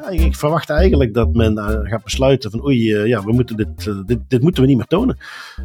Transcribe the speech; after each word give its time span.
Ja, 0.00 0.08
ik 0.08 0.36
verwacht 0.36 0.70
eigenlijk 0.70 1.14
dat 1.14 1.34
men 1.34 1.52
uh, 1.52 1.66
gaat 1.82 2.04
besluiten 2.04 2.50
van 2.50 2.64
oei, 2.64 2.92
uh, 2.92 3.06
ja, 3.06 3.24
we 3.24 3.32
moeten 3.32 3.56
dit, 3.56 3.86
uh, 3.86 3.94
dit, 4.06 4.18
dit 4.28 4.42
moeten 4.42 4.62
we 4.62 4.68
niet 4.68 4.76
meer 4.76 4.86
tonen. 4.86 5.18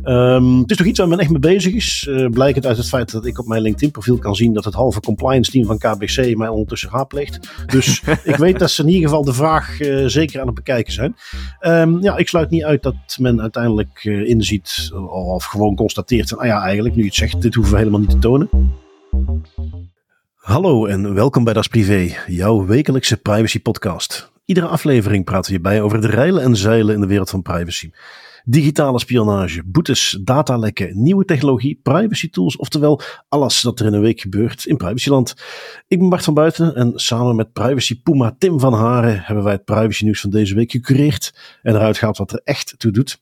Um, 0.04 0.60
het 0.60 0.72
is 0.72 0.78
toch 0.78 0.86
iets 0.86 1.00
waar 1.00 1.08
men 1.08 1.20
echt 1.20 1.30
mee 1.30 1.40
bezig 1.40 1.74
is. 1.74 2.10
blijkt 2.30 2.66
uit 2.66 2.78
het 2.78 2.88
feit 2.88 3.12
dat 3.12 3.26
ik 3.26 3.40
op 3.40 3.48
mijn 3.48 3.62
LinkedIn 3.62 3.92
profiel 3.92 4.18
kan 4.18 4.36
zien 4.36 4.54
dat 4.54 4.66
het 4.66 4.74
halve 4.74 5.00
compliance 5.00 5.52
team 5.52 5.66
van 5.66 5.78
KBC 5.78 6.36
mij 6.38 6.48
ondertussen 6.48 6.90
raadpleegt. 6.90 7.50
Dus 7.66 8.02
ik 8.24 8.36
weet 8.36 8.60
dat 8.60 8.72
ze 8.72 8.82
in 8.82 8.88
ieder 8.90 9.10
geval 9.10 9.24
de 9.24 9.34
vraag 9.34 9.78
zeker 10.06 10.40
aan 10.40 10.46
het 10.46 10.56
bekijken 10.56 10.94
zijn. 10.94 11.16
Um, 11.62 12.02
ja, 12.02 12.18
ik 12.18 12.28
sluit 12.28 12.50
niet 12.50 12.64
uit 12.64 12.84
dat 12.84 13.18
men 13.20 13.42
uiteindelijk 13.42 14.04
inziet 14.04 14.92
of 15.10 15.44
gewoon 15.44 15.76
constateert 15.76 16.30
van 16.30 16.38
ah 16.38 16.46
ja, 16.46 16.62
eigenlijk 16.64 16.96
nu 16.96 17.02
je 17.02 17.08
het 17.08 17.18
zegt, 17.18 17.42
dit 17.42 17.54
hoeven 17.54 17.74
we 17.74 17.80
helemaal 17.80 18.00
niet 18.00 18.10
te 18.10 18.20
tonen. 18.20 18.50
Hallo 20.44 20.86
en 20.86 21.14
welkom 21.14 21.44
bij 21.44 21.54
Das 21.54 21.68
Privé, 21.68 22.16
jouw 22.28 22.66
wekelijkse 22.66 23.18
privacy 23.18 23.62
podcast. 23.62 24.32
Iedere 24.46 24.68
aflevering 24.68 25.26
praten 25.26 25.46
we 25.46 25.52
hierbij 25.52 25.82
over 25.82 26.02
de 26.02 26.08
reilen 26.08 26.44
en 26.44 26.56
zeilen 26.56 26.96
in 26.96 27.02
de 27.02 27.08
wereld 27.08 27.30
van 27.30 27.42
privacy. 27.42 27.92
Digitale 28.44 29.00
spionage, 29.00 29.64
boetes, 29.66 30.20
datalekken, 30.22 31.02
nieuwe 31.02 31.26
technologie, 31.26 31.80
privacy 31.84 32.30
tools, 32.30 32.58
oftewel 32.58 33.02
alles 33.30 33.62
dat 33.62 33.80
er 33.80 33.86
in 33.86 33.94
een 33.94 34.02
week 34.02 34.22
gebeurt 34.22 34.66
in 34.66 34.78
privacyland. 34.78 35.34
Ik 35.88 36.00
ben 36.00 36.10
Bart 36.10 36.24
van 36.24 36.34
Buiten 36.34 36.76
en 36.76 36.92
samen 36.96 37.36
met 37.36 37.54
privacy 37.54 38.02
Puma 38.02 38.36
Tim 38.38 38.60
van 38.60 38.74
Haren 38.74 39.20
hebben 39.20 39.44
wij 39.44 39.54
het 39.54 39.66
privacy 39.66 40.04
nieuws 40.04 40.22
van 40.22 40.30
deze 40.30 40.56
week 40.56 40.72
gecureerd 40.72 41.34
en 41.62 41.76
eruit 41.76 41.98
gehaald 41.98 42.18
wat 42.18 42.32
er 42.32 42.42
echt 42.44 42.76
toe 42.78 42.92
doet. 42.92 43.22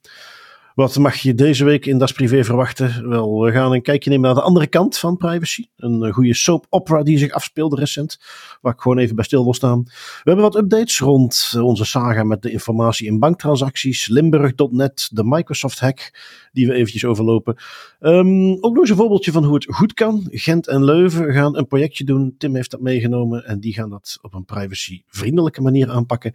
Wat 0.76 0.98
mag 0.98 1.16
je 1.16 1.36
deze 1.36 1.66
week 1.66 1.86
in 1.86 1.98
Das 1.98 2.12
Privé 2.12 2.44
verwachten? 2.44 3.10
Wel, 3.10 3.42
we 3.42 3.52
gaan 3.52 3.72
een 3.72 3.82
kijkje 3.82 4.10
nemen 4.10 4.26
naar 4.26 4.36
de 4.36 4.42
andere 4.42 4.68
kant 4.68 4.98
van 4.98 5.18
privacy. 5.18 5.66
Een 5.76 6.04
eh, 6.04 6.14
goede 6.14 6.34
soap 6.34 6.66
opera 6.70 7.04
die 7.04 7.18
zich 7.18 7.32
afspeelde 7.32 7.76
recent, 7.76 8.20
waar 8.62 8.74
ik 8.74 8.80
gewoon 8.80 8.98
even 8.98 9.16
bij 9.16 9.26
stil 9.26 9.44
wil 9.44 9.54
staan. 9.54 9.84
We 9.84 9.92
hebben 10.24 10.44
wat 10.44 10.56
updates 10.56 11.00
rond 11.00 11.52
eh, 11.56 11.64
onze 11.64 11.86
saga 11.86 12.24
met 12.24 12.42
de 12.42 12.52
informatie 12.52 13.08
in 13.08 13.20
banktransacties, 13.20 14.08
Limburg.net, 14.08 15.10
de 15.12 15.24
Microsoft 15.24 15.80
hack, 15.80 16.14
die 16.52 16.68
we 16.68 16.74
eventjes 16.74 17.06
overlopen. 17.06 17.56
Um, 18.00 18.52
ook 18.54 18.74
nog 18.74 18.80
eens 18.80 18.90
een 18.90 18.96
voorbeeldje 18.96 19.32
van 19.32 19.44
hoe 19.44 19.54
het 19.54 19.66
goed 19.70 19.94
kan. 19.94 20.28
Gent 20.30 20.68
en 20.68 20.84
Leuven 20.84 21.34
gaan 21.34 21.58
een 21.58 21.68
projectje 21.68 22.04
doen. 22.04 22.36
Tim 22.38 22.56
heeft 22.56 22.72
dat 22.72 22.82
meegenomen 22.82 23.46
en 23.46 23.60
die 23.60 23.74
gaan 23.74 23.90
dat 23.90 24.18
op 24.22 24.34
een 24.34 24.46
privacy-vriendelijke 24.46 25.62
manier 25.62 25.90
aanpakken. 25.90 26.34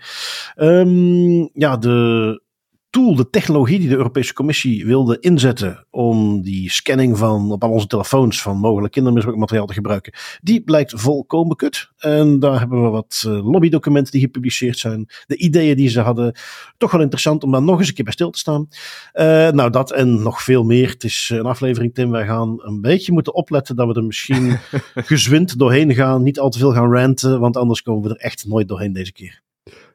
Um, 0.56 1.50
ja, 1.52 1.76
de 1.76 2.44
tool, 2.90 3.14
de 3.14 3.30
technologie 3.30 3.78
die 3.78 3.88
de 3.88 3.96
Europese 3.96 4.32
Commissie 4.32 4.86
wilde 4.86 5.18
inzetten 5.20 5.86
om 5.90 6.42
die 6.42 6.70
scanning 6.70 7.18
van 7.18 7.52
op 7.52 7.64
al 7.64 7.70
onze 7.70 7.86
telefoons 7.86 8.42
van 8.42 8.58
mogelijk 8.58 8.92
kindermisbruikmateriaal 8.92 9.66
te 9.66 9.72
gebruiken, 9.72 10.12
die 10.42 10.62
blijkt 10.62 10.92
volkomen 10.96 11.56
kut. 11.56 11.90
En 11.98 12.38
daar 12.38 12.58
hebben 12.58 12.82
we 12.82 12.88
wat 12.88 13.24
uh, 13.26 13.50
lobbydocumenten 13.50 14.12
die 14.12 14.20
gepubliceerd 14.20 14.78
zijn, 14.78 15.08
de 15.26 15.36
ideeën 15.36 15.76
die 15.76 15.88
ze 15.88 16.00
hadden. 16.00 16.38
Toch 16.76 16.90
wel 16.90 17.00
interessant 17.00 17.44
om 17.44 17.52
daar 17.52 17.62
nog 17.62 17.78
eens 17.78 17.88
een 17.88 17.94
keer 17.94 18.04
bij 18.04 18.12
stil 18.12 18.30
te 18.30 18.38
staan. 18.38 18.68
Uh, 19.14 19.50
nou, 19.50 19.70
dat 19.70 19.92
en 19.92 20.22
nog 20.22 20.42
veel 20.42 20.64
meer. 20.64 20.88
Het 20.88 21.04
is 21.04 21.30
een 21.32 21.46
aflevering, 21.46 21.94
Tim. 21.94 22.10
Wij 22.10 22.26
gaan 22.26 22.62
een 22.62 22.80
beetje 22.80 23.12
moeten 23.12 23.34
opletten 23.34 23.76
dat 23.76 23.86
we 23.86 23.94
er 23.94 24.04
misschien 24.04 24.58
gezwind 24.94 25.58
doorheen 25.58 25.94
gaan. 25.94 26.22
Niet 26.22 26.38
al 26.38 26.50
te 26.50 26.58
veel 26.58 26.72
gaan 26.72 26.92
ranten, 26.92 27.40
want 27.40 27.56
anders 27.56 27.82
komen 27.82 28.02
we 28.02 28.08
er 28.08 28.20
echt 28.20 28.46
nooit 28.46 28.68
doorheen 28.68 28.92
deze 28.92 29.12
keer. 29.12 29.44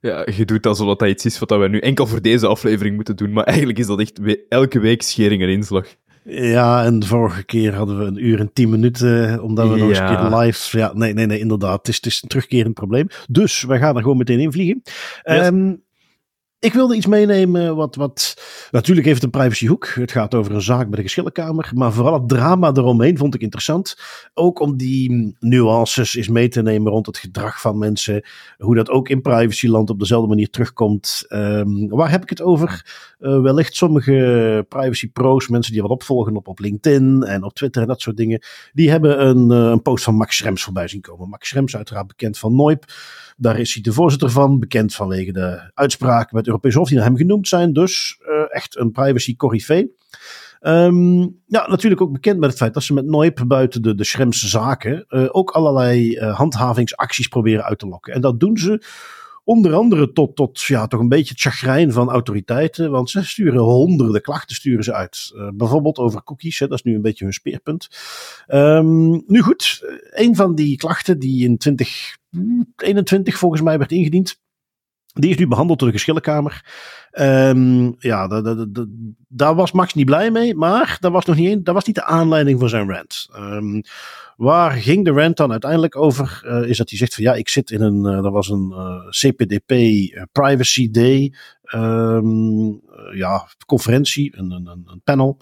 Ja, 0.01 0.27
je 0.35 0.45
doet 0.45 0.65
alsof 0.65 0.95
dat 0.95 1.09
iets 1.09 1.25
is 1.25 1.39
wat 1.39 1.49
we 1.49 1.67
nu 1.67 1.79
enkel 1.79 2.07
voor 2.07 2.21
deze 2.21 2.47
aflevering 2.47 2.95
moeten 2.95 3.15
doen. 3.15 3.33
Maar 3.33 3.43
eigenlijk 3.43 3.79
is 3.79 3.85
dat 3.85 3.99
echt 3.99 4.19
elke 4.49 4.79
week 4.79 5.01
schering 5.01 5.41
en 5.41 5.49
inslag. 5.49 5.95
Ja, 6.23 6.85
en 6.85 6.99
de 6.99 7.05
vorige 7.05 7.43
keer 7.43 7.73
hadden 7.73 7.97
we 7.97 8.05
een 8.05 8.25
uur 8.25 8.39
en 8.39 8.53
tien 8.53 8.69
minuten, 8.69 9.41
omdat 9.43 9.69
we 9.69 9.75
nog 9.77 9.89
eens 9.89 9.99
een 9.99 10.05
keer 10.05 10.37
live... 10.37 10.77
Ja, 10.77 10.91
nee, 10.93 11.13
nee, 11.13 11.25
nee, 11.25 11.39
inderdaad. 11.39 11.77
Het 11.77 11.87
is, 11.87 11.95
het 11.95 12.05
is 12.05 12.21
een 12.21 12.29
terugkerend 12.29 12.73
probleem. 12.73 13.07
Dus 13.29 13.63
we 13.63 13.77
gaan 13.77 13.95
er 13.95 14.01
gewoon 14.01 14.17
meteen 14.17 14.39
in 14.39 14.51
vliegen. 14.51 14.81
Yes. 15.23 15.47
Um, 15.47 15.83
ik 16.61 16.73
wilde 16.73 16.95
iets 16.95 17.05
meenemen 17.05 17.75
wat, 17.75 17.95
wat 17.95 18.41
natuurlijk 18.71 19.07
heeft 19.07 19.23
een 19.23 19.29
privacyhoek. 19.29 19.87
Het 19.87 20.11
gaat 20.11 20.33
over 20.35 20.55
een 20.55 20.61
zaak 20.61 20.87
bij 20.87 20.95
de 20.95 21.01
geschillenkamer. 21.01 21.71
Maar 21.73 21.93
vooral 21.93 22.13
het 22.13 22.27
drama 22.27 22.71
eromheen 22.73 23.17
vond 23.17 23.35
ik 23.35 23.41
interessant. 23.41 23.97
Ook 24.33 24.59
om 24.59 24.77
die 24.77 25.35
nuances 25.39 26.15
eens 26.15 26.27
mee 26.27 26.47
te 26.47 26.61
nemen 26.61 26.91
rond 26.91 27.05
het 27.05 27.17
gedrag 27.17 27.61
van 27.61 27.77
mensen. 27.77 28.25
Hoe 28.57 28.75
dat 28.75 28.89
ook 28.89 29.09
in 29.09 29.21
privacyland 29.21 29.89
op 29.89 29.99
dezelfde 29.99 30.27
manier 30.27 30.49
terugkomt. 30.49 31.25
Um, 31.29 31.89
waar 31.89 32.11
heb 32.11 32.23
ik 32.23 32.29
het 32.29 32.41
over? 32.41 32.85
Uh, 33.19 33.41
wellicht 33.41 33.75
sommige 33.75 34.65
privacy 34.69 35.11
pro's, 35.11 35.47
mensen 35.47 35.73
die 35.73 35.81
wat 35.81 35.91
opvolgen 35.91 36.35
op, 36.35 36.47
op 36.47 36.59
LinkedIn 36.59 37.23
en 37.23 37.43
op 37.43 37.53
Twitter 37.53 37.81
en 37.81 37.87
dat 37.87 38.01
soort 38.01 38.17
dingen. 38.17 38.41
Die 38.73 38.89
hebben 38.89 39.27
een, 39.27 39.51
uh, 39.51 39.69
een 39.71 39.81
post 39.81 40.03
van 40.03 40.15
Max 40.15 40.37
Schrems 40.37 40.63
voorbij 40.63 40.87
zien 40.87 41.01
komen. 41.01 41.29
Max 41.29 41.47
Schrems 41.47 41.75
uiteraard 41.75 42.07
bekend 42.07 42.37
van 42.37 42.55
Noip. 42.55 42.85
Daar 43.37 43.59
is 43.59 43.73
hij 43.73 43.81
de 43.81 43.93
voorzitter 43.93 44.29
van, 44.29 44.59
bekend 44.59 44.95
vanwege 44.95 45.31
de 45.31 45.71
uitspraken 45.73 46.35
met 46.35 46.47
Europees 46.51 46.75
Hof 46.75 46.87
die 46.87 46.97
naar 46.97 47.05
hem 47.05 47.17
genoemd 47.17 47.47
zijn. 47.47 47.73
Dus 47.73 48.19
uh, 48.21 48.55
echt 48.55 48.77
een 48.77 48.91
privacy 48.91 49.35
corrivee. 49.35 49.91
Um, 50.61 51.41
ja, 51.45 51.67
natuurlijk 51.67 52.01
ook 52.01 52.11
bekend 52.11 52.39
met 52.39 52.49
het 52.49 52.57
feit 52.57 52.73
dat 52.73 52.83
ze 52.83 52.93
met 52.93 53.05
Noip 53.05 53.43
buiten 53.47 53.81
de, 53.81 53.95
de 53.95 54.03
Schremse 54.03 54.47
zaken 54.47 55.05
uh, 55.09 55.27
ook 55.31 55.51
allerlei 55.51 56.17
uh, 56.17 56.37
handhavingsacties 56.37 57.27
proberen 57.27 57.63
uit 57.63 57.79
te 57.79 57.87
lokken. 57.87 58.13
En 58.13 58.21
dat 58.21 58.39
doen 58.39 58.57
ze 58.57 58.83
onder 59.43 59.73
andere 59.73 60.11
tot, 60.11 60.35
tot 60.35 60.61
ja, 60.61 60.87
toch 60.87 60.99
een 60.99 61.09
beetje 61.09 61.33
het 61.33 61.41
chagrijn 61.41 61.91
van 61.91 62.09
autoriteiten. 62.09 62.91
Want 62.91 63.09
ze 63.09 63.25
sturen 63.25 63.59
honderden 63.59 64.21
klachten 64.21 64.55
sturen 64.55 64.83
ze 64.83 64.93
uit. 64.93 65.31
Bijvoorbeeld 65.53 65.97
over 65.97 66.23
cookies, 66.23 66.59
hè, 66.59 66.67
dat 66.67 66.77
is 66.77 66.83
nu 66.83 66.95
een 66.95 67.01
beetje 67.01 67.23
hun 67.23 67.33
speerpunt. 67.33 67.87
Um, 68.47 69.23
nu 69.27 69.41
goed, 69.41 69.81
een 70.09 70.35
van 70.35 70.55
die 70.55 70.77
klachten 70.77 71.19
die 71.19 71.43
in 71.43 71.57
2021 71.57 73.37
volgens 73.37 73.61
mij 73.61 73.77
werd 73.77 73.91
ingediend. 73.91 74.39
Die 75.13 75.29
is 75.29 75.37
nu 75.37 75.47
behandeld 75.47 75.79
door 75.79 75.87
de 75.87 75.93
geschillenkamer. 75.93 76.65
Um, 77.19 77.95
ja, 77.99 78.27
daar 79.27 79.55
was 79.55 79.71
Max 79.71 79.93
niet 79.93 80.05
blij 80.05 80.31
mee, 80.31 80.55
maar 80.55 80.97
dat 80.99 81.11
was 81.11 81.25
nog 81.25 81.35
niet, 81.35 81.51
een, 81.51 81.63
dat 81.63 81.73
was 81.73 81.85
niet 81.85 81.95
de 81.95 82.03
aanleiding 82.03 82.59
voor 82.59 82.69
zijn 82.69 82.89
rant. 82.89 83.29
Um, 83.35 83.81
waar 84.41 84.71
ging 84.71 85.05
de 85.05 85.11
rant 85.11 85.37
dan 85.37 85.51
uiteindelijk 85.51 85.95
over? 85.95 86.41
Uh, 86.45 86.69
is 86.69 86.77
dat 86.77 86.89
hij 86.89 86.97
zegt 86.97 87.13
van 87.13 87.23
ja, 87.23 87.33
ik 87.33 87.49
zit 87.49 87.71
in 87.71 87.81
een, 87.81 88.05
uh, 88.05 88.23
dat 88.23 88.31
was 88.31 88.49
een 88.49 88.71
eh, 88.71 89.09
CPDP 89.09 89.73
Privacy 90.31 90.91
Day 90.91 91.33
um, 91.75 92.81
ja, 93.13 93.47
conferentie, 93.65 94.37
een, 94.37 94.51
een, 94.51 94.67
een 94.67 95.01
panel. 95.03 95.37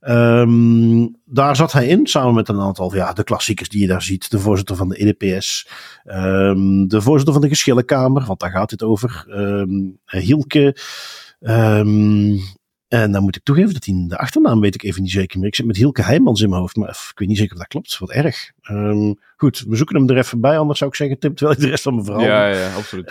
Um, 0.00 1.16
daar 1.24 1.56
zat 1.56 1.72
hij 1.72 1.86
in, 1.86 2.06
samen 2.06 2.34
met 2.34 2.48
een 2.48 2.60
aantal, 2.60 2.94
ja, 2.94 3.12
de 3.12 3.24
klassiekers 3.24 3.68
die 3.68 3.80
je 3.80 3.86
daar 3.86 4.02
ziet. 4.02 4.30
De 4.30 4.38
voorzitter 4.38 4.76
van 4.76 4.88
de 4.88 4.96
EDPS, 4.96 5.68
um, 6.04 6.88
de 6.88 7.00
voorzitter 7.00 7.32
van 7.32 7.42
de 7.42 7.48
Geschillenkamer, 7.48 8.24
want 8.24 8.40
daar 8.40 8.50
gaat 8.50 8.70
het 8.70 8.82
over. 8.82 9.24
Um, 9.28 9.98
Hielke. 10.04 10.76
en 12.88 13.12
dan 13.12 13.22
moet 13.22 13.36
ik 13.36 13.42
toegeven 13.42 13.72
dat 13.72 13.84
hij 13.84 14.04
de 14.08 14.18
achternaam 14.18 14.60
weet 14.60 14.74
ik 14.74 14.82
even 14.82 15.02
niet 15.02 15.10
zeker 15.10 15.38
meer. 15.38 15.48
Ik 15.48 15.54
zit 15.54 15.66
met 15.66 15.76
Hielke 15.76 16.02
Heijmans 16.02 16.40
in 16.40 16.48
mijn 16.48 16.60
hoofd, 16.60 16.76
maar 16.76 16.88
ik 16.88 17.18
weet 17.18 17.28
niet 17.28 17.38
zeker 17.38 17.52
of 17.52 17.58
dat 17.58 17.68
klopt. 17.68 17.98
Wat 17.98 18.10
erg. 18.10 18.52
goed, 19.36 19.64
we 19.68 19.76
zoeken 19.76 19.96
hem 19.96 20.08
er 20.08 20.16
even 20.16 20.40
bij, 20.40 20.58
anders 20.58 20.78
zou 20.78 20.90
ik 20.90 20.96
zeggen 20.96 21.18
Tim, 21.18 21.34
terwijl 21.34 21.58
ik 21.58 21.64
de 21.64 21.70
rest 21.70 21.82
van 21.82 21.94
mijn 21.94 22.06
verhaal 22.06 22.24
Ja, 22.24 22.46
ja, 22.46 22.74
absoluut. 22.74 23.10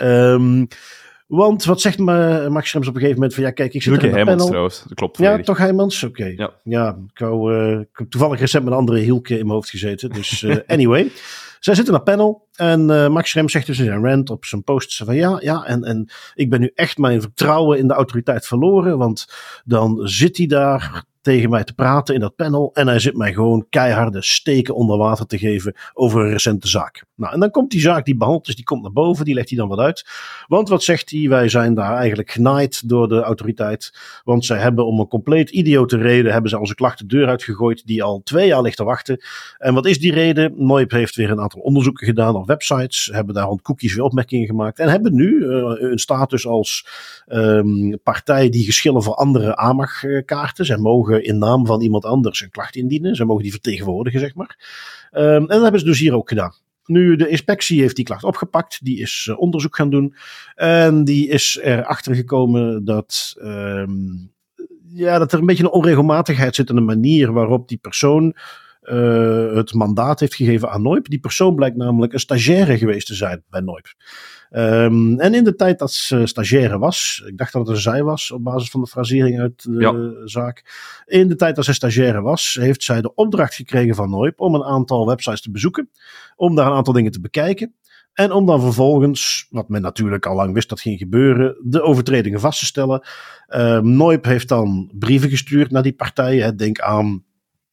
Want 1.26 1.64
wat 1.64 1.80
zegt 1.80 1.98
Max 1.98 2.68
Schrems 2.68 2.88
op 2.88 2.94
een 2.94 3.00
gegeven 3.00 3.14
moment 3.14 3.34
van 3.34 3.44
ja, 3.44 3.50
kijk, 3.50 3.74
ik 3.74 3.82
zit 3.82 3.92
Luke 3.92 4.08
in 4.08 4.16
een 4.16 4.24
panel. 4.24 4.46
trouwens, 4.46 4.82
dat 4.82 4.94
klopt. 4.94 5.18
Ja, 5.18 5.38
toch 5.38 5.58
Heijmans? 5.58 6.02
Oké. 6.02 6.20
Okay. 6.20 6.34
Ja. 6.36 6.50
ja, 6.64 6.98
ik, 7.12 7.18
wou, 7.18 7.54
uh, 7.54 7.80
ik 7.80 7.88
heb 7.92 8.10
toevallig 8.10 8.40
recent 8.40 8.64
met 8.64 8.72
een 8.72 8.78
andere 8.78 8.98
Hielke 8.98 9.32
in 9.32 9.40
mijn 9.40 9.54
hoofd 9.54 9.70
gezeten. 9.70 10.10
Dus 10.10 10.42
uh, 10.42 10.56
anyway. 10.66 11.10
Zij 11.60 11.74
zitten 11.74 11.94
in 11.94 11.98
een 11.98 12.06
panel 12.06 12.48
en 12.54 12.80
uh, 12.90 13.08
Max 13.08 13.30
Schrems 13.30 13.52
zegt 13.52 13.66
dus 13.66 13.78
in 13.78 13.84
zijn 13.84 14.04
rant 14.04 14.30
op 14.30 14.44
zijn 14.44 14.64
post 14.64 14.96
van 14.96 15.14
ja, 15.14 15.38
ja, 15.40 15.64
en, 15.64 15.84
en 15.84 16.10
ik 16.34 16.50
ben 16.50 16.60
nu 16.60 16.70
echt 16.74 16.98
mijn 16.98 17.20
vertrouwen 17.20 17.78
in 17.78 17.88
de 17.88 17.94
autoriteit 17.94 18.46
verloren, 18.46 18.98
want 18.98 19.26
dan 19.64 20.00
zit 20.02 20.36
hij 20.36 20.46
daar 20.46 21.04
tegen 21.24 21.50
mij 21.50 21.64
te 21.64 21.74
praten 21.74 22.14
in 22.14 22.20
dat 22.20 22.36
panel. 22.36 22.70
En 22.74 22.86
hij 22.86 22.98
zit 22.98 23.16
mij 23.16 23.32
gewoon 23.32 23.66
keiharde 23.70 24.22
steken 24.22 24.74
onder 24.74 24.98
water 24.98 25.26
te 25.26 25.38
geven 25.38 25.74
over 25.92 26.24
een 26.24 26.30
recente 26.30 26.68
zaak. 26.68 27.04
Nou, 27.14 27.32
en 27.32 27.40
dan 27.40 27.50
komt 27.50 27.70
die 27.70 27.80
zaak 27.80 28.04
die 28.04 28.16
behandeld 28.16 28.48
is, 28.48 28.56
die 28.56 28.64
komt 28.64 28.82
naar 28.82 28.92
boven, 28.92 29.24
die 29.24 29.34
legt 29.34 29.48
hij 29.48 29.58
dan 29.58 29.68
wat 29.68 29.78
uit. 29.78 30.06
Want 30.46 30.68
wat 30.68 30.82
zegt 30.82 31.10
hij? 31.10 31.28
Wij 31.28 31.48
zijn 31.48 31.74
daar 31.74 31.96
eigenlijk 31.96 32.30
genaaid 32.30 32.88
door 32.88 33.08
de 33.08 33.20
autoriteit. 33.20 33.98
Want 34.24 34.44
zij 34.44 34.58
hebben 34.58 34.86
om 34.86 35.00
een 35.00 35.08
compleet 35.08 35.50
idiote 35.50 35.96
reden, 35.96 36.32
hebben 36.32 36.50
ze 36.50 36.58
onze 36.58 36.74
klachten 36.74 37.08
deur 37.08 37.28
uitgegooid, 37.28 37.86
die 37.86 38.02
al 38.02 38.20
twee 38.24 38.46
jaar 38.46 38.62
ligt 38.62 38.76
te 38.76 38.84
wachten. 38.84 39.20
En 39.58 39.74
wat 39.74 39.86
is 39.86 39.98
die 39.98 40.12
reden? 40.12 40.52
Noip 40.56 40.90
heeft 40.90 41.16
weer 41.16 41.30
een 41.30 41.40
aantal 41.40 41.60
onderzoeken 41.60 42.06
gedaan 42.06 42.36
op 42.36 42.46
websites, 42.46 43.10
hebben 43.12 43.34
daar 43.34 43.46
rond 43.46 43.62
cookies 43.62 43.94
weer 43.94 44.04
opmerkingen 44.04 44.46
gemaakt. 44.46 44.78
En 44.78 44.88
hebben 44.88 45.14
nu 45.14 45.44
een 45.44 45.98
status 45.98 46.46
als 46.46 46.86
um, 47.26 47.98
partij 48.02 48.48
die 48.48 48.64
geschillen 48.64 49.02
voor 49.02 49.14
andere 49.14 49.56
aanmachtkaarten. 49.56 50.64
Zij 50.64 50.76
mogen 50.76 51.13
in 51.22 51.38
naam 51.38 51.66
van 51.66 51.80
iemand 51.80 52.04
anders 52.04 52.40
een 52.40 52.50
klacht 52.50 52.76
indienen. 52.76 53.16
Ze 53.16 53.24
mogen 53.24 53.42
die 53.42 53.52
vertegenwoordigen, 53.52 54.20
zeg 54.20 54.34
maar. 54.34 54.58
Um, 55.12 55.20
en 55.20 55.46
dat 55.46 55.62
hebben 55.62 55.80
ze 55.80 55.86
dus 55.86 55.98
hier 55.98 56.14
ook 56.14 56.28
gedaan. 56.28 56.54
Nu, 56.86 57.16
de 57.16 57.28
inspectie 57.28 57.80
heeft 57.80 57.96
die 57.96 58.04
klacht 58.04 58.24
opgepakt. 58.24 58.84
Die 58.84 59.00
is 59.00 59.26
uh, 59.30 59.38
onderzoek 59.38 59.76
gaan 59.76 59.90
doen. 59.90 60.14
En 60.54 61.04
die 61.04 61.28
is 61.28 61.58
erachter 61.62 62.14
gekomen 62.14 62.84
dat, 62.84 63.34
um, 63.42 64.32
ja, 64.88 65.18
dat 65.18 65.32
er 65.32 65.38
een 65.38 65.46
beetje 65.46 65.64
een 65.64 65.70
onregelmatigheid 65.70 66.54
zit 66.54 66.68
in 66.68 66.74
de 66.74 66.80
manier 66.80 67.32
waarop 67.32 67.68
die 67.68 67.78
persoon 67.78 68.34
het 69.54 69.74
mandaat 69.74 70.20
heeft 70.20 70.34
gegeven 70.34 70.70
aan 70.70 70.82
Noip. 70.82 71.08
Die 71.08 71.20
persoon 71.20 71.54
blijkt 71.54 71.76
namelijk 71.76 72.12
een 72.12 72.20
stagiaire 72.20 72.78
geweest 72.78 73.06
te 73.06 73.14
zijn 73.14 73.42
bij 73.50 73.60
Noip. 73.60 73.94
Um, 74.50 75.20
en 75.20 75.34
in 75.34 75.44
de 75.44 75.54
tijd 75.54 75.78
dat 75.78 75.92
ze 75.92 76.26
stagiaire 76.26 76.78
was, 76.78 77.22
ik 77.26 77.38
dacht 77.38 77.52
dat 77.52 77.66
het 77.66 77.76
een 77.76 77.82
zij 77.82 78.02
was 78.02 78.30
op 78.30 78.44
basis 78.44 78.70
van 78.70 78.80
de 78.80 78.86
frasering 78.86 79.40
uit 79.40 79.62
de 79.62 80.22
zaak. 80.24 80.64
In 81.06 81.28
de 81.28 81.36
tijd 81.36 81.56
dat 81.56 81.64
ze 81.64 81.72
stagiaire 81.72 82.20
was, 82.20 82.58
heeft 82.60 82.82
zij 82.82 83.00
de 83.00 83.14
opdracht 83.14 83.54
gekregen 83.54 83.94
van 83.94 84.10
Noip 84.10 84.40
om 84.40 84.54
een 84.54 84.64
aantal 84.64 85.06
websites 85.06 85.40
te 85.40 85.50
bezoeken. 85.50 85.90
Om 86.36 86.54
daar 86.54 86.66
een 86.66 86.76
aantal 86.76 86.92
dingen 86.92 87.12
te 87.12 87.20
bekijken. 87.20 87.74
En 88.12 88.32
om 88.32 88.46
dan 88.46 88.60
vervolgens, 88.60 89.46
wat 89.50 89.68
men 89.68 89.82
natuurlijk 89.82 90.26
al 90.26 90.34
lang 90.34 90.54
wist 90.54 90.68
dat 90.68 90.80
ging 90.80 90.98
gebeuren, 90.98 91.56
de 91.62 91.82
overtredingen 91.82 92.40
vast 92.40 92.58
te 92.58 92.64
stellen. 92.64 93.06
Uh, 93.48 93.80
Noip 93.80 94.24
heeft 94.24 94.48
dan 94.48 94.90
brieven 94.98 95.28
gestuurd 95.28 95.70
naar 95.70 95.82
die 95.82 95.92
partijen. 95.92 96.56
Denk 96.56 96.80
aan 96.80 97.24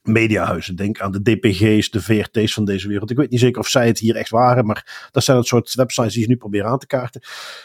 mediahuizen. 0.03 0.75
Denk 0.75 0.99
aan 0.99 1.11
de 1.11 1.21
DPG's, 1.21 1.89
de 1.89 2.01
VRT's 2.01 2.53
van 2.53 2.65
deze 2.65 2.87
wereld. 2.87 3.11
Ik 3.11 3.17
weet 3.17 3.29
niet 3.29 3.39
zeker 3.39 3.61
of 3.61 3.67
zij 3.67 3.87
het 3.87 3.99
hier 3.99 4.15
echt 4.15 4.29
waren, 4.29 4.65
maar 4.65 5.09
dat 5.11 5.23
zijn 5.23 5.37
het 5.37 5.47
soort 5.47 5.73
websites 5.73 6.13
die 6.13 6.23
ze 6.23 6.29
nu 6.29 6.35
proberen 6.35 6.69
aan 6.69 6.77
te 6.77 6.87
kaarten. 6.87 7.21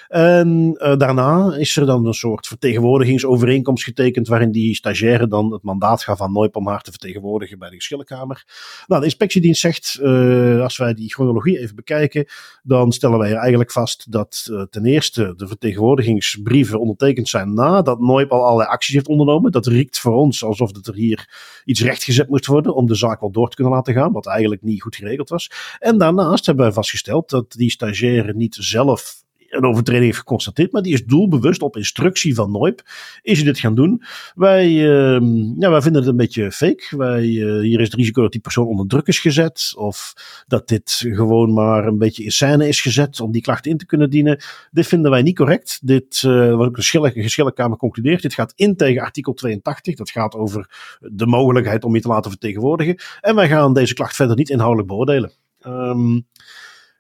En 0.09 0.79
uh, 0.79 0.97
daarna 0.97 1.55
is 1.57 1.77
er 1.77 1.87
dan 1.87 2.07
een 2.07 2.15
soort 2.15 2.47
vertegenwoordigingsovereenkomst 2.47 3.85
getekend, 3.85 4.29
waarin 4.29 4.53
die 4.53 4.75
stagiaire 4.75 5.29
dan 5.29 5.53
het 5.53 5.63
mandaat 5.63 6.03
gaf 6.03 6.21
aan 6.21 6.33
Noip 6.33 6.57
om 6.57 6.69
haar 6.69 6.83
te 6.83 6.91
vertegenwoordigen 6.91 7.59
bij 7.59 7.71
de 7.71 7.77
geschillenkamer. 7.77 8.45
Nou, 8.87 9.01
de 9.01 9.07
inspectiedienst 9.07 9.61
zegt, 9.61 9.99
uh, 10.03 10.63
als 10.63 10.77
wij 10.77 10.95
die 10.95 11.13
chronologie 11.13 11.59
even 11.59 11.77
bekijken, 11.77 12.27
dan 12.63 12.93
stellen 12.93 13.19
wij 13.19 13.33
eigenlijk 13.33 13.73
vast 13.73 14.13
dat 14.13 14.47
uh, 14.51 14.63
ten 14.63 14.85
eerste 14.85 15.35
de 15.37 15.47
vertegenwoordigingsbrieven 15.47 16.81
ondertekend 16.81 17.29
zijn 17.29 17.55
nadat 17.55 18.01
Noip 18.01 18.31
al 18.31 18.45
allerlei 18.45 18.69
acties 18.69 18.95
heeft 18.95 19.09
ondernomen. 19.09 19.53
Dat 19.53 19.67
riekt 19.67 19.99
voor 19.99 20.15
ons 20.15 20.45
alsof 20.45 20.87
er 20.87 20.95
hier 20.95 21.29
iets 21.65 21.83
rechtgezet 21.83 22.26
moest 22.29 22.47
worden 22.47 22.75
om 22.75 22.87
de 22.87 22.95
zaak 22.95 23.21
wel 23.21 23.31
door 23.31 23.49
te 23.49 23.57
kunnen 23.57 23.75
laten 23.75 23.95
gaan, 23.95 24.13
wat 24.13 24.27
eigenlijk 24.27 24.63
niet 24.63 24.83
goed 24.83 24.97
geregeld 24.97 25.29
was. 25.29 25.51
En 25.79 25.99
daarnaast 25.99 26.47
hebben 26.47 26.65
wij 26.65 26.75
vastgesteld 26.75 27.31
dat 27.31 27.53
die 27.53 27.71
stagiaire 27.71 28.35
niet 28.35 28.57
zelf 28.61 29.25
een 29.49 29.65
overtreding 29.65 30.05
heeft 30.05 30.19
geconstateerd, 30.19 30.73
maar 30.73 30.83
die 30.83 30.93
is 30.93 31.05
doelbewust 31.05 31.63
op 31.63 31.77
instructie 31.77 32.35
van 32.35 32.51
Noip 32.51 32.83
is 33.23 33.37
hij 33.37 33.47
dit 33.47 33.59
gaan 33.59 33.75
doen. 33.75 34.03
Wij, 34.35 34.71
uh, 34.71 35.21
ja, 35.59 35.71
wij 35.71 35.83
vinden 35.83 36.01
het 36.01 36.11
een 36.11 36.17
beetje 36.17 36.53
fake. 36.53 36.97
Wij, 36.97 37.25
uh, 37.25 37.61
hier 37.61 37.81
is 37.81 37.87
het 37.87 37.97
risico 37.97 38.23
dat 38.23 38.33
die 38.33 38.41
persoon 38.41 38.67
onder 38.67 38.87
druk 38.87 39.07
is 39.07 39.19
gezet 39.19 39.73
of 39.77 40.15
dat 40.47 40.69
dit 40.69 41.05
gewoon 41.09 41.53
maar 41.53 41.87
een 41.87 41.99
beetje 41.99 42.25
in 42.25 42.31
scène 42.31 42.69
is 42.69 42.81
gezet 42.81 43.21
om 43.21 43.33
die 43.33 43.43
klacht 43.43 43.67
in 43.67 43.77
te 43.77 43.87
kunnen 43.87 44.11
dienen. 44.11 44.41
Dit 44.71 44.87
vinden 44.87 45.11
wij 45.11 45.23
niet 45.23 45.37
correct. 45.37 45.79
Dit, 45.83 46.23
uh, 46.27 46.57
wat 46.57 46.67
ook 46.67 46.77
de 46.77 47.13
geschillenkamer 47.13 47.79
concludeert, 47.79 48.23
dit 48.23 48.35
gaat 48.35 48.53
in 48.57 48.77
tegen 48.77 49.03
artikel 49.03 49.33
82. 49.33 49.95
Dat 49.95 50.11
gaat 50.11 50.35
over 50.35 50.71
de 51.01 51.27
mogelijkheid 51.27 51.85
om 51.85 51.95
je 51.95 52.01
te 52.01 52.09
laten 52.09 52.31
vertegenwoordigen. 52.31 52.97
En 53.21 53.35
wij 53.35 53.49
gaan 53.49 53.75
deze 53.75 53.95
klacht 53.95 54.17
verder 54.17 54.37
niet 54.37 54.51
inhoudelijk 54.51 54.89
beoordelen. 54.89 55.33
Um, 55.67 56.27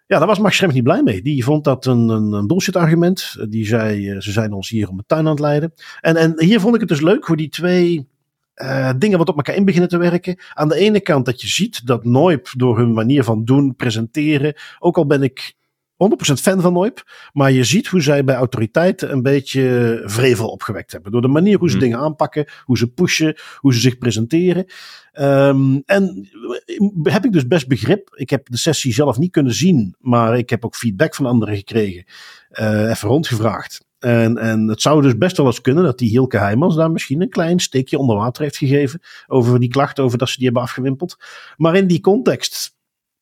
ja, 0.06 0.18
daar 0.18 0.26
was 0.26 0.38
Max 0.38 0.56
Schrems 0.56 0.74
niet 0.74 0.82
blij 0.82 1.02
mee. 1.02 1.22
Die 1.22 1.44
vond 1.44 1.64
dat 1.64 1.86
een, 1.86 2.08
een, 2.08 2.32
een 2.32 2.46
bullshit 2.46 2.76
argument. 2.76 3.36
Die 3.48 3.66
zei, 3.66 4.10
uh, 4.10 4.20
ze 4.20 4.32
zijn 4.32 4.52
ons 4.52 4.68
hier 4.68 4.88
om 4.88 4.96
de 4.96 5.04
tuin 5.06 5.24
aan 5.24 5.30
het 5.30 5.40
leiden. 5.40 5.72
En, 6.00 6.16
en 6.16 6.42
hier 6.42 6.60
vond 6.60 6.74
ik 6.74 6.80
het 6.80 6.88
dus 6.88 7.00
leuk 7.00 7.24
hoe 7.24 7.36
die 7.36 7.48
twee 7.48 8.08
uh, 8.56 8.90
dingen 8.98 9.18
wat 9.18 9.28
op 9.28 9.36
elkaar 9.36 9.54
in 9.54 9.64
beginnen 9.64 9.90
te 9.90 9.96
werken. 9.96 10.38
Aan 10.54 10.68
de 10.68 10.76
ene 10.76 11.00
kant 11.00 11.24
dat 11.24 11.40
je 11.40 11.48
ziet 11.48 11.86
dat 11.86 12.04
Noip 12.04 12.48
door 12.56 12.78
hun 12.78 12.92
manier 12.92 13.24
van 13.24 13.44
doen, 13.44 13.74
presenteren, 13.76 14.54
ook 14.78 14.96
al 14.96 15.06
ben 15.06 15.22
ik 15.22 15.54
100% 15.96 16.32
fan 16.40 16.60
van 16.60 16.72
Noip. 16.72 17.02
Maar 17.32 17.52
je 17.52 17.64
ziet 17.64 17.86
hoe 17.86 18.00
zij 18.00 18.24
bij 18.24 18.34
autoriteiten 18.34 19.12
een 19.12 19.22
beetje 19.22 20.02
vrevel 20.04 20.48
opgewekt 20.48 20.92
hebben. 20.92 21.12
Door 21.12 21.20
de 21.20 21.28
manier 21.28 21.58
hoe 21.58 21.68
ze 21.70 21.76
hmm. 21.76 21.84
dingen 21.84 21.98
aanpakken, 21.98 22.46
hoe 22.64 22.78
ze 22.78 22.86
pushen, 22.86 23.36
hoe 23.56 23.74
ze 23.74 23.80
zich 23.80 23.98
presenteren. 23.98 24.66
Um, 25.20 25.82
en 25.86 26.28
heb 27.02 27.24
ik 27.24 27.32
dus 27.32 27.46
best 27.46 27.68
begrip. 27.68 28.14
Ik 28.14 28.30
heb 28.30 28.46
de 28.50 28.56
sessie 28.56 28.92
zelf 28.92 29.18
niet 29.18 29.30
kunnen 29.30 29.54
zien, 29.54 29.94
maar 30.00 30.38
ik 30.38 30.50
heb 30.50 30.64
ook 30.64 30.76
feedback 30.76 31.14
van 31.14 31.26
anderen 31.26 31.56
gekregen. 31.56 32.04
Uh, 32.52 32.90
even 32.90 33.08
rondgevraagd. 33.08 33.84
En, 33.98 34.38
en 34.38 34.68
het 34.68 34.82
zou 34.82 35.02
dus 35.02 35.16
best 35.16 35.36
wel 35.36 35.46
eens 35.46 35.60
kunnen 35.60 35.84
dat 35.84 35.98
die 35.98 36.10
Hilke 36.10 36.38
Heijmans 36.38 36.76
daar 36.76 36.90
misschien 36.90 37.22
een 37.22 37.28
klein 37.28 37.58
steekje 37.58 37.98
onder 37.98 38.16
water 38.16 38.42
heeft 38.42 38.56
gegeven. 38.56 39.00
Over 39.26 39.60
die 39.60 39.68
klachten, 39.68 40.04
over 40.04 40.18
dat 40.18 40.28
ze 40.28 40.36
die 40.36 40.44
hebben 40.44 40.62
afgewimpeld. 40.62 41.16
Maar 41.56 41.76
in 41.76 41.86
die 41.86 42.00
context 42.00 42.75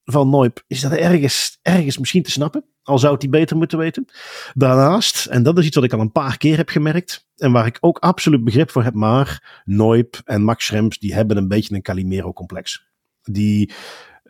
van 0.04 0.30
Noip 0.30 0.62
is 0.66 0.80
dat 0.80 0.92
ergens, 0.92 1.58
ergens 1.62 1.98
misschien 1.98 2.22
te 2.22 2.30
snappen. 2.30 2.64
Al 2.82 2.98
zou 2.98 3.12
het 3.12 3.20
die 3.20 3.30
beter 3.30 3.56
moeten 3.56 3.78
weten. 3.78 4.06
Daarnaast, 4.54 5.26
en 5.26 5.42
dat 5.42 5.58
is 5.58 5.66
iets 5.66 5.74
wat 5.74 5.84
ik 5.84 5.92
al 5.92 6.00
een 6.00 6.12
paar 6.12 6.36
keer 6.36 6.56
heb 6.56 6.68
gemerkt. 6.68 7.26
En 7.36 7.52
waar 7.52 7.66
ik 7.66 7.78
ook 7.80 7.98
absoluut 7.98 8.44
begrip 8.44 8.70
voor 8.70 8.82
heb. 8.82 8.94
Maar 8.94 9.62
Noip 9.64 10.20
en 10.24 10.42
Max 10.42 10.64
Schrems, 10.64 10.98
die 10.98 11.14
hebben 11.14 11.36
een 11.36 11.48
beetje 11.48 11.74
een 11.74 11.82
Calimero-complex. 11.82 12.86
Die 13.22 13.72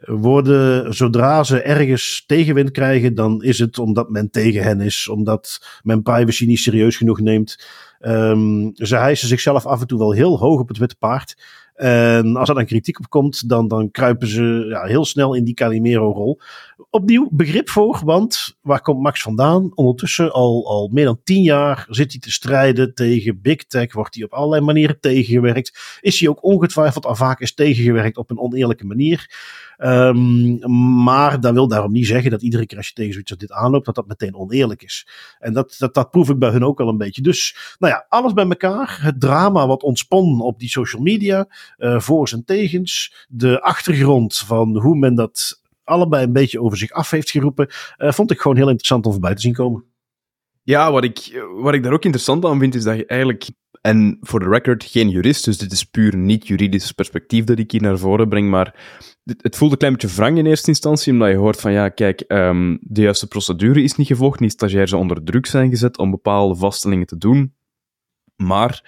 worden, 0.00 0.94
zodra 0.94 1.44
ze 1.44 1.60
ergens 1.60 2.24
tegenwind 2.26 2.70
krijgen, 2.70 3.14
dan 3.14 3.42
is 3.42 3.58
het 3.58 3.78
omdat 3.78 4.10
men 4.10 4.30
tegen 4.30 4.62
hen 4.62 4.80
is. 4.80 5.08
Omdat 5.08 5.78
men 5.82 6.02
privacy 6.02 6.46
niet 6.46 6.58
serieus 6.58 6.96
genoeg 6.96 7.20
neemt. 7.20 7.66
Um, 8.00 8.70
ze 8.74 8.96
hijsen 8.96 9.28
zichzelf 9.28 9.66
af 9.66 9.80
en 9.80 9.86
toe 9.86 9.98
wel 9.98 10.12
heel 10.12 10.38
hoog 10.38 10.60
op 10.60 10.68
het 10.68 10.78
witte 10.78 10.96
paard. 10.96 11.36
En 11.74 12.36
als 12.36 12.48
er 12.48 12.54
dan 12.54 12.66
kritiek 12.66 12.98
op 12.98 13.08
komt, 13.08 13.48
dan, 13.48 13.68
dan 13.68 13.90
kruipen 13.90 14.28
ze 14.28 14.66
ja, 14.68 14.84
heel 14.84 15.04
snel 15.04 15.34
in 15.34 15.44
die 15.44 15.54
Calimero-rol. 15.54 16.40
Opnieuw 16.90 17.28
begrip 17.30 17.68
voor, 17.68 18.00
want 18.04 18.56
waar 18.62 18.80
komt 18.80 19.02
Max 19.02 19.22
vandaan? 19.22 19.70
Ondertussen 19.74 20.32
al, 20.32 20.66
al 20.66 20.90
meer 20.92 21.04
dan 21.04 21.20
tien 21.24 21.42
jaar 21.42 21.86
zit 21.88 22.10
hij 22.12 22.20
te 22.20 22.32
strijden 22.32 22.94
tegen 22.94 23.40
Big 23.42 23.64
Tech. 23.64 23.92
Wordt 23.92 24.14
hij 24.14 24.24
op 24.24 24.32
allerlei 24.32 24.62
manieren 24.62 25.00
tegengewerkt. 25.00 25.98
Is 26.00 26.20
hij 26.20 26.28
ook 26.28 26.44
ongetwijfeld 26.44 27.06
al 27.06 27.14
vaak 27.14 27.40
is 27.40 27.54
tegengewerkt 27.54 28.16
op 28.16 28.30
een 28.30 28.38
oneerlijke 28.38 28.86
manier. 28.86 29.30
Um, 29.78 30.58
maar 31.02 31.40
dat 31.40 31.52
wil 31.52 31.68
daarom 31.68 31.92
niet 31.92 32.06
zeggen 32.06 32.30
dat 32.30 32.42
iedere 32.42 32.66
keer 32.66 32.76
als 32.76 32.88
je 32.88 32.94
tegen 32.94 33.12
zoiets 33.12 33.30
als 33.30 33.40
dit 33.40 33.52
aanloopt, 33.52 33.86
dat 33.86 33.94
dat 33.94 34.06
meteen 34.06 34.34
oneerlijk 34.34 34.82
is. 34.82 35.08
En 35.38 35.52
dat, 35.52 35.76
dat, 35.78 35.94
dat 35.94 36.10
proef 36.10 36.28
ik 36.28 36.38
bij 36.38 36.50
hun 36.50 36.64
ook 36.64 36.78
wel 36.78 36.88
een 36.88 36.96
beetje. 36.98 37.22
Dus, 37.22 37.74
nou 37.78 37.92
ja, 37.92 38.06
alles 38.08 38.32
bij 38.32 38.48
elkaar. 38.48 38.98
Het 39.02 39.20
drama 39.20 39.66
wat 39.66 39.82
ontspon 39.82 40.40
op 40.40 40.58
die 40.58 40.68
social 40.68 41.02
media, 41.02 41.48
uh, 41.78 42.00
voor's 42.00 42.32
en 42.32 42.44
tegens. 42.44 43.26
De 43.28 43.60
achtergrond 43.60 44.38
van 44.38 44.78
hoe 44.78 44.96
men 44.96 45.14
dat 45.14 45.62
allebei 45.84 46.24
een 46.24 46.32
beetje 46.32 46.60
over 46.60 46.78
zich 46.78 46.90
af 46.90 47.10
heeft 47.10 47.30
geroepen, 47.30 47.68
uh, 47.98 48.12
vond 48.12 48.30
ik 48.30 48.40
gewoon 48.40 48.56
heel 48.56 48.68
interessant 48.68 49.06
om 49.06 49.12
voorbij 49.12 49.34
te 49.34 49.40
zien 49.40 49.54
komen. 49.54 49.84
Ja, 50.62 50.92
wat 50.92 51.04
ik, 51.04 51.44
wat 51.60 51.74
ik 51.74 51.82
daar 51.82 51.92
ook 51.92 52.04
interessant 52.04 52.44
aan 52.44 52.58
vind, 52.58 52.74
is 52.74 52.84
dat 52.84 52.96
je 52.96 53.06
eigenlijk 53.06 53.50
en 53.86 54.18
voor 54.20 54.40
de 54.40 54.48
record, 54.48 54.84
geen 54.84 55.08
jurist, 55.08 55.44
dus 55.44 55.58
dit 55.58 55.72
is 55.72 55.84
puur 55.84 56.16
niet-juridisch 56.16 56.92
perspectief 56.92 57.44
dat 57.44 57.58
ik 57.58 57.70
hier 57.70 57.82
naar 57.82 57.98
voren 57.98 58.28
breng, 58.28 58.50
maar 58.50 58.74
het 59.24 59.56
voelt 59.56 59.72
een 59.72 59.78
klein 59.78 59.92
beetje 59.92 60.16
wrang 60.16 60.38
in 60.38 60.46
eerste 60.46 60.68
instantie, 60.68 61.12
omdat 61.12 61.28
je 61.28 61.36
hoort 61.36 61.60
van, 61.60 61.72
ja, 61.72 61.88
kijk, 61.88 62.24
um, 62.28 62.78
de 62.80 63.00
juiste 63.00 63.28
procedure 63.28 63.82
is 63.82 63.96
niet 63.96 64.06
gevolgd, 64.06 64.38
die 64.38 64.50
stagiairs 64.50 64.92
onder 64.92 65.24
druk 65.24 65.46
zijn 65.46 65.70
gezet 65.70 65.98
om 65.98 66.10
bepaalde 66.10 66.54
vaststellingen 66.54 67.06
te 67.06 67.18
doen, 67.18 67.54
maar 68.36 68.82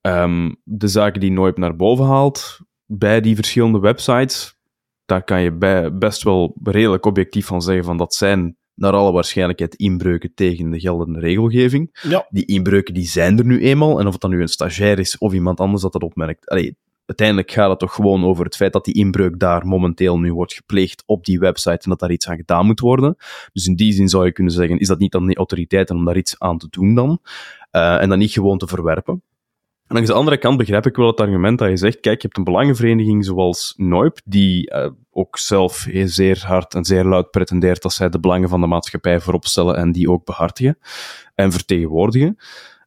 um, 0.00 0.56
de 0.64 0.88
zaken 0.88 1.20
die 1.20 1.32
nooit 1.32 1.56
naar 1.56 1.76
boven 1.76 2.04
haalt 2.04 2.58
bij 2.86 3.20
die 3.20 3.34
verschillende 3.34 3.78
websites, 3.78 4.56
daar 5.04 5.24
kan 5.24 5.40
je 5.40 5.52
best 5.98 6.22
wel 6.22 6.56
redelijk 6.62 7.06
objectief 7.06 7.46
van 7.46 7.62
zeggen 7.62 7.84
van 7.84 7.96
dat 7.96 8.14
zijn 8.14 8.56
naar 8.80 8.92
alle 8.92 9.12
waarschijnlijkheid 9.12 9.74
inbreuken 9.74 10.34
tegen 10.34 10.70
de 10.70 10.80
geldende 10.80 11.18
regelgeving. 11.18 11.98
Ja. 12.02 12.26
Die 12.30 12.44
inbreuken 12.44 12.94
die 12.94 13.06
zijn 13.06 13.38
er 13.38 13.44
nu 13.44 13.60
eenmaal. 13.60 14.00
En 14.00 14.06
of 14.06 14.12
het 14.12 14.20
dan 14.20 14.30
nu 14.30 14.40
een 14.40 14.48
stagiair 14.48 14.98
is 14.98 15.18
of 15.18 15.32
iemand 15.32 15.60
anders 15.60 15.82
dat 15.82 15.92
dat 15.92 16.02
opmerkt. 16.02 16.48
Allee, 16.48 16.76
uiteindelijk 17.06 17.50
gaat 17.50 17.70
het 17.70 17.78
toch 17.78 17.94
gewoon 17.94 18.24
over 18.24 18.44
het 18.44 18.56
feit 18.56 18.72
dat 18.72 18.84
die 18.84 18.94
inbreuk 18.94 19.38
daar 19.38 19.66
momenteel 19.66 20.18
nu 20.18 20.32
wordt 20.32 20.52
gepleegd 20.52 21.02
op 21.06 21.24
die 21.24 21.38
website 21.38 21.78
en 21.82 21.90
dat 21.90 21.98
daar 21.98 22.10
iets 22.10 22.28
aan 22.28 22.36
gedaan 22.36 22.66
moet 22.66 22.80
worden. 22.80 23.16
Dus 23.52 23.66
in 23.66 23.76
die 23.76 23.92
zin 23.92 24.08
zou 24.08 24.24
je 24.24 24.32
kunnen 24.32 24.52
zeggen, 24.52 24.78
is 24.78 24.88
dat 24.88 24.98
niet 24.98 25.14
aan 25.14 25.26
die 25.26 25.36
autoriteiten 25.36 25.96
om 25.96 26.04
daar 26.04 26.16
iets 26.16 26.38
aan 26.38 26.58
te 26.58 26.66
doen 26.70 26.94
dan? 26.94 27.20
Uh, 27.72 28.02
en 28.02 28.08
dan 28.08 28.18
niet 28.18 28.32
gewoon 28.32 28.58
te 28.58 28.66
verwerpen. 28.66 29.22
En 29.90 29.96
aan 29.96 30.04
de 30.04 30.12
andere 30.12 30.38
kant 30.38 30.56
begrijp 30.56 30.86
ik 30.86 30.96
wel 30.96 31.06
het 31.06 31.20
argument 31.20 31.58
dat 31.58 31.68
je 31.68 31.76
zegt, 31.76 32.00
kijk, 32.00 32.16
je 32.16 32.26
hebt 32.26 32.36
een 32.36 32.44
belangenvereniging 32.44 33.24
zoals 33.24 33.74
Noip, 33.76 34.18
die 34.24 34.74
uh, 34.74 34.86
ook 35.10 35.38
zelf 35.38 35.86
zeer 36.04 36.42
hard 36.46 36.74
en 36.74 36.84
zeer 36.84 37.04
luid 37.04 37.30
pretendeert 37.30 37.82
dat 37.82 37.92
zij 37.92 38.08
de 38.08 38.20
belangen 38.20 38.48
van 38.48 38.60
de 38.60 38.66
maatschappij 38.66 39.20
voorop 39.20 39.46
stellen 39.46 39.76
en 39.76 39.92
die 39.92 40.10
ook 40.10 40.24
behartigen 40.24 40.78
en 41.34 41.52
vertegenwoordigen. 41.52 42.36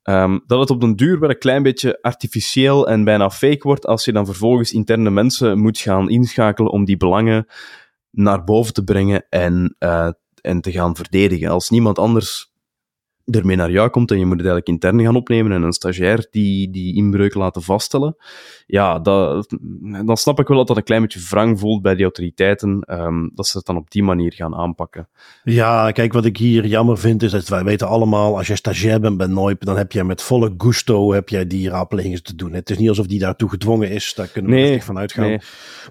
Um, 0.03 0.43
dat 0.47 0.59
het 0.59 0.69
op 0.69 0.81
den 0.81 0.95
duur 0.95 1.19
wel 1.19 1.29
een 1.29 1.37
klein 1.37 1.63
beetje 1.63 2.01
artificieel 2.01 2.87
en 2.87 3.03
bijna 3.03 3.29
fake 3.29 3.61
wordt 3.61 3.85
als 3.85 4.05
je 4.05 4.11
dan 4.11 4.25
vervolgens 4.25 4.73
interne 4.73 5.09
mensen 5.09 5.59
moet 5.59 5.77
gaan 5.77 6.09
inschakelen 6.09 6.71
om 6.71 6.85
die 6.85 6.97
belangen 6.97 7.47
naar 8.09 8.43
boven 8.43 8.73
te 8.73 8.83
brengen 8.83 9.25
en, 9.29 9.75
uh, 9.79 10.09
en 10.41 10.61
te 10.61 10.71
gaan 10.71 10.95
verdedigen. 10.95 11.49
Als 11.49 11.69
niemand 11.69 11.99
anders 11.99 12.52
ermee 13.25 13.55
naar 13.55 13.71
jou 13.71 13.89
komt 13.89 14.11
en 14.11 14.19
je 14.19 14.25
moet 14.25 14.37
het 14.37 14.45
eigenlijk 14.47 14.67
intern 14.67 15.05
gaan 15.05 15.15
opnemen 15.15 15.51
en 15.51 15.61
een 15.61 15.73
stagiair 15.73 16.27
die 16.31 16.69
die 16.69 16.95
inbreuk 16.95 17.33
laten 17.33 17.61
vaststellen, 17.61 18.15
ja, 18.65 18.99
dat, 18.99 19.55
dan 20.05 20.17
snap 20.17 20.39
ik 20.39 20.47
wel 20.47 20.57
dat 20.57 20.67
dat 20.67 20.77
een 20.77 20.83
klein 20.83 21.01
beetje 21.01 21.19
wrang 21.29 21.59
voelt 21.59 21.81
bij 21.81 21.95
die 21.95 22.03
autoriteiten, 22.03 22.85
um, 22.87 23.31
dat 23.35 23.47
ze 23.47 23.57
het 23.57 23.65
dan 23.65 23.77
op 23.77 23.91
die 23.91 24.03
manier 24.03 24.33
gaan 24.33 24.55
aanpakken. 24.55 25.09
Ja, 25.43 25.91
kijk, 25.91 26.13
wat 26.13 26.25
ik 26.25 26.37
hier 26.37 26.65
jammer 26.65 26.97
vind 26.97 27.23
is 27.23 27.31
dat 27.31 27.47
wij 27.47 27.63
weten 27.63 27.87
allemaal, 27.87 28.37
als 28.37 28.47
je 28.47 28.55
stagiair 28.55 28.99
bent 28.99 29.17
bij 29.17 29.27
Noip, 29.27 29.65
dan 29.65 29.77
heb 29.77 29.91
je 29.91 30.03
met 30.03 30.21
volle 30.21 30.53
gusto 30.57 31.13
heb 31.13 31.29
jij 31.29 31.47
die 31.47 31.69
raadplegingen 31.69 32.23
te 32.23 32.35
doen. 32.35 32.53
Het 32.53 32.69
is 32.69 32.77
niet 32.77 32.89
alsof 32.89 33.07
die 33.07 33.19
daartoe 33.19 33.49
gedwongen 33.49 33.89
is, 33.89 34.13
daar 34.13 34.27
kunnen 34.27 34.51
we 34.51 34.57
nee, 34.57 34.75
echt 34.75 34.85
van 34.85 34.97
uitgaan. 34.97 35.27
Nee. 35.27 35.39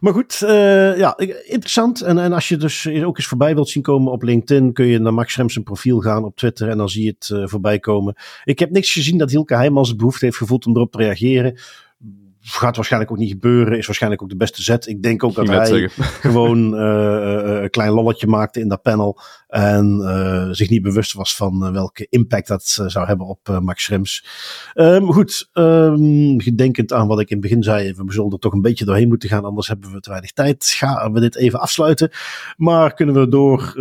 Maar 0.00 0.12
goed, 0.12 0.40
uh, 0.44 0.98
ja, 0.98 1.18
interessant. 1.44 2.00
En, 2.00 2.18
en 2.18 2.32
als 2.32 2.48
je 2.48 2.56
dus 2.56 2.88
ook 2.88 3.16
eens 3.18 3.26
voorbij 3.26 3.54
wilt 3.54 3.68
zien 3.68 3.82
komen 3.82 4.12
op 4.12 4.22
LinkedIn, 4.22 4.72
kun 4.72 4.86
je 4.86 4.98
naar 4.98 5.14
Max 5.14 5.32
Schrems 5.32 5.58
profiel 5.58 6.00
gaan 6.00 6.24
op 6.24 6.36
Twitter 6.36 6.68
en 6.68 6.76
dan 6.76 6.88
zie 6.88 7.04
je 7.04 7.16
het 7.28 7.38
uh, 7.38 7.46
voorbij 7.46 7.78
komen. 7.78 8.14
Ik 8.44 8.58
heb 8.58 8.70
niks 8.70 8.92
gezien 8.92 9.18
dat 9.18 9.30
Hielke 9.30 9.54
Heijmans 9.54 9.96
behoefte 9.96 10.24
heeft 10.24 10.36
gevoeld 10.36 10.66
om 10.66 10.76
erop 10.76 10.92
te 10.92 10.98
reageren 10.98 11.58
gaat 12.42 12.76
waarschijnlijk 12.76 13.12
ook 13.12 13.18
niet 13.18 13.30
gebeuren. 13.30 13.78
Is 13.78 13.86
waarschijnlijk 13.86 14.22
ook 14.22 14.28
de 14.28 14.36
beste 14.36 14.62
zet. 14.62 14.86
Ik 14.86 15.02
denk 15.02 15.24
ook 15.24 15.34
dat 15.34 15.48
hij 15.48 15.88
gewoon 16.28 16.74
uh, 16.74 17.62
een 17.62 17.70
klein 17.70 17.90
lolletje 17.90 18.26
maakte 18.26 18.60
in 18.60 18.68
dat 18.68 18.82
panel. 18.82 19.20
En 19.48 19.98
uh, 20.00 20.48
zich 20.50 20.68
niet 20.68 20.82
bewust 20.82 21.12
was 21.12 21.36
van 21.36 21.72
welke 21.72 22.06
impact 22.10 22.48
dat 22.48 22.64
zou 22.86 23.06
hebben 23.06 23.26
op 23.26 23.58
Max 23.62 23.84
Schrems. 23.84 24.26
Um, 24.74 25.12
goed, 25.12 25.50
um, 25.52 26.40
gedenkend 26.40 26.92
aan 26.92 27.06
wat 27.06 27.20
ik 27.20 27.30
in 27.30 27.36
het 27.36 27.46
begin 27.46 27.62
zei. 27.62 27.92
We 27.92 28.12
zullen 28.12 28.32
er 28.32 28.38
toch 28.38 28.52
een 28.52 28.60
beetje 28.60 28.84
doorheen 28.84 29.08
moeten 29.08 29.28
gaan. 29.28 29.44
Anders 29.44 29.68
hebben 29.68 29.92
we 29.92 30.00
te 30.00 30.10
weinig 30.10 30.32
tijd. 30.32 30.64
Gaan 30.76 31.12
we 31.12 31.20
dit 31.20 31.36
even 31.36 31.60
afsluiten. 31.60 32.10
Maar 32.56 32.94
kunnen 32.94 33.14
we 33.14 33.28
door 33.28 33.72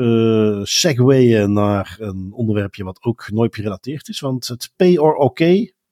segwayen 0.63 1.53
naar 1.53 1.96
een 2.00 2.30
onderwerpje 2.34 2.84
wat 2.84 3.03
ook 3.03 3.32
nooit 3.32 3.56
gerelateerd 3.56 4.08
is. 4.08 4.20
Want 4.20 4.48
het 4.48 4.74
pay 4.75 4.98
or 4.98 5.15
OK 5.15 5.39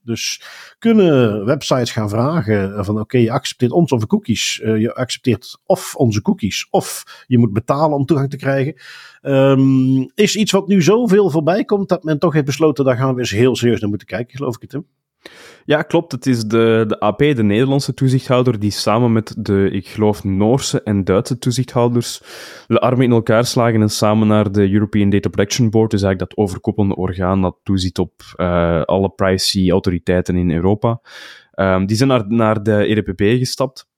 dus 0.09 0.41
kunnen 0.79 1.45
websites 1.45 1.91
gaan 1.91 2.09
vragen 2.09 2.85
van 2.85 2.99
oké, 2.99 3.17
je 3.17 3.31
accepteert 3.31 3.71
ons 3.71 3.91
of 3.91 4.07
cookies. 4.07 4.61
Uh, 4.63 4.79
je 4.79 4.93
accepteert 4.93 5.59
of 5.65 5.95
onze 5.95 6.21
cookies 6.21 6.67
of 6.69 7.23
je 7.27 7.37
moet 7.37 7.53
betalen 7.53 7.97
om 7.97 8.05
toegang 8.05 8.29
te 8.29 8.37
krijgen. 8.37 8.75
Um, 9.21 10.11
is 10.15 10.35
iets 10.35 10.51
wat 10.51 10.67
nu 10.67 10.81
zoveel 10.81 11.29
voorbij 11.29 11.63
komt 11.65 11.89
dat 11.89 12.03
men 12.03 12.19
toch 12.19 12.33
heeft 12.33 12.45
besloten, 12.45 12.85
daar 12.85 12.97
gaan 12.97 13.13
we 13.13 13.19
eens 13.19 13.31
heel 13.31 13.55
serieus 13.55 13.79
naar 13.79 13.89
moeten 13.89 14.07
kijken, 14.07 14.37
geloof 14.37 14.55
ik 14.55 14.61
het. 14.61 14.71
Hè? 14.71 14.79
Ja, 15.65 15.81
klopt. 15.81 16.11
Het 16.11 16.25
is 16.25 16.43
de, 16.43 16.83
de 16.87 16.99
AP, 16.99 17.17
de 17.17 17.43
Nederlandse 17.43 17.93
toezichthouder, 17.93 18.59
die 18.59 18.71
samen 18.71 19.11
met 19.11 19.35
de, 19.37 19.69
ik 19.71 19.87
geloof, 19.87 20.23
Noorse 20.23 20.81
en 20.83 21.03
Duitse 21.03 21.37
toezichthouders 21.37 22.21
de 22.67 22.79
armen 22.79 23.05
in 23.05 23.11
elkaar 23.11 23.45
slagen 23.45 23.81
en 23.81 23.89
samen 23.89 24.27
naar 24.27 24.51
de 24.51 24.71
European 24.71 25.09
Data 25.09 25.29
Protection 25.29 25.69
Board, 25.69 25.91
dus 25.91 26.01
eigenlijk 26.01 26.35
dat 26.35 26.45
overkoepelende 26.45 26.95
orgaan 26.95 27.41
dat 27.41 27.57
toeziet 27.63 27.99
op 27.99 28.11
uh, 28.35 28.81
alle 28.81 29.09
privacy-autoriteiten 29.09 30.35
in 30.35 30.51
Europa. 30.51 31.01
Um, 31.55 31.85
die 31.85 31.97
zijn 31.97 32.09
naar, 32.09 32.23
naar 32.27 32.63
de 32.63 32.85
EDPB 32.85 33.37
gestapt 33.37 33.88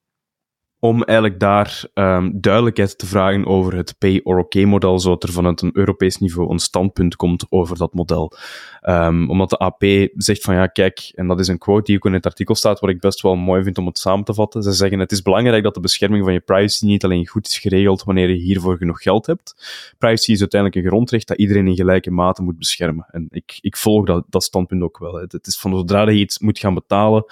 om 0.84 1.04
eigenlijk 1.04 1.40
daar 1.40 1.84
um, 1.94 2.42
duidelijkheid 2.42 2.98
te 2.98 3.06
vragen 3.06 3.46
over 3.46 3.76
het 3.76 3.96
pay-or-okay-model, 3.98 5.00
zodat 5.00 5.24
er 5.24 5.32
vanuit 5.32 5.62
een 5.62 5.70
Europees 5.74 6.18
niveau 6.18 6.52
een 6.52 6.60
standpunt 6.60 7.16
komt 7.16 7.46
over 7.50 7.78
dat 7.78 7.94
model. 7.94 8.34
Um, 8.90 9.30
omdat 9.30 9.50
de 9.50 9.58
AP 9.58 9.84
zegt 10.16 10.44
van 10.44 10.56
ja, 10.56 10.68
kijk, 10.68 11.12
en 11.16 11.28
dat 11.28 11.40
is 11.40 11.48
een 11.48 11.58
quote 11.58 11.84
die 11.84 11.96
ook 11.96 12.06
in 12.06 12.14
het 12.14 12.26
artikel 12.26 12.56
staat, 12.56 12.80
wat 12.80 12.90
ik 12.90 13.00
best 13.00 13.22
wel 13.22 13.36
mooi 13.36 13.64
vind 13.64 13.78
om 13.78 13.86
het 13.86 13.98
samen 13.98 14.26
te 14.26 14.34
vatten. 14.34 14.64
Ze 14.64 14.72
zeggen 14.72 15.00
het 15.00 15.12
is 15.12 15.22
belangrijk 15.22 15.64
dat 15.64 15.74
de 15.74 15.80
bescherming 15.80 16.24
van 16.24 16.34
je 16.34 16.40
privacy 16.40 16.86
niet 16.86 17.04
alleen 17.04 17.28
goed 17.28 17.48
is 17.48 17.60
geregeld 17.60 18.04
wanneer 18.04 18.30
je 18.30 18.36
hiervoor 18.36 18.78
genoeg 18.78 19.02
geld 19.02 19.26
hebt. 19.26 19.56
Privacy 19.98 20.32
is 20.32 20.40
uiteindelijk 20.40 20.82
een 20.82 20.90
grondrecht 20.92 21.28
dat 21.28 21.38
iedereen 21.38 21.68
in 21.68 21.76
gelijke 21.76 22.12
mate 22.12 22.42
moet 22.44 22.58
beschermen. 22.58 23.06
En 23.12 23.28
ik, 23.30 23.58
ik 23.62 23.78
volg 23.78 24.06
dat, 24.06 24.24
dat 24.30 24.44
standpunt 24.44 24.82
ook 24.82 24.98
wel. 24.98 25.16
Het 25.16 25.48
is 25.48 25.60
van 25.60 25.76
zodra 25.76 26.10
je 26.10 26.20
iets 26.20 26.40
moet 26.40 26.60
gaan 26.60 26.74
betalen, 26.74 27.26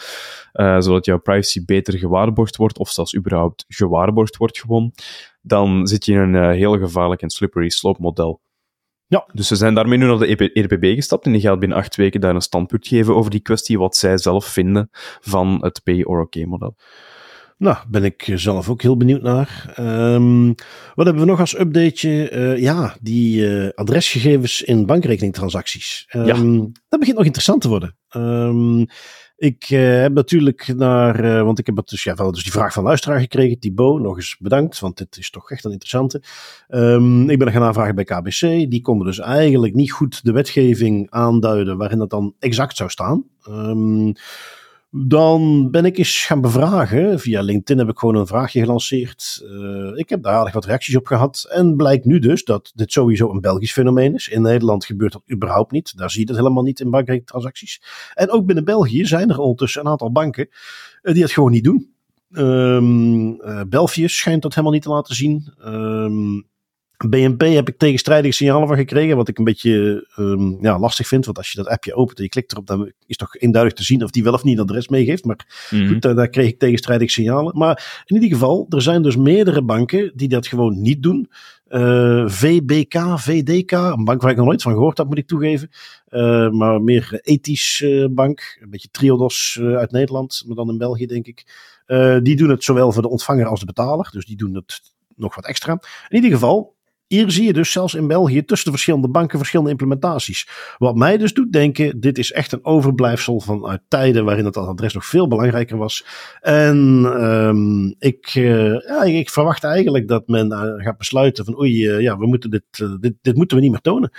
uh, 0.53 0.79
zodat 0.79 1.05
jouw 1.05 1.19
privacy 1.19 1.65
beter 1.65 1.97
gewaarborgd 1.97 2.55
wordt, 2.55 2.77
of 2.77 2.89
zelfs 2.89 3.15
überhaupt 3.15 3.37
gewaarborgd 3.67 4.37
wordt 4.37 4.59
gewoon, 4.59 4.93
dan 5.41 5.87
zit 5.87 6.05
je 6.05 6.11
in 6.13 6.19
een 6.19 6.33
uh, 6.33 6.49
heel 6.49 6.77
gevaarlijk 6.77 7.21
en 7.21 7.29
slippery 7.29 7.69
slope 7.69 8.01
model. 8.01 8.41
Ja. 9.07 9.27
Dus 9.33 9.47
ze 9.47 9.55
zijn 9.55 9.73
daarmee 9.73 9.97
nu 9.97 10.05
naar 10.05 10.17
de 10.17 10.51
ERPB 10.53 10.95
gestapt 10.95 11.25
en 11.25 11.31
die 11.31 11.41
gaat 11.41 11.59
binnen 11.59 11.77
acht 11.77 11.95
weken 11.95 12.21
daar 12.21 12.35
een 12.35 12.41
standpunt 12.41 12.87
geven 12.87 13.15
over 13.15 13.31
die 13.31 13.39
kwestie, 13.39 13.79
wat 13.79 13.95
zij 13.95 14.17
zelf 14.17 14.45
vinden 14.45 14.89
van 15.19 15.57
het 15.61 15.81
pay 15.83 16.01
or 16.03 16.21
okay 16.21 16.43
model. 16.43 16.75
Nou, 17.59 17.77
ben 17.87 18.03
ik 18.03 18.31
zelf 18.35 18.69
ook 18.69 18.81
heel 18.81 18.97
benieuwd 18.97 19.21
naar. 19.21 19.73
Um, 19.79 20.55
wat 20.95 21.05
hebben 21.05 21.23
we 21.23 21.29
nog 21.29 21.39
als 21.39 21.59
updateje? 21.59 22.31
Uh, 22.31 22.57
ja, 22.57 22.95
die 23.01 23.41
uh, 23.41 23.69
adresgegevens 23.75 24.61
in 24.61 24.85
bankrekeningtransacties. 24.85 26.07
Um, 26.15 26.25
ja. 26.25 26.33
Ehm, 26.33 26.59
dat 26.87 26.99
begint 26.99 27.17
nog 27.17 27.25
interessant 27.25 27.61
te 27.61 27.67
worden. 27.67 27.97
Um, 28.15 28.85
ik 29.39 29.69
uh, 29.69 30.01
heb 30.01 30.13
natuurlijk 30.13 30.73
naar, 30.75 31.25
uh, 31.25 31.41
want 31.41 31.59
ik 31.59 31.65
heb 31.65 31.87
dus, 31.87 32.03
ja, 32.03 32.15
wel 32.15 32.31
dus 32.31 32.43
die 32.43 32.51
vraag 32.51 32.73
van 32.73 32.83
luisteraar 32.83 33.19
gekregen, 33.19 33.59
Thibaut, 33.59 34.01
nog 34.01 34.15
eens 34.15 34.35
bedankt, 34.39 34.79
want 34.79 34.97
dit 34.97 35.17
is 35.17 35.29
toch 35.29 35.51
echt 35.51 35.65
een 35.65 35.71
interessante. 35.71 36.21
Um, 36.69 37.29
ik 37.29 37.37
ben 37.37 37.47
er 37.47 37.53
gaan 37.53 37.63
aanvragen 37.63 37.95
bij 37.95 38.03
KBC, 38.03 38.39
die 38.39 38.81
konden 38.81 39.07
dus 39.07 39.19
eigenlijk 39.19 39.73
niet 39.73 39.91
goed 39.91 40.23
de 40.23 40.31
wetgeving 40.31 41.07
aanduiden 41.09 41.77
waarin 41.77 41.97
dat 41.97 42.09
dan 42.09 42.35
exact 42.39 42.77
zou 42.77 42.89
staan. 42.89 43.23
Um, 43.49 44.13
dan 44.91 45.71
ben 45.71 45.85
ik 45.85 45.97
eens 45.97 46.25
gaan 46.25 46.41
bevragen. 46.41 47.19
Via 47.19 47.41
LinkedIn 47.41 47.77
heb 47.77 47.93
ik 47.93 47.99
gewoon 47.99 48.15
een 48.15 48.27
vraagje 48.27 48.59
gelanceerd. 48.59 49.41
Uh, 49.43 49.91
ik 49.97 50.09
heb 50.09 50.23
daar 50.23 50.33
aardig 50.33 50.53
wat 50.53 50.65
reacties 50.65 50.95
op 50.95 51.07
gehad. 51.07 51.45
En 51.49 51.75
blijkt 51.75 52.05
nu 52.05 52.19
dus 52.19 52.43
dat 52.43 52.71
dit 52.75 52.91
sowieso 52.91 53.29
een 53.29 53.41
Belgisch 53.41 53.71
fenomeen 53.71 54.13
is. 54.13 54.27
In 54.27 54.41
Nederland 54.41 54.85
gebeurt 54.85 55.11
dat 55.11 55.23
überhaupt 55.31 55.71
niet. 55.71 55.97
Daar 55.97 56.11
zie 56.11 56.21
je 56.21 56.27
het 56.27 56.37
helemaal 56.37 56.63
niet 56.63 56.79
in 56.79 56.89
bankrekentransacties. 56.89 57.81
En 58.13 58.31
ook 58.31 58.45
binnen 58.45 58.65
België 58.65 59.05
zijn 59.05 59.29
er 59.29 59.39
ondertussen 59.39 59.81
een 59.81 59.91
aantal 59.91 60.11
banken 60.11 60.47
uh, 61.01 61.13
die 61.13 61.23
het 61.23 61.31
gewoon 61.31 61.51
niet 61.51 61.63
doen. 61.63 61.93
Um, 62.31 63.37
België 63.69 64.07
schijnt 64.07 64.41
dat 64.41 64.51
helemaal 64.51 64.73
niet 64.73 64.83
te 64.83 64.89
laten 64.89 65.15
zien. 65.15 65.53
Um, 65.65 66.47
BNP 67.07 67.41
heb 67.41 67.67
ik 67.67 67.77
tegenstrijdige 67.77 68.33
signalen 68.33 68.67
van 68.67 68.77
gekregen, 68.77 69.15
wat 69.15 69.27
ik 69.27 69.37
een 69.37 69.43
beetje 69.43 70.07
um, 70.17 70.57
ja, 70.61 70.79
lastig 70.79 71.07
vind. 71.07 71.25
Want 71.25 71.37
als 71.37 71.51
je 71.51 71.57
dat 71.57 71.67
appje 71.67 71.93
opent 71.93 72.17
en 72.17 72.23
je 72.23 72.29
klikt 72.29 72.51
erop, 72.51 72.67
dan 72.67 72.91
is 73.05 73.17
toch 73.17 73.35
eenduidig 73.35 73.73
te 73.73 73.83
zien 73.83 74.03
of 74.03 74.11
die 74.11 74.23
wel 74.23 74.33
of 74.33 74.43
niet 74.43 74.57
een 74.57 74.63
adres 74.63 74.87
meegeeft. 74.87 75.25
Maar 75.25 75.67
mm. 75.69 75.87
goed, 75.87 76.01
daar, 76.01 76.15
daar, 76.15 76.29
kreeg 76.29 76.47
ik 76.47 76.59
tegenstrijdige 76.59 77.11
signalen. 77.11 77.57
Maar 77.57 78.03
in 78.05 78.15
ieder 78.15 78.29
geval, 78.29 78.65
er 78.69 78.81
zijn 78.81 79.01
dus 79.01 79.15
meerdere 79.15 79.63
banken 79.63 80.11
die 80.15 80.27
dat 80.27 80.47
gewoon 80.47 80.81
niet 80.81 81.03
doen. 81.03 81.29
Uh, 81.69 82.27
VBK, 82.27 83.19
VDK, 83.19 83.71
een 83.71 84.03
bank 84.03 84.21
waar 84.21 84.31
ik 84.31 84.37
nog 84.37 84.45
nooit 84.45 84.61
van 84.61 84.73
gehoord 84.73 84.97
had, 84.97 85.07
moet 85.07 85.17
ik 85.17 85.27
toegeven. 85.27 85.69
Uh, 86.09 86.49
maar 86.49 86.81
meer 86.81 87.19
ethisch 87.23 87.81
uh, 87.81 88.05
bank, 88.11 88.57
een 88.61 88.69
beetje 88.69 88.89
Triodos 88.91 89.59
uit 89.61 89.91
Nederland, 89.91 90.43
maar 90.45 90.55
dan 90.55 90.69
in 90.69 90.77
België 90.77 91.05
denk 91.05 91.27
ik. 91.27 91.45
die 92.23 92.35
doen 92.35 92.49
het 92.49 92.63
zowel 92.63 92.91
voor 92.91 93.01
de 93.01 93.09
ontvanger 93.09 93.45
als 93.45 93.59
de 93.59 93.65
betaler, 93.65 94.09
dus 94.11 94.25
die 94.25 94.37
doen 94.37 94.55
het 94.55 94.81
nog 95.15 95.35
wat 95.35 95.45
extra. 95.45 95.71
In 96.07 96.15
ieder 96.15 96.31
geval, 96.31 96.77
hier 97.09 97.31
zie 97.31 97.45
je 97.45 97.53
dus 97.53 97.71
zelfs 97.71 97.93
in 97.93 98.07
België 98.07 98.45
tussen 98.45 98.65
de 98.65 98.71
verschillende 98.71 99.09
banken 99.09 99.37
verschillende 99.37 99.71
implementaties. 99.71 100.47
Wat 100.77 100.95
mij 100.95 101.17
dus 101.17 101.33
doet 101.33 101.51
denken, 101.51 101.99
dit 101.99 102.17
is 102.17 102.31
echt 102.31 102.51
een 102.51 102.65
overblijfsel 102.65 103.39
vanuit 103.39 103.81
tijden 103.87 104.25
waarin 104.25 104.45
het 104.45 104.57
adres 104.57 104.93
nog 104.93 105.05
veel 105.05 105.27
belangrijker 105.27 105.77
was. 105.77 106.05
En 106.41 106.77
um, 107.23 107.95
ik, 107.99 108.35
uh, 108.35 108.79
ja, 108.87 109.03
ik 109.03 109.29
verwacht 109.29 109.63
eigenlijk 109.63 110.07
dat 110.07 110.27
men 110.27 110.51
gaat 110.77 110.97
besluiten 110.97 111.45
van 111.45 111.59
oei, 111.59 111.87
uh, 111.87 112.01
ja, 112.01 112.17
we 112.17 112.27
moeten 112.27 112.49
dit, 112.49 112.63
dit, 112.99 113.13
dit 113.21 113.35
moeten 113.35 113.57
we 113.57 113.63
niet 113.63 113.71
meer 113.71 113.81
tonen. 113.81 114.11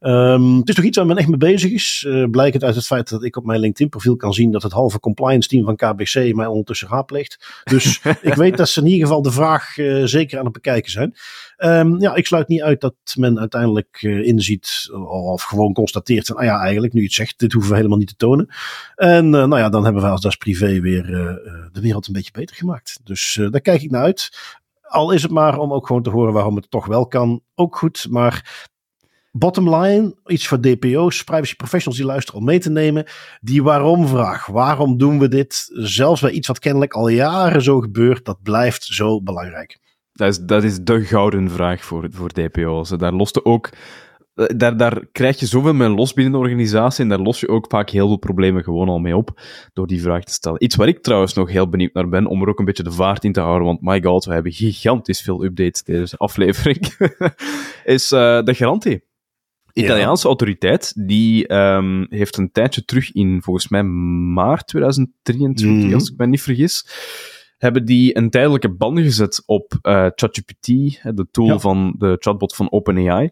Um, 0.00 0.56
het 0.56 0.68
is 0.68 0.74
toch 0.74 0.84
iets 0.84 0.96
waar 0.96 1.06
men 1.06 1.16
echt 1.16 1.28
mee 1.28 1.36
bezig 1.36 1.72
is. 1.72 2.04
Uh, 2.08 2.30
blijkt 2.30 2.64
uit 2.64 2.74
het 2.74 2.86
feit 2.86 3.08
dat 3.08 3.24
ik 3.24 3.36
op 3.36 3.44
mijn 3.44 3.60
LinkedIn 3.60 3.88
profiel 3.88 4.16
kan 4.16 4.34
zien 4.34 4.50
dat 4.50 4.62
het 4.62 4.72
halve 4.72 5.00
compliance 5.00 5.48
team 5.48 5.64
van 5.64 5.76
KBC 5.76 6.34
mij 6.34 6.46
ondertussen 6.46 6.88
raadpleegt. 6.88 7.62
Dus 7.64 8.00
ik 8.22 8.34
weet 8.34 8.56
dat 8.56 8.68
ze 8.68 8.80
in 8.80 8.86
ieder 8.86 9.06
geval 9.06 9.22
de 9.22 9.32
vraag 9.32 9.76
uh, 9.76 10.04
zeker 10.04 10.38
aan 10.38 10.44
het 10.44 10.52
bekijken 10.52 10.90
zijn. 10.90 11.14
Um, 11.58 12.00
ja, 12.00 12.14
ik 12.14 12.26
sluit 12.26 12.48
niet 12.48 12.62
uit 12.62 12.80
dat 12.80 12.94
men 13.16 13.38
uiteindelijk 13.38 14.02
uh, 14.02 14.26
inziet 14.26 14.90
of 15.08 15.42
gewoon 15.42 15.72
constateert 15.72 16.26
van, 16.26 16.36
ah 16.36 16.44
ja, 16.44 16.60
eigenlijk 16.60 16.92
nu 16.92 17.00
je 17.00 17.06
het 17.06 17.14
zegt, 17.14 17.38
dit 17.38 17.52
hoeven 17.52 17.70
we 17.70 17.76
helemaal 17.76 17.98
niet 17.98 18.08
te 18.08 18.16
tonen. 18.16 18.48
En 18.94 19.30
nou 19.30 19.58
ja, 19.58 19.68
dan 19.68 19.84
hebben 19.84 20.02
we 20.02 20.08
als 20.08 20.20
Das 20.20 20.36
Privé 20.36 20.80
weer 20.80 21.02
de 21.72 21.80
wereld 21.80 22.06
een 22.06 22.12
beetje 22.12 22.32
beter 22.32 22.56
gemaakt. 22.56 23.00
Dus 23.04 23.40
daar 23.50 23.60
kijk 23.60 23.82
ik 23.82 23.90
naar 23.90 24.02
uit. 24.02 24.30
Al 24.82 25.10
is 25.10 25.22
het 25.22 25.30
maar 25.30 25.58
om 25.58 25.72
ook 25.72 25.86
gewoon 25.86 26.02
te 26.02 26.10
horen 26.10 26.32
waarom 26.32 26.56
het 26.56 26.70
toch 26.70 26.86
wel 26.86 27.06
kan. 27.06 27.42
Ook 27.54 27.76
goed, 27.76 28.06
maar 28.10 28.68
bottom 29.32 29.74
line, 29.74 30.14
iets 30.26 30.46
voor 30.46 30.60
DPO's, 30.60 31.24
privacy 31.24 31.56
professionals 31.56 32.00
die 32.00 32.10
luisteren 32.10 32.40
om 32.40 32.46
mee 32.46 32.58
te 32.58 32.70
nemen. 32.70 33.04
Die 33.40 33.62
waarom-vraag. 33.62 34.46
Waarom 34.46 34.98
doen 34.98 35.18
we 35.18 35.28
dit? 35.28 35.70
Zelfs 35.72 36.20
bij 36.20 36.30
iets 36.30 36.48
wat 36.48 36.58
kennelijk 36.58 36.92
al 36.92 37.08
jaren 37.08 37.62
zo 37.62 37.80
gebeurt, 37.80 38.24
dat 38.24 38.42
blijft 38.42 38.84
zo 38.84 39.22
belangrijk. 39.22 39.78
Dat 40.12 40.28
is, 40.28 40.38
dat 40.38 40.64
is 40.64 40.78
de 40.80 41.04
gouden 41.04 41.50
vraag 41.50 41.84
voor, 41.84 42.08
voor 42.10 42.32
DPO's. 42.32 42.88
Daar 42.88 43.12
lost 43.12 43.44
ook. 43.44 43.70
Eh, 44.38 44.46
daar, 44.56 44.76
daar 44.76 45.06
krijg 45.12 45.40
je 45.40 45.46
zoveel 45.46 45.74
mee 45.74 45.88
los 45.88 46.12
binnen 46.12 46.32
de 46.32 46.38
organisatie 46.38 47.02
en 47.02 47.08
daar 47.08 47.18
los 47.18 47.40
je 47.40 47.48
ook 47.48 47.66
vaak 47.68 47.90
heel 47.90 48.06
veel 48.06 48.16
problemen 48.16 48.62
gewoon 48.62 48.88
al 48.88 48.98
mee 48.98 49.16
op 49.16 49.40
door 49.72 49.86
die 49.86 50.02
vraag 50.02 50.24
te 50.24 50.32
stellen. 50.32 50.64
Iets 50.64 50.76
waar 50.76 50.88
ik 50.88 51.02
trouwens 51.02 51.34
nog 51.34 51.50
heel 51.50 51.68
benieuwd 51.68 51.92
naar 51.92 52.08
ben, 52.08 52.26
om 52.26 52.42
er 52.42 52.48
ook 52.48 52.58
een 52.58 52.64
beetje 52.64 52.82
de 52.82 52.92
vaart 52.92 53.24
in 53.24 53.32
te 53.32 53.40
houden, 53.40 53.66
want 53.66 53.80
my 53.80 54.02
god, 54.02 54.24
we 54.24 54.32
hebben 54.32 54.52
gigantisch 54.52 55.20
veel 55.20 55.44
updates 55.44 55.82
deze 55.82 56.16
aflevering, 56.16 56.96
is 57.84 58.12
uh, 58.12 58.42
de 58.42 58.54
garantie. 58.54 59.07
Italiaanse 59.84 60.26
autoriteit, 60.26 61.06
die 61.06 61.46
ehm, 61.46 62.04
heeft 62.08 62.36
een 62.36 62.52
tijdje 62.52 62.84
terug 62.84 63.12
in, 63.12 63.42
volgens 63.42 63.68
mij, 63.68 63.82
maart 63.82 64.66
2023, 64.66 65.84
mhm. 65.84 65.94
als 65.94 66.10
ik 66.10 66.16
me 66.16 66.26
niet 66.26 66.42
vergis, 66.42 66.86
hebben 67.58 67.84
die 67.84 68.16
een 68.16 68.30
tijdelijke 68.30 68.74
ban 68.74 69.02
gezet 69.02 69.42
op 69.46 69.72
uh, 69.82 70.06
ChatGPT, 70.14 70.66
de 71.02 71.26
tool 71.30 71.60
van 71.60 71.94
de 71.98 72.16
chatbot 72.18 72.54
van 72.54 72.72
OpenAI. 72.72 73.30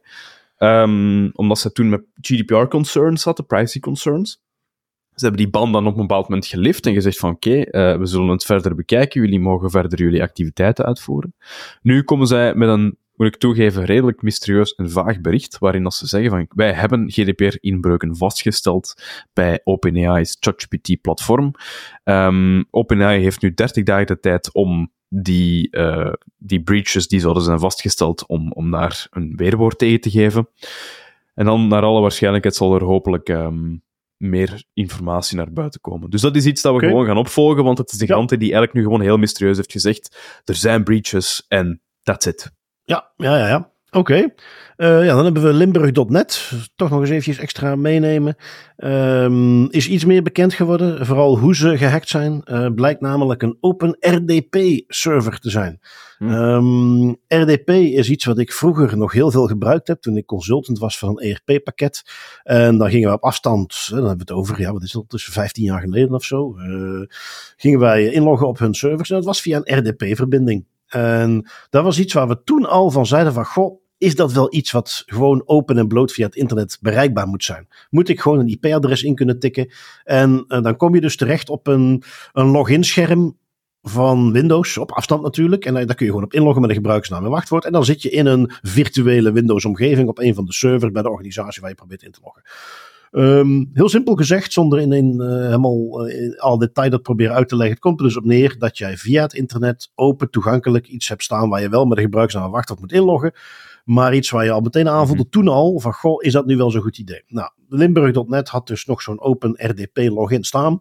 Um, 0.59 1.31
omdat 1.33 1.59
ze 1.59 1.73
toen 1.73 1.89
met 1.89 2.05
GDPR-concerns 2.21 3.25
hadden, 3.25 3.47
privacy-concerns. 3.47 4.45
Ze 5.15 5.25
hebben 5.25 5.43
die 5.43 5.51
ban 5.51 5.73
dan 5.73 5.87
op 5.87 5.95
een 5.95 6.07
bepaald 6.07 6.29
moment 6.29 6.47
gelift 6.47 6.87
en 6.87 6.93
gezegd 6.93 7.19
van 7.19 7.31
oké, 7.31 7.49
okay, 7.49 7.93
uh, 7.93 7.99
we 7.99 8.07
zullen 8.07 8.29
het 8.29 8.45
verder 8.45 8.75
bekijken, 8.75 9.21
jullie 9.21 9.41
mogen 9.41 9.71
verder 9.71 9.99
jullie 9.99 10.23
activiteiten 10.23 10.85
uitvoeren. 10.85 11.35
Nu 11.83 12.03
komen 12.03 12.27
zij 12.27 12.55
met 12.55 12.69
een 12.69 12.99
moet 13.17 13.27
ik 13.27 13.37
toegeven, 13.37 13.85
redelijk 13.85 14.23
mysterieus 14.23 14.75
en 14.75 14.91
vaag 14.91 15.21
bericht, 15.21 15.59
waarin 15.59 15.83
dat 15.83 15.95
ze 15.95 16.07
zeggen 16.07 16.31
van, 16.31 16.47
wij 16.49 16.73
hebben 16.73 17.11
GDPR-inbreuken 17.11 18.17
vastgesteld 18.17 19.03
bij 19.33 19.61
OpenAI's 19.65 20.37
ChatGPT-platform. 20.41 21.55
Um, 22.05 22.67
OpenAI 22.71 23.21
heeft 23.21 23.43
nu 23.43 23.55
30 23.55 23.85
dagen 23.85 24.07
de 24.07 24.21
tijd 24.21 24.55
om 24.55 24.93
die, 25.09 25.69
uh, 25.71 26.13
die 26.37 26.63
breaches 26.63 27.09
die 27.09 27.21
zouden 27.21 27.43
zijn 27.43 27.59
vastgesteld, 27.59 28.27
om, 28.27 28.53
om 28.53 28.71
daar 28.71 29.07
een 29.11 29.37
weerwoord 29.37 29.79
tegen 29.79 30.01
te 30.01 30.11
geven. 30.11 30.49
En 31.35 31.45
dan, 31.45 31.69
naar 31.69 31.83
alle 31.83 32.01
waarschijnlijkheid, 32.01 32.57
zal 32.57 32.75
er 32.75 32.85
hopelijk 32.85 33.29
um, 33.29 33.83
meer 34.17 34.65
informatie 34.73 35.37
naar 35.37 35.53
buiten 35.53 35.81
komen. 35.81 36.11
Dus 36.11 36.21
dat 36.21 36.37
is 36.37 36.47
iets 36.47 36.63
dat 36.63 36.75
we 36.75 36.87
gewoon 36.87 37.07
gaan 37.07 37.17
opvolgen, 37.17 37.65
want 37.65 37.79
het 37.79 37.93
is 37.93 37.99
de 37.99 38.07
ja. 38.07 38.25
die 38.25 38.39
eigenlijk 38.39 38.73
nu 38.73 38.83
gewoon 38.83 39.01
heel 39.01 39.17
mysterieus 39.17 39.57
heeft 39.57 39.73
gezegd, 39.73 40.17
er 40.45 40.55
zijn 40.55 40.85
breaches 40.85 41.45
en 41.49 41.81
that's 42.03 42.27
it. 42.27 42.56
Ja, 42.87 43.11
ja, 43.17 43.39
ja. 43.39 43.49
ja. 43.49 43.71
Oké. 43.91 44.35
Eh, 44.77 45.05
ja, 45.05 45.15
dan 45.15 45.25
hebben 45.25 45.43
we 45.43 45.53
Limburg.net. 45.53 46.53
Toch 46.75 46.91
nog 46.91 47.01
eens 47.01 47.09
eventjes 47.09 47.39
extra 47.39 47.77
meenemen. 47.77 48.37
Um, 48.77 49.71
is 49.71 49.89
iets 49.89 50.05
meer 50.05 50.23
bekend 50.23 50.55
geworden. 50.55 51.07
Vooral 51.07 51.39
hoe 51.39 51.55
ze 51.55 51.77
gehackt 51.77 52.09
zijn. 52.09 52.43
Uh, 52.45 52.67
blijkt 52.75 53.01
namelijk 53.01 53.43
een 53.43 53.57
Open 53.61 53.97
RDP-server 54.01 55.39
te 55.39 55.51
zijn. 55.51 55.81
Hm. 56.19 56.29
Um, 56.29 57.19
ehm, 57.29 57.43
RDP 57.43 57.71
is 57.71 58.11
iets 58.11 58.25
wat 58.25 58.39
ik 58.39 58.53
vroeger 58.53 58.97
nog 58.97 59.13
heel 59.13 59.31
veel 59.31 59.47
gebruikt 59.47 59.89
heb. 59.89 60.01
Toen 60.01 60.17
ik 60.17 60.27
consultant 60.27 60.79
was 60.79 60.99
van 60.99 61.09
een 61.09 61.39
ERP-pakket. 61.47 62.03
En 62.43 62.79
dan 62.79 62.91
gingen 62.91 63.09
we 63.09 63.15
op 63.15 63.25
afstand. 63.25 63.87
Dan 63.89 63.99
hebben 63.99 64.27
we 64.27 64.33
het 64.33 64.33
over, 64.33 64.61
ja, 64.61 64.73
wat 64.73 64.83
is 64.83 64.93
dat? 64.93 65.09
Tussen 65.09 65.33
15 65.33 65.65
jaar 65.65 65.81
geleden 65.81 66.15
of 66.15 66.25
zo. 66.25 66.57
Uh, 66.59 67.07
gingen 67.57 67.79
wij 67.79 68.13
inloggen 68.13 68.49
op 68.49 68.59
hun 68.59 68.75
servers. 68.75 69.11
En 69.11 69.17
dat 69.17 69.25
was 69.25 69.41
via 69.41 69.61
een 69.65 69.79
RDP-verbinding. 69.79 70.65
En 70.87 71.51
dat 71.71 71.85
was 71.85 71.99
iets 71.99 72.13
waar 72.13 72.29
we 72.29 72.43
toen 72.45 72.67
al 72.67 72.91
van 72.91 73.07
zeiden 73.07 73.33
van, 73.33 73.45
goh, 73.45 73.81
is 73.99 74.15
dat 74.15 74.33
wel 74.33 74.55
iets 74.55 74.71
wat 74.71 75.03
gewoon 75.07 75.43
open 75.45 75.79
en 75.79 75.89
bloot 75.89 76.13
via 76.13 76.27
het 76.27 76.37
internet 76.37 76.79
bereikbaar 76.81 77.27
moet 77.27 77.45
zijn? 77.45 77.69
Moet 77.91 78.09
ik 78.09 78.21
gewoon 78.21 78.39
een 78.39 78.49
IP-adres 78.49 79.03
in 79.03 79.15
kunnen 79.15 79.39
tikken? 79.39 79.73
En, 80.05 80.45
en, 80.49 80.63
dan 80.63 80.77
kom 80.77 80.95
je 80.95 81.01
dus 81.01 81.17
terecht 81.17 81.49
op 81.49 81.67
een, 81.67 82.03
een 82.33 82.47
login-scherm 82.47 83.37
van 83.83 84.33
Windows, 84.33 84.79
op 84.79 84.93
afstand 84.93 85.23
natuurlijk. 85.23 85.65
En 85.65 85.75
daar 85.75 85.95
kun 85.95 86.07
je 86.07 86.13
gewoon 86.13 86.25
op 86.25 86.35
inloggen 86.35 86.61
met 86.61 86.71
een 86.71 86.77
gebruikersnaam 86.77 87.25
en 87.25 87.31
wachtwoord. 87.31 87.65
En 87.65 87.73
dan 87.73 87.85
zit 87.85 88.03
je 88.03 88.11
in 88.11 88.27
een 88.27 88.51
virtuele 88.63 89.33
Windows-omgeving 89.33 90.09
op 90.09 90.19
een 90.19 90.35
van 90.35 90.45
de 90.45 90.53
servers 90.53 90.93
bij 90.93 91.03
de 91.03 91.11
organisatie 91.11 91.61
waar 91.61 91.71
je 91.71 91.77
probeert 91.77 92.03
in 92.03 92.11
te 92.11 92.21
loggen. 92.23 92.43
Um, 93.19 93.71
heel 93.73 93.89
simpel 93.89 94.15
gezegd, 94.15 94.53
zonder 94.53 94.81
in, 94.81 94.93
in 94.93 95.15
uh, 95.21 95.29
helemaal 95.29 96.07
in 96.07 96.39
al 96.39 96.59
detail 96.59 96.91
dat 96.91 97.03
proberen 97.03 97.35
uit 97.35 97.49
te 97.49 97.57
leggen. 97.57 97.75
Het 97.75 97.83
komt 97.83 98.01
er 98.01 98.07
dus 98.07 98.17
op 98.17 98.25
neer 98.25 98.59
dat 98.59 98.79
jij 98.79 98.97
via 98.97 99.23
het 99.23 99.35
internet 99.35 99.91
open 99.95 100.31
toegankelijk 100.31 100.87
iets 100.87 101.09
hebt 101.09 101.23
staan 101.23 101.49
waar 101.49 101.61
je 101.61 101.69
wel 101.69 101.85
met 101.85 101.97
een 101.97 102.05
gebruikersnaam 102.05 102.51
wachtwoord 102.51 102.81
moet 102.81 102.93
inloggen. 102.93 103.33
Maar 103.85 104.15
iets 104.15 104.31
waar 104.31 104.45
je 104.45 104.51
al 104.51 104.61
meteen 104.61 104.89
aanvoelde 104.89 105.23
mm 105.23 105.31
toen 105.31 105.49
al 105.49 105.81
van 105.81 105.93
goh, 105.93 106.23
is 106.25 106.33
dat 106.33 106.47
nu 106.47 106.57
wel 106.57 106.71
zo'n 106.71 106.83
goed 106.83 106.99
idee? 106.99 107.23
Nou, 107.29 107.51
Limburg.net 107.69 108.49
had 108.49 108.67
dus 108.67 108.85
nog 108.85 109.03
zo'n 109.03 109.21
open 109.21 109.55
RDP 109.57 109.97
login 109.97 110.45
staan. 110.45 110.81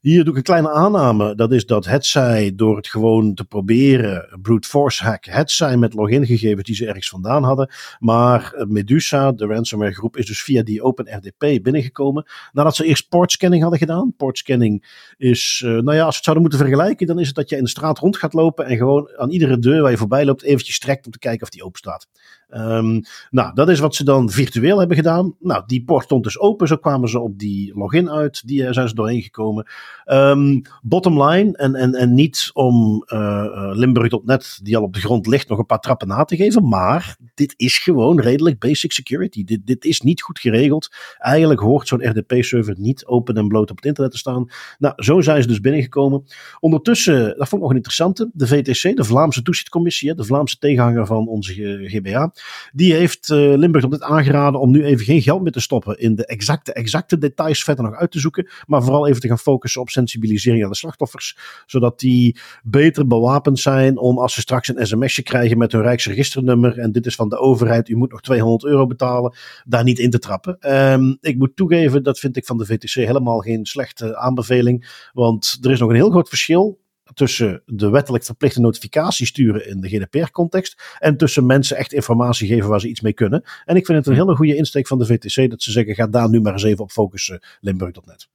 Hier 0.00 0.24
doe 0.24 0.32
ik 0.32 0.36
een 0.36 0.42
kleine 0.42 0.70
aanname. 0.70 1.34
Dat 1.34 1.52
is 1.52 1.66
dat 1.66 1.84
het 1.84 2.06
zij 2.06 2.52
door 2.54 2.76
het 2.76 2.88
gewoon 2.88 3.34
te 3.34 3.44
proberen, 3.44 4.38
brute 4.42 4.68
force 4.68 5.04
hack, 5.04 5.24
het 5.24 5.50
zij 5.50 5.76
met 5.76 5.94
logingegevens 5.94 6.62
die 6.62 6.74
ze 6.74 6.86
ergens 6.86 7.08
vandaan 7.08 7.42
hadden. 7.42 7.70
Maar 7.98 8.64
Medusa, 8.68 9.32
de 9.32 9.46
ransomware 9.46 9.94
groep, 9.94 10.16
is 10.16 10.26
dus 10.26 10.42
via 10.42 10.62
die 10.62 10.82
OpenRDP 10.82 11.62
binnengekomen. 11.62 12.26
Nadat 12.52 12.76
ze 12.76 12.84
eerst 12.84 13.08
portscanning 13.08 13.62
hadden 13.62 13.80
gedaan. 13.80 14.14
Portscanning 14.16 15.06
is, 15.16 15.62
uh, 15.64 15.70
nou 15.70 15.94
ja, 15.94 16.04
als 16.04 16.10
we 16.10 16.16
het 16.16 16.24
zouden 16.24 16.42
moeten 16.42 16.66
vergelijken, 16.66 17.06
dan 17.06 17.18
is 17.18 17.26
het 17.26 17.36
dat 17.36 17.50
je 17.50 17.56
in 17.56 17.64
de 17.64 17.70
straat 17.70 17.98
rond 17.98 18.16
gaat 18.16 18.32
lopen 18.32 18.66
en 18.66 18.76
gewoon 18.76 19.10
aan 19.16 19.30
iedere 19.30 19.58
deur 19.58 19.82
waar 19.82 19.90
je 19.90 19.96
voorbij 19.96 20.24
loopt 20.24 20.42
eventjes 20.42 20.78
trekt 20.78 21.06
om 21.06 21.12
te 21.12 21.18
kijken 21.18 21.42
of 21.42 21.50
die 21.50 21.64
open 21.64 21.78
staat. 21.78 22.06
Um, 22.54 23.02
nou, 23.30 23.54
dat 23.54 23.68
is 23.68 23.78
wat 23.78 23.94
ze 23.94 24.04
dan 24.04 24.30
virtueel 24.30 24.78
hebben 24.78 24.96
gedaan. 24.96 25.34
Nou, 25.40 25.62
die 25.66 25.84
port 25.84 26.04
stond 26.04 26.24
dus 26.24 26.38
open. 26.38 26.68
Zo 26.68 26.76
kwamen 26.76 27.08
ze 27.08 27.20
op 27.20 27.38
die 27.38 27.74
login 27.74 28.10
uit. 28.10 28.46
Die 28.46 28.62
uh, 28.62 28.72
zijn 28.72 28.88
ze 28.88 28.94
doorheen 28.94 29.22
gekomen. 29.22 29.66
Um, 30.06 30.62
bottom 30.82 31.22
line, 31.22 31.56
en, 31.56 31.74
en, 31.74 31.94
en 31.94 32.14
niet 32.14 32.50
om 32.52 33.04
uh, 33.06 33.70
Limburg.net, 33.72 34.60
die 34.62 34.76
al 34.76 34.82
op 34.82 34.94
de 34.94 35.00
grond 35.00 35.26
ligt, 35.26 35.48
nog 35.48 35.58
een 35.58 35.66
paar 35.66 35.80
trappen 35.80 36.08
na 36.08 36.24
te 36.24 36.36
geven. 36.36 36.68
Maar 36.68 37.16
dit 37.34 37.54
is 37.56 37.78
gewoon 37.78 38.20
redelijk 38.20 38.58
basic 38.58 38.92
security. 38.92 39.44
Dit, 39.44 39.66
dit 39.66 39.84
is 39.84 40.00
niet 40.00 40.22
goed 40.22 40.38
geregeld. 40.38 40.88
Eigenlijk 41.18 41.60
hoort 41.60 41.88
zo'n 41.88 42.08
RDP-server 42.08 42.74
niet 42.78 43.06
open 43.06 43.34
en 43.34 43.48
bloot 43.48 43.70
op 43.70 43.76
het 43.76 43.86
internet 43.86 44.12
te 44.12 44.18
staan. 44.18 44.50
Nou, 44.78 44.94
zo 44.96 45.20
zijn 45.20 45.42
ze 45.42 45.48
dus 45.48 45.60
binnengekomen. 45.60 46.24
Ondertussen, 46.60 47.24
dat 47.24 47.48
vond 47.48 47.52
ik 47.52 47.60
nog 47.60 47.70
een 47.70 47.76
interessante, 47.76 48.30
de 48.32 48.46
VTC, 48.46 48.96
de 48.96 49.04
Vlaamse 49.04 49.42
Toezichtcommissie, 49.42 50.14
de 50.14 50.24
Vlaamse 50.24 50.58
tegenhanger 50.58 51.06
van 51.06 51.28
onze 51.28 51.52
GBA. 51.88 52.32
Die 52.72 52.94
heeft 52.94 53.28
uh, 53.28 53.56
Limburg 53.56 53.84
op 53.84 53.90
dit 53.90 54.02
aangeraden 54.02 54.60
om 54.60 54.70
nu 54.70 54.84
even 54.84 55.04
geen 55.04 55.22
geld 55.22 55.42
meer 55.42 55.52
te 55.52 55.60
stoppen 55.60 55.98
in 55.98 56.14
de 56.14 56.26
exacte, 56.26 56.72
exacte 56.72 57.18
details 57.18 57.64
verder 57.64 57.84
nog 57.84 57.94
uit 57.94 58.10
te 58.10 58.18
zoeken. 58.18 58.48
Maar 58.66 58.82
vooral 58.82 59.08
even 59.08 59.20
te 59.20 59.28
gaan 59.28 59.38
focussen 59.38 59.80
op 59.80 59.90
sensibilisering 59.90 60.64
aan 60.64 60.70
de 60.70 60.76
slachtoffers. 60.76 61.38
Zodat 61.66 62.00
die 62.00 62.38
beter 62.62 63.06
bewapend 63.06 63.58
zijn 63.58 63.98
om 63.98 64.18
als 64.18 64.34
ze 64.34 64.40
straks 64.40 64.68
een 64.68 64.86
sms'je 64.86 65.22
krijgen 65.22 65.58
met 65.58 65.72
hun 65.72 65.82
Rijksregisternummer. 65.82 66.78
En 66.78 66.92
dit 66.92 67.06
is 67.06 67.14
van 67.14 67.28
de 67.28 67.38
overheid, 67.38 67.88
u 67.88 67.96
moet 67.96 68.10
nog 68.10 68.20
200 68.20 68.64
euro 68.64 68.86
betalen. 68.86 69.34
Daar 69.64 69.84
niet 69.84 69.98
in 69.98 70.10
te 70.10 70.18
trappen. 70.18 70.74
Um, 70.92 71.18
ik 71.20 71.36
moet 71.38 71.56
toegeven, 71.56 72.02
dat 72.02 72.18
vind 72.18 72.36
ik 72.36 72.46
van 72.46 72.58
de 72.58 72.66
VTC 72.66 72.92
helemaal 72.92 73.38
geen 73.38 73.66
slechte 73.66 74.16
aanbeveling. 74.16 75.08
Want 75.12 75.58
er 75.60 75.70
is 75.70 75.80
nog 75.80 75.88
een 75.88 75.94
heel 75.94 76.10
groot 76.10 76.28
verschil 76.28 76.78
tussen 77.14 77.62
de 77.66 77.90
wettelijk 77.90 78.24
verplichte 78.24 78.60
notificatie 78.60 79.26
sturen 79.26 79.68
in 79.68 79.80
de 79.80 79.88
GDPR-context 79.88 80.96
en 80.98 81.16
tussen 81.16 81.46
mensen 81.46 81.76
echt 81.76 81.92
informatie 81.92 82.48
geven 82.48 82.68
waar 82.68 82.80
ze 82.80 82.88
iets 82.88 83.00
mee 83.00 83.12
kunnen. 83.12 83.42
En 83.64 83.76
ik 83.76 83.86
vind 83.86 83.98
het 83.98 84.06
een 84.06 84.14
hele 84.14 84.36
goede 84.36 84.56
insteek 84.56 84.86
van 84.86 84.98
de 84.98 85.06
VTC 85.06 85.50
dat 85.50 85.62
ze 85.62 85.70
zeggen: 85.70 85.94
ga 85.94 86.06
daar 86.06 86.28
nu 86.28 86.40
maar 86.40 86.52
eens 86.52 86.62
even 86.62 86.84
op 86.84 86.90
focussen, 86.90 87.42
Limburg.net. 87.60 88.28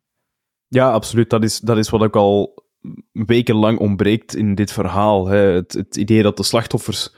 Ja, 0.68 0.92
absoluut. 0.92 1.30
Dat 1.30 1.44
is, 1.44 1.60
dat 1.60 1.78
is 1.78 1.90
wat 1.90 2.02
ook 2.02 2.16
al 2.16 2.64
wekenlang 3.12 3.80
ontbreekt 3.80 4.36
in 4.36 4.56
dit 4.56 4.72
verhaal. 4.72 5.28
Hè. 5.28 5.38
Het, 5.38 5.74
het 5.74 5.96
idee 5.96 6.24
dat 6.24 6.38
de 6.38 6.44
slachtoffers 6.44 7.14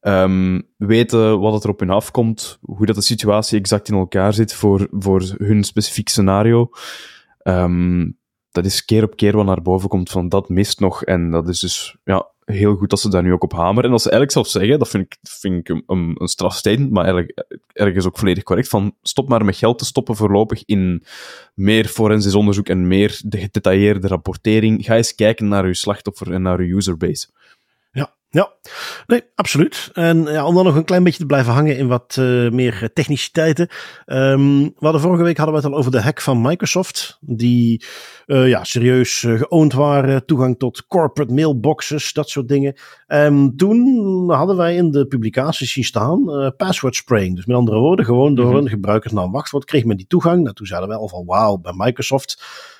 um, 0.00 0.68
weten 0.76 1.40
wat 1.40 1.64
er 1.64 1.70
op 1.70 1.80
hun 1.80 1.90
afkomt, 1.90 2.58
hoe 2.60 2.86
dat 2.86 2.94
de 2.94 3.02
situatie 3.02 3.58
exact 3.58 3.88
in 3.88 3.94
elkaar 3.94 4.34
zit 4.34 4.54
voor, 4.54 4.88
voor 4.90 5.34
hun 5.38 5.64
specifiek 5.64 6.08
scenario. 6.08 6.70
Um, 7.42 8.18
dat 8.62 8.72
is 8.72 8.84
keer 8.84 9.02
op 9.02 9.16
keer 9.16 9.36
wat 9.36 9.46
naar 9.46 9.62
boven 9.62 9.88
komt 9.88 10.10
van 10.10 10.28
dat 10.28 10.48
mist 10.48 10.80
nog. 10.80 11.04
En 11.04 11.30
dat 11.30 11.48
is 11.48 11.60
dus 11.60 11.96
ja, 12.04 12.26
heel 12.44 12.74
goed 12.74 12.90
dat 12.90 13.00
ze 13.00 13.10
daar 13.10 13.22
nu 13.22 13.32
ook 13.32 13.42
op 13.42 13.52
hameren. 13.52 13.84
En 13.84 13.92
als 13.92 14.02
ze 14.02 14.10
eigenlijk 14.10 14.32
zelf 14.32 14.62
zeggen, 14.62 14.78
dat 14.78 14.88
vind 14.88 15.04
ik, 15.04 15.18
vind 15.22 15.54
ik 15.54 15.68
een, 15.68 15.82
een, 15.86 16.16
een 16.18 16.92
maar 16.92 17.04
eigenlijk 17.04 17.44
ergens 17.72 18.06
ook 18.06 18.18
volledig 18.18 18.42
correct, 18.42 18.68
van 18.68 18.94
stop 19.02 19.28
maar 19.28 19.44
met 19.44 19.56
geld 19.56 19.78
te 19.78 19.84
stoppen 19.84 20.16
voorlopig 20.16 20.64
in 20.64 21.04
meer 21.54 21.84
forensisch 21.84 22.34
onderzoek 22.34 22.68
en 22.68 22.88
meer 22.88 23.20
de 23.24 23.38
gedetailleerde 23.38 24.08
rapportering. 24.08 24.84
Ga 24.84 24.96
eens 24.96 25.14
kijken 25.14 25.48
naar 25.48 25.64
uw 25.64 25.72
slachtoffer 25.72 26.32
en 26.32 26.42
naar 26.42 26.58
uw 26.58 26.76
userbase. 26.76 27.28
Ja, 28.30 28.52
nee, 29.06 29.22
absoluut. 29.34 29.90
En 29.92 30.22
ja, 30.22 30.46
om 30.46 30.54
dan 30.54 30.64
nog 30.64 30.74
een 30.74 30.84
klein 30.84 31.04
beetje 31.04 31.18
te 31.18 31.26
blijven 31.26 31.52
hangen 31.52 31.76
in 31.76 31.86
wat 31.86 32.16
uh, 32.18 32.50
meer 32.50 32.90
techniciteiten. 32.92 33.68
Um, 34.06 34.62
we 34.62 34.72
hadden 34.78 35.00
vorige 35.00 35.22
week 35.22 35.36
hadden 35.36 35.54
we 35.54 35.60
het 35.60 35.72
al 35.72 35.78
over 35.78 35.90
de 35.90 36.00
hack 36.00 36.20
van 36.20 36.40
Microsoft. 36.40 37.18
Die 37.20 37.84
uh, 38.26 38.48
ja, 38.48 38.64
serieus 38.64 39.22
uh, 39.22 39.38
geowned 39.38 39.72
waren. 39.72 40.26
Toegang 40.26 40.58
tot 40.58 40.86
corporate 40.86 41.32
mailboxes, 41.32 42.12
dat 42.12 42.28
soort 42.28 42.48
dingen. 42.48 42.74
Um, 43.08 43.56
toen 43.56 44.30
hadden 44.30 44.56
wij 44.56 44.76
in 44.76 44.90
de 44.90 45.06
publicaties 45.06 45.72
zien 45.72 45.84
staan 45.84 46.52
password 46.56 46.96
spraying. 46.96 47.36
Dus 47.36 47.46
met 47.46 47.56
andere 47.56 47.78
woorden, 47.78 48.04
gewoon 48.04 48.34
door 48.34 48.46
mm 48.46 48.52
-hmm. 48.52 48.60
een 48.60 48.68
gebruikersnaam 48.68 49.32
wachtwoord 49.32 49.64
kreeg 49.64 49.84
men 49.84 49.96
die 49.96 50.06
toegang. 50.06 50.42
Nou, 50.42 50.54
toen 50.54 50.66
zeiden 50.66 50.88
wij 50.88 50.98
al 50.98 51.08
van 51.08 51.24
wauw, 51.24 51.56
bij 51.56 51.72
Microsoft 51.76 52.36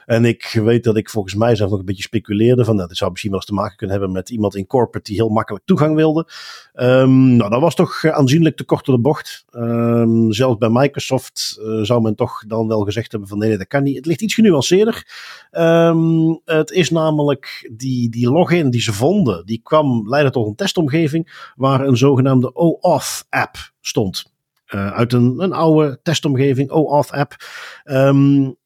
en 0.09 0.25
ik 0.25 0.61
weet 0.62 0.85
dat 0.85 0.97
ik 0.97 1.11
volgens 1.11 1.35
mij 1.35 1.55
zelf 1.57 1.71
nog 1.71 1.79
een 1.79 1.85
beetje 1.85 2.03
speculeerde 2.03 2.64
van, 2.64 2.77
nou, 2.77 2.88
dit 2.88 2.97
zou 2.97 3.11
misschien 3.11 3.31
wel 3.31 3.41
eens 3.41 3.49
te 3.49 3.55
maken 3.55 3.77
kunnen 3.77 3.97
hebben 3.97 4.14
met 4.14 4.31
iemand 4.31 4.57
in 4.57 4.67
corporate 4.67 5.11
die 5.11 5.21
heel 5.21 5.29
makkelijk 5.29 5.64
toegang 5.64 5.95
wilde. 5.95 6.27
Um, 6.75 7.37
nou, 7.37 7.51
dat 7.51 7.61
was 7.61 7.75
toch 7.75 8.05
aanzienlijk 8.05 8.57
te 8.57 8.64
kort 8.64 8.85
door 8.85 8.95
de 8.95 9.01
bocht. 9.01 9.45
Um, 9.53 10.33
zelfs 10.33 10.59
bij 10.59 10.69
Microsoft 10.69 11.59
uh, 11.61 11.83
zou 11.83 12.03
men 12.03 12.14
toch 12.14 12.45
dan 12.47 12.69
wel 12.69 12.81
gezegd 12.81 13.11
hebben 13.11 13.29
van 13.29 13.38
nee, 13.38 13.49
nee, 13.49 13.59
dat 13.59 13.67
kan 13.67 13.83
niet. 13.83 13.97
Het 13.97 14.07
ligt 14.07 14.23
iets 14.23 14.35
genuanceerder. 14.35 15.07
Um, 15.53 16.41
het 16.45 16.71
is 16.71 16.91
namelijk 16.91 17.71
die, 17.73 18.11
die 18.11 18.31
login 18.31 18.71
die 18.71 18.81
ze 18.81 18.93
vonden, 18.93 19.47
die 19.47 19.61
kwam 19.62 20.09
leiden 20.19 20.33
tot 20.33 20.47
een 20.47 20.55
testomgeving 20.55 21.53
waar 21.57 21.81
een 21.81 21.97
zogenaamde 21.97 22.55
OAuth 22.55 23.27
app 23.29 23.57
stond. 23.81 24.37
uit 24.69 25.13
een, 25.13 25.35
een 25.39 25.53
oude 25.53 26.01
testomgeving, 26.03 26.71
OAuth-app. 26.71 27.37
Um, 27.85 28.57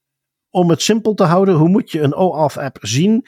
om 0.50 0.70
het 0.70 0.82
simpel 0.82 1.14
te 1.14 1.24
houden, 1.24 1.54
hoe 1.54 1.68
moet 1.68 1.90
je 1.90 2.00
een 2.00 2.14
OAuth-app 2.14 2.78
zien? 2.80 3.26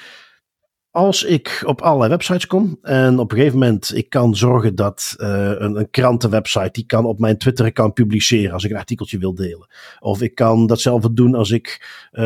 Als 0.94 1.24
ik 1.24 1.62
op 1.66 1.80
allerlei 1.80 2.10
websites 2.10 2.46
kom 2.46 2.78
en 2.82 3.18
op 3.18 3.30
een 3.30 3.36
gegeven 3.36 3.58
moment 3.58 3.96
ik 3.96 4.10
kan 4.10 4.36
zorgen 4.36 4.74
dat 4.74 5.14
uh, 5.18 5.52
een, 5.58 5.76
een 5.76 5.90
krantenwebsite 5.90 6.68
die 6.72 6.86
kan 6.86 7.04
op 7.04 7.18
mijn 7.18 7.38
Twitter-account 7.38 7.94
publiceren 7.94 8.52
als 8.52 8.64
ik 8.64 8.70
een 8.70 8.76
artikeltje 8.76 9.18
wil 9.18 9.34
delen. 9.34 9.66
Of 10.00 10.22
ik 10.22 10.34
kan 10.34 10.66
datzelfde 10.66 11.12
doen 11.12 11.34
als 11.34 11.50
ik 11.50 11.86
uh, 12.12 12.24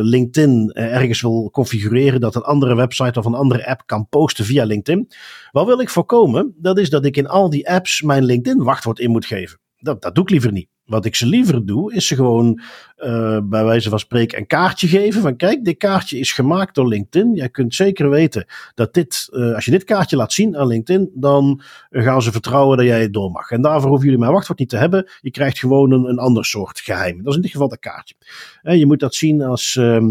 LinkedIn 0.00 0.72
ergens 0.72 1.20
wil 1.20 1.48
configureren 1.52 2.20
dat 2.20 2.34
een 2.34 2.42
andere 2.42 2.74
website 2.74 3.18
of 3.18 3.24
een 3.24 3.34
andere 3.34 3.66
app 3.66 3.82
kan 3.86 4.08
posten 4.08 4.44
via 4.44 4.64
LinkedIn. 4.64 5.08
Wat 5.50 5.66
wil 5.66 5.80
ik 5.80 5.88
voorkomen? 5.88 6.54
Dat 6.56 6.78
is 6.78 6.90
dat 6.90 7.04
ik 7.04 7.16
in 7.16 7.28
al 7.28 7.50
die 7.50 7.70
apps 7.70 8.02
mijn 8.02 8.24
LinkedIn-wachtwoord 8.24 8.98
in 8.98 9.10
moet 9.10 9.26
geven. 9.26 9.58
Dat, 9.78 10.02
dat 10.02 10.14
doe 10.14 10.24
ik 10.24 10.30
liever 10.30 10.52
niet. 10.52 10.68
Wat 10.88 11.04
ik 11.04 11.14
ze 11.14 11.26
liever 11.26 11.66
doe, 11.66 11.94
is 11.94 12.06
ze 12.06 12.14
gewoon 12.14 12.60
uh, 12.98 13.38
bij 13.42 13.64
wijze 13.64 13.88
van 13.88 13.98
spreken 13.98 14.38
een 14.38 14.46
kaartje 14.46 14.88
geven. 14.88 15.22
Van 15.22 15.36
kijk, 15.36 15.64
dit 15.64 15.76
kaartje 15.76 16.18
is 16.18 16.32
gemaakt 16.32 16.74
door 16.74 16.88
LinkedIn. 16.88 17.34
Jij 17.34 17.48
kunt 17.48 17.74
zeker 17.74 18.10
weten 18.10 18.46
dat 18.74 18.94
dit, 18.94 19.28
uh, 19.30 19.54
als 19.54 19.64
je 19.64 19.70
dit 19.70 19.84
kaartje 19.84 20.16
laat 20.16 20.32
zien 20.32 20.56
aan 20.56 20.66
LinkedIn, 20.66 21.10
dan 21.14 21.62
gaan 21.90 22.22
ze 22.22 22.32
vertrouwen 22.32 22.76
dat 22.76 22.86
jij 22.86 23.00
het 23.00 23.12
door 23.12 23.30
mag. 23.30 23.50
En 23.50 23.62
daarvoor 23.62 23.88
hoeven 23.88 24.04
jullie 24.04 24.20
mijn 24.20 24.32
wachtwoord 24.32 24.58
niet 24.58 24.68
te 24.68 24.76
hebben. 24.76 25.10
Je 25.20 25.30
krijgt 25.30 25.58
gewoon 25.58 25.92
een, 25.92 26.04
een 26.04 26.18
ander 26.18 26.44
soort 26.44 26.80
geheim. 26.80 27.16
Dat 27.16 27.26
is 27.26 27.36
in 27.36 27.42
dit 27.42 27.50
geval 27.50 27.68
dat 27.68 27.78
kaartje. 27.78 28.14
En 28.62 28.78
je 28.78 28.86
moet 28.86 29.00
dat 29.00 29.14
zien 29.14 29.42
als. 29.42 29.74
Uh, 29.74 30.06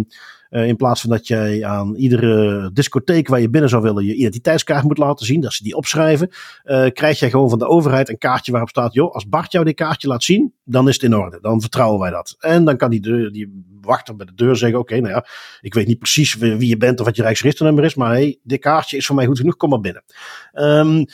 in 0.49 0.75
plaats 0.75 1.01
van 1.01 1.09
dat 1.09 1.27
jij 1.27 1.65
aan 1.65 1.95
iedere 1.95 2.69
discotheek 2.73 3.27
waar 3.27 3.41
je 3.41 3.49
binnen 3.49 3.69
zou 3.69 3.81
willen 3.81 4.05
je 4.05 4.15
identiteitskaart 4.15 4.83
moet 4.83 4.97
laten 4.97 5.25
zien, 5.25 5.41
dat 5.41 5.53
ze 5.53 5.63
die 5.63 5.75
opschrijven, 5.75 6.29
uh, 6.65 6.85
krijg 6.93 7.19
jij 7.19 7.29
gewoon 7.29 7.49
van 7.49 7.59
de 7.59 7.67
overheid 7.67 8.09
een 8.09 8.17
kaartje 8.17 8.51
waarop 8.51 8.69
staat: 8.69 8.93
joh, 8.93 9.13
als 9.13 9.27
Bart 9.27 9.51
jou 9.51 9.65
dit 9.65 9.75
kaartje 9.75 10.07
laat 10.07 10.23
zien, 10.23 10.53
dan 10.63 10.87
is 10.87 10.93
het 10.93 11.03
in 11.03 11.15
orde. 11.15 11.39
Dan 11.41 11.61
vertrouwen 11.61 11.99
wij 11.99 12.09
dat. 12.09 12.35
En 12.39 12.65
dan 12.65 12.77
kan 12.77 12.89
die, 12.89 13.01
deur, 13.01 13.31
die 13.31 13.63
wachter 13.81 14.15
bij 14.15 14.25
de 14.25 14.33
deur 14.33 14.55
zeggen: 14.55 14.79
oké, 14.79 14.99
nou 14.99 15.13
ja, 15.13 15.25
ik 15.61 15.73
weet 15.73 15.87
niet 15.87 15.99
precies 15.99 16.35
wie 16.35 16.67
je 16.67 16.77
bent 16.77 16.99
of 16.99 17.05
wat 17.05 17.15
je 17.15 17.21
rijksregisternummer 17.21 17.83
is, 17.83 17.95
maar 17.95 18.11
hey, 18.11 18.39
dit 18.43 18.59
kaartje 18.59 18.97
is 18.97 19.05
voor 19.05 19.15
mij 19.15 19.25
goed 19.25 19.37
genoeg, 19.37 19.55
kom 19.55 19.69
maar 19.69 19.79
binnen. 19.79 20.03
Um, 20.53 21.05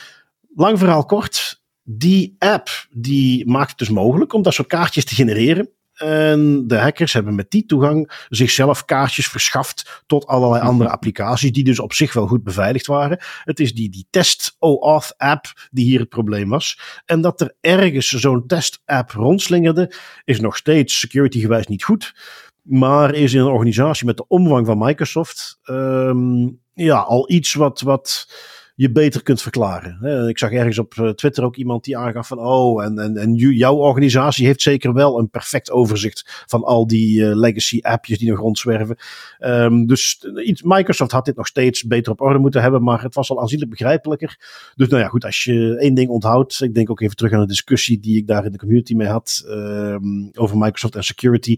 lang 0.56 0.80
verhaal 0.80 1.06
kort. 1.06 1.62
Die 1.86 2.36
app 2.38 2.70
die 2.92 3.50
maakt 3.50 3.70
het 3.70 3.78
dus 3.78 3.90
mogelijk 3.90 4.34
om 4.34 4.42
dat 4.42 4.54
soort 4.54 4.68
kaartjes 4.68 5.06
te 5.06 5.16
genereren. 5.16 5.70
En 6.04 6.68
de 6.68 6.78
hackers 6.78 7.14
hebben 7.14 7.36
met 7.36 7.52
die 7.52 7.66
toegang 7.66 8.26
zichzelf 8.30 8.86
kaartjes 8.86 9.28
verschaft 9.28 10.04
tot 10.06 10.28
allerlei 10.28 10.62
mhm. 10.62 10.70
andere 10.70 10.90
applicaties, 10.90 11.52
die 11.52 11.64
dus 11.64 11.80
op 11.80 11.94
zich 11.94 12.14
wel 12.14 12.28
goed 12.28 12.44
beveiligd 12.44 12.86
waren. 12.86 13.18
Het 13.44 13.60
is 13.60 13.74
die, 13.74 13.90
die 13.90 14.08
test 14.10 14.56
OAuth 14.60 15.14
app 15.18 15.46
die 15.72 15.86
hier 15.86 16.00
het 16.00 16.10
probleem 16.10 16.50
was. 16.50 16.80
En 17.06 17.22
dat 17.22 17.42
er 17.42 17.56
ergens 17.62 18.08
zo'n 18.08 18.48
test 18.48 18.82
app 18.86 19.12
rondslingerde, 19.12 19.94
is 20.24 20.40
nog 20.40 20.58
steeds 20.58 21.00
security 21.00 21.40
gewijs 21.40 21.68
niet 21.68 21.84
goed. 21.84 22.14
Maar 22.62 23.14
is 23.14 23.34
in 23.34 23.40
een 23.40 23.48
organisatie 23.48 24.06
met 24.06 24.18
de 24.18 24.28
omvang 24.28 24.66
van 24.66 24.78
Microsoft 24.78 25.60
um, 25.66 26.60
ja, 26.74 26.98
al 26.98 27.32
iets 27.32 27.54
wat. 27.54 27.82
wat 27.82 28.28
je 28.76 28.92
beter 28.92 29.24
kunt 29.24 29.42
verklaren. 29.42 30.28
Ik 30.30 30.38
zag 30.38 30.52
ergens 30.52 30.80
op 30.80 30.94
eh, 30.94 31.10
Twitter 31.10 31.44
ook 31.44 31.56
iemand 31.56 31.84
die 31.84 31.98
aangaf 31.98 32.28
van 32.28 32.40
oh, 32.40 32.84
en, 32.84 33.00
en, 33.00 33.18
en 33.18 33.34
jouw 33.34 33.76
organisatie 33.76 34.46
heeft 34.46 34.62
zeker 34.62 34.94
wel 34.94 35.20
een 35.20 35.30
perfect 35.30 35.72
overzicht 35.72 36.44
van 36.46 36.64
al 36.64 36.88
die 36.88 37.20
uh, 37.20 37.36
legacy 37.36 37.80
appjes 37.82 38.18
die 38.18 38.30
nog 38.30 38.40
rondzwerven. 38.40 38.98
Um, 39.40 39.86
dus 39.86 40.26
Microsoft 40.64 41.12
had 41.12 41.26
dit 41.26 41.36
nog 41.36 41.48
steeds 41.48 41.84
beter 41.84 42.12
op 42.12 42.22
orde 42.22 42.40
moeten 42.40 42.62
hebben, 42.62 42.84
maar 42.84 43.02
het 43.02 43.16
was 43.16 43.30
al 43.30 43.42
aanzienlijk 43.42 43.72
begrijpelijker. 43.72 44.38
Dus 44.76 44.88
nou 44.88 45.02
ja, 45.02 45.08
goed, 45.08 45.26
als 45.26 45.44
je 45.44 45.78
één 45.78 45.94
ding 45.94 46.10
onthoudt, 46.10 46.62
ik 46.62 46.74
denk 46.74 46.90
ook 46.90 47.02
even 47.02 47.16
terug 47.16 47.34
aan 47.34 47.40
de 47.40 47.48
discussie 47.48 48.00
die 48.00 48.18
ik 48.18 48.28
daar 48.28 48.46
in 48.46 48.52
de 48.52 48.58
community 48.58 48.94
mee 48.94 49.08
had 49.08 49.44
um, 49.48 50.30
over 50.34 50.58
Microsoft 50.58 50.96
en 50.96 51.04
security. 51.04 51.58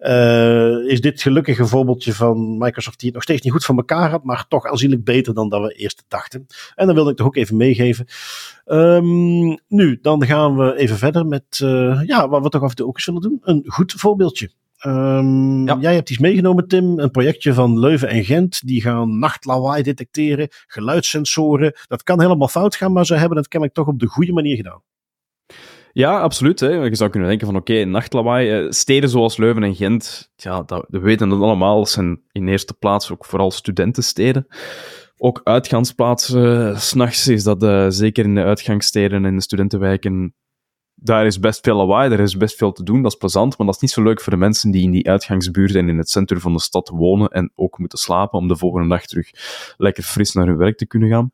Uh, 0.00 0.90
is 0.90 1.00
dit 1.00 1.22
gelukkig 1.22 1.58
een 1.58 1.68
voorbeeldje 1.68 2.12
van 2.12 2.58
Microsoft 2.58 2.98
die 2.98 3.06
het 3.06 3.14
nog 3.14 3.22
steeds 3.22 3.42
niet 3.42 3.52
goed 3.52 3.64
voor 3.64 3.76
elkaar 3.76 4.10
had, 4.10 4.24
maar 4.24 4.46
toch 4.48 4.66
aanzienlijk 4.66 5.04
beter 5.04 5.34
dan 5.34 5.48
dat 5.48 5.62
we 5.62 5.72
eerst 5.72 6.04
dachten. 6.08 6.46
En 6.74 6.86
dan 6.86 6.94
wilde 6.94 7.10
ik 7.10 7.16
toch 7.16 7.26
ook 7.26 7.36
even 7.36 7.56
meegeven. 7.56 8.06
Um, 8.66 9.58
nu, 9.68 9.98
dan 10.02 10.26
gaan 10.26 10.56
we 10.56 10.76
even 10.76 10.96
verder 10.96 11.26
met 11.26 11.60
uh, 11.62 12.00
ja, 12.04 12.28
wat 12.28 12.42
we 12.42 12.48
toch 12.48 12.62
af 12.62 12.70
en 12.70 12.76
toe 12.76 12.86
ook 12.86 12.96
eens 12.96 13.06
willen 13.06 13.20
doen. 13.20 13.38
Een 13.42 13.62
goed 13.66 13.92
voorbeeldje. 13.92 14.50
Um, 14.86 15.66
ja. 15.66 15.76
Jij 15.80 15.94
hebt 15.94 16.10
iets 16.10 16.18
meegenomen, 16.18 16.68
Tim. 16.68 16.98
Een 16.98 17.10
projectje 17.10 17.54
van 17.54 17.78
Leuven 17.78 18.08
en 18.08 18.24
Gent. 18.24 18.66
Die 18.66 18.80
gaan 18.80 19.18
nachtlawaai 19.18 19.82
detecteren, 19.82 20.48
geluidssensoren. 20.66 21.72
Dat 21.86 22.02
kan 22.02 22.20
helemaal 22.20 22.48
fout 22.48 22.76
gaan, 22.76 22.92
maar 22.92 23.06
ze 23.06 23.14
hebben 23.14 23.38
het 23.38 23.48
kennelijk 23.48 23.78
toch 23.78 23.86
op 23.86 23.98
de 23.98 24.06
goede 24.06 24.32
manier 24.32 24.56
gedaan. 24.56 24.82
Ja, 25.92 26.20
absoluut. 26.20 26.60
Hè. 26.60 26.68
Je 26.68 26.94
zou 26.94 27.10
kunnen 27.10 27.28
denken 27.28 27.46
van 27.46 27.56
oké, 27.56 27.72
okay, 27.72 27.84
nachtlawaai. 27.84 28.50
Eh, 28.50 28.70
steden 28.70 29.08
zoals 29.08 29.36
Leuven 29.36 29.62
en 29.62 29.74
Gent, 29.74 30.32
ja, 30.36 30.62
dat, 30.62 30.86
we 30.88 30.98
weten 30.98 31.30
het 31.30 31.40
allemaal, 31.40 31.86
zijn 31.86 32.20
in 32.32 32.48
eerste 32.48 32.74
plaats 32.74 33.12
ook 33.12 33.24
vooral 33.24 33.50
studentensteden. 33.50 34.46
Ook 35.16 35.40
uitgaansplaatsen, 35.44 36.80
s 36.80 36.88
s'nachts 36.88 37.28
is 37.28 37.44
dat 37.44 37.62
uh, 37.62 37.86
zeker 37.88 38.24
in 38.24 38.34
de 38.34 38.42
uitgangssteden 38.42 39.24
en 39.24 39.34
de 39.34 39.42
studentenwijken, 39.42 40.34
daar 40.94 41.26
is 41.26 41.40
best 41.40 41.64
veel 41.64 41.76
lawaai, 41.76 42.12
er 42.12 42.20
is 42.20 42.36
best 42.36 42.56
veel 42.56 42.72
te 42.72 42.82
doen, 42.82 43.02
dat 43.02 43.12
is 43.12 43.18
plezant, 43.18 43.58
maar 43.58 43.66
dat 43.66 43.74
is 43.74 43.80
niet 43.80 43.90
zo 43.90 44.02
leuk 44.02 44.20
voor 44.20 44.32
de 44.32 44.38
mensen 44.38 44.70
die 44.70 44.82
in 44.82 44.90
die 44.90 45.08
uitgangsbuurt 45.08 45.74
en 45.74 45.88
in 45.88 45.98
het 45.98 46.10
centrum 46.10 46.40
van 46.40 46.52
de 46.52 46.60
stad 46.60 46.88
wonen 46.88 47.28
en 47.28 47.52
ook 47.54 47.78
moeten 47.78 47.98
slapen 47.98 48.38
om 48.38 48.48
de 48.48 48.56
volgende 48.56 48.88
dag 48.88 49.06
terug 49.06 49.30
lekker 49.76 50.02
fris 50.02 50.32
naar 50.32 50.46
hun 50.46 50.56
werk 50.56 50.76
te 50.76 50.86
kunnen 50.86 51.08
gaan. 51.08 51.32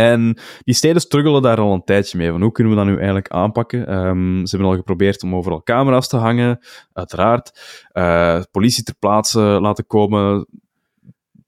En 0.00 0.38
die 0.64 0.74
steden 0.74 1.00
struggelen 1.00 1.42
daar 1.42 1.58
al 1.58 1.72
een 1.72 1.84
tijdje 1.84 2.18
mee. 2.18 2.30
Van 2.30 2.42
hoe 2.42 2.52
kunnen 2.52 2.72
we 2.72 2.78
dat 2.78 2.88
nu 2.88 2.96
eigenlijk 2.96 3.28
aanpakken? 3.28 3.94
Um, 3.94 4.46
ze 4.46 4.56
hebben 4.56 4.72
al 4.72 4.78
geprobeerd 4.78 5.22
om 5.22 5.34
overal 5.34 5.62
camera's 5.62 6.08
te 6.08 6.16
hangen, 6.16 6.58
uiteraard. 6.92 7.60
Uh, 7.92 8.40
politie 8.50 8.84
ter 8.84 8.94
plaatse 8.98 9.40
laten 9.40 9.86
komen. 9.86 10.46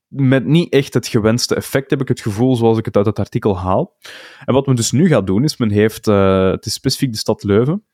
Met 0.08 0.46
niet 0.46 0.72
echt 0.72 0.94
het 0.94 1.06
gewenste 1.06 1.54
effect, 1.54 1.90
heb 1.90 2.00
ik 2.00 2.08
het 2.08 2.20
gevoel, 2.20 2.56
zoals 2.56 2.78
ik 2.78 2.84
het 2.84 2.96
uit 2.96 3.06
het 3.06 3.18
artikel 3.18 3.58
haal. 3.58 3.96
En 4.44 4.54
wat 4.54 4.66
men 4.66 4.76
dus 4.76 4.90
nu 4.90 5.08
gaat 5.08 5.26
doen, 5.26 5.44
is 5.44 5.56
men 5.56 5.70
heeft, 5.70 6.08
uh, 6.08 6.50
het 6.50 6.66
is 6.66 6.72
specifiek 6.72 7.12
de 7.12 7.18
stad 7.18 7.42
Leuven, 7.42 7.84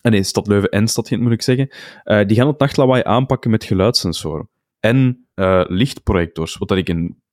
en 0.00 0.10
nee, 0.10 0.22
stad 0.22 0.46
Leuven 0.46 0.70
en 0.70 0.88
stad 0.88 1.08
Gent 1.08 1.22
moet 1.22 1.32
ik 1.32 1.42
zeggen, 1.42 1.68
die 2.26 2.36
gaan 2.36 2.46
het 2.46 2.58
nachtlawaai 2.58 3.02
aanpakken 3.04 3.50
met 3.50 3.64
geluidssensoren 3.64 4.48
en 4.80 5.26
lichtprojectors, 5.68 6.56
wat 6.56 6.68
dat 6.68 6.78
ik 6.78 6.88
een 6.88 7.24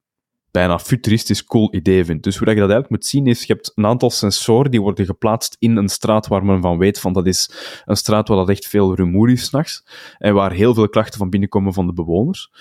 bijna 0.54 0.80
futuristisch 0.80 1.44
cool 1.44 1.74
idee 1.76 2.06
vind. 2.06 2.24
Dus 2.24 2.38
hoe 2.38 2.46
dat 2.46 2.56
je 2.56 2.62
dat 2.62 2.70
eigenlijk 2.70 3.02
moet 3.02 3.12
zien 3.12 3.28
is, 3.28 3.44
je 3.44 3.54
hebt 3.54 3.72
een 3.76 3.86
aantal 3.86 4.10
sensoren 4.10 4.72
die 4.72 4.82
worden 4.82 5.06
geplaatst 5.06 5.56
in 5.60 5.76
een 5.76 5.89
straat 5.89 6.28
waar 6.28 6.46
men 6.46 6.62
van 6.62 6.78
weet 6.78 7.00
van 7.00 7.13
dat 7.13 7.28
is 7.28 7.52
een 7.86 7.96
straat 7.98 8.28
waar 8.28 8.38
dat 8.38 8.50
echt 8.50 8.68
veel 8.68 8.96
rumoer 8.96 9.30
is 9.30 9.44
s'nachts 9.44 9.86
en 10.18 10.34
waar 10.34 10.52
heel 10.52 10.74
veel 10.74 10.89
klachten 10.89 11.20
van 11.20 11.30
binnenkomen 11.30 11.74
van 11.74 11.86
de 11.88 11.94
bewoners. 11.94 12.52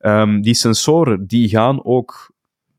Um, 0.00 0.42
die 0.42 0.54
sensoren 0.54 1.26
die 1.26 1.48
gaan 1.48 1.84
ook 1.84 2.34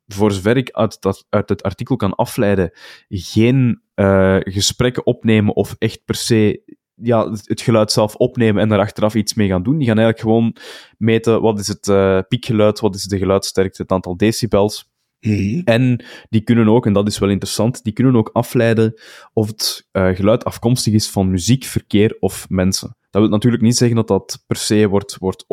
voor 0.08 0.32
zover 0.32 0.58
ik 0.58 0.72
uit, 0.72 1.02
dat, 1.02 1.26
uit 1.30 1.50
het 1.50 1.64
artikel 1.64 1.96
kan 1.96 2.16
afleiden, 2.16 2.72
geen 3.10 3.82
uh, 3.96 4.38
gesprekken 4.40 5.06
opnemen 5.06 5.56
of 5.56 5.76
echt 5.78 6.02
per 6.06 6.16
se 6.16 6.62
ja, 7.02 7.30
het 7.30 7.62
geluid 7.62 7.92
zelf 7.92 8.16
opnemen 8.16 8.62
en 8.62 8.70
daar 8.70 8.80
achteraf 8.80 9.16
iets 9.16 9.34
mee 9.34 9.48
gaan 9.48 9.64
doen. 9.64 9.78
Die 9.78 9.88
gaan 9.88 9.98
eigenlijk 9.98 10.28
gewoon 10.28 10.56
meten 10.98 11.42
wat 11.42 11.60
is 11.60 11.68
het 11.68 11.88
uh, 11.88 12.20
piekgeluid, 12.28 12.80
wat 12.80 12.96
is 12.96 13.04
de 13.04 13.18
geluidsterkte, 13.18 13.82
het 13.82 13.92
aantal 13.92 14.18
decibels. 14.18 14.90
Mhm. 15.20 15.62
En 15.64 16.06
die 16.30 16.42
kunnen 16.42 16.68
ook, 16.68 16.86
en 16.86 16.94
dat 16.94 17.08
is 17.08 17.20
wel 17.20 17.30
interessant, 17.30 17.84
die 17.84 17.94
kunnen 17.94 18.16
ook 18.16 18.30
afleiden 18.34 19.02
of 19.34 19.48
het 19.48 19.88
uh, 19.92 20.16
geluid 20.16 20.44
afkomstig 20.44 20.94
is 20.94 21.10
van 21.10 21.32
muziek, 21.32 21.64
verkeer 21.64 22.18
of 22.20 22.50
mensen. 22.50 22.96
Dat 23.12 23.22
wil 23.22 23.32
natuurlijk 23.32 23.64
niet 23.64 23.78
zeggen 23.78 23.96
dat 23.96 24.08
dat 24.08 24.44
per 24.48 24.56
se 24.56 24.88
wordt, 24.88 25.18
wordt 25.18 25.46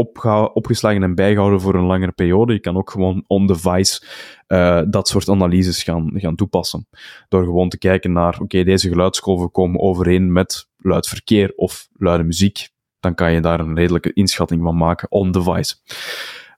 opgeslagen 0.52 1.02
en 1.02 1.14
bijgehouden 1.14 1.61
voor 1.61 1.74
een 1.74 1.87
langere 1.87 2.12
periode. 2.12 2.52
Je 2.52 2.61
kan 2.61 2.76
ook 2.76 2.90
gewoon 2.90 3.24
on-device 3.26 4.06
uh, 4.48 4.82
dat 4.90 5.08
soort 5.08 5.28
analyses 5.28 5.82
gaan, 5.82 6.11
gaan 6.14 6.37
toepassen. 6.37 6.88
Door 7.28 7.44
gewoon 7.44 7.68
te 7.68 7.78
kijken 7.78 8.12
naar, 8.12 8.38
oké, 8.40 8.64
deze 8.64 8.88
geluidsgolven 8.88 9.50
komen 9.50 9.80
overeen 9.80 10.32
met 10.32 10.67
luid 10.78 11.06
verkeer 11.06 11.52
of 11.56 11.88
luide 11.92 12.24
muziek. 12.24 12.68
Dan 13.00 13.14
kan 13.14 13.32
je 13.32 13.40
daar 13.40 13.60
een 13.60 13.76
redelijke 13.76 14.12
inschatting 14.12 14.62
van 14.62 14.76
maken 14.76 15.10
on-device. 15.10 15.76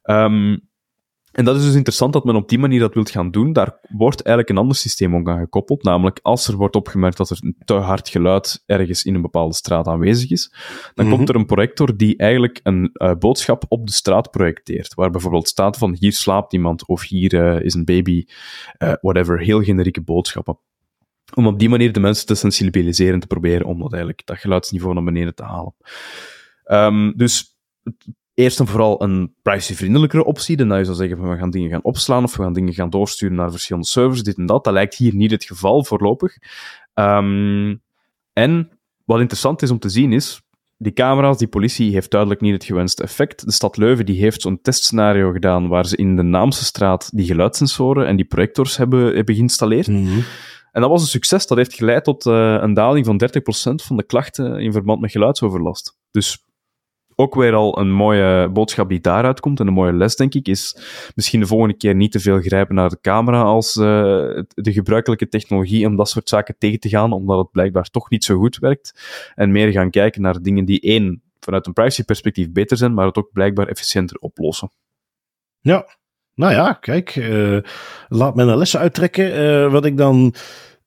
Um, 0.02 0.68
en 1.30 1.44
dat 1.44 1.56
is 1.56 1.64
dus 1.64 1.74
interessant 1.74 2.12
dat 2.12 2.24
men 2.24 2.34
op 2.34 2.48
die 2.48 2.58
manier 2.58 2.80
dat 2.80 2.94
wilt 2.94 3.10
gaan 3.10 3.30
doen. 3.30 3.52
Daar 3.52 3.78
wordt 3.88 4.22
eigenlijk 4.22 4.48
een 4.48 4.62
ander 4.62 4.76
systeem 4.76 5.14
ook 5.14 5.28
aan 5.28 5.38
gekoppeld. 5.38 5.82
Namelijk, 5.82 6.18
als 6.22 6.48
er 6.48 6.56
wordt 6.56 6.76
opgemerkt 6.76 7.16
dat 7.16 7.30
er 7.30 7.38
een 7.40 7.56
te 7.64 7.74
hard 7.74 8.08
geluid 8.08 8.62
ergens 8.66 9.04
in 9.04 9.14
een 9.14 9.22
bepaalde 9.22 9.54
straat 9.54 9.86
aanwezig 9.86 10.30
is, 10.30 10.54
dan 10.94 11.08
komt 11.08 11.20
mhm. 11.20 11.30
er 11.30 11.36
een 11.36 11.46
projector 11.46 11.96
die 11.96 12.16
eigenlijk 12.16 12.60
een 12.62 12.90
uh, 12.92 13.14
boodschap 13.14 13.64
op 13.68 13.86
de 13.86 13.92
straat 13.92 14.30
projecteert. 14.30 14.94
Waar 14.94 15.10
bijvoorbeeld 15.10 15.48
staat 15.48 15.78
van 15.78 15.96
hier 15.98 16.12
slaapt 16.12 16.52
iemand 16.52 16.86
of 16.86 17.02
hier 17.02 17.34
uh, 17.34 17.64
is 17.64 17.74
een 17.74 17.84
baby, 17.84 18.24
uh, 18.78 18.92
whatever. 19.00 19.40
Heel 19.40 19.62
generieke 19.62 20.02
boodschappen. 20.02 20.58
Om 21.34 21.46
op 21.46 21.58
die 21.58 21.68
manier 21.68 21.92
de 21.92 22.00
mensen 22.00 22.26
te 22.26 22.34
sensibiliseren, 22.34 23.20
te 23.20 23.26
proberen 23.26 23.66
om 23.66 23.78
dat, 23.78 23.90
eigenlijk, 23.90 24.26
dat 24.26 24.38
geluidsniveau 24.38 24.94
naar 24.94 25.04
beneden 25.04 25.34
te 25.34 25.42
halen. 25.42 25.74
Um, 26.66 27.12
dus 27.16 27.58
eerst 28.34 28.60
en 28.60 28.66
vooral 28.66 29.02
een 29.02 29.34
privacyvriendelijkere 29.42 30.24
optie. 30.24 30.56
Dan 30.56 30.78
je 30.78 30.84
zou 30.84 30.96
zeggen 30.96 31.16
van 31.16 31.28
we 31.28 31.36
gaan 31.36 31.50
dingen 31.50 31.70
gaan 31.70 31.84
opslaan 31.84 32.24
of 32.24 32.36
we 32.36 32.42
gaan 32.42 32.52
dingen 32.52 32.74
gaan 32.74 32.90
doorsturen 32.90 33.36
naar 33.36 33.50
verschillende 33.50 33.88
servers, 33.88 34.22
dit 34.22 34.36
en 34.36 34.46
dat. 34.46 34.64
Dat 34.64 34.72
lijkt 34.72 34.94
hier 34.94 35.14
niet 35.14 35.30
het 35.30 35.44
geval 35.44 35.84
voorlopig. 35.84 36.36
Um, 36.94 37.82
En 38.32 38.70
wat 39.04 39.20
interessant 39.20 39.62
is 39.62 39.70
om 39.70 39.78
te 39.78 39.88
zien 39.88 40.12
is, 40.12 40.42
die 40.78 40.92
camera's, 40.92 41.38
die 41.38 41.48
politie, 41.48 41.92
heeft 41.92 42.10
duidelijk 42.10 42.40
niet 42.40 42.52
het 42.52 42.64
gewenste 42.64 43.02
effect. 43.02 43.44
De 43.44 43.52
stad 43.52 43.76
Leuven 43.76 44.06
die 44.06 44.20
heeft 44.20 44.42
zo'n 44.42 44.60
testscenario 44.60 45.32
gedaan 45.32 45.68
waar 45.68 45.86
ze 45.86 45.96
in 45.96 46.16
de 46.16 46.22
Naamse 46.22 46.64
straat 46.64 47.10
die 47.14 47.26
geluidssensoren 47.26 48.06
en 48.06 48.16
die 48.16 48.24
projectors 48.24 48.76
hebben, 48.76 49.14
hebben 49.14 49.34
geïnstalleerd. 49.34 49.86
Mhm. 49.86 50.20
En 50.72 50.80
dat 50.80 50.90
was 50.90 51.02
een 51.02 51.08
succes. 51.08 51.46
Dat 51.46 51.58
heeft 51.58 51.74
geleid 51.74 52.04
tot 52.04 52.26
uh, 52.26 52.56
een 52.60 52.74
daling 52.74 53.06
van 53.06 53.22
30% 53.22 53.84
van 53.84 53.96
de 53.96 54.04
klachten 54.04 54.60
in 54.60 54.72
verband 54.72 55.00
met 55.00 55.10
geluidsoverlast. 55.10 55.98
Dus 56.10 56.44
ook 57.20 57.34
weer 57.34 57.54
al 57.54 57.78
een 57.78 57.92
mooie 57.92 58.48
boodschap 58.48 58.88
die 58.88 59.00
daaruit 59.00 59.40
komt 59.40 59.60
en 59.60 59.66
een 59.66 59.72
mooie 59.72 59.92
les, 59.92 60.16
denk 60.16 60.34
ik, 60.34 60.48
is 60.48 60.76
misschien 61.14 61.40
de 61.40 61.46
volgende 61.46 61.76
keer 61.76 61.94
niet 61.94 62.12
te 62.12 62.20
veel 62.20 62.40
grijpen 62.40 62.74
naar 62.74 62.88
de 62.88 63.00
camera 63.00 63.42
als 63.42 63.76
uh, 63.76 63.84
de 64.48 64.72
gebruikelijke 64.72 65.28
technologie 65.28 65.86
om 65.86 65.96
dat 65.96 66.08
soort 66.08 66.28
zaken 66.28 66.54
tegen 66.58 66.80
te 66.80 66.88
gaan, 66.88 67.12
omdat 67.12 67.38
het 67.38 67.50
blijkbaar 67.50 67.90
toch 67.90 68.10
niet 68.10 68.24
zo 68.24 68.38
goed 68.38 68.58
werkt. 68.58 69.00
En 69.34 69.52
meer 69.52 69.70
gaan 69.72 69.90
kijken 69.90 70.22
naar 70.22 70.42
dingen 70.42 70.64
die 70.64 70.80
één, 70.80 71.22
vanuit 71.40 71.66
een 71.66 71.72
privacy-perspectief 71.72 72.52
beter 72.52 72.76
zijn, 72.76 72.94
maar 72.94 73.06
het 73.06 73.16
ook 73.16 73.32
blijkbaar 73.32 73.68
efficiënter 73.68 74.16
oplossen. 74.18 74.70
Ja, 75.60 75.86
nou 76.34 76.52
ja, 76.52 76.72
kijk, 76.72 77.16
uh, 77.16 77.58
laat 78.08 78.34
me 78.34 78.42
een 78.42 78.58
lessen 78.58 78.80
uittrekken. 78.80 79.42
Uh, 79.42 79.72
wat 79.72 79.84
ik 79.84 79.96
dan 79.96 80.34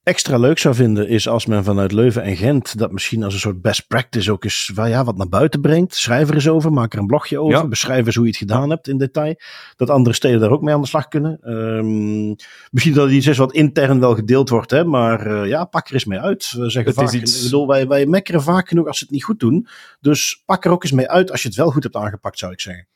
extra 0.03 0.37
leuk 0.37 0.57
zou 0.57 0.75
vinden 0.75 1.07
is 1.07 1.27
als 1.27 1.45
men 1.45 1.63
vanuit 1.63 1.91
Leuven 1.91 2.23
en 2.23 2.35
Gent 2.35 2.77
dat 2.77 2.91
misschien 2.91 3.23
als 3.23 3.33
een 3.33 3.39
soort 3.39 3.61
best 3.61 3.87
practice 3.87 4.31
ook 4.31 4.43
eens 4.43 4.71
ja, 4.75 5.03
wat 5.03 5.17
naar 5.17 5.29
buiten 5.29 5.61
brengt. 5.61 5.95
Schrijf 5.95 6.29
er 6.29 6.33
eens 6.33 6.49
over, 6.49 6.73
maak 6.73 6.93
er 6.93 6.99
een 6.99 7.07
blogje 7.07 7.39
over, 7.39 7.57
ja. 7.57 7.67
beschrijf 7.67 8.05
eens 8.05 8.15
hoe 8.15 8.23
je 8.23 8.29
het 8.29 8.39
gedaan 8.39 8.69
hebt 8.69 8.87
in 8.87 8.97
detail. 8.97 9.35
Dat 9.75 9.89
andere 9.89 10.15
steden 10.15 10.39
daar 10.39 10.49
ook 10.49 10.61
mee 10.61 10.73
aan 10.73 10.81
de 10.81 10.87
slag 10.87 11.07
kunnen. 11.07 11.39
Um, 11.51 12.35
misschien 12.71 12.93
dat 12.93 13.05
het 13.05 13.13
iets 13.13 13.27
is 13.27 13.37
wat 13.37 13.53
intern 13.53 13.99
wel 13.99 14.15
gedeeld 14.15 14.49
wordt, 14.49 14.71
hè, 14.71 14.83
maar 14.85 15.27
uh, 15.27 15.47
ja, 15.47 15.65
pak 15.65 15.87
er 15.87 15.93
eens 15.93 16.05
mee 16.05 16.19
uit. 16.19 16.51
We 16.51 16.69
zeggen 16.69 16.91
Het 16.91 16.95
vaak, 16.95 17.13
is 17.13 17.21
iets- 17.21 17.37
ik 17.37 17.43
bedoel, 17.43 17.67
wij, 17.67 17.87
wij 17.87 18.05
mekkeren 18.05 18.41
vaak 18.41 18.67
genoeg 18.67 18.87
als 18.87 18.97
ze 18.97 19.03
het 19.03 19.13
niet 19.13 19.23
goed 19.23 19.39
doen. 19.39 19.67
Dus 19.99 20.43
pak 20.45 20.65
er 20.65 20.71
ook 20.71 20.83
eens 20.83 20.91
mee 20.91 21.09
uit 21.09 21.31
als 21.31 21.41
je 21.41 21.47
het 21.47 21.57
wel 21.57 21.71
goed 21.71 21.83
hebt 21.83 21.95
aangepakt, 21.95 22.39
zou 22.39 22.51
ik 22.51 22.61
zeggen. 22.61 22.87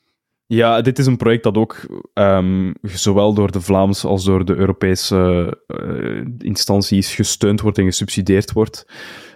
Ja, 0.50 0.80
dit 0.80 0.98
is 0.98 1.06
een 1.06 1.16
project 1.16 1.42
dat 1.42 1.56
ook 1.56 1.76
ehm, 2.14 2.72
zowel 2.82 3.34
door 3.34 3.50
de 3.52 3.60
Vlaamse 3.60 4.06
als 4.08 4.24
door 4.24 4.44
de 4.44 4.54
Europese 4.54 5.52
eh, 5.66 6.24
instanties 6.38 7.14
gesteund 7.14 7.60
wordt 7.60 7.78
en 7.78 7.84
gesubsidieerd 7.84 8.52
wordt. 8.52 8.86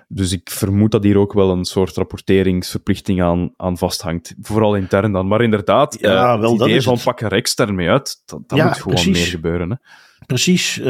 Dus 0.09 0.33
ik 0.33 0.51
vermoed 0.51 0.91
dat 0.91 1.03
hier 1.05 1.17
ook 1.19 1.33
wel 1.33 1.51
een 1.51 1.65
soort 1.65 1.97
rapporteringsverplichting 1.97 3.23
aan, 3.23 3.53
aan 3.57 3.79
vasthangt. 3.79 4.35
Vooral 4.41 4.75
intern 4.77 5.13
dan. 5.13 5.27
Maar 5.29 5.43
inderdaad, 5.43 5.97
Ja, 6.01 6.33
eh, 6.35 6.41
wel, 6.41 6.51
het 6.51 6.59
dat 6.59 6.67
idee 6.67 6.79
is 6.79 6.85
van 6.85 6.95
het. 6.95 7.05
pak 7.05 7.21
er 7.21 7.33
extern 7.33 7.75
mee 7.75 7.89
uit, 7.91 8.23
dat, 8.27 8.41
dat 8.49 8.59
Ja, 8.59 8.65
moet 8.67 8.77
gewoon 8.77 8.95
precies. 8.95 9.19
meer 9.19 9.27
gebeuren. 9.27 9.71
Hè. 9.71 9.77
Precies, 10.27 10.81
eh, 10.81 10.87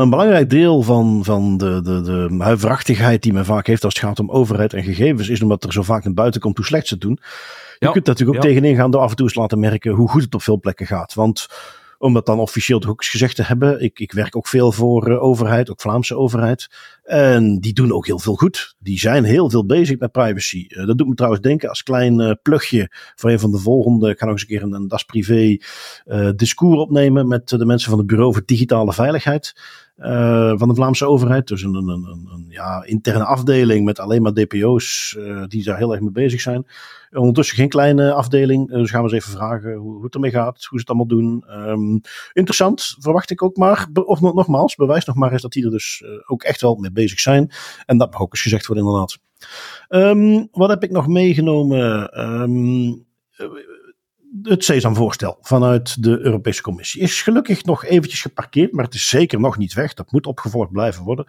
een 0.00 0.10
belangrijk 0.10 0.50
deel 0.50 0.82
van, 0.82 1.20
van 1.24 1.56
de, 1.56 1.80
de, 1.82 2.00
de 2.00 2.34
huiverachtigheid 2.38 3.22
die 3.22 3.32
men 3.32 3.44
vaak 3.44 3.66
heeft 3.66 3.84
als 3.84 3.94
het 3.94 4.02
gaat 4.02 4.18
om 4.18 4.30
overheid 4.30 4.72
en 4.72 4.82
gegevens, 4.84 5.28
is 5.28 5.42
omdat 5.42 5.64
er 5.64 5.72
zo 5.72 5.82
vaak 5.82 6.04
naar 6.04 6.14
buiten 6.14 6.40
komt 6.40 6.56
hoe 6.56 6.66
slecht 6.66 6.86
ze 6.86 6.94
het 6.94 7.02
doen. 7.02 7.18
Je 7.78 7.90
kunt 7.90 8.06
natuurlijk 8.06 8.38
ook 8.38 8.44
tegenin 8.44 8.76
gaan 8.76 8.90
door 8.90 9.00
af 9.00 9.10
en 9.10 9.16
toe 9.16 9.26
eens 9.26 9.34
laten 9.34 9.58
merken 9.58 9.92
hoe 9.92 10.08
goed 10.08 10.22
het 10.22 10.34
op 10.34 10.42
veel 10.42 10.60
plekken 10.60 10.86
gaat. 10.86 11.14
Want 11.14 11.46
om 11.98 12.14
dat 12.14 12.26
dan 12.26 12.38
officieel 12.38 12.78
toch 12.78 12.90
ook 12.90 13.00
eens 13.00 13.10
gezegd 13.10 13.36
te 13.36 13.42
hebben, 13.42 13.80
ik, 13.80 13.98
ik 13.98 14.12
werk 14.12 14.36
ook 14.36 14.46
veel 14.46 14.72
voor 14.72 15.10
eh, 15.10 15.22
overheid, 15.22 15.70
ook 15.70 15.80
Vlaamse 15.80 16.16
overheid. 16.16 16.68
En 17.02 17.58
die 17.58 17.72
doen 17.72 17.92
ook 17.92 18.06
heel 18.06 18.18
veel 18.18 18.34
goed. 18.34 18.74
Die 18.78 18.98
zijn 18.98 19.24
heel 19.24 19.50
veel 19.50 19.66
bezig 19.66 19.98
met 19.98 20.12
privacy. 20.12 20.66
Eh, 20.68 20.86
dat 20.86 20.98
doet 20.98 21.08
me 21.08 21.14
trouwens 21.14 21.42
denken 21.42 21.68
als 21.68 21.82
klein 21.82 22.20
eh, 22.20 22.32
plugje 22.42 22.90
voor 23.14 23.30
een 23.30 23.40
van 23.40 23.50
de 23.50 23.58
volgende. 23.58 24.10
Ik 24.10 24.18
ga 24.18 24.24
nog 24.24 24.34
eens 24.34 24.42
een 24.42 24.48
keer 24.48 24.62
een, 24.62 24.72
een 24.72 24.88
Das 24.88 25.04
Privé 25.04 25.56
discours 26.36 26.78
opnemen 26.78 27.28
met 27.28 27.48
de 27.48 27.66
mensen 27.66 27.90
van 27.90 27.98
het 27.98 28.06
Bureau 28.06 28.32
voor 28.32 28.42
Digitale 28.44 28.92
Veiligheid. 28.92 29.54
Eh, 29.98 30.52
van 30.56 30.68
de 30.68 30.74
Vlaamse 30.74 31.06
overheid. 31.06 31.46
Dus 31.48 31.62
een, 31.62 31.74
een, 31.74 31.88
een, 31.88 32.28
een 32.32 32.46
ja, 32.48 32.84
interne 32.84 33.24
afdeling 33.24 33.84
met 33.84 33.98
alleen 33.98 34.22
maar 34.22 34.32
DPO's 34.32 35.16
eh, 35.18 35.42
die 35.46 35.64
daar 35.64 35.76
heel 35.76 35.92
erg 35.92 36.00
mee 36.00 36.10
bezig 36.10 36.40
zijn. 36.40 36.66
Ondertussen 37.12 37.56
geen 37.56 37.68
kleine 37.68 38.12
afdeling. 38.12 38.70
eh, 38.70 38.78
Dus 38.78 38.90
gaan 38.90 39.04
we 39.04 39.12
eens 39.12 39.24
even 39.24 39.36
vragen 39.38 39.74
hoe, 39.74 39.92
hoe 39.94 40.04
het 40.04 40.14
ermee 40.14 40.30
gaat, 40.30 40.54
hoe 40.64 40.66
ze 40.68 40.76
het 40.76 40.88
allemaal 40.88 41.06
doen. 41.06 41.44
Ehm, 41.46 41.98
interessant, 42.32 42.96
verwacht 42.98 43.30
ik 43.30 43.42
ook 43.42 43.56
maar. 43.56 43.88
Of 44.04 44.20
nog- 44.20 44.34
nogmaals, 44.34 44.74
bewijs 44.74 45.04
nog 45.04 45.16
maar 45.16 45.32
eens 45.32 45.42
dat 45.42 45.52
die 45.52 45.64
er 45.64 45.70
dus 45.70 46.04
ook 46.26 46.42
echt 46.42 46.60
wel 46.60 46.74
mee 46.76 46.92
bezig 46.92 47.20
zijn. 47.20 47.50
En 47.86 47.98
dat 47.98 48.10
mag 48.12 48.20
ook 48.20 48.32
eens 48.32 48.42
gezegd 48.42 48.66
worden, 48.66 48.84
inderdaad. 48.84 49.18
Ehm, 49.88 50.44
wat 50.52 50.68
heb 50.68 50.82
ik 50.82 50.90
nog 50.90 51.06
meegenomen? 51.06 52.10
Eh, 52.12 52.42
het 54.42 54.64
Sesam-voorstel 54.64 55.38
vanuit 55.40 56.02
de 56.02 56.18
Europese 56.18 56.62
Commissie 56.62 57.00
is 57.00 57.22
gelukkig 57.22 57.64
nog 57.64 57.84
eventjes 57.84 58.22
geparkeerd, 58.22 58.72
maar 58.72 58.84
het 58.84 58.94
is 58.94 59.08
zeker 59.08 59.40
nog 59.40 59.58
niet 59.58 59.74
weg. 59.74 59.94
Dat 59.94 60.12
moet 60.12 60.26
opgevolgd 60.26 60.72
blijven 60.72 61.04
worden. 61.04 61.24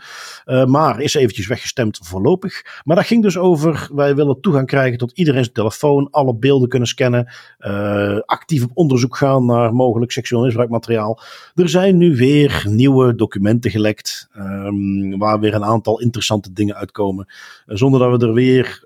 Eh, 0.45 0.65
maar 0.65 1.01
is 1.01 1.13
eventjes 1.13 1.47
weggestemd 1.47 1.99
voorlopig. 2.03 2.81
Maar 2.83 2.95
dat 2.95 3.05
ging 3.05 3.23
dus 3.23 3.37
over, 3.37 3.89
wij 3.93 4.15
willen 4.15 4.41
toegang 4.41 4.67
krijgen 4.67 4.97
tot 4.97 5.11
iedereen 5.11 5.43
zijn 5.43 5.55
telefoon, 5.55 6.07
alle 6.11 6.35
beelden 6.35 6.69
kunnen 6.69 6.87
scannen, 6.87 7.31
eh, 7.57 8.19
actief 8.25 8.63
op 8.63 8.71
onderzoek 8.73 9.17
gaan 9.17 9.45
naar 9.45 9.73
mogelijk 9.73 10.11
seksueel 10.11 10.43
misbruikmateriaal. 10.43 11.21
Er 11.55 11.69
zijn 11.69 11.97
nu 11.97 12.15
weer 12.15 12.63
nieuwe 12.69 13.15
documenten 13.15 13.71
gelekt, 13.71 14.29
ehm, 14.31 15.17
waar 15.17 15.39
weer 15.39 15.53
een 15.53 15.65
aantal 15.65 15.99
interessante 15.99 16.53
dingen 16.53 16.75
uitkomen. 16.75 17.25
Eh, 17.65 17.75
zonder 17.75 17.99
dat 17.99 18.19
we 18.19 18.27
er 18.27 18.33
weer 18.33 18.83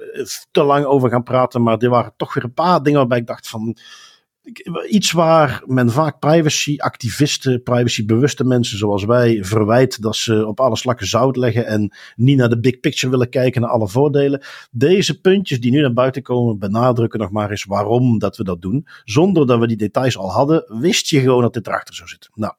te 0.52 0.64
lang 0.64 0.86
over 0.86 1.10
gaan 1.10 1.24
praten, 1.24 1.64
maar 1.64 1.78
er 1.78 1.90
waren 1.90 2.14
toch 2.18 2.34
weer 2.34 2.44
een 2.44 2.54
paar 2.54 2.84
dingen 2.84 3.00
waarbij 3.00 3.18
ik 3.18 3.28
dacht 3.28 3.48
van... 3.48 3.78
Iets 4.90 5.12
waar 5.12 5.64
men 5.66 5.92
vaak 5.92 6.20
privacy-activisten, 6.20 7.64
privacy-bewuste 7.64 8.44
mensen 8.44 8.78
zoals 8.78 9.04
wij 9.04 9.44
verwijt 9.44 10.02
dat 10.02 10.16
ze 10.16 10.48
op 10.48 10.60
alle 10.60 10.78
slakken 10.78 11.08
zout 11.08 11.36
leggen 11.36 11.66
en 11.66 11.96
niet 12.16 12.38
naar 12.38 12.50
de 12.50 12.60
big 12.60 12.80
picture 12.80 13.12
willen 13.12 13.30
kijken, 13.30 13.62
naar 13.62 13.70
alle 13.70 13.88
voordelen. 13.88 14.42
Deze 14.72 15.20
puntjes 15.20 15.60
die 15.60 15.72
nu 15.72 15.82
naar 15.82 15.94
buiten 15.94 16.22
komen, 16.22 16.60
benadrukken 16.60 17.20
nog 17.20 17.32
maar 17.32 17.50
eens 17.50 17.66
waarom 17.66 18.20
dat 18.20 18.38
we 18.38 18.44
dat 18.44 18.62
doen. 18.62 18.88
Zonder 19.04 19.48
dat 19.48 19.60
we 19.60 19.68
die 19.68 19.78
details 19.78 20.18
al 20.18 20.32
hadden, 20.32 20.80
wist 20.80 21.10
je 21.10 21.20
gewoon 21.20 21.42
dat 21.42 21.54
dit 21.54 21.68
erachter 21.68 21.96
zou 21.96 22.10
zitten. 22.10 22.32
Nou, 22.36 22.54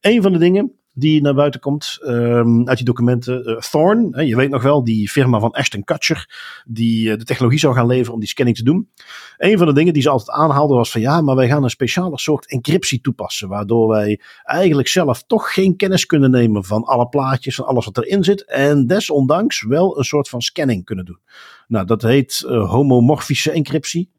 een 0.00 0.22
van 0.22 0.32
de 0.32 0.38
dingen 0.38 0.72
die 0.98 1.22
naar 1.22 1.34
buiten 1.34 1.60
komt 1.60 1.98
ehm, 2.02 2.68
uit 2.68 2.76
die 2.76 2.86
documenten. 2.86 3.44
eh, 3.44 3.56
Thorn, 3.56 4.08
hè, 4.10 4.22
je 4.22 4.36
weet 4.36 4.50
nog 4.50 4.62
wel, 4.62 4.84
die 4.84 5.08
firma 5.08 5.40
van 5.40 5.50
Ashton 5.50 5.84
Kutcher, 5.84 6.28
die 6.66 7.10
eh, 7.10 7.18
de 7.18 7.24
technologie 7.24 7.58
zou 7.58 7.74
gaan 7.74 7.86
leveren 7.86 8.12
om 8.12 8.20
die 8.20 8.28
scanning 8.28 8.56
te 8.56 8.64
doen. 8.64 8.88
Een 9.36 9.58
van 9.58 9.66
de 9.66 9.72
dingen 9.72 9.92
die 9.92 10.02
ze 10.02 10.08
altijd 10.08 10.38
aanhaalden 10.38 10.76
was 10.76 10.90
van 10.90 11.00
ja, 11.00 11.20
maar 11.20 11.36
wij 11.36 11.48
gaan 11.48 11.62
een 11.62 11.70
speciale 11.70 12.18
soort 12.18 12.50
encryptie 12.50 13.00
toepassen, 13.00 13.48
waardoor 13.48 13.88
wij 13.88 14.20
eigenlijk 14.42 14.88
zelf 14.88 15.22
toch 15.22 15.54
geen 15.54 15.76
kennis 15.76 16.06
kunnen 16.06 16.30
nemen 16.30 16.64
van 16.64 16.84
alle 16.84 17.08
plaatjes, 17.08 17.54
van 17.54 17.66
alles 17.66 17.84
wat 17.84 17.96
erin 17.98 18.24
zit, 18.24 18.44
en 18.44 18.86
desondanks 18.86 19.62
wel 19.62 19.98
een 19.98 20.04
soort 20.04 20.28
van 20.28 20.40
scanning 20.40 20.84
kunnen 20.84 21.04
doen. 21.04 21.20
Nou, 21.68 21.86
dat 21.86 22.02
heet 22.02 22.44
eh, 22.48 22.70
homomorfische 22.70 23.50
encryptie. 23.50 24.10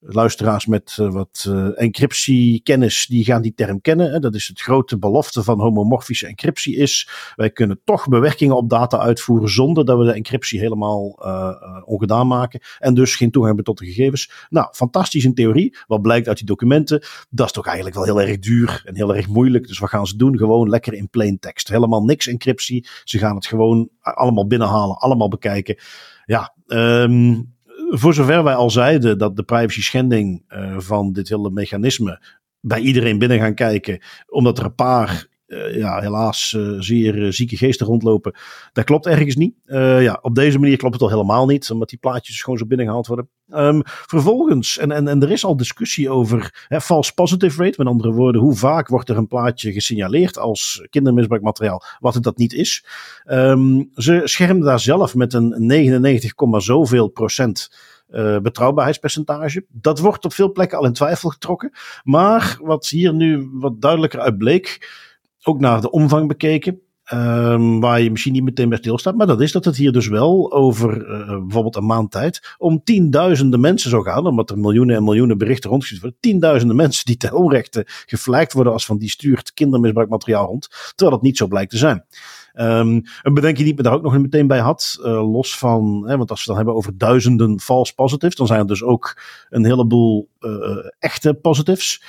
Luisteraars 0.00 0.66
met 0.66 0.96
eh, 1.00 1.12
wat 1.12 1.46
eh, 1.48 1.80
encryptiekennis, 1.80 3.06
die 3.06 3.24
gaan 3.24 3.42
die 3.42 3.54
term 3.54 3.80
kennen. 3.80 4.12
Hè. 4.12 4.18
Dat 4.18 4.34
is 4.34 4.48
het 4.48 4.60
grote 4.60 4.98
belofte 4.98 5.42
van 5.42 5.60
homomorfische 5.60 6.26
encryptie 6.26 6.76
is, 6.76 7.08
wij 7.36 7.50
kunnen 7.50 7.80
toch 7.84 8.08
bewerkingen 8.08 8.56
op 8.56 8.70
data 8.70 8.98
uitvoeren 8.98 9.48
zonder 9.48 9.84
dat 9.84 9.98
we 9.98 10.04
de 10.04 10.12
encryptie 10.12 10.58
helemaal 10.58 11.18
eh, 11.22 11.82
ongedaan 11.84 12.26
maken 12.26 12.60
en 12.78 12.94
dus 12.94 13.16
geen 13.16 13.30
toegang 13.30 13.56
hebben 13.56 13.74
tot 13.74 13.78
de 13.78 13.92
gegevens. 13.92 14.30
Nou, 14.48 14.68
fantastisch 14.72 15.24
in 15.24 15.34
theorie. 15.34 15.76
Wat 15.86 16.02
blijkt 16.02 16.28
uit 16.28 16.36
die 16.36 16.46
documenten? 16.46 17.02
Dat 17.30 17.46
is 17.46 17.52
toch 17.52 17.66
eigenlijk 17.66 17.96
wel 17.96 18.04
heel 18.04 18.20
erg 18.20 18.38
duur 18.38 18.82
en 18.84 18.96
heel 18.96 19.14
erg 19.14 19.28
moeilijk. 19.28 19.66
Dus 19.66 19.78
wat 19.78 19.88
gaan 19.88 20.06
ze 20.06 20.16
doen? 20.16 20.38
Gewoon 20.38 20.68
lekker 20.68 20.92
in 20.92 21.08
plain 21.08 21.38
text. 21.38 21.68
Helemaal 21.68 22.04
niks 22.04 22.26
encryptie. 22.26 22.86
Ze 23.04 23.18
gaan 23.18 23.34
het 23.34 23.46
gewoon 23.46 23.88
allemaal 24.00 24.46
binnenhalen, 24.46 24.96
allemaal 24.96 25.28
bekijken. 25.28 25.76
Ja, 26.24 26.54
ehm, 26.66 27.34
voor 27.88 28.14
zover 28.14 28.44
wij 28.44 28.54
al 28.54 28.70
zeiden 28.70 29.18
dat 29.18 29.36
de 29.36 29.42
privacy 29.42 29.82
schending 29.82 30.44
eh, 30.48 30.78
van 30.78 31.12
dit 31.12 31.28
hele 31.28 31.50
mechanisme 31.50 32.22
bij 32.60 32.80
iedereen 32.80 33.18
binnen 33.18 33.38
gaan 33.38 33.54
kijken, 33.54 34.00
omdat 34.26 34.58
er 34.58 34.64
een 34.64 34.74
paar 34.74 35.26
eh, 35.46 35.76
ja, 35.76 36.00
helaas 36.00 36.54
eh, 36.54 36.72
zeer 36.78 37.32
zieke 37.32 37.56
geesten 37.56 37.86
rondlopen. 37.86 38.34
Dat 38.72 38.84
klopt 38.84 39.06
ergens 39.06 39.36
niet. 39.36 39.54
Ja, 39.66 40.18
op 40.22 40.34
deze 40.34 40.58
manier 40.58 40.76
klopt 40.76 40.94
het 40.94 41.02
al 41.02 41.10
helemaal 41.10 41.46
niet, 41.46 41.70
omdat 41.70 41.88
die 41.88 41.98
plaatjes 41.98 42.42
gewoon 42.42 42.58
zo 42.58 42.66
binnengehaald 42.66 43.06
worden. 43.06 43.28
Ehm, 43.50 43.80
vervolgens, 43.84 44.78
en, 44.78 44.92
en, 44.92 45.08
en 45.08 45.22
er 45.22 45.30
is 45.30 45.44
al 45.44 45.56
discussie 45.56 46.10
over 46.10 46.66
hè, 46.68 46.80
false 46.80 47.14
positive 47.14 47.62
rate, 47.62 47.74
met 47.78 47.86
andere 47.86 48.12
woorden, 48.12 48.40
hoe 48.40 48.54
vaak 48.54 48.88
wordt 48.88 49.08
er 49.08 49.16
een 49.16 49.26
plaatje 49.26 49.72
gesignaleerd 49.72 50.38
als 50.38 50.86
kindermisbruikmateriaal, 50.90 51.82
wat 52.00 52.14
het 52.14 52.22
dat 52.22 52.36
niet 52.36 52.52
is. 52.52 52.84
Ehm, 53.24 53.82
ze 53.94 54.20
schermden 54.24 54.66
daar 54.66 54.80
zelf 54.80 55.14
met 55.14 55.32
een 55.32 55.54
99, 55.58 56.34
komma 56.34 56.58
zoveel 56.58 57.08
procent 57.08 57.70
eh, 58.06 58.38
betrouwbaarheidspercentage. 58.38 59.64
Dat 59.68 59.98
wordt 59.98 60.24
op 60.24 60.32
veel 60.32 60.52
plekken 60.52 60.78
al 60.78 60.84
in 60.84 60.92
twijfel 60.92 61.30
getrokken. 61.30 61.72
Maar 62.02 62.58
wat 62.62 62.88
hier 62.88 63.14
nu 63.14 63.48
wat 63.52 63.80
duidelijker 63.80 64.20
uit 64.20 64.38
bleek, 64.38 64.90
ook 65.42 65.60
naar 65.60 65.80
de 65.80 65.90
omvang 65.90 66.28
bekeken. 66.28 66.80
Ehm, 67.06 67.78
waar 67.78 68.00
je 68.00 68.10
misschien 68.10 68.32
niet 68.32 68.42
meteen 68.42 68.68
bij 68.68 68.78
stilstaat. 68.78 69.14
Maar 69.14 69.26
dat 69.26 69.40
is 69.40 69.52
dat 69.52 69.64
het 69.64 69.76
hier 69.76 69.92
dus 69.92 70.08
wel 70.08 70.52
over 70.52 71.06
eh, 71.06 71.26
bijvoorbeeld 71.26 71.76
een 71.76 71.86
maand 71.86 72.10
tijd. 72.10 72.54
om 72.58 72.82
tienduizenden 72.84 73.60
mensen 73.60 73.90
zou 73.90 74.02
gaan. 74.02 74.26
Omdat 74.26 74.50
er 74.50 74.58
miljoenen 74.58 74.96
en 74.96 75.04
miljoenen 75.04 75.38
berichten 75.38 75.70
rondgestuurd 75.70 76.02
worden. 76.02 76.20
Tienduizenden 76.20 76.76
mensen 76.86 77.04
die 77.04 77.16
ten 77.16 77.32
onrechte 77.32 77.84
geflagd 77.86 78.52
worden 78.52 78.72
als 78.72 78.86
van 78.86 78.98
die 78.98 79.10
stuurt 79.10 79.52
kindermisbruikmateriaal 79.52 80.46
rond. 80.46 80.68
Terwijl 80.94 81.10
dat 81.10 81.22
niet 81.22 81.36
zo 81.36 81.46
blijkt 81.46 81.70
te 81.70 81.76
zijn. 81.76 82.04
Um, 82.54 83.02
een 83.22 83.34
bedenking 83.34 83.62
die 83.62 83.72
ik 83.72 83.76
me 83.76 83.82
daar 83.82 83.92
ook 83.92 84.02
nog 84.02 84.18
meteen 84.18 84.46
bij 84.46 84.58
had, 84.58 84.98
uh, 85.00 85.04
los 85.32 85.58
van, 85.58 86.04
hè, 86.06 86.16
want 86.16 86.30
als 86.30 86.40
we 86.40 86.46
dan 86.46 86.56
hebben 86.56 86.74
over 86.74 86.98
duizenden 86.98 87.60
false 87.60 87.94
positives, 87.94 88.36
dan 88.36 88.46
zijn 88.46 88.60
er 88.60 88.66
dus 88.66 88.82
ook 88.82 89.20
een 89.48 89.64
heleboel 89.64 90.28
uh, 90.40 90.76
echte 90.98 91.34
positives. 91.34 92.02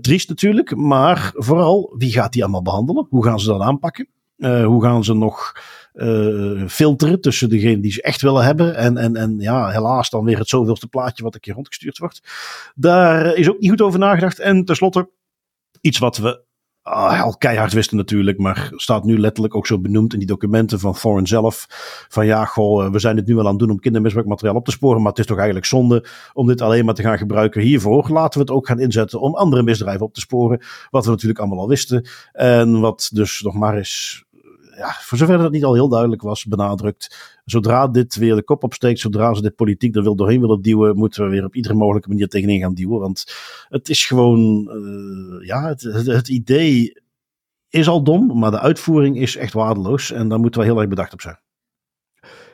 Triest 0.00 0.28
natuurlijk, 0.28 0.76
maar 0.76 1.32
vooral, 1.34 1.94
wie 1.98 2.12
gaat 2.12 2.32
die 2.32 2.42
allemaal 2.42 2.62
behandelen? 2.62 3.06
Hoe 3.10 3.24
gaan 3.24 3.40
ze 3.40 3.46
dat 3.46 3.60
aanpakken? 3.60 4.08
Hoe 4.42 4.82
gaan 4.82 5.04
ze 5.04 5.14
nog 5.14 5.52
uh, 5.94 6.66
filteren 6.66 7.20
tussen 7.20 7.48
degenen 7.48 7.80
die 7.80 7.92
ze 7.92 8.02
echt 8.02 8.22
willen 8.22 8.44
hebben. 8.44 8.76
En, 8.76 8.96
en, 8.96 9.16
en 9.16 9.38
ja, 9.38 9.68
helaas 9.68 10.10
dan 10.10 10.24
weer 10.24 10.38
het 10.38 10.48
zoveelste 10.48 10.86
plaatje 10.86 11.22
wat 11.22 11.34
een 11.34 11.40
keer 11.40 11.54
rondgestuurd 11.54 11.98
wordt. 11.98 12.22
Daar 12.74 13.36
is 13.36 13.50
ook 13.50 13.58
niet 13.60 13.70
goed 13.70 13.82
over 13.82 13.98
nagedacht. 13.98 14.38
En 14.38 14.64
tenslotte, 14.64 15.10
iets 15.80 15.98
wat 15.98 16.16
we 16.16 16.44
uh, 16.84 17.22
al 17.22 17.36
keihard 17.36 17.72
wisten 17.72 17.96
natuurlijk, 17.96 18.38
maar 18.38 18.70
staat 18.74 19.04
nu 19.04 19.18
letterlijk 19.18 19.54
ook 19.54 19.66
zo 19.66 19.80
benoemd 19.80 20.12
in 20.12 20.18
die 20.18 20.28
documenten 20.28 20.80
van 20.80 20.96
Foreign 20.96 21.26
zelf. 21.26 21.66
Van 22.08 22.26
ja, 22.26 22.44
goh, 22.44 22.90
we 22.90 22.98
zijn 22.98 23.16
het 23.16 23.26
nu 23.26 23.34
wel 23.34 23.44
aan 23.44 23.50
het 23.50 23.58
doen 23.58 23.70
om 23.70 23.80
kindermisbruikmateriaal 23.80 24.56
op 24.56 24.64
te 24.64 24.70
sporen, 24.70 25.02
maar 25.02 25.10
het 25.10 25.20
is 25.20 25.26
toch 25.26 25.36
eigenlijk 25.36 25.66
zonde 25.66 26.06
om 26.32 26.46
dit 26.46 26.60
alleen 26.60 26.84
maar 26.84 26.94
te 26.94 27.02
gaan 27.02 27.18
gebruiken 27.18 27.62
hiervoor. 27.62 28.08
Laten 28.08 28.38
we 28.38 28.44
het 28.44 28.54
ook 28.54 28.66
gaan 28.66 28.80
inzetten 28.80 29.20
om 29.20 29.34
andere 29.34 29.62
misdrijven 29.62 30.06
op 30.06 30.14
te 30.14 30.20
sporen, 30.20 30.60
wat 30.90 31.04
we 31.04 31.10
natuurlijk 31.10 31.38
allemaal 31.38 31.58
al 31.58 31.68
wisten. 31.68 32.06
En 32.32 32.80
wat 32.80 33.10
dus 33.12 33.40
nog 33.40 33.54
maar 33.54 33.76
eens 33.76 34.24
ja, 34.82 34.96
voor 34.98 35.18
zover 35.18 35.38
dat 35.38 35.52
niet 35.52 35.64
al 35.64 35.74
heel 35.74 35.88
duidelijk 35.88 36.22
was, 36.22 36.44
benadrukt. 36.44 37.40
Zodra 37.44 37.88
dit 37.88 38.14
weer 38.14 38.34
de 38.34 38.42
kop 38.42 38.64
opsteekt, 38.64 38.98
zodra 38.98 39.34
ze 39.34 39.42
dit 39.42 39.54
politiek 39.54 39.96
er 39.96 40.02
wil 40.02 40.16
doorheen 40.16 40.40
willen 40.40 40.62
duwen, 40.62 40.96
moeten 40.96 41.24
we 41.24 41.30
weer 41.30 41.44
op 41.44 41.54
iedere 41.54 41.74
mogelijke 41.74 42.08
manier 42.08 42.28
tegenin 42.28 42.60
gaan 42.60 42.74
duwen. 42.74 43.00
Want 43.00 43.24
het 43.68 43.88
is 43.88 44.06
gewoon, 44.06 44.70
uh, 44.74 45.46
ja, 45.46 45.68
het, 45.68 45.82
het, 46.06 46.28
idee 46.28 47.02
is 47.68 47.88
al 47.88 48.02
dom, 48.02 48.38
maar 48.38 48.50
de 48.50 48.60
uitvoering 48.60 49.18
is 49.18 49.36
echt 49.36 49.52
waardeloos. 49.52 50.10
En 50.10 50.28
daar 50.28 50.40
moeten 50.40 50.60
we 50.60 50.66
heel 50.66 50.78
erg 50.78 50.88
bedacht 50.88 51.12
op 51.12 51.20
zijn. 51.20 51.40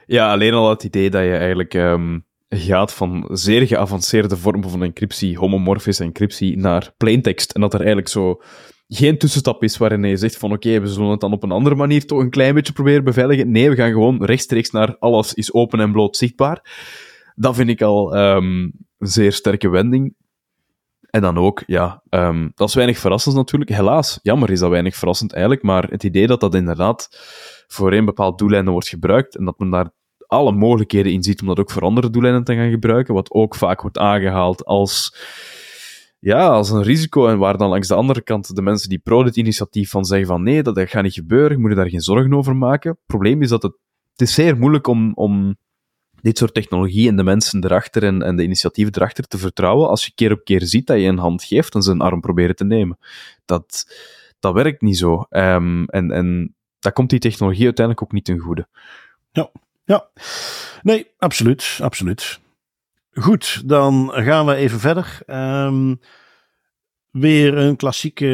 Ja, 0.06 0.32
alleen 0.32 0.54
al 0.54 0.70
het 0.70 0.84
idee 0.84 1.10
dat 1.10 1.22
je 1.22 1.36
eigenlijk 1.36 1.74
um, 1.74 2.26
gaat 2.48 2.94
van 2.94 3.28
zeer 3.32 3.66
geavanceerde 3.66 4.36
vormen 4.36 4.70
van 4.70 4.82
encryptie, 4.82 5.38
homomorfische 5.38 6.04
encryptie, 6.04 6.56
naar 6.56 6.92
plaintext. 6.96 7.50
En 7.50 7.60
dat 7.60 7.72
er 7.72 7.78
eigenlijk 7.78 8.08
zo 8.08 8.40
geen 8.88 9.18
tussenstap 9.18 9.62
is 9.62 9.76
waarin 9.76 10.04
je 10.04 10.16
zegt 10.16 10.36
van 10.36 10.52
oké, 10.52 10.80
we 10.80 10.86
zullen 10.86 11.10
het 11.10 11.20
dan 11.20 11.32
op 11.32 11.42
een 11.42 11.50
andere 11.50 11.74
manier 11.74 12.06
toch 12.06 12.20
een 12.20 12.30
klein 12.30 12.54
beetje 12.54 12.72
proberen 12.72 13.04
beveiligen. 13.04 13.50
Nee, 13.50 13.70
we 13.70 13.76
gaan 13.76 13.90
gewoon 13.90 14.24
rechtstreeks 14.24 14.70
naar 14.70 14.96
alles 14.98 15.34
is 15.34 15.52
open 15.52 15.80
en 15.80 15.92
bloot 15.92 16.16
zichtbaar. 16.16 16.62
Dat 17.34 17.54
vind 17.54 17.68
ik 17.68 17.82
al 17.82 18.16
een 18.16 18.72
zeer 18.98 19.32
sterke 19.32 19.68
wending. 19.68 20.14
En 21.10 21.20
dan 21.20 21.38
ook, 21.38 21.62
ja, 21.66 22.02
um, 22.10 22.52
dat 22.54 22.68
is 22.68 22.74
weinig 22.74 22.98
verrassend 22.98 23.34
natuurlijk. 23.34 23.70
Helaas, 23.70 24.18
jammer 24.22 24.50
is 24.50 24.60
dat 24.60 24.70
weinig 24.70 24.96
verrassend 24.96 25.32
eigenlijk, 25.32 25.62
maar 25.62 25.90
het 25.90 26.02
idee 26.02 26.26
dat 26.26 26.40
dat 26.40 26.54
inderdaad 26.54 27.08
voor 27.66 27.92
een 27.92 28.04
bepaald 28.04 28.38
doeleinde 28.38 28.70
wordt 28.70 28.88
gebruikt 28.88 29.36
en 29.36 29.44
dat 29.44 29.58
men 29.58 29.70
daar 29.70 29.90
alle 30.26 30.52
mogelijkheden 30.52 31.12
in 31.12 31.22
ziet 31.22 31.40
om 31.40 31.46
dat 31.46 31.58
ook 31.58 31.70
voor 31.70 31.82
andere 31.82 32.10
doeleinden 32.10 32.44
te 32.44 32.54
gaan 32.54 32.70
gebruiken, 32.70 33.14
wat 33.14 33.30
ook 33.30 33.54
vaak 33.54 33.80
wordt 33.82 33.98
aangehaald 33.98 34.64
als 34.64 35.16
ja, 36.18 36.46
als 36.48 36.70
een 36.70 36.82
risico. 36.82 37.28
En 37.28 37.38
waar 37.38 37.56
dan 37.56 37.68
langs 37.68 37.88
de 37.88 37.94
andere 37.94 38.20
kant 38.20 38.54
de 38.54 38.62
mensen 38.62 38.88
die 38.88 38.98
pro 38.98 39.22
dit 39.22 39.36
initiatief 39.36 39.90
van 39.90 40.04
zeggen 40.04 40.28
van 40.28 40.42
nee, 40.42 40.62
dat, 40.62 40.80
gaat 40.80 41.02
niet 41.02 41.14
gebeuren, 41.14 41.50
je 41.50 41.58
moet 41.58 41.70
je 41.70 41.76
daar 41.76 41.88
geen 41.88 42.00
zorgen 42.00 42.34
over 42.34 42.56
maken. 42.56 42.90
Het 42.90 43.00
probleem 43.06 43.42
is 43.42 43.48
dat 43.48 43.62
het, 43.62 43.72
het 44.12 44.20
is 44.20 44.34
zeer 44.34 44.56
moeilijk 44.56 44.86
om, 44.86 45.12
om 45.14 45.56
dit 46.20 46.38
soort 46.38 46.54
technologie 46.54 47.08
en 47.08 47.16
de 47.16 47.22
mensen 47.22 47.64
erachter 47.64 48.04
en, 48.04 48.22
en 48.22 48.36
de 48.36 48.42
initiatieven 48.42 48.94
erachter 48.94 49.24
te 49.24 49.38
vertrouwen 49.38 49.88
als 49.88 50.04
je 50.04 50.12
keer 50.14 50.32
op 50.32 50.44
keer 50.44 50.62
ziet 50.62 50.86
dat 50.86 50.98
je 50.98 51.06
een 51.06 51.18
hand 51.18 51.44
geeft 51.44 51.74
en 51.74 51.82
zijn 51.82 52.00
arm 52.00 52.20
proberen 52.20 52.56
te 52.56 52.64
nemen. 52.64 52.98
Dat, 53.44 53.96
dat 54.38 54.54
werkt 54.54 54.82
niet 54.82 54.98
zo. 54.98 55.26
Um, 55.30 55.84
en, 55.84 56.10
en 56.10 56.54
dat 56.78 56.92
komt 56.92 57.10
die 57.10 57.18
technologie 57.18 57.64
uiteindelijk 57.64 58.06
ook 58.06 58.12
niet 58.12 58.24
ten 58.24 58.38
goede. 58.38 58.68
Ja, 59.32 59.50
ja. 59.84 60.08
Nee, 60.82 61.06
absoluut, 61.18 61.78
absoluut. 61.82 62.40
Goed, 63.20 63.62
dan 63.66 64.10
gaan 64.14 64.46
we 64.46 64.54
even 64.54 64.80
verder. 64.80 65.18
Um, 65.26 66.00
weer 67.10 67.56
een 67.56 67.76
klassieke 67.76 68.26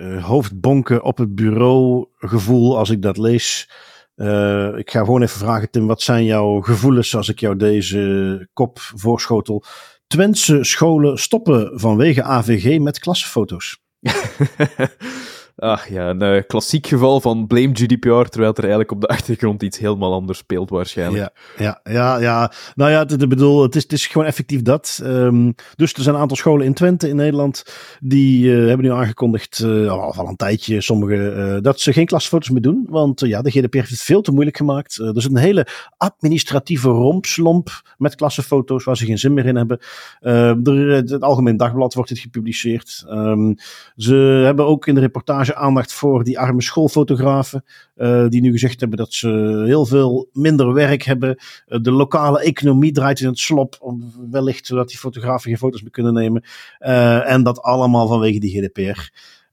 uh, 0.00 0.24
hoofdbonken 0.24 1.02
op 1.02 1.18
het 1.18 1.34
bureau 1.34 2.06
gevoel 2.18 2.78
als 2.78 2.90
ik 2.90 3.02
dat 3.02 3.18
lees. 3.18 3.70
Uh, 4.16 4.76
ik 4.76 4.90
ga 4.90 4.98
gewoon 4.98 5.22
even 5.22 5.38
vragen, 5.38 5.70
Tim, 5.70 5.86
wat 5.86 6.02
zijn 6.02 6.24
jouw 6.24 6.60
gevoelens 6.60 7.16
als 7.16 7.28
ik 7.28 7.40
jou 7.40 7.56
deze 7.56 8.48
kop 8.52 8.78
voorschotel? 8.78 9.64
Twentse 10.06 10.64
scholen 10.64 11.18
stoppen 11.18 11.80
vanwege 11.80 12.22
AVG 12.22 12.78
met 12.78 12.98
klassenfoto's. 12.98 13.78
Ach 15.60 15.88
ja, 15.88 16.10
een 16.10 16.22
uh, 16.22 16.42
klassiek 16.46 16.86
geval 16.86 17.20
van 17.20 17.46
blame 17.46 17.70
GDPR, 17.72 18.22
terwijl 18.22 18.52
er 18.52 18.58
eigenlijk 18.58 18.90
op 18.90 19.00
de 19.00 19.06
achtergrond 19.06 19.62
iets 19.62 19.78
helemaal 19.78 20.12
anders 20.12 20.38
speelt 20.38 20.70
waarschijnlijk. 20.70 21.30
Ja, 21.56 21.80
ja, 21.84 21.92
ja. 21.92 22.18
ja. 22.18 22.52
Nou 22.74 22.90
ja, 22.90 23.08
ik 23.08 23.28
bedoel, 23.28 23.62
het 23.62 23.76
is, 23.76 23.82
het 23.82 23.92
is 23.92 24.06
gewoon 24.06 24.26
effectief 24.26 24.62
dat. 24.62 25.00
Um, 25.04 25.54
dus 25.76 25.92
er 25.92 26.02
zijn 26.02 26.14
een 26.14 26.20
aantal 26.20 26.36
scholen 26.36 26.66
in 26.66 26.74
Twente, 26.74 27.08
in 27.08 27.16
Nederland, 27.16 27.64
die 28.00 28.44
uh, 28.44 28.66
hebben 28.66 28.86
nu 28.86 28.92
aangekondigd, 28.92 29.58
uh, 29.64 29.90
al, 29.90 30.14
al 30.14 30.28
een 30.28 30.36
tijdje, 30.36 30.80
sommige, 30.80 31.58
dat 31.62 31.80
ze 31.80 31.92
geen 31.92 32.06
klasfoto's 32.06 32.50
meer 32.50 32.62
doen. 32.62 32.86
Want 32.88 33.20
ja, 33.20 33.42
de 33.42 33.50
GDPR 33.50 33.76
heeft 33.76 33.90
het 33.90 34.02
veel 34.02 34.22
te 34.22 34.32
moeilijk 34.32 34.56
gemaakt. 34.56 34.96
er 34.96 35.16
is 35.16 35.24
een 35.24 35.36
hele 35.36 35.66
administratieve 35.96 36.88
rompslomp 36.88 37.94
met 37.98 38.14
klassenfoto's 38.14 38.84
waar 38.84 38.96
ze 38.96 39.04
geen 39.04 39.18
zin 39.18 39.34
meer 39.34 39.46
in 39.46 39.56
hebben. 39.56 39.78
er, 40.20 40.88
het 40.90 41.22
Algemeen 41.22 41.56
Dagblad 41.56 41.94
wordt 41.94 42.10
het 42.10 42.18
gepubliceerd. 42.18 43.04
Um, 43.08 43.54
ze 43.96 44.14
hebben 44.44 44.66
ook 44.66 44.86
in 44.86 44.94
de 44.94 45.00
reportage 45.00 45.49
aandacht 45.54 45.92
voor 45.92 46.24
die 46.24 46.38
arme 46.38 46.62
schoolfotografen. 46.62 47.64
Uh, 47.96 48.28
die 48.28 48.40
nu 48.40 48.50
gezegd 48.50 48.80
hebben 48.80 48.98
dat 48.98 49.12
ze 49.12 49.62
heel 49.66 49.86
veel 49.86 50.28
minder 50.32 50.72
werk 50.72 51.02
hebben. 51.02 51.36
Uh, 51.68 51.80
de 51.80 51.92
lokale 51.92 52.40
economie 52.40 52.92
draait 52.92 53.20
in 53.20 53.26
het 53.26 53.38
slop. 53.38 53.76
Om, 53.80 54.12
wellicht 54.30 54.66
zodat 54.66 54.88
die 54.88 54.98
fotografen 54.98 55.48
geen 55.50 55.58
foto's 55.58 55.82
meer 55.82 55.90
kunnen 55.90 56.14
nemen. 56.14 56.44
Uh, 56.80 57.30
en 57.30 57.42
dat 57.42 57.62
allemaal 57.62 58.08
vanwege 58.08 58.40
die 58.40 58.62
GDPR. 58.62 59.10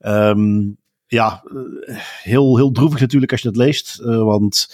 Um, 0.09 0.77
ja, 1.07 1.43
heel, 2.23 2.57
heel 2.57 2.71
droevig 2.71 2.99
natuurlijk 2.99 3.31
als 3.31 3.41
je 3.41 3.47
dat 3.47 3.57
leest. 3.57 3.95
want 4.03 4.67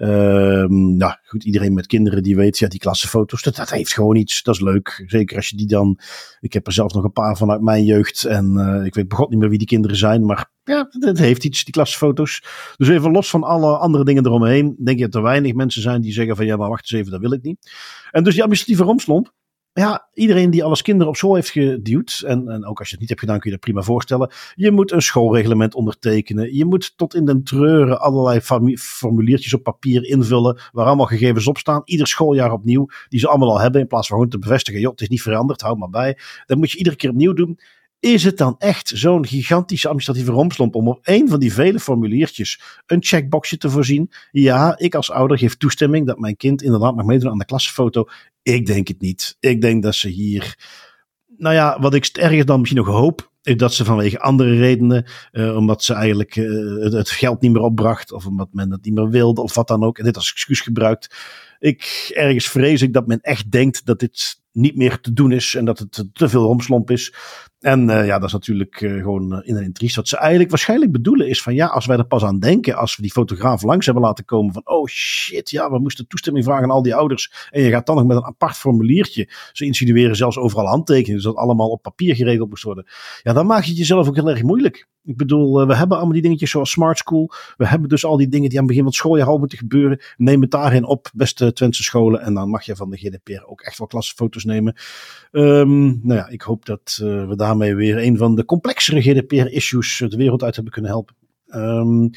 Um, 0.00 0.96
nou 0.96 1.14
goed, 1.24 1.44
iedereen 1.44 1.74
met 1.74 1.86
kinderen 1.86 2.22
die 2.22 2.36
weet, 2.36 2.58
ja, 2.58 2.68
die 2.68 2.78
klassenfoto's, 2.78 3.42
dat, 3.42 3.70
heeft 3.70 3.92
gewoon 3.92 4.16
iets. 4.16 4.42
Dat 4.42 4.54
is 4.54 4.60
leuk. 4.60 5.04
Zeker 5.06 5.36
als 5.36 5.48
je 5.48 5.56
die 5.56 5.66
dan. 5.66 5.98
Ik 6.40 6.52
heb 6.52 6.66
er 6.66 6.72
zelf 6.72 6.92
nog 6.92 7.04
een 7.04 7.12
paar 7.12 7.36
vanuit 7.36 7.60
mijn 7.60 7.84
jeugd. 7.84 8.24
En 8.24 8.82
ik 8.84 8.94
weet 8.94 9.08
begot 9.08 9.30
niet 9.30 9.38
meer 9.38 9.48
wie 9.48 9.58
die 9.58 9.66
kinderen 9.66 9.96
zijn. 9.96 10.26
Maar 10.26 10.50
ja, 10.68 10.88
het 10.90 11.18
heeft 11.18 11.44
iets, 11.44 11.64
die 11.64 11.72
klassenfoto's. 11.72 12.42
Dus 12.76 12.88
even 12.88 13.10
los 13.10 13.30
van 13.30 13.42
alle 13.42 13.76
andere 13.76 14.04
dingen 14.04 14.26
eromheen. 14.26 14.76
Denk 14.84 14.98
je 14.98 15.04
dat 15.04 15.14
er 15.14 15.22
weinig 15.22 15.54
mensen 15.54 15.82
zijn 15.82 16.00
die 16.00 16.12
zeggen 16.12 16.36
van 16.36 16.46
ja, 16.46 16.56
maar 16.56 16.68
wacht 16.68 16.80
eens 16.82 17.00
even, 17.00 17.12
dat 17.12 17.20
wil 17.20 17.32
ik 17.32 17.42
niet. 17.42 17.70
En 18.10 18.24
dus 18.24 18.32
die 18.32 18.42
administratieve 18.42 18.84
romslomp 18.84 19.32
ja, 19.78 20.08
iedereen 20.14 20.50
die 20.50 20.64
alles 20.64 20.82
kinderen 20.82 21.08
op 21.08 21.16
school 21.16 21.34
heeft 21.34 21.50
geduwd, 21.50 22.22
en, 22.26 22.48
en 22.48 22.64
ook 22.64 22.78
als 22.78 22.88
je 22.88 22.92
het 22.92 23.00
niet 23.00 23.08
hebt 23.08 23.20
gedaan, 23.20 23.38
kun 23.38 23.50
je 23.50 23.56
dat 23.56 23.64
prima 23.64 23.82
voorstellen. 23.82 24.30
Je 24.54 24.70
moet 24.70 24.92
een 24.92 25.02
schoolreglement 25.02 25.74
ondertekenen. 25.74 26.54
Je 26.54 26.64
moet 26.64 26.96
tot 26.96 27.14
in 27.14 27.24
den 27.24 27.42
treuren 27.42 28.00
allerlei 28.00 28.40
formuliertjes 28.76 29.54
op 29.54 29.62
papier 29.62 30.04
invullen, 30.04 30.60
waar 30.72 30.86
allemaal 30.86 31.06
gegevens 31.06 31.46
op 31.46 31.58
staan. 31.58 31.82
Ieder 31.84 32.06
schooljaar 32.06 32.52
opnieuw, 32.52 32.86
die 33.08 33.20
ze 33.20 33.28
allemaal 33.28 33.50
al 33.50 33.60
hebben, 33.60 33.80
in 33.80 33.86
plaats 33.86 34.06
van 34.06 34.16
gewoon 34.16 34.32
te 34.32 34.38
bevestigen, 34.38 34.80
joh, 34.80 34.90
het 34.90 35.00
is 35.00 35.08
niet 35.08 35.22
veranderd, 35.22 35.60
houd 35.60 35.78
maar 35.78 35.90
bij. 35.90 36.18
Dat 36.46 36.58
moet 36.58 36.70
je 36.70 36.78
iedere 36.78 36.96
keer 36.96 37.10
opnieuw 37.10 37.32
doen. 37.32 37.58
Is 38.00 38.24
het 38.24 38.36
dan 38.36 38.54
echt 38.58 38.92
zo'n 38.94 39.26
gigantische 39.26 39.86
administratieve 39.86 40.32
romslomp 40.32 40.74
om 40.74 40.88
op 40.88 40.98
één 41.02 41.28
van 41.28 41.40
die 41.40 41.52
vele 41.52 41.80
formuliertjes 41.80 42.60
een 42.86 43.02
checkboxje 43.02 43.56
te 43.56 43.70
voorzien? 43.70 44.10
Ja, 44.30 44.78
ik 44.78 44.94
als 44.94 45.10
ouder 45.10 45.38
geef 45.38 45.56
toestemming 45.56 46.06
dat 46.06 46.18
mijn 46.18 46.36
kind 46.36 46.62
inderdaad 46.62 46.96
mag 46.96 47.04
meedoen 47.04 47.30
aan 47.30 47.38
de 47.38 47.44
klassenfoto. 47.44 48.08
Ik 48.42 48.66
denk 48.66 48.88
het 48.88 49.00
niet. 49.00 49.36
Ik 49.40 49.60
denk 49.60 49.82
dat 49.82 49.94
ze 49.94 50.08
hier. 50.08 50.56
Nou 51.36 51.54
ja, 51.54 51.80
wat 51.80 51.94
ik 51.94 52.06
ergens 52.06 52.44
dan 52.44 52.60
misschien 52.60 52.84
nog 52.84 52.94
hoop, 52.94 53.30
is 53.42 53.56
dat 53.56 53.74
ze 53.74 53.84
vanwege 53.84 54.18
andere 54.18 54.56
redenen, 54.56 55.06
uh, 55.32 55.56
omdat 55.56 55.84
ze 55.84 55.94
eigenlijk 55.94 56.36
uh, 56.36 56.92
het 56.92 57.10
geld 57.10 57.40
niet 57.40 57.52
meer 57.52 57.62
opbracht, 57.62 58.12
of 58.12 58.26
omdat 58.26 58.48
men 58.52 58.70
het 58.70 58.84
niet 58.84 58.94
meer 58.94 59.08
wilde, 59.08 59.42
of 59.42 59.54
wat 59.54 59.68
dan 59.68 59.84
ook, 59.84 59.98
en 59.98 60.04
dit 60.04 60.16
als 60.16 60.30
excuus 60.30 60.60
gebruikt. 60.60 61.16
Ik, 61.58 62.10
ergens 62.14 62.48
vrees 62.48 62.82
ik 62.82 62.92
dat 62.92 63.06
men 63.06 63.20
echt 63.20 63.50
denkt 63.50 63.86
dat 63.86 64.00
dit 64.00 64.40
niet 64.52 64.76
meer 64.76 65.00
te 65.00 65.12
doen 65.12 65.32
is 65.32 65.54
en 65.54 65.64
dat 65.64 65.78
het 65.78 66.04
te 66.12 66.28
veel 66.28 66.42
romslomp 66.42 66.90
is. 66.90 67.14
En 67.58 67.88
uh, 67.88 68.06
ja, 68.06 68.18
dat 68.18 68.26
is 68.26 68.32
natuurlijk 68.32 68.80
uh, 68.80 69.02
gewoon 69.02 69.32
uh, 69.32 69.38
in 69.42 69.56
een. 69.56 69.94
Wat 69.94 70.08
ze 70.08 70.16
eigenlijk 70.16 70.50
waarschijnlijk 70.50 70.92
bedoelen 70.92 71.28
is 71.28 71.42
van 71.42 71.54
ja, 71.54 71.66
als 71.66 71.86
wij 71.86 71.96
er 71.96 72.06
pas 72.06 72.24
aan 72.24 72.38
denken, 72.38 72.76
als 72.76 72.96
we 72.96 73.02
die 73.02 73.10
fotograaf 73.10 73.62
langs 73.62 73.84
hebben 73.86 74.04
laten 74.04 74.24
komen 74.24 74.52
van 74.52 74.62
oh 74.64 74.86
shit, 74.86 75.50
ja, 75.50 75.70
we 75.70 75.78
moesten 75.78 76.06
toestemming 76.06 76.44
vragen 76.44 76.64
aan 76.64 76.70
al 76.70 76.82
die 76.82 76.94
ouders. 76.94 77.48
En 77.50 77.62
je 77.62 77.70
gaat 77.70 77.86
dan 77.86 77.96
nog 77.96 78.06
met 78.06 78.16
een 78.16 78.24
apart 78.24 78.56
formuliertje. 78.56 79.28
Ze 79.52 79.64
insinueren 79.64 80.16
zelfs 80.16 80.38
overal 80.38 80.66
handtekeningen, 80.66 81.14
dus 81.14 81.24
dat 81.24 81.36
allemaal 81.36 81.68
op 81.68 81.82
papier 81.82 82.14
geregeld 82.14 82.48
moest 82.48 82.62
worden. 82.62 82.86
Ja, 83.22 83.32
dan 83.32 83.46
maak 83.46 83.62
je 83.62 83.68
het 83.68 83.78
jezelf 83.78 84.08
ook 84.08 84.14
heel 84.14 84.30
erg 84.30 84.42
moeilijk. 84.42 84.88
Ik 85.04 85.16
bedoel, 85.16 85.66
we 85.66 85.76
hebben 85.76 85.96
allemaal 85.96 86.14
die 86.14 86.22
dingetjes 86.22 86.50
zoals 86.50 86.70
Smart 86.70 86.98
School. 86.98 87.30
We 87.56 87.66
hebben 87.66 87.88
dus 87.88 88.04
al 88.04 88.16
die 88.16 88.28
dingen 88.28 88.48
die 88.48 88.58
aan 88.58 88.64
het 88.64 88.74
begin 88.74 88.82
van 88.82 88.92
het 88.92 89.00
schooljaar 89.00 89.26
al 89.26 89.38
moeten 89.38 89.58
gebeuren. 89.58 90.00
Neem 90.16 90.40
het 90.40 90.50
daarin 90.50 90.84
op, 90.84 91.10
beste 91.14 91.52
Twentse 91.52 91.82
scholen. 91.82 92.20
En 92.20 92.34
dan 92.34 92.50
mag 92.50 92.64
je 92.64 92.76
van 92.76 92.90
de 92.90 92.96
GDPR 92.96 93.44
ook 93.46 93.60
echt 93.60 93.78
wel 93.78 93.86
klassenfoto's 93.86 94.44
nemen. 94.44 94.76
Um, 95.32 96.00
nou 96.02 96.18
ja, 96.18 96.28
ik 96.28 96.42
hoop 96.42 96.64
dat 96.64 96.96
we 97.00 97.32
daar 97.36 97.47
daarmee 97.48 97.74
weer 97.74 97.98
een 97.98 98.16
van 98.16 98.34
de 98.34 98.44
complexere 98.44 99.00
GDPR-issues 99.00 100.04
de 100.08 100.16
wereld 100.16 100.42
uit 100.42 100.54
hebben 100.54 100.72
kunnen 100.72 100.90
helpen. 100.90 101.16
Um, 101.54 102.10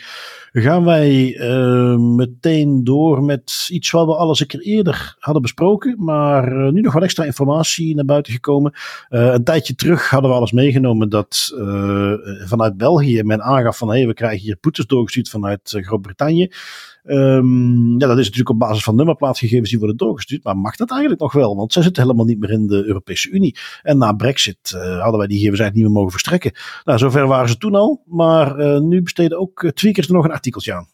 gaan 0.51 0.85
wij 0.85 1.37
uh, 1.37 1.97
meteen 1.97 2.83
door 2.83 3.23
met 3.23 3.67
iets 3.69 3.91
wat 3.91 4.05
we 4.05 4.15
alles 4.15 4.39
een 4.39 4.47
keer 4.47 4.61
eerder 4.61 5.15
hadden 5.19 5.41
besproken, 5.41 5.95
maar 6.03 6.53
uh, 6.53 6.71
nu 6.71 6.81
nog 6.81 6.93
wat 6.93 7.03
extra 7.03 7.23
informatie 7.23 7.95
naar 7.95 8.05
buiten 8.05 8.33
gekomen. 8.33 8.73
Uh, 9.09 9.33
een 9.33 9.43
tijdje 9.43 9.75
terug 9.75 10.09
hadden 10.09 10.29
we 10.29 10.35
alles 10.35 10.51
meegenomen 10.51 11.09
dat 11.09 11.53
vanuit 12.45 12.77
België 12.77 13.23
men 13.23 13.41
aangaf 13.41 13.77
van 13.77 13.89
hé, 13.89 13.97
hey, 13.97 14.07
we 14.07 14.13
krijgen 14.13 14.39
hier 14.39 14.57
boetes 14.61 14.85
doorgestuurd 14.85 15.29
vanuit 15.29 15.61
Groot-Brittannië. 15.63 16.51
Um, 17.03 17.99
ja, 17.99 18.07
dat 18.07 18.17
is 18.17 18.23
natuurlijk 18.23 18.49
op 18.49 18.59
basis 18.59 18.83
van 18.83 18.95
nummerplaatgegevens 18.95 19.69
die 19.69 19.79
worden 19.79 19.97
doorgestuurd. 19.97 20.43
Maar 20.43 20.57
mag 20.57 20.75
dat 20.75 20.91
eigenlijk 20.91 21.21
nog 21.21 21.33
wel? 21.33 21.55
Want 21.55 21.73
zij 21.73 21.83
zitten 21.83 22.03
helemaal 22.03 22.25
niet 22.25 22.39
meer 22.39 22.51
in 22.51 22.67
de 22.67 22.83
Europese 22.85 23.29
Unie. 23.29 23.57
En 23.81 23.97
na 23.97 24.13
Brexit 24.13 24.71
uh, 24.75 24.81
hadden 25.01 25.17
wij 25.17 25.27
die 25.27 25.37
gegevens 25.37 25.59
eigenlijk 25.59 25.73
niet 25.73 25.83
meer 25.83 25.93
mogen 25.93 26.11
verstrekken. 26.11 26.51
Nou, 26.83 26.99
zover 26.99 27.27
waren 27.27 27.49
ze 27.49 27.57
toen 27.57 27.75
al. 27.75 28.03
Maar 28.05 28.59
uh, 28.59 28.79
nu 28.79 29.01
besteden 29.01 29.39
ook 29.39 29.63
uh, 29.63 29.71
tweakers 29.71 30.07
er 30.07 30.13
nog 30.13 30.25
een 30.25 30.31
artikeltje 30.31 30.73
aan. 30.73 30.87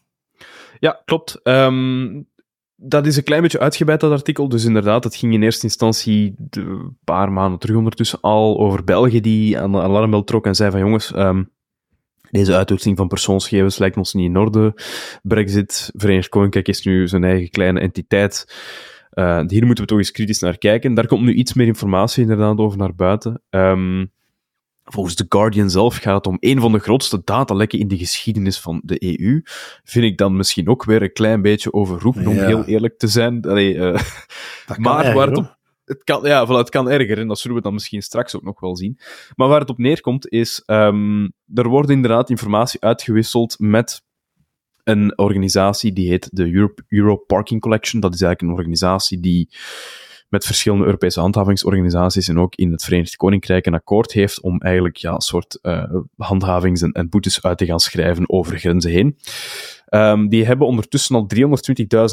Ja, 0.78 1.02
klopt. 1.04 1.40
Um, 1.42 2.26
dat 2.74 3.06
is 3.06 3.16
een 3.16 3.22
klein 3.22 3.42
beetje 3.42 3.58
uitgebreid, 3.60 4.00
dat 4.00 4.12
artikel. 4.12 4.48
Dus 4.48 4.64
inderdaad, 4.64 5.04
het 5.04 5.16
ging 5.16 5.32
in 5.32 5.42
eerste 5.42 5.64
instantie 5.64 6.34
een 6.50 6.96
paar 7.04 7.32
maanden 7.32 7.58
terug 7.58 7.76
ondertussen 7.76 8.20
al 8.20 8.58
over 8.58 8.84
België 8.84 9.20
die 9.20 9.58
aan 9.58 9.72
de 9.72 9.80
alarmbel 9.80 10.24
trok 10.24 10.46
en 10.46 10.54
zei 10.54 10.70
van 10.70 10.80
jongens, 10.80 11.16
um, 11.16 11.50
deze 12.30 12.54
uitwisseling 12.54 12.98
van 12.98 13.08
persoonsgegevens 13.08 13.78
lijkt 13.78 13.96
ons 13.96 14.14
niet 14.14 14.24
in 14.24 14.36
orde. 14.36 14.74
Brexit, 15.22 15.90
Verenigd 15.94 16.28
Koninkrijk 16.28 16.68
is 16.68 16.84
nu 16.84 17.08
zijn 17.08 17.24
eigen 17.24 17.50
kleine 17.50 17.80
entiteit. 17.80 18.46
Uh, 19.12 19.40
hier 19.46 19.66
moeten 19.66 19.84
we 19.84 19.90
toch 19.90 19.98
eens 19.98 20.10
kritisch 20.10 20.40
naar 20.40 20.58
kijken. 20.58 20.94
Daar 20.94 21.06
komt 21.06 21.24
nu 21.24 21.32
iets 21.32 21.54
meer 21.54 21.66
informatie 21.66 22.22
inderdaad 22.22 22.58
over 22.58 22.78
naar 22.78 22.94
buiten. 22.94 23.42
Um, 23.50 24.12
volgens 24.84 25.14
The 25.14 25.26
Guardian 25.28 25.70
zelf 25.70 25.96
gaat 25.96 26.14
het 26.14 26.26
om 26.26 26.36
een 26.40 26.60
van 26.60 26.72
de 26.72 26.78
grootste 26.78 27.20
datalekken 27.24 27.78
in 27.78 27.88
de 27.88 27.98
geschiedenis 27.98 28.60
van 28.60 28.80
de 28.84 29.18
EU. 29.20 29.40
Vind 29.84 30.04
ik 30.04 30.16
dan 30.16 30.36
misschien 30.36 30.68
ook 30.68 30.84
weer 30.84 31.02
een 31.02 31.12
klein 31.12 31.42
beetje 31.42 31.72
overroepen, 31.72 32.22
ja. 32.22 32.28
om 32.28 32.36
heel 32.36 32.64
eerlijk 32.64 32.98
te 32.98 33.08
zijn. 33.08 33.42
Allee, 33.42 33.74
uh, 33.74 34.00
maar 34.76 35.14
waar 35.14 35.26
het 35.26 35.36
op 35.36 35.57
het 35.88 36.04
kan, 36.04 36.24
ja, 36.24 36.46
voilà, 36.46 36.58
het 36.58 36.70
kan 36.70 36.90
erger 36.90 37.18
en 37.18 37.28
dat 37.28 37.38
zullen 37.38 37.56
we 37.56 37.62
dan 37.62 37.72
misschien 37.72 38.02
straks 38.02 38.36
ook 38.36 38.42
nog 38.42 38.60
wel 38.60 38.76
zien. 38.76 38.98
Maar 39.34 39.48
waar 39.48 39.60
het 39.60 39.70
op 39.70 39.78
neerkomt 39.78 40.28
is, 40.28 40.62
um, 40.66 41.32
er 41.54 41.68
wordt 41.68 41.90
inderdaad 41.90 42.30
informatie 42.30 42.80
uitgewisseld 42.80 43.58
met 43.58 44.02
een 44.84 45.18
organisatie 45.18 45.92
die 45.92 46.08
heet 46.08 46.28
de 46.32 46.52
Europe, 46.52 46.84
Euro 46.88 47.16
Parking 47.16 47.60
Collection. 47.60 48.00
Dat 48.00 48.14
is 48.14 48.20
eigenlijk 48.20 48.52
een 48.52 48.58
organisatie 48.58 49.20
die 49.20 49.48
met 50.28 50.44
verschillende 50.44 50.84
Europese 50.84 51.20
handhavingsorganisaties 51.20 52.28
en 52.28 52.38
ook 52.38 52.54
in 52.54 52.72
het 52.72 52.84
Verenigd 52.84 53.16
Koninkrijk 53.16 53.66
een 53.66 53.74
akkoord 53.74 54.12
heeft 54.12 54.40
om 54.40 54.60
eigenlijk 54.60 54.96
ja, 54.96 55.12
een 55.12 55.20
soort 55.20 55.58
uh, 55.62 55.94
handhavings- 56.16 56.82
en 56.82 57.08
boetes 57.08 57.42
uit 57.42 57.58
te 57.58 57.66
gaan 57.66 57.80
schrijven 57.80 58.30
over 58.30 58.58
grenzen 58.58 58.90
heen. 58.90 59.16
Um, 59.90 60.28
die 60.28 60.44
hebben 60.44 60.66
ondertussen 60.66 61.16
al 61.16 61.28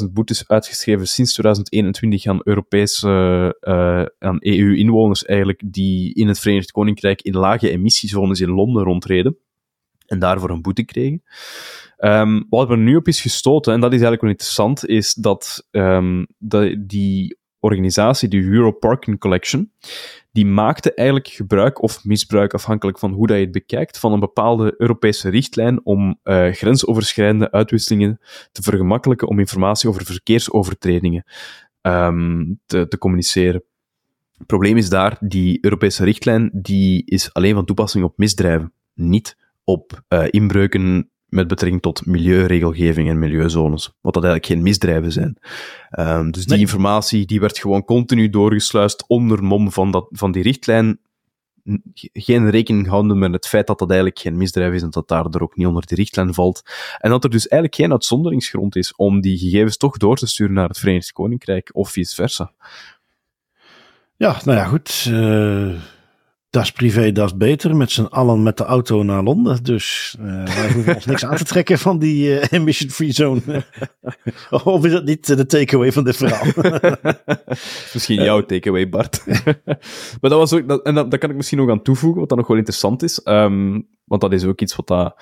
320.000 0.04 0.12
boetes 0.12 0.48
uitgeschreven 0.48 1.08
sinds 1.08 1.32
2021 1.32 2.26
aan 2.26 2.40
Europese, 2.42 3.08
uh, 3.60 4.04
aan 4.18 4.36
EU-inwoners 4.40 5.24
eigenlijk, 5.24 5.62
die 5.64 6.14
in 6.14 6.28
het 6.28 6.38
Verenigd 6.38 6.70
Koninkrijk 6.70 7.22
in 7.22 7.36
lage 7.36 7.70
emissiezones 7.70 8.40
in 8.40 8.50
Londen 8.50 8.82
rondreden. 8.82 9.36
En 10.06 10.18
daarvoor 10.18 10.50
een 10.50 10.62
boete 10.62 10.84
kregen. 10.84 11.22
Um, 11.98 12.46
wat 12.48 12.70
er 12.70 12.78
nu 12.78 12.96
op 12.96 13.08
is 13.08 13.20
gestoten, 13.20 13.72
en 13.72 13.80
dat 13.80 13.92
is 13.92 14.00
eigenlijk 14.00 14.22
wel 14.22 14.30
interessant, 14.30 14.86
is 14.86 15.14
dat, 15.14 15.68
dat 16.38 16.76
die 16.78 17.38
organisatie, 17.66 18.28
de 18.28 18.42
Euro 18.42 18.72
Parking 18.72 19.18
Collection, 19.18 19.70
die 20.32 20.46
maakte 20.46 20.94
eigenlijk 20.94 21.28
gebruik 21.28 21.82
of 21.82 22.04
misbruik, 22.04 22.54
afhankelijk 22.54 22.98
van 22.98 23.12
hoe 23.12 23.26
dat 23.26 23.36
je 23.36 23.42
het 23.42 23.52
bekijkt, 23.52 23.98
van 23.98 24.12
een 24.12 24.20
bepaalde 24.20 24.74
Europese 24.78 25.28
richtlijn 25.28 25.84
om 25.84 26.18
uh, 26.24 26.52
grensoverschrijdende 26.52 27.50
uitwisselingen 27.50 28.20
te 28.52 28.62
vergemakkelijken 28.62 29.28
om 29.28 29.38
informatie 29.38 29.88
over 29.88 30.04
verkeersovertredingen 30.04 31.24
um, 31.82 32.60
te, 32.66 32.88
te 32.88 32.98
communiceren. 32.98 33.62
Het 34.38 34.46
probleem 34.46 34.76
is 34.76 34.88
daar, 34.88 35.16
die 35.20 35.58
Europese 35.60 36.04
richtlijn 36.04 36.50
die 36.52 37.02
is 37.04 37.32
alleen 37.32 37.54
van 37.54 37.64
toepassing 37.64 38.04
op 38.04 38.18
misdrijven, 38.18 38.72
niet 38.94 39.36
op 39.64 40.02
uh, 40.08 40.24
inbreuken 40.30 41.10
met 41.28 41.48
betrekking 41.48 41.82
tot 41.82 42.06
milieuregelgeving 42.06 43.08
en 43.08 43.18
milieuzones. 43.18 43.92
Wat 44.00 44.14
dat 44.14 44.24
eigenlijk 44.24 44.52
geen 44.52 44.62
misdrijven 44.62 45.12
zijn. 45.12 45.38
Um, 45.98 46.30
dus 46.30 46.46
die 46.46 46.58
informatie 46.58 47.26
die 47.26 47.40
werd 47.40 47.58
gewoon 47.58 47.84
continu 47.84 48.30
doorgesluist 48.30 49.04
onder 49.06 49.44
mom 49.44 49.72
van, 49.72 49.90
dat, 49.90 50.06
van 50.10 50.32
die 50.32 50.42
richtlijn. 50.42 50.98
Geen 52.12 52.50
rekening 52.50 52.86
houden 52.86 53.18
met 53.18 53.32
het 53.32 53.46
feit 53.46 53.66
dat 53.66 53.78
dat 53.78 53.88
eigenlijk 53.88 54.20
geen 54.20 54.36
misdrijf 54.36 54.72
is 54.72 54.82
en 54.82 54.90
dat 54.90 55.08
daardoor 55.08 55.40
ook 55.40 55.56
niet 55.56 55.66
onder 55.66 55.86
die 55.86 55.96
richtlijn 55.96 56.34
valt. 56.34 56.62
En 56.98 57.10
dat 57.10 57.24
er 57.24 57.30
dus 57.30 57.48
eigenlijk 57.48 57.80
geen 57.80 57.92
uitzonderingsgrond 57.92 58.76
is 58.76 58.94
om 58.94 59.20
die 59.20 59.38
gegevens 59.38 59.76
toch 59.76 59.96
door 59.96 60.16
te 60.16 60.26
sturen 60.26 60.54
naar 60.54 60.68
het 60.68 60.78
Verenigd 60.78 61.12
Koninkrijk 61.12 61.70
of 61.72 61.90
vice 61.90 62.14
versa. 62.14 62.52
Ja, 64.16 64.40
nou 64.44 64.58
ja, 64.58 64.64
goed. 64.64 65.06
Uh 65.08 65.74
dat 66.50 66.62
is 66.62 66.72
privé, 66.72 67.12
dat 67.12 67.26
is 67.26 67.36
beter. 67.36 67.76
Met 67.76 67.90
z'n 67.90 68.02
allen 68.02 68.42
met 68.42 68.56
de 68.56 68.64
auto 68.64 69.02
naar 69.02 69.22
Londen. 69.22 69.64
Dus 69.64 70.16
uh, 70.20 70.44
wij 70.44 70.72
hoeven 70.72 70.94
ons 70.94 71.04
niks 71.04 71.24
aan 71.24 71.36
te 71.36 71.44
trekken 71.44 71.78
van 71.78 71.98
die 71.98 72.28
uh, 72.28 72.44
emission-free 72.50 73.12
zone. 73.12 73.40
of 74.50 74.84
is 74.84 74.92
dat 74.92 75.04
niet 75.04 75.26
de 75.26 75.46
takeaway 75.46 75.92
van 75.92 76.04
dit 76.04 76.16
verhaal? 76.16 76.46
misschien 77.92 78.22
jouw 78.22 78.44
takeaway, 78.44 78.88
Bart. 78.88 79.22
maar 80.20 80.30
dat 80.30 80.38
was 80.38 80.52
ook, 80.52 80.82
en 80.82 80.94
dat, 80.94 81.18
kan 81.18 81.30
ik 81.30 81.36
misschien 81.36 81.58
nog 81.58 81.70
aan 81.70 81.82
toevoegen, 81.82 82.20
wat 82.20 82.28
dan 82.28 82.38
nog 82.38 82.46
wel 82.46 82.56
interessant 82.56 83.02
is. 83.02 83.20
Um, 83.24 83.88
want 84.06 84.20
dat 84.20 84.32
is 84.32 84.44
ook 84.44 84.60
iets 84.60 84.76
wat, 84.76 84.86
dat, 84.86 85.14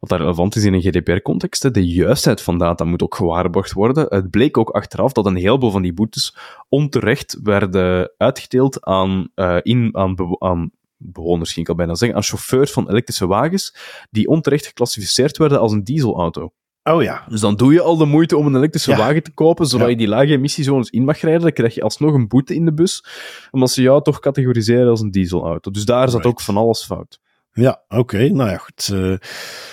wat 0.00 0.10
dat 0.10 0.18
relevant 0.18 0.56
is 0.56 0.64
in 0.64 0.74
een 0.74 0.80
GDPR-context. 0.80 1.74
De 1.74 1.86
juistheid 1.86 2.42
van 2.42 2.58
data 2.58 2.84
moet 2.84 3.02
ook 3.02 3.14
gewaarborgd 3.14 3.72
worden. 3.72 4.06
Het 4.08 4.30
bleek 4.30 4.58
ook 4.58 4.70
achteraf 4.70 5.12
dat 5.12 5.26
een 5.26 5.36
heleboel 5.36 5.70
van 5.70 5.82
die 5.82 5.92
boetes 5.92 6.36
onterecht 6.68 7.38
werden 7.42 8.12
uitgedeeld 8.16 8.84
aan, 8.84 9.28
uh, 9.34 9.56
in, 9.62 9.96
aan, 9.96 10.16
aan 10.38 10.70
bewoners, 10.96 11.52
ging 11.52 11.66
ik 11.66 11.70
al 11.70 11.78
bijna 11.78 11.94
zeggen, 11.94 12.16
aan 12.16 12.24
chauffeurs 12.24 12.72
van 12.72 12.90
elektrische 12.90 13.26
wagens, 13.26 13.76
die 14.10 14.28
onterecht 14.28 14.66
geclassificeerd 14.66 15.36
werden 15.36 15.60
als 15.60 15.72
een 15.72 15.84
dieselauto. 15.84 16.52
Oh 16.82 17.02
ja. 17.02 17.24
Dus 17.28 17.40
dan 17.40 17.56
doe 17.56 17.72
je 17.72 17.80
al 17.80 17.96
de 17.96 18.04
moeite 18.04 18.36
om 18.36 18.46
een 18.46 18.56
elektrische 18.56 18.90
ja. 18.90 18.96
wagen 18.96 19.22
te 19.22 19.34
kopen, 19.34 19.66
zodat 19.66 19.86
ja. 19.86 19.92
je 19.92 19.98
die 19.98 20.08
lage 20.08 20.32
emissiezones 20.32 20.90
in 20.90 21.04
mag 21.04 21.20
rijden. 21.20 21.42
Dan 21.42 21.52
krijg 21.52 21.74
je 21.74 21.82
alsnog 21.82 22.14
een 22.14 22.28
boete 22.28 22.54
in 22.54 22.64
de 22.64 22.74
bus, 22.74 23.04
omdat 23.50 23.70
ze 23.70 23.82
jou 23.82 24.02
toch 24.02 24.20
categoriseren 24.20 24.90
als 24.90 25.00
een 25.00 25.10
dieselauto. 25.10 25.70
Dus 25.70 25.84
daar 25.84 26.08
zat 26.08 26.24
ook 26.24 26.40
van 26.40 26.56
alles 26.56 26.84
fout. 26.84 27.20
Ja, 27.56 27.82
oké. 27.88 27.98
Okay. 27.98 28.28
Nou 28.28 28.50
ja, 28.50 28.56
goed. 28.56 28.90
Uh, 28.92 29.16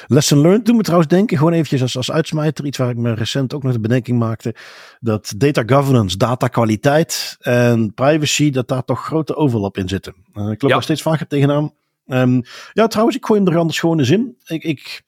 lesson 0.07 0.41
learned 0.41 0.65
doet 0.65 0.75
me 0.75 0.81
trouwens 0.81 1.09
denken, 1.09 1.38
gewoon 1.38 1.53
eventjes 1.53 1.81
als, 1.81 1.97
als 1.97 2.11
uitsmijter, 2.11 2.65
iets 2.65 2.77
waar 2.77 2.89
ik 2.89 2.97
me 2.97 3.13
recent 3.13 3.53
ook 3.53 3.63
nog 3.63 3.71
de 3.71 3.79
bedenking 3.79 4.19
maakte, 4.19 4.55
dat 4.99 5.34
data 5.38 5.63
governance, 5.65 6.17
data 6.17 6.47
kwaliteit 6.47 7.38
en 7.39 7.93
privacy, 7.93 8.49
dat 8.49 8.67
daar 8.67 8.84
toch 8.84 9.05
grote 9.05 9.36
overlap 9.36 9.77
in 9.77 9.88
zitten. 9.88 10.15
Uh, 10.34 10.51
ik 10.51 10.61
loop 10.61 10.71
ja. 10.71 10.77
er 10.77 10.84
steeds 10.84 11.01
vaker 11.01 11.27
tegenaan. 11.27 11.73
Um, 12.07 12.41
ja, 12.73 12.88
trouwens, 12.88 13.17
ik 13.17 13.25
gooi 13.25 13.39
hem 13.39 13.49
er 13.49 13.57
anders 13.57 13.79
gewoon 13.79 13.99
eens 13.99 14.09
in. 14.09 14.38
Ik, 14.45 14.63
ik, 14.63 15.03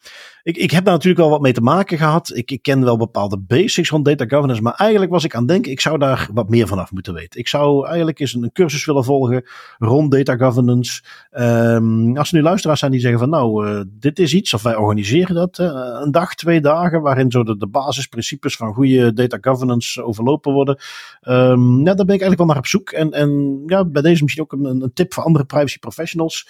ik, 0.46 0.58
ik 0.58 0.72
heb 0.72 0.84
daar 0.84 0.94
natuurlijk 0.94 1.22
wel 1.22 1.30
wat 1.30 1.42
mee 1.42 1.54
te 1.54 1.62
maken 1.62 1.98
gehad. 1.98 2.32
Ik, 2.36 2.52
ik 2.52 2.62
ken 2.62 2.84
wel 2.84 2.98
bepaalde 2.98 3.38
basics 3.38 3.90
van 3.90 4.04
data 4.04 4.26
governance. 4.26 4.62
Maar 4.62 4.74
eigenlijk 4.74 5.12
was 5.12 5.24
ik 5.24 5.34
aan 5.34 5.42
het 5.42 5.50
denken, 5.50 5.72
ik 5.72 5.82
zou 5.82 5.98
daar 5.98 6.30
wat 6.34 6.50
meer 6.50 6.68
vanaf 6.68 6.92
moeten 6.92 7.14
weten. 7.14 7.40
Ik 7.40 7.48
zou 7.48 7.86
eigenlijk 7.88 8.20
eens 8.20 8.34
een, 8.34 8.52
cursus 8.54 8.86
willen 8.86 9.04
volgen 9.04 9.44
rond 9.78 10.12
data 10.12 10.36
governance. 10.36 11.04
Um, 11.32 12.18
als 12.18 12.32
er 12.32 12.38
nu 12.38 12.44
luisteraars 12.44 12.80
zijn 12.80 12.92
die 12.92 13.00
zeggen 13.00 13.20
van 13.20 13.30
nou, 13.30 13.68
uh, 13.68 13.82
dit 13.90 14.20
is 14.20 14.34
iets, 14.34 14.54
of 14.54 14.64
wij 14.64 14.76
organiseren 14.76 15.36
dat. 15.36 15.60
Uh, 15.60 15.68
een 16.04 16.12
dag, 16.12 16.36
twee 16.36 16.62
dagen, 16.62 17.02
waarin 17.02 17.32
zo 17.32 17.44
de, 17.44 17.68
basisprincipes 17.68 18.56
van 18.56 18.74
goede 18.74 19.14
data 19.14 19.38
governance 19.42 20.04
overlopen 20.04 20.54
worden. 20.54 20.78
Um, 21.22 21.78
ja, 21.78 21.94
daar 21.94 22.06
ben 22.06 22.16
ik 22.16 22.22
eigenlijk 22.22 22.38
wel 22.38 22.48
naar 22.48 22.58
op 22.58 22.68
zoek. 22.68 22.90
En, 22.90 23.12
en 23.12 23.62
ja, 23.66 23.86
bij 23.86 24.02
deze 24.02 24.24
misschien 24.24 24.44
ook 24.44 24.52
een, 24.52 24.66
een 24.66 24.94
tip 24.94 25.14
voor 25.14 25.24
andere 25.24 25.46
privacy 25.46 25.80
professionals. 25.80 26.48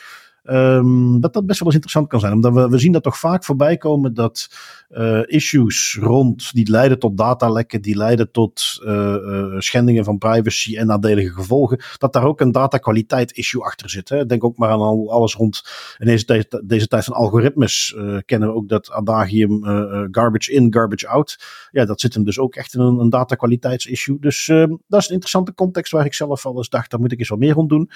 Um, 0.50 1.20
dat 1.22 1.34
dat 1.34 1.46
best 1.46 1.60
wel 1.60 1.68
eens 1.68 1.76
interessant 1.76 2.08
kan 2.08 2.20
zijn. 2.20 2.34
Omdat 2.34 2.54
we, 2.54 2.70
we 2.70 2.78
zien 2.78 2.92
dat 2.92 3.04
toch 3.04 3.20
vaak 3.20 3.44
voorbij 3.44 3.78
komen 3.86 4.14
dat 4.14 4.50
uh, 4.92 5.22
issues 5.26 5.98
rond 6.02 6.54
die 6.54 6.70
leiden 6.70 7.00
tot 7.00 7.18
datalekken, 7.18 7.82
die 7.82 7.96
leiden 7.96 8.32
tot 8.32 8.82
uh, 8.84 8.92
uh, 8.92 9.60
schendingen 9.60 10.04
van 10.04 10.18
privacy 10.18 10.78
en 10.78 10.88
nadelige 10.88 11.34
gevolgen, 11.34 11.80
dat 11.98 12.14
daar 12.14 12.24
ook 12.24 12.40
een 12.40 12.52
datakwaliteit 12.52 13.32
issue 13.32 13.64
achter 13.64 13.90
zit. 13.90 14.10
Hè. 14.10 14.26
Denk 14.26 14.44
ook 14.44 14.58
maar 14.58 14.70
aan 14.70 14.80
al, 14.80 15.12
alles 15.12 15.36
rond 15.36 15.64
in 15.98 16.06
deze, 16.06 16.88
tijd, 16.88 17.06
van 17.06 17.14
algoritmes 17.14 17.96
kennen 18.26 18.50
we 18.50 18.56
ook 18.56 18.70
dat 18.70 18.92
adagium 18.92 19.64
garbage 20.12 20.52
in, 20.52 20.74
garbage 20.74 21.08
out. 21.08 21.40
Ja, 21.72 21.86
dat 21.86 22.00
zit 22.00 22.14
hem 22.14 22.24
dus 22.24 22.40
ook 22.40 22.56
echt 22.56 22.74
in 22.74 22.80
een, 22.80 23.00
een 23.00 23.10
datakwaliteitsissue. 23.10 24.18
Dus 24.20 24.48
ehm, 24.48 24.76
dat 24.88 25.00
is 25.00 25.08
een 25.08 25.14
interessante 25.14 25.54
context 25.54 25.92
waar 25.92 26.06
ik 26.06 26.14
zelf 26.14 26.46
al 26.46 26.58
eens 26.58 26.70
dacht, 26.70 26.92
daar 26.92 27.00
moet 27.00 27.12
ik 27.12 27.20
eens 27.20 27.30
wat 27.30 27.40
meer 27.40 27.54
rond 27.54 27.70
doen. 27.70 27.90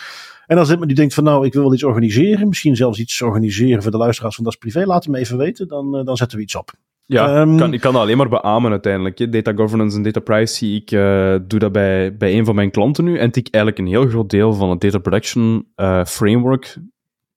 En 0.45 0.57
als 0.57 0.69
iemand 0.69 0.87
die 0.87 0.95
denkt 0.95 1.13
van 1.13 1.23
nou, 1.23 1.45
ik 1.45 1.53
wil 1.53 1.61
wel 1.63 1.73
iets 1.73 1.83
organiseren, 1.83 2.47
misschien 2.47 2.75
zelfs 2.75 2.99
iets 2.99 3.21
organiseren 3.21 3.81
voor 3.81 3.91
de 3.91 3.97
luisteraars 3.97 4.35
van 4.35 4.43
Das 4.43 4.55
Privé, 4.55 4.85
laat 4.85 5.03
het 5.03 5.13
me 5.13 5.19
even 5.19 5.37
weten, 5.37 5.67
dan, 5.67 5.78
dan 6.05 6.17
zetten 6.17 6.37
we 6.37 6.43
iets 6.43 6.55
op. 6.55 6.71
Ja, 7.05 7.41
um, 7.41 7.57
kan, 7.57 7.73
ik 7.73 7.79
kan 7.79 7.93
dat 7.93 8.01
alleen 8.01 8.17
maar 8.17 8.29
beamen 8.29 8.71
uiteindelijk. 8.71 9.31
Data 9.31 9.53
governance 9.53 9.97
en 9.97 10.03
data 10.03 10.19
privacy. 10.19 10.65
Ik 10.65 10.91
uh, 10.91 11.35
doe 11.47 11.59
dat 11.59 11.71
bij, 11.71 12.17
bij 12.17 12.37
een 12.37 12.45
van 12.45 12.55
mijn 12.55 12.71
klanten 12.71 13.03
nu. 13.03 13.17
En 13.17 13.27
ik 13.27 13.47
eigenlijk 13.51 13.77
een 13.77 13.87
heel 13.87 14.07
groot 14.07 14.29
deel 14.29 14.53
van 14.53 14.69
het 14.69 14.81
data 14.81 14.97
protection 14.97 15.67
uh, 15.75 16.05
framework 16.05 16.77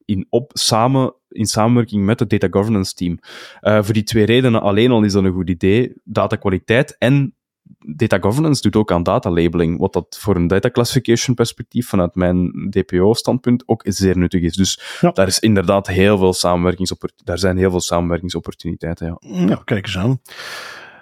in 0.04 0.26
op, 0.28 0.50
samen 0.54 1.14
in 1.28 1.46
samenwerking 1.46 2.04
met 2.04 2.20
het 2.20 2.30
data 2.30 2.46
governance 2.50 2.94
team. 2.94 3.18
Uh, 3.60 3.82
voor 3.82 3.94
die 3.94 4.02
twee 4.02 4.24
redenen 4.24 4.62
alleen 4.62 4.90
al 4.90 5.02
is 5.02 5.12
dat 5.12 5.24
een 5.24 5.32
goed 5.32 5.50
idee. 5.50 5.92
Datakwaliteit 6.04 6.96
en 6.98 7.34
data 7.78 8.18
governance 8.18 8.62
doet 8.62 8.76
ook 8.76 8.92
aan 8.92 9.02
data 9.02 9.30
labeling, 9.30 9.78
wat 9.78 9.92
dat 9.92 10.16
voor 10.20 10.36
een 10.36 10.46
data 10.46 10.70
classification 10.70 11.34
perspectief 11.34 11.88
vanuit 11.88 12.14
mijn 12.14 12.68
DPO-standpunt 12.70 13.62
ook 13.66 13.82
zeer 13.84 14.18
nuttig 14.18 14.42
is. 14.42 14.56
Dus 14.56 15.00
daar 15.12 15.26
is 15.26 15.38
inderdaad 15.38 15.86
heel 15.86 16.18
veel 16.18 16.32
samenwerkingsopportuniteiten. 16.32 17.26
Daar 17.26 17.38
zijn 17.38 17.56
heel 17.56 17.70
veel 17.70 17.80
samenwerkingsopportuniteiten. 17.80 19.18
Ja, 19.20 19.46
ja 19.46 19.62
kijk 19.64 19.86
eens 19.86 19.98
aan. 19.98 20.20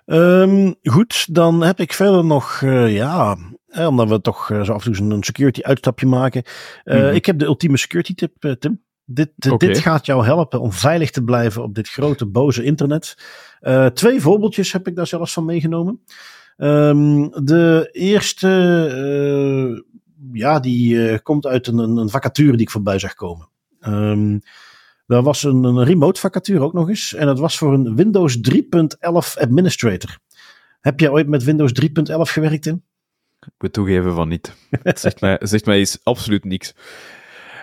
Um, 0.06 0.74
goed, 0.82 1.34
dan 1.34 1.62
heb 1.62 1.80
ik 1.80 1.92
verder 1.92 2.24
nog, 2.24 2.60
uh, 2.60 2.94
ja, 2.94 3.36
omdat 3.74 4.08
we 4.08 4.20
toch 4.20 4.50
uh, 4.50 4.62
zo 4.62 4.72
af 4.72 4.86
en 4.86 4.92
toe 4.92 5.10
een 5.10 5.22
security 5.22 5.60
uitstapje 5.62 6.06
maken. 6.06 6.42
Uh, 6.84 6.94
mm 6.94 7.00
-hmm. 7.00 7.14
Ik 7.14 7.26
heb 7.26 7.38
de 7.38 7.44
ultieme 7.44 7.76
security 7.76 8.14
tip, 8.14 8.56
Tim. 8.58 8.82
Dit, 9.04 9.32
okay. 9.48 9.68
dit 9.68 9.78
gaat 9.78 10.06
jou 10.06 10.24
helpen 10.24 10.60
om 10.60 10.72
veilig 10.72 11.10
te 11.10 11.24
blijven 11.24 11.62
op 11.62 11.74
dit 11.74 11.88
grote 11.88 12.26
boze 12.26 12.62
internet. 12.62 13.14
twee 13.94 14.20
voorbeeldjes 14.20 14.72
heb 14.72 14.86
ik 14.88 14.96
daar 14.96 15.06
zelfs 15.06 15.32
van 15.32 15.44
meegenomen. 15.44 16.00
Um, 16.62 17.30
de 17.44 17.88
eerste, 17.92 18.48
ja, 20.32 20.60
die 20.60 21.18
komt 21.18 21.46
uit 21.46 21.66
een, 21.66 21.78
een 21.78 22.08
vacature 22.08 22.52
die 22.52 22.60
ik 22.60 22.70
voorbij 22.70 22.98
zag 22.98 23.14
komen. 23.14 23.48
Um, 23.80 24.40
er 25.06 25.22
was 25.22 25.42
een, 25.42 25.64
een 25.64 25.84
remote 25.84 26.20
vacature 26.20 26.60
ook 26.60 26.72
nog 26.72 26.88
eens. 26.88 27.14
En 27.14 27.26
dat 27.26 27.38
was 27.38 27.58
voor 27.58 27.72
een 27.72 27.96
Windows 27.96 28.38
3.11 28.52 28.52
administrator. 29.40 30.18
Heb 30.80 31.00
jij 31.00 31.10
ooit 31.10 31.28
met 31.28 31.44
Windows 31.44 31.72
3.11 31.82 31.88
gewerkt, 32.20 32.66
in? 32.66 32.84
Ik 33.40 33.52
moet 33.58 33.72
toegeven 33.72 34.14
van 34.14 34.28
niet. 34.28 34.52
zegt, 34.82 35.20
mij, 35.20 35.38
zegt 35.40 35.66
mij 35.66 35.80
is 35.80 35.98
absoluut 36.02 36.44
niks. 36.44 36.74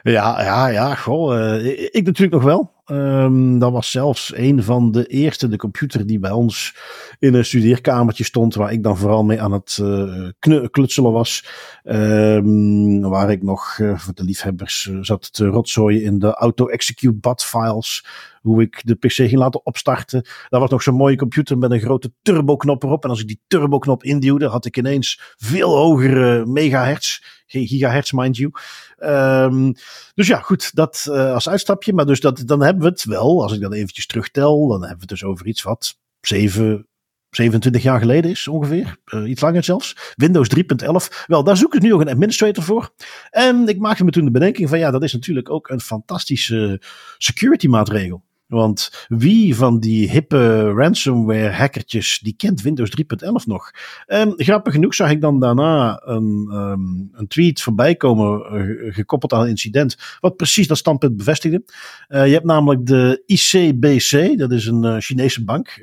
Ja, 0.04 0.44
ja, 0.44 0.68
ja, 0.68 0.96
goh. 0.96 1.38
Uh, 1.38 1.66
ik 1.68 2.06
natuurlijk 2.06 2.32
nog 2.32 2.44
wel. 2.44 2.74
Um, 2.92 3.60
dat 3.60 3.72
was 3.72 3.92
zelfs 3.92 4.36
een 4.36 4.64
van 4.64 4.92
de 4.92 5.06
eerste, 5.06 5.48
de 5.48 5.58
computer 5.58 6.08
die 6.08 6.20
bij 6.20 6.32
ons 6.32 6.76
in 7.20 7.34
een 7.34 7.46
studeerkamertje 7.46 8.24
stond, 8.24 8.56
waar 8.56 8.72
ik 8.72 8.84
dan 8.84 8.98
vooral 8.98 9.24
mee 9.24 9.42
aan 9.42 9.52
het 9.52 9.78
uh, 9.82 10.30
klutselen 10.72 11.12
was. 11.12 11.46
Um, 11.84 13.02
waar 13.02 13.32
ik 13.32 13.44
nog 13.44 13.78
uh, 13.78 13.98
voor 13.98 14.14
de 14.14 14.24
liefhebbers 14.24 14.92
zat 15.02 15.34
te 15.34 15.46
rotzooien 15.46 16.04
in 16.04 16.20
de 16.20 16.34
auto-execute 16.34 17.14
bat 17.14 17.44
files 17.44 18.06
hoe 18.42 18.62
ik 18.62 18.82
de 18.86 18.96
PC 18.96 19.12
ging 19.12 19.36
laten 19.36 19.66
opstarten. 19.66 20.26
Daar 20.50 20.60
was 20.60 20.70
nog 20.70 20.82
zo'n 20.82 20.96
mooie 20.96 21.16
computer 21.16 21.58
met 21.58 21.72
een 21.72 21.80
grote 21.80 22.12
turboknop 22.22 22.84
erop. 22.84 23.04
En 23.04 23.10
als 23.10 23.22
ik 23.22 23.28
die 23.28 23.42
turboknop 23.48 24.04
induwde, 24.04 24.48
had 24.48 24.66
ik 24.66 24.78
ineens 24.78 25.36
veel 25.38 25.76
hogere 25.76 26.46
megahertz. 26.46 27.20
Geen 27.48 27.68
gigahertz, 27.68 28.12
mind 28.12 28.38
you. 28.38 28.52
Um, 29.00 29.74
dus 30.14 30.28
ja, 30.28 30.40
goed, 30.40 30.76
dat 30.76 31.06
uh, 31.10 31.34
als 31.34 31.50
uitstapje. 31.50 31.94
Maar 31.94 32.06
dus 32.06 32.20
dat, 32.20 32.44
dan 32.46 32.62
hebben 32.62 32.84
we 32.84 32.90
het 32.90 33.04
wel, 33.04 33.44
als 33.44 33.54
ik 33.54 33.62
dat 33.62 33.74
eventjes 33.74 34.06
terugtel, 34.06 34.68
dan 34.68 34.80
hebben 34.80 34.96
we 34.96 35.02
het 35.02 35.10
dus 35.10 35.24
over 35.24 35.48
iets 35.48 35.64
wat 35.64 35.98
7, 36.22 36.88
27 37.30 37.84
jaar 37.84 38.00
geleden 38.00 38.32
is 38.32 38.48
ongeveer. 38.48 38.98
Uh, 39.06 39.30
iets 39.30 39.42
langer 39.42 39.64
zelfs. 39.64 40.14
Windows 40.16 40.50
3.11. 40.56 41.26
Wel, 41.26 41.44
daar 41.44 41.58
zoek 41.58 41.76
ik 41.76 41.82
nu 41.82 41.90
nog 41.90 42.02
een 42.02 42.10
administrator 42.10 42.64
voor. 42.64 42.94
En 43.30 43.68
ik 43.68 43.80
maakte 43.80 44.04
me 44.04 44.12
toen 44.12 44.26
de 44.26 44.32
bedenking 44.32 44.70
van 44.70 44.80
ja, 44.80 44.92
dat 44.92 45.04
is 45.04 45.14
natuurlijk 45.14 45.50
ook 45.50 45.70
een 45.70 45.82
fantastische 45.82 46.82
security 47.18 47.68
maatregel. 47.68 48.24
Want 48.48 49.06
wie 49.08 49.56
van 49.56 49.80
die 49.80 50.10
hippe 50.10 50.72
ransomware 50.72 51.50
hackertjes, 51.50 52.20
die 52.24 52.34
kent 52.38 52.62
Windows 52.62 52.90
3.11 52.90 53.32
nog? 53.46 53.72
Um, 54.08 54.34
grappig 54.36 54.74
genoeg 54.74 54.96
zag 54.96 55.12
ik 55.12 55.22
dan 55.22 55.40
daarna 55.40 56.02
een, 56.06 56.50
um, 56.54 57.10
een 57.14 57.28
tweet 57.28 57.62
voorbij 57.62 57.96
komen, 57.96 58.54
uh, 58.54 58.94
gekoppeld 58.94 59.34
aan 59.34 59.42
een 59.42 59.50
incident, 59.50 59.98
wat 60.20 60.36
precies 60.36 60.68
dat 60.68 60.78
standpunt 60.78 61.18
bevestigde. 61.18 61.64
Uh, 62.10 62.26
je 62.26 62.34
hebt 62.34 62.46
namelijk 62.46 62.86
de 62.86 63.24
ICBC, 63.26 64.38
dat 64.38 64.52
is 64.52 64.66
een 64.66 64.84
uh, 64.84 64.96
Chinese 64.98 65.44
bank, 65.44 65.82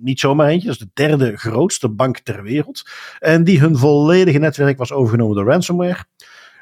niet 0.00 0.20
zomaar 0.20 0.48
eentje, 0.48 0.66
dat 0.66 0.76
is 0.80 0.86
de 0.86 0.90
derde 0.94 1.36
grootste 1.36 1.88
bank 1.88 2.18
ter 2.18 2.42
wereld. 2.42 2.82
En 3.18 3.44
die 3.44 3.60
hun 3.60 3.76
volledige 3.76 4.38
netwerk 4.38 4.78
was 4.78 4.92
overgenomen 4.92 5.36
door 5.36 5.46
ransomware. 5.46 6.04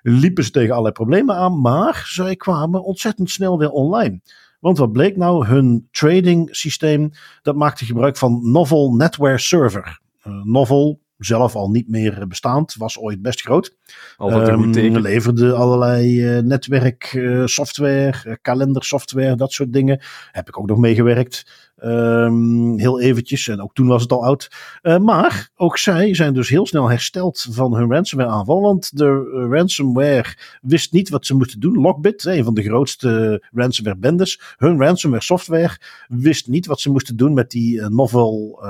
Liepen 0.02 0.44
ze 0.44 0.50
tegen 0.50 0.70
allerlei 0.70 0.94
problemen 0.94 1.36
aan, 1.36 1.60
maar 1.60 2.02
zij 2.06 2.36
kwamen 2.36 2.84
ontzettend 2.84 3.30
snel 3.30 3.58
weer 3.58 3.70
online. 3.70 4.20
Want 4.58 4.78
wat 4.78 4.92
bleek 4.92 5.16
nou? 5.16 5.46
Hun 5.46 5.88
trading 5.90 6.48
systeem 6.50 7.10
dat 7.42 7.56
maakte 7.56 7.84
gebruik 7.84 8.16
van 8.16 8.50
Novel 8.50 8.92
Netware 8.92 9.38
Server. 9.38 10.00
Uh, 10.26 10.42
Novel, 10.44 11.00
zelf 11.18 11.54
al 11.54 11.70
niet 11.70 11.88
meer 11.88 12.26
bestaand, 12.28 12.74
was 12.74 12.98
ooit 12.98 13.22
best 13.22 13.40
groot. 13.40 13.76
Altijd 14.16 14.48
um, 14.48 14.98
leverde 14.98 15.54
allerlei 15.54 16.36
uh, 16.36 16.42
netwerksoftware, 16.42 18.14
uh, 18.26 18.34
kalendersoftware, 18.42 19.34
dat 19.36 19.52
soort 19.52 19.72
dingen. 19.72 20.00
Heb 20.32 20.48
ik 20.48 20.58
ook 20.58 20.66
nog 20.66 20.78
meegewerkt. 20.78 21.67
Um, 21.84 22.78
heel 22.78 23.00
eventjes, 23.00 23.48
en 23.48 23.62
ook 23.62 23.74
toen 23.74 23.86
was 23.86 24.02
het 24.02 24.12
al 24.12 24.24
oud. 24.24 24.50
Uh, 24.82 24.98
maar 24.98 25.50
ook 25.56 25.78
zij 25.78 26.14
zijn 26.14 26.34
dus 26.34 26.48
heel 26.48 26.66
snel 26.66 26.88
hersteld 26.88 27.46
van 27.50 27.74
hun 27.74 27.90
ransomware 27.90 28.30
aanval. 28.30 28.60
Want 28.60 28.96
de 28.96 29.04
uh, 29.34 29.56
ransomware 29.56 30.36
wist 30.60 30.92
niet 30.92 31.08
wat 31.08 31.26
ze 31.26 31.34
moesten 31.34 31.60
doen. 31.60 31.80
Lockbit, 31.80 32.24
een 32.24 32.44
van 32.44 32.54
de 32.54 32.62
grootste 32.62 33.42
ransomware 33.52 33.98
bendes. 33.98 34.40
Hun 34.56 34.78
ransomware 34.78 35.22
software 35.22 35.76
wist 36.08 36.48
niet 36.48 36.66
wat 36.66 36.80
ze 36.80 36.90
moesten 36.90 37.16
doen 37.16 37.34
met 37.34 37.50
die 37.50 37.76
uh, 37.76 37.86
novel 37.86 38.60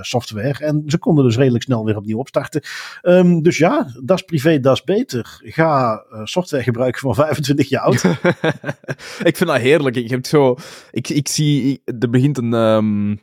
software. 0.00 0.64
En 0.64 0.82
ze 0.86 0.98
konden 0.98 1.24
dus 1.24 1.36
redelijk 1.36 1.64
snel 1.64 1.84
weer 1.84 1.96
opnieuw 1.96 2.18
opstarten. 2.18 2.62
Um, 3.02 3.42
dus 3.42 3.58
ja, 3.58 3.92
dat 4.02 4.16
is 4.18 4.24
privé, 4.24 4.60
dat 4.60 4.74
is 4.74 4.84
beter. 4.84 5.40
Ga 5.44 6.04
software 6.24 6.62
gebruiken 6.62 7.00
van 7.00 7.14
25 7.24 7.68
jaar 7.68 7.82
oud. 7.82 8.04
ik 9.30 9.36
vind 9.36 9.50
dat 9.50 9.58
heerlijk. 9.58 9.96
Ik 9.96 10.10
heb 10.10 10.26
zo, 10.26 10.56
ik, 10.90 11.08
ik 11.08 11.28
zie 11.28 11.82
de 11.84 12.08
begint 12.20 12.38
een, 12.38 12.52
um, 12.52 13.20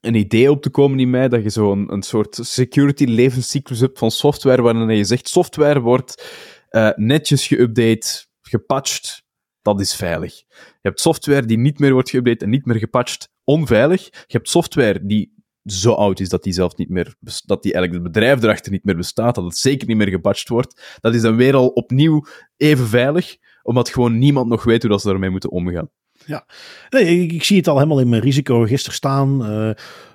een 0.00 0.14
idee 0.14 0.50
op 0.50 0.62
te 0.62 0.70
komen 0.70 0.98
in 0.98 1.10
mij 1.10 1.28
dat 1.28 1.42
je 1.42 1.50
zo 1.50 1.72
een, 1.72 2.02
soort 2.02 2.38
security 2.40 3.04
levenscyclus 3.04 3.80
hebt 3.80 3.98
van 3.98 4.10
software, 4.10 4.62
waarin 4.62 4.96
je 4.96 5.04
zegt 5.04 5.28
software 5.28 5.80
wordt 5.80 6.34
uh, 6.70 6.90
netjes 6.94 7.54
geüpdate, 7.54 8.26
gepatcht, 8.40 9.22
dat 9.62 9.80
is 9.80 9.94
veilig. 9.94 10.34
Je 10.48 10.88
hebt 10.88 11.00
software 11.00 11.46
die 11.46 11.58
niet 11.58 11.78
meer 11.78 11.92
wordt 11.92 12.16
geüpdate 12.16 12.42
en 12.42 12.50
niet 12.50 12.66
meer 12.66 12.78
gepatcht, 12.78 13.28
onveilig. 13.44 14.04
Je 14.04 14.36
hebt 14.36 14.48
software 14.48 15.06
die 15.06 15.38
zo 15.64 15.92
oud 15.92 16.20
is 16.20 16.28
dat 16.28 16.42
die 16.42 16.52
zelf 16.52 16.76
niet 16.76 16.88
meer, 16.88 17.14
dat 17.44 17.62
die 17.62 17.72
eigenlijk 17.72 18.04
het 18.04 18.12
bedrijf 18.12 18.42
erachter 18.42 18.72
niet 18.72 18.84
meer 18.84 18.96
bestaat, 18.96 19.34
dat 19.34 19.44
het 19.44 19.56
zeker 19.56 19.88
niet 19.88 19.96
meer 19.96 20.08
gepatcht 20.08 20.48
wordt. 20.48 20.98
Dat 21.00 21.14
is 21.14 21.22
dan 21.22 21.36
weer 21.36 21.54
al 21.54 21.68
opnieuw 21.68 22.24
even 22.56 22.86
veilig, 22.86 23.36
omdat 23.62 23.88
gewoon 23.88 24.18
niemand 24.18 24.48
nog 24.48 24.64
weet 24.64 24.82
hoe 24.82 24.90
dat 24.90 25.00
ze 25.00 25.08
daarmee 25.08 25.30
moeten 25.30 25.50
omgaan. 25.50 25.90
Ja, 26.26 26.44
nee, 26.90 27.22
ik, 27.22 27.32
ik, 27.32 27.44
zie 27.44 27.56
het 27.56 27.68
al 27.68 27.76
helemaal 27.76 28.00
in 28.00 28.08
mijn 28.08 28.22
risicoregister 28.22 28.92
staan. 28.92 29.50
Uh, 29.50 29.70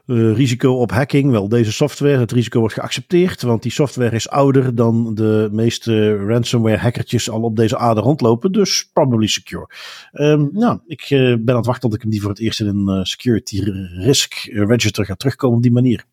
uh, 0.07 0.35
risico 0.35 0.73
op 0.73 0.91
hacking, 0.91 1.31
wel 1.31 1.49
deze 1.49 1.71
software. 1.71 2.17
Het 2.17 2.31
risico 2.31 2.59
wordt 2.59 2.73
geaccepteerd, 2.73 3.41
want 3.41 3.61
die 3.61 3.71
software 3.71 4.15
is 4.15 4.29
ouder 4.29 4.75
dan 4.75 5.15
de 5.15 5.49
meeste 5.51 6.17
ransomware 6.17 6.77
hackertjes 6.77 7.29
al 7.29 7.41
op 7.41 7.55
deze 7.55 7.77
aarde 7.77 8.01
rondlopen. 8.01 8.51
Dus 8.51 8.89
probably 8.93 9.27
secure. 9.27 9.67
Um, 10.13 10.49
nou, 10.53 10.79
ik 10.87 11.09
uh, 11.09 11.19
ben 11.19 11.49
aan 11.49 11.55
het 11.55 11.65
wachten 11.65 11.89
tot 11.89 11.93
ik 11.93 12.01
hem 12.01 12.11
die 12.11 12.21
voor 12.21 12.29
het 12.29 12.39
eerst 12.39 12.59
in 12.59 12.67
een 12.67 13.05
security 13.05 13.61
risk 13.97 14.33
register 14.51 15.05
ga 15.05 15.15
terugkomen 15.15 15.57
op 15.57 15.63
die 15.63 15.71
manier. 15.71 16.03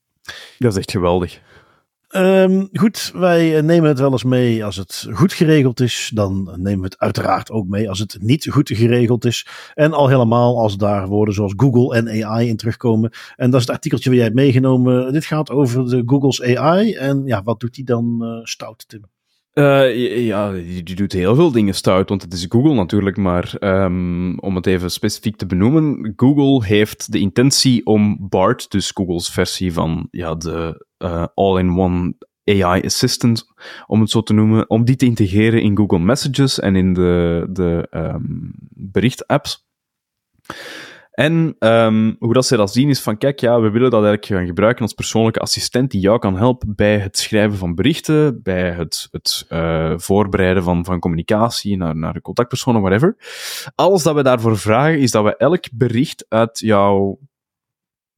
Dat 0.59 0.73
is 0.73 0.79
echt 0.79 0.91
geweldig. 0.91 1.41
Um, 2.17 2.69
goed, 2.73 3.11
wij 3.15 3.57
eh, 3.57 3.63
nemen 3.63 3.89
het 3.89 3.99
wel 3.99 4.13
eens 4.13 4.25
mee 4.25 4.65
als 4.65 4.77
het 4.77 5.09
goed 5.13 5.33
geregeld 5.33 5.81
is. 5.81 6.11
Dan 6.15 6.55
nemen 6.57 6.79
we 6.79 6.85
het 6.85 6.99
uiteraard 6.99 7.51
ook 7.51 7.67
mee 7.67 7.89
als 7.89 7.99
het 7.99 8.17
niet 8.21 8.47
goed 8.51 8.71
geregeld 8.75 9.25
is. 9.25 9.47
En 9.75 9.93
al 9.93 10.09
helemaal 10.09 10.59
als 10.59 10.77
daar 10.77 11.09
woorden 11.09 11.35
zoals 11.35 11.55
Google 11.57 11.97
en 11.97 12.25
AI 12.25 12.49
in 12.49 12.57
terugkomen. 12.57 13.13
En 13.37 13.51
dat 13.51 13.61
is 13.61 13.67
het 13.67 13.75
artikeltje 13.75 14.09
waar 14.09 14.19
jij 14.19 14.27
hebt 14.27 14.39
meegenomen. 14.39 15.13
Dit 15.13 15.25
gaat 15.25 15.51
over 15.51 15.89
de 15.89 16.03
Google's 16.07 16.43
AI. 16.43 16.93
En 16.93 17.23
ja, 17.25 17.43
wat 17.43 17.61
doet 17.61 17.75
die 17.75 17.85
dan 17.85 18.19
uh, 18.21 18.45
stout, 18.45 18.89
Tim? 18.89 19.05
Uh, 19.55 20.27
ja, 20.27 20.53
die, 20.53 20.95
doet 20.95 21.13
heel 21.13 21.35
veel 21.35 21.53
dingen 21.53 21.75
stout, 21.75 22.09
want 22.09 22.23
het 22.23 22.33
is 22.33 22.47
Google 22.49 22.75
natuurlijk. 22.75 23.17
Maar 23.17 23.55
um, 23.61 24.39
om 24.39 24.57
het 24.57 24.67
even 24.67 24.91
specifiek 24.91 25.37
te 25.37 25.47
benoemen, 25.47 26.13
Google 26.17 26.67
heeft 26.67 27.13
de 27.13 27.19
intentie 27.19 27.87
om 27.87 28.29
BART, 28.29 28.71
dus 28.71 28.91
Google's 28.91 29.31
versie 29.31 29.73
van 29.73 30.09
ja, 30.11 30.35
de 30.35 30.87
uh, 31.03 31.27
all-in-one 31.35 32.15
AI 32.45 32.83
assistant, 32.83 33.47
om 33.87 34.01
het 34.01 34.11
zo 34.11 34.23
te 34.23 34.33
noemen, 34.33 34.71
om 34.71 34.85
die 34.85 34.97
te 34.97 35.07
integreren 35.07 35.63
in 35.63 35.77
Google 35.77 35.99
Messages 35.99 36.61
en 36.61 36.77
in 36.77 36.93
de, 36.93 37.47
de 37.51 37.87
um, 37.91 38.53
berichtapps. 38.71 39.67
En 41.13 41.57
um, 41.59 42.17
hoe 42.19 42.33
dat 42.33 42.47
zij 42.47 42.57
dat 42.57 42.73
zien 42.73 42.89
is 42.89 43.01
van, 43.01 43.19
kijk, 43.19 43.41
ja, 43.41 43.61
we 43.61 43.71
willen 43.71 43.91
dat 43.91 44.05
eigenlijk 44.05 44.27
gaan 44.27 44.47
gebruiken 44.47 44.83
als 44.83 44.93
persoonlijke 44.93 45.41
assistent 45.41 45.91
die 45.91 46.01
jou 46.01 46.19
kan 46.19 46.37
helpen 46.37 46.75
bij 46.75 46.99
het 46.99 47.19
schrijven 47.19 47.59
van 47.59 47.75
berichten, 47.75 48.43
bij 48.43 48.71
het, 48.71 49.09
het 49.11 49.47
uh, 49.49 49.93
voorbereiden 49.97 50.63
van, 50.63 50.85
van 50.85 51.01
communicatie 51.01 51.77
naar, 51.77 51.97
naar 51.97 52.13
de 52.13 52.21
contactpersonen, 52.21 52.81
whatever. 52.81 53.17
Alles 53.75 54.03
dat 54.03 54.15
we 54.15 54.23
daarvoor 54.23 54.59
vragen 54.59 54.99
is 54.99 55.11
dat 55.11 55.25
we 55.25 55.37
elk 55.37 55.65
bericht 55.73 56.27
uit 56.29 56.59
jouw 56.59 57.19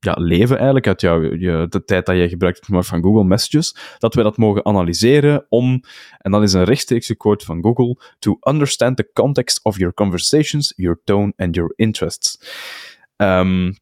ja, 0.05 0.14
leven 0.18 0.57
eigenlijk, 0.57 0.86
uit 0.86 1.00
jouw, 1.00 1.22
je, 1.22 1.66
de 1.68 1.84
tijd 1.84 2.07
dat 2.07 2.16
je 2.16 2.28
gebruikt 2.28 2.66
hebt 2.66 2.86
van 2.86 3.02
Google 3.02 3.24
Messages, 3.24 3.76
dat 3.98 4.14
we 4.14 4.22
dat 4.22 4.36
mogen 4.36 4.64
analyseren 4.64 5.46
om, 5.48 5.82
en 6.18 6.30
dat 6.30 6.42
is 6.42 6.52
een 6.52 6.64
rechtstreekse 6.64 7.16
quote 7.16 7.44
van 7.44 7.62
Google, 7.62 7.96
to 8.18 8.36
understand 8.40 8.96
the 8.96 9.11
context 9.12 9.64
of 9.64 9.78
your 9.78 9.94
conversations, 9.94 10.72
your 10.76 11.00
tone 11.05 11.32
and 11.36 11.55
your 11.55 11.72
interests. 11.76 12.38
Um, 13.16 13.74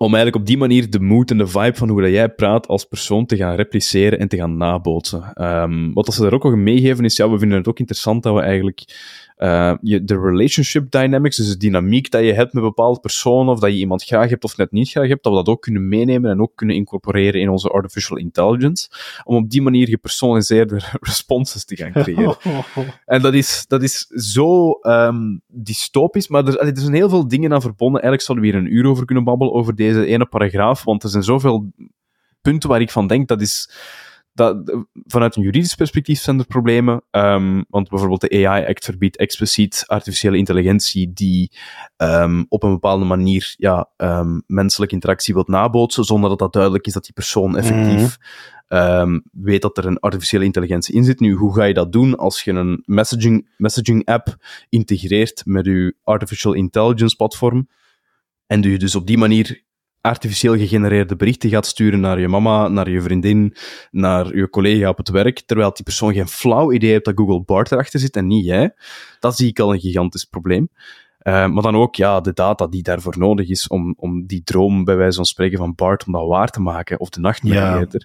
om 0.00 0.14
eigenlijk 0.14 0.36
op 0.36 0.46
die 0.46 0.58
manier 0.58 0.90
de 0.90 1.00
mood 1.00 1.30
en 1.30 1.38
de 1.38 1.46
vibe 1.46 1.74
van 1.74 1.88
hoe 1.88 2.02
dat 2.02 2.10
jij 2.10 2.28
praat 2.28 2.66
als 2.66 2.84
persoon 2.84 3.26
te 3.26 3.36
gaan 3.36 3.54
repliceren 3.54 4.18
en 4.18 4.28
te 4.28 4.36
gaan 4.36 4.56
nabootsen. 4.56 5.44
Um, 5.44 5.92
wat 5.92 6.14
ze 6.14 6.22
daar 6.22 6.32
ook 6.32 6.44
nog 6.44 6.56
meegeven 6.56 7.04
is, 7.04 7.16
ja, 7.16 7.30
we 7.30 7.38
vinden 7.38 7.58
het 7.58 7.68
ook 7.68 7.78
interessant 7.78 8.22
dat 8.22 8.34
we 8.34 8.40
eigenlijk 8.40 8.84
uh, 9.40 9.74
je, 9.80 10.04
de 10.04 10.20
relationship 10.20 10.90
dynamics, 10.90 11.36
dus 11.36 11.48
de 11.48 11.56
dynamiek 11.56 12.10
dat 12.10 12.24
je 12.24 12.32
hebt 12.32 12.52
met 12.52 12.62
bepaalde 12.62 13.00
personen, 13.00 13.52
of 13.52 13.60
dat 13.60 13.70
je 13.70 13.76
iemand 13.76 14.04
graag 14.04 14.30
hebt 14.30 14.44
of 14.44 14.56
net 14.56 14.70
niet 14.70 14.88
graag 14.90 15.08
hebt, 15.08 15.22
dat 15.22 15.32
we 15.32 15.38
dat 15.38 15.48
ook 15.48 15.62
kunnen 15.62 15.88
meenemen 15.88 16.30
en 16.30 16.40
ook 16.40 16.52
kunnen 16.54 16.76
incorporeren 16.76 17.40
in 17.40 17.48
onze 17.48 17.68
artificial 17.68 18.18
intelligence, 18.18 18.88
om 19.24 19.36
op 19.36 19.50
die 19.50 19.62
manier 19.62 19.88
gepersonaliseerde 19.88 20.80
responses 21.00 21.64
te 21.64 21.76
gaan 21.76 21.92
creëren. 21.92 22.36
en 23.06 23.22
dat 23.22 23.34
is, 23.34 23.64
dat 23.68 23.82
is 23.82 24.06
zo 24.06 24.78
um, 24.82 25.42
dystopisch, 25.46 26.28
maar 26.28 26.46
er, 26.46 26.58
er 26.58 26.78
zijn 26.78 26.94
heel 26.94 27.08
veel 27.08 27.28
dingen 27.28 27.52
aan 27.52 27.60
verbonden. 27.60 28.02
Eigenlijk 28.02 28.22
zouden 28.22 28.46
we 28.46 28.52
hier 28.52 28.60
een 28.60 28.76
uur 28.76 28.90
over 28.90 29.04
kunnen 29.04 29.24
babbelen, 29.24 29.54
over 29.54 29.74
deze 29.74 30.06
ene 30.06 30.26
paragraaf, 30.26 30.84
want 30.84 31.02
er 31.02 31.08
zijn 31.08 31.22
zoveel 31.22 31.72
punten 32.40 32.68
waar 32.68 32.80
ik 32.80 32.90
van 32.90 33.06
denk, 33.06 33.28
dat 33.28 33.40
is 33.40 33.70
dat, 34.32 34.84
vanuit 34.92 35.36
een 35.36 35.42
juridisch 35.42 35.74
perspectief 35.74 36.20
zijn 36.20 36.38
er 36.38 36.46
problemen. 36.46 37.02
Um, 37.10 37.64
want 37.68 37.88
bijvoorbeeld 37.88 38.20
de 38.20 38.46
AI-act 38.46 38.84
verbiedt 38.84 39.16
expliciet 39.16 39.84
artificiële 39.86 40.36
intelligentie 40.36 41.12
die 41.12 41.52
um, 41.96 42.46
op 42.48 42.62
een 42.62 42.72
bepaalde 42.72 43.04
manier 43.04 43.54
ja, 43.56 43.90
um, 43.96 44.42
menselijke 44.46 44.94
interactie 44.94 45.34
wilt 45.34 45.48
nabootsen, 45.48 46.04
zonder 46.04 46.28
dat 46.28 46.38
dat 46.38 46.52
duidelijk 46.52 46.86
is 46.86 46.92
dat 46.92 47.04
die 47.04 47.12
persoon 47.12 47.56
effectief 47.56 48.16
mm. 48.68 49.22
weet 49.32 49.62
dat 49.62 49.78
er 49.78 49.86
een 49.86 49.98
artificiële 49.98 50.44
intelligentie 50.44 50.94
in 50.94 51.04
zit. 51.04 51.20
Nu, 51.20 51.34
hoe 51.34 51.54
ga 51.54 51.64
je 51.64 51.74
dat 51.74 51.92
doen 51.92 52.16
als 52.16 52.42
je 52.42 52.52
een 52.52 52.82
messaging, 52.84 53.48
messaging 53.56 54.04
app 54.06 54.36
integreert 54.68 55.42
met 55.44 55.66
je 55.66 55.96
artificial 56.04 56.52
intelligence 56.52 57.16
platform? 57.16 57.68
En 58.46 58.62
je 58.62 58.78
dus 58.78 58.94
op 58.94 59.06
die 59.06 59.18
manier 59.18 59.62
artificieel 60.00 60.56
gegenereerde 60.56 61.16
berichten 61.16 61.50
gaat 61.50 61.66
sturen 61.66 62.00
naar 62.00 62.20
je 62.20 62.28
mama, 62.28 62.68
naar 62.68 62.90
je 62.90 63.02
vriendin, 63.02 63.56
naar 63.90 64.36
je 64.36 64.50
collega 64.50 64.88
op 64.88 64.96
het 64.96 65.08
werk, 65.08 65.40
terwijl 65.40 65.72
die 65.72 65.84
persoon 65.84 66.12
geen 66.12 66.28
flauw 66.28 66.72
idee 66.72 66.90
heeft 66.90 67.04
dat 67.04 67.16
Google 67.16 67.42
Bart 67.42 67.72
erachter 67.72 68.00
zit 68.00 68.16
en 68.16 68.26
niet 68.26 68.44
jij, 68.44 68.74
dat 69.20 69.36
zie 69.36 69.48
ik 69.48 69.58
al 69.58 69.72
een 69.72 69.80
gigantisch 69.80 70.24
probleem. 70.24 70.68
Uh, 71.22 71.46
maar 71.46 71.62
dan 71.62 71.76
ook 71.76 71.94
ja, 71.94 72.20
de 72.20 72.32
data 72.32 72.66
die 72.66 72.82
daarvoor 72.82 73.18
nodig 73.18 73.48
is 73.48 73.68
om, 73.68 73.94
om 73.98 74.26
die 74.26 74.42
droom, 74.42 74.84
bij 74.84 74.96
wijze 74.96 75.16
van 75.16 75.24
spreken, 75.24 75.58
van 75.58 75.74
Bart, 75.74 76.06
om 76.06 76.12
dat 76.12 76.26
waar 76.26 76.50
te 76.50 76.60
maken, 76.60 77.00
of 77.00 77.08
de 77.08 77.20
nachtmerrie, 77.20 77.86
ja. 77.90 78.00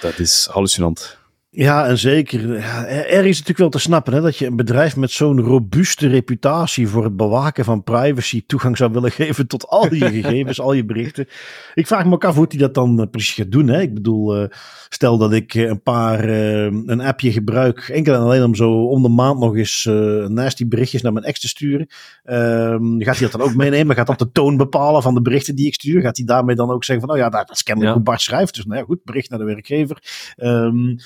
dat 0.00 0.18
is 0.18 0.48
hallucinant. 0.50 1.18
Ja, 1.58 1.86
en 1.86 1.98
zeker. 1.98 2.54
er 2.86 3.24
is 3.24 3.32
natuurlijk 3.32 3.58
wel 3.58 3.68
te 3.68 3.78
snappen 3.78 4.12
hè, 4.12 4.20
dat 4.20 4.36
je 4.36 4.46
een 4.46 4.56
bedrijf 4.56 4.96
met 4.96 5.10
zo'n 5.10 5.40
robuuste 5.40 6.08
reputatie 6.08 6.88
voor 6.88 7.04
het 7.04 7.16
bewaken 7.16 7.64
van 7.64 7.84
privacy 7.84 8.44
toegang 8.46 8.76
zou 8.76 8.92
willen 8.92 9.10
geven 9.10 9.46
tot 9.46 9.68
al 9.68 9.94
je 9.94 10.10
gegevens, 10.20 10.60
al 10.60 10.72
je 10.72 10.84
berichten. 10.84 11.26
Ik 11.74 11.86
vraag 11.86 12.04
me 12.04 12.12
ook 12.12 12.24
af 12.24 12.34
hoe 12.34 12.46
hij 12.48 12.58
dat 12.58 12.74
dan 12.74 13.00
uh, 13.00 13.06
precies 13.10 13.34
gaat 13.34 13.52
doen. 13.52 13.68
Hè. 13.68 13.80
Ik 13.80 13.94
bedoel, 13.94 14.42
uh, 14.42 14.48
stel 14.88 15.18
dat 15.18 15.32
ik 15.32 15.54
uh, 15.54 15.68
een 15.68 15.82
paar, 15.82 16.28
een 16.28 17.00
appje 17.00 17.32
gebruik, 17.32 17.88
enkel 17.88 18.14
en 18.14 18.20
alleen 18.20 18.44
om 18.44 18.54
zo 18.54 18.86
om 18.86 19.02
de 19.02 19.08
maand 19.08 19.38
nog 19.38 19.56
eens 19.56 19.84
naast 20.28 20.56
die 20.56 20.66
berichtjes 20.66 21.02
naar 21.02 21.12
mijn 21.12 21.24
ex 21.24 21.40
te 21.40 21.48
sturen. 21.48 21.86
Ehm, 22.24 23.00
gaat 23.00 23.18
hij 23.18 23.28
dat 23.28 23.40
dan 23.40 23.48
ook 23.48 23.54
meenemen? 23.54 23.96
Gaat 23.96 24.06
dat 24.06 24.18
de 24.18 24.32
toon 24.32 24.56
bepalen 24.56 25.02
van 25.02 25.14
de 25.14 25.22
berichten 25.22 25.56
die 25.56 25.66
ik 25.66 25.74
stuur? 25.74 26.00
Gaat 26.00 26.16
hij 26.16 26.26
daarmee 26.26 26.56
dan 26.56 26.70
ook 26.70 26.84
zeggen 26.84 27.06
van, 27.06 27.16
oh 27.16 27.20
ja, 27.20 27.28
dat 27.28 27.50
is 27.50 27.62
kennelijk 27.62 27.92
ja. 27.92 27.98
hoe 27.98 28.08
Bart 28.08 28.20
schrijft. 28.20 28.54
Dus 28.54 28.64
nou 28.64 28.78
ja, 28.78 28.84
goed, 28.84 29.04
bericht 29.04 29.30
naar 29.30 29.38
de 29.38 29.44
werkgever. 29.44 29.98
Um, 30.36 30.96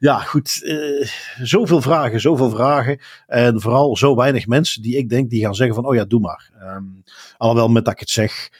ja, 0.00 0.18
goed. 0.18 0.60
Uh, 0.62 1.06
zoveel 1.42 1.80
vragen, 1.80 2.20
zoveel 2.20 2.50
vragen. 2.50 2.98
En 3.26 3.60
vooral 3.60 3.96
zo 3.96 4.16
weinig 4.16 4.46
mensen 4.46 4.82
die 4.82 4.96
ik 4.96 5.08
denk 5.08 5.30
die 5.30 5.40
gaan 5.40 5.54
zeggen 5.54 5.74
van, 5.74 5.86
oh 5.86 5.94
ja, 5.94 6.04
doe 6.04 6.20
maar. 6.20 6.50
Um, 6.62 7.02
alhoewel 7.36 7.68
met 7.68 7.84
dat 7.84 7.94
ik 7.94 8.00
het 8.00 8.10
zeg, 8.10 8.50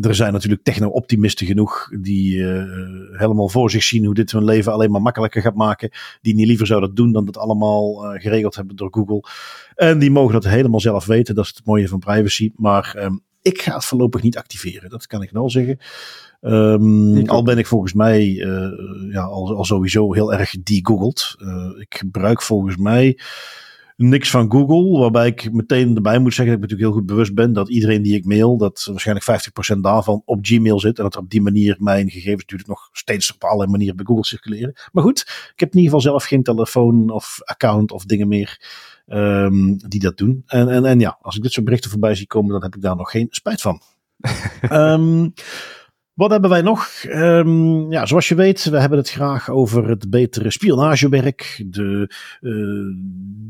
er 0.00 0.14
zijn 0.14 0.32
natuurlijk 0.32 0.62
techno-optimisten 0.62 1.46
genoeg 1.46 1.88
die 2.00 2.36
uh, 2.36 2.62
helemaal 3.12 3.48
voor 3.48 3.70
zich 3.70 3.82
zien 3.82 4.04
hoe 4.04 4.14
dit 4.14 4.32
hun 4.32 4.44
leven 4.44 4.72
alleen 4.72 4.90
maar 4.90 5.02
makkelijker 5.02 5.42
gaat 5.42 5.54
maken. 5.54 5.90
Die 6.20 6.34
niet 6.34 6.46
liever 6.46 6.66
zouden 6.66 6.94
doen 6.94 7.12
dan 7.12 7.24
dat 7.24 7.36
allemaal 7.36 8.04
uh, 8.04 8.20
geregeld 8.20 8.54
hebben 8.54 8.76
door 8.76 8.88
Google. 8.90 9.22
En 9.74 9.98
die 9.98 10.10
mogen 10.10 10.32
dat 10.32 10.44
helemaal 10.44 10.80
zelf 10.80 11.06
weten. 11.06 11.34
Dat 11.34 11.44
is 11.44 11.52
het 11.56 11.66
mooie 11.66 11.88
van 11.88 11.98
privacy. 11.98 12.52
Maar 12.56 12.94
um, 12.98 13.22
ik 13.42 13.62
ga 13.62 13.74
het 13.74 13.84
voorlopig 13.84 14.22
niet 14.22 14.36
activeren. 14.36 14.90
Dat 14.90 15.06
kan 15.06 15.22
ik 15.22 15.30
wel 15.30 15.50
zeggen. 15.50 15.78
Um, 16.40 17.28
al 17.28 17.42
ben 17.42 17.58
ik 17.58 17.66
volgens 17.66 17.92
mij 17.92 18.26
uh, 18.28 19.12
ja, 19.12 19.22
al, 19.22 19.56
al, 19.56 19.64
sowieso 19.64 20.12
heel 20.12 20.32
erg 20.32 20.54
gegoogeld. 20.64 21.36
Uh, 21.38 21.80
ik 21.80 21.94
gebruik 21.94 22.42
volgens 22.42 22.76
mij 22.76 23.18
niks 23.96 24.30
van 24.30 24.50
Google. 24.50 24.98
Waarbij 24.98 25.26
ik 25.26 25.52
meteen 25.52 25.94
erbij 25.96 26.18
moet 26.18 26.34
zeggen 26.34 26.54
dat 26.54 26.64
ik 26.64 26.70
natuurlijk 26.70 26.88
heel 26.88 26.98
goed 26.98 27.06
bewust 27.06 27.34
ben 27.34 27.52
dat 27.52 27.68
iedereen 27.68 28.02
die 28.02 28.14
ik 28.14 28.24
mail, 28.24 28.56
dat 28.56 28.88
waarschijnlijk 28.90 29.50
50% 29.76 29.78
daarvan 29.80 30.22
op 30.24 30.38
Gmail 30.42 30.80
zit. 30.80 30.96
En 30.98 31.04
dat 31.04 31.14
er 31.14 31.20
op 31.20 31.30
die 31.30 31.42
manier 31.42 31.76
mijn 31.78 32.10
gegevens 32.10 32.40
natuurlijk 32.40 32.68
nog 32.68 32.88
steeds 32.92 33.34
op 33.34 33.44
allerlei 33.44 33.70
manieren 33.70 33.96
bij 33.96 34.04
Google 34.04 34.24
circuleren. 34.24 34.72
Maar 34.92 35.02
goed, 35.02 35.20
ik 35.54 35.60
heb 35.60 35.72
in 35.72 35.78
ieder 35.78 35.84
geval 35.84 36.00
zelf 36.00 36.24
geen 36.24 36.42
telefoon 36.42 37.10
of 37.10 37.40
account 37.44 37.92
of 37.92 38.04
dingen 38.04 38.28
meer. 38.28 38.60
Um, 39.12 39.76
die 39.88 40.00
dat 40.00 40.16
doen. 40.16 40.42
En, 40.46 40.68
en, 40.68 40.84
en 40.84 41.00
ja, 41.00 41.18
als 41.20 41.36
ik 41.36 41.42
dit 41.42 41.52
soort 41.52 41.64
berichten 41.64 41.90
voorbij 41.90 42.14
zie 42.14 42.26
komen, 42.26 42.52
dan 42.52 42.62
heb 42.62 42.74
ik 42.74 42.82
daar 42.82 42.96
nog 42.96 43.10
geen 43.10 43.26
spijt 43.30 43.60
van. 43.60 43.80
um, 44.70 45.32
Wat 46.20 46.30
hebben 46.30 46.50
wij 46.50 46.62
nog? 46.62 46.88
Um, 47.08 47.92
ja, 47.92 48.06
zoals 48.06 48.28
je 48.28 48.34
weet, 48.34 48.64
we 48.64 48.80
hebben 48.80 48.98
het 48.98 49.10
graag 49.10 49.48
over 49.50 49.88
het 49.88 50.10
betere 50.10 50.50
spionagewerk. 50.50 51.64
De 51.66 52.14
uh, 52.40 52.94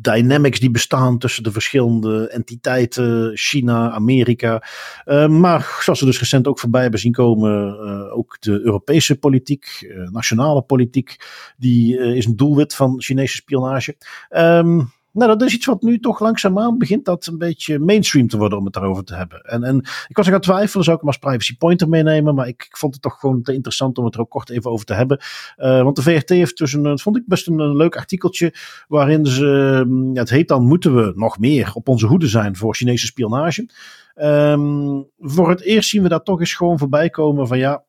dynamics 0.00 0.60
die 0.60 0.70
bestaan 0.70 1.18
tussen 1.18 1.42
de 1.42 1.52
verschillende 1.52 2.28
entiteiten, 2.28 3.30
China, 3.34 3.90
Amerika. 3.90 4.62
Uh, 5.06 5.28
maar 5.28 5.78
zoals 5.82 6.00
we 6.00 6.06
dus 6.06 6.18
recent 6.18 6.46
ook 6.46 6.58
voorbij 6.58 6.82
hebben 6.82 7.00
zien 7.00 7.12
komen, 7.12 7.66
uh, 7.66 8.16
ook 8.16 8.36
de 8.40 8.60
Europese 8.60 9.18
politiek, 9.18 9.94
nationale 10.10 10.62
politiek, 10.62 11.16
die 11.56 11.98
is 11.98 12.26
een 12.26 12.36
doelwit 12.36 12.74
van 12.74 13.02
Chinese 13.02 13.34
spionage. 13.34 13.96
Um, 14.30 14.90
nou, 15.12 15.38
dat 15.38 15.42
is 15.42 15.54
iets 15.54 15.66
wat 15.66 15.82
nu 15.82 15.98
toch 15.98 16.20
langzaamaan 16.20 16.78
begint 16.78 17.04
dat 17.04 17.26
een 17.26 17.38
beetje 17.38 17.78
mainstream 17.78 18.28
te 18.28 18.36
worden 18.36 18.58
om 18.58 18.64
het 18.64 18.74
daarover 18.74 19.04
te 19.04 19.14
hebben. 19.14 19.40
En, 19.40 19.62
en 19.62 19.78
ik 20.08 20.16
was 20.16 20.26
er 20.26 20.34
aan 20.34 20.40
twijfelen, 20.40 20.84
zou 20.84 20.96
ik 20.96 21.02
hem 21.02 21.10
als 21.10 21.18
privacy 21.18 21.56
pointer 21.56 21.88
meenemen, 21.88 22.34
maar 22.34 22.48
ik, 22.48 22.64
ik, 22.68 22.76
vond 22.76 22.92
het 22.92 23.02
toch 23.02 23.18
gewoon 23.18 23.42
te 23.42 23.52
interessant 23.54 23.98
om 23.98 24.04
het 24.04 24.14
er 24.14 24.20
ook 24.20 24.30
kort 24.30 24.50
even 24.50 24.70
over 24.70 24.86
te 24.86 24.94
hebben. 24.94 25.20
Uh, 25.58 25.82
want 25.82 25.96
de 25.96 26.02
VRT 26.02 26.28
heeft 26.28 26.58
dus 26.58 26.72
een, 26.72 26.98
vond 26.98 27.16
ik 27.16 27.22
best 27.26 27.46
een, 27.46 27.76
leuk 27.76 27.96
artikeltje, 27.96 28.54
waarin 28.88 29.26
ze, 29.26 29.84
uh, 29.88 30.18
het 30.18 30.30
heet 30.30 30.48
dan, 30.48 30.66
moeten 30.66 30.94
we 30.94 31.12
nog 31.14 31.38
meer 31.38 31.70
op 31.74 31.88
onze 31.88 32.06
hoede 32.06 32.26
zijn 32.26 32.56
voor 32.56 32.74
Chinese 32.74 33.06
spionage. 33.06 33.68
Um, 34.14 35.06
voor 35.18 35.48
het 35.48 35.60
eerst 35.60 35.88
zien 35.88 36.02
we 36.02 36.08
dat 36.08 36.24
toch 36.24 36.40
eens 36.40 36.54
gewoon 36.54 36.78
voorbij 36.78 37.10
komen 37.10 37.46
van 37.46 37.58
ja, 37.58 37.84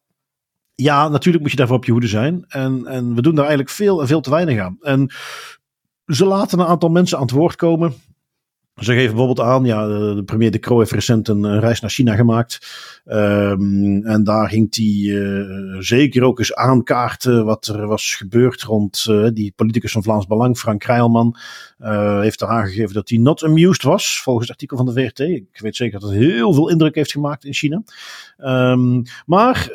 ja, 0.76 1.08
natuurlijk 1.08 1.44
moet 1.44 1.52
je 1.52 1.58
daarvoor 1.58 1.78
op 1.78 1.86
je 1.86 1.92
hoede 1.92 2.08
zijn. 2.08 2.46
En, 2.48 2.86
en 2.86 3.16
we 3.16 3.22
doen 3.22 3.36
daar 3.36 3.46
eigenlijk 3.46 3.76
veel 3.76 4.02
en 4.02 4.08
veel 4.08 4.22
te 4.22 4.30
weinig 4.30 4.60
aan. 4.60 4.78
En 4.82 5.12
ze 6.12 6.26
laten 6.26 6.60
een 6.60 6.66
aantal 6.66 6.90
mensen 6.90 7.18
aan 7.18 7.24
het 7.24 7.32
woord 7.32 7.56
komen. 7.56 7.94
Ze 8.76 8.94
geven 8.94 9.16
bijvoorbeeld 9.16 9.48
aan, 9.48 9.66
ja, 9.66 9.88
de 9.88 10.24
premier 10.26 10.52
De 10.52 10.60
Croo 10.60 10.80
heeft 10.80 10.92
recent 10.92 11.28
een 11.28 11.60
reis 11.60 11.80
naar 11.80 11.90
China 11.90 12.16
gemaakt. 12.16 12.60
Um, 13.06 14.06
en 14.06 14.24
daar 14.24 14.50
ging 14.50 14.76
hij 14.76 14.86
uh, 14.86 15.80
zeker 15.80 16.24
ook 16.24 16.40
eens 16.40 16.56
aankaarten 16.56 17.46
wat 17.46 17.66
er 17.66 17.88
was 17.88 18.16
gebeurd 18.16 18.62
rond 18.62 19.06
uh, 19.10 19.28
die 19.34 19.54
politicus 19.56 19.92
van 19.92 20.04
Vlaams 20.04 20.28
Belang, 20.28 20.58
Frank 20.58 20.80
Krijlman. 20.80 21.38
Uh, 21.84 22.20
heeft 22.20 22.42
er 22.42 22.48
aangegeven 22.48 22.94
dat 22.94 23.10
hij 23.10 23.18
not 23.18 23.44
amused 23.44 23.84
was, 23.84 24.22
volgens 24.24 24.48
het 24.48 24.56
artikel 24.56 24.78
van 24.78 24.86
de 24.86 24.94
VRT. 24.94 25.20
Ik 25.20 25.60
weet 25.60 25.76
zeker 25.76 26.00
dat 26.00 26.10
het 26.10 26.20
heel 26.20 26.54
veel 26.54 26.70
indruk 26.70 26.96
heeft 26.96 27.12
gemaakt 27.12 27.46
in 27.46 27.54
China. 27.54 27.84
Um, 28.38 29.04
maar 29.26 29.70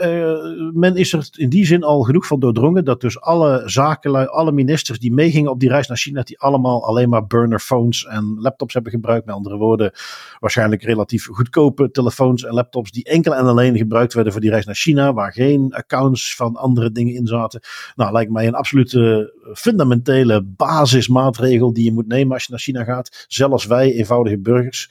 men 0.72 0.96
is 0.96 1.12
er 1.12 1.28
in 1.32 1.48
die 1.48 1.66
zin 1.66 1.82
al 1.82 2.02
genoeg 2.02 2.26
van 2.26 2.40
doordrongen 2.40 2.84
dat 2.84 3.00
dus 3.00 3.20
alle 3.20 3.62
zakenlui, 3.64 4.26
alle 4.26 4.52
ministers 4.52 4.98
die 4.98 5.12
meegingen 5.12 5.50
op 5.50 5.60
die 5.60 5.68
reis 5.68 5.88
naar 5.88 5.96
China, 5.96 6.22
die 6.22 6.38
allemaal 6.38 6.86
alleen 6.86 7.08
maar 7.08 7.26
burner 7.26 7.60
phones 7.60 8.04
en 8.04 8.36
laptops 8.38 8.74
hebben 8.74 8.92
gebruikt. 8.92 9.26
Met 9.26 9.34
andere 9.34 9.56
woorden, 9.56 9.92
waarschijnlijk 10.40 10.82
relatief 10.82 11.26
goedkope 11.26 11.90
telefoons 11.90 12.44
en 12.44 12.54
laptops 12.54 12.90
die 12.90 13.04
enkel 13.04 13.34
en 13.34 13.46
alleen 13.46 13.76
gebruikt 13.76 14.14
werden 14.14 14.32
voor 14.32 14.40
die 14.40 14.50
reis 14.50 14.66
naar 14.66 14.74
China, 14.74 15.12
waar 15.12 15.32
geen 15.32 15.74
accounts 15.74 16.34
van 16.34 16.56
andere 16.56 16.92
dingen 16.92 17.14
in 17.14 17.26
zaten. 17.26 17.60
Nou, 17.94 18.12
lijkt 18.12 18.32
mij 18.32 18.46
een 18.46 18.54
absolute 18.54 19.34
fundamentele 19.54 20.42
basismaatregel 20.42 21.72
die 21.72 21.84
je 21.84 21.92
moet 21.96 22.08
nemen 22.08 22.32
als 22.32 22.44
je 22.44 22.50
naar 22.50 22.60
China 22.60 22.84
gaat. 22.84 23.24
Zelfs 23.28 23.66
wij, 23.66 23.92
eenvoudige 23.92 24.38
burgers. 24.38 24.90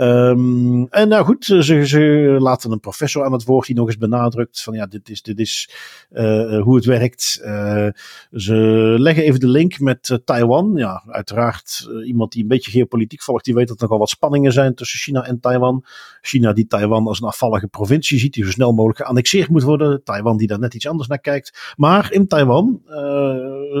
Um, 0.00 0.86
en 0.90 1.08
nou 1.08 1.24
goed, 1.24 1.44
ze, 1.44 2.36
laten 2.38 2.70
een 2.70 2.80
professor 2.80 3.24
aan 3.24 3.32
het 3.32 3.44
woord 3.44 3.66
die 3.66 3.76
nog 3.76 3.86
eens 3.86 3.96
benadrukt 3.96 4.62
van 4.62 4.74
ja, 4.74 4.86
dit 4.86 5.08
is, 5.08 5.22
dit 5.22 5.38
is 5.38 5.70
uh, 6.12 6.62
hoe 6.62 6.76
het 6.76 6.84
werkt. 6.84 7.40
Uh, 7.44 7.88
ze 8.32 8.54
leggen 8.98 9.24
even 9.24 9.40
de 9.40 9.48
link 9.48 9.78
met 9.78 10.20
Taiwan. 10.24 10.72
Ja, 10.76 11.02
uiteraard 11.06 11.88
iemand 12.04 12.32
die 12.32 12.42
een 12.42 12.48
beetje 12.48 12.70
geopolitiek 12.70 13.22
volgt, 13.22 13.44
die 13.44 13.54
weet 13.54 13.68
dat 13.68 13.76
er 13.76 13.82
nogal 13.82 13.98
wat 13.98 14.08
spanningen 14.08 14.52
zijn 14.52 14.74
tussen 14.74 14.98
China 14.98 15.26
en 15.26 15.40
Taiwan. 15.40 15.84
China 16.20 16.52
die 16.52 16.66
Taiwan 16.66 17.06
als 17.06 17.20
een 17.20 17.28
afvallige 17.28 17.66
provincie 17.66 18.18
ziet, 18.18 18.32
die 18.32 18.44
zo 18.44 18.50
snel 18.50 18.72
mogelijk 18.72 18.98
geannexeerd 18.98 19.48
moet 19.48 19.62
worden. 19.62 20.02
Taiwan 20.04 20.36
die 20.36 20.46
daar 20.46 20.58
net 20.58 20.74
iets 20.74 20.88
anders 20.88 21.08
naar 21.08 21.20
kijkt. 21.20 21.74
Maar 21.76 22.12
in 22.12 22.26
Taiwan, 22.26 22.82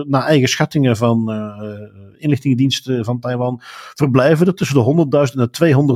naar 0.06 0.24
eigen 0.24 0.48
schattingen 0.48 0.96
van 0.96 1.30
inlichtingendiensten 2.18 3.04
van 3.04 3.20
Taiwan, 3.20 3.60
verblijven 3.94 4.46
er 4.46 4.54
tussen 4.54 4.76
de 4.76 5.28
100.000 5.32 5.40
en 5.40 5.50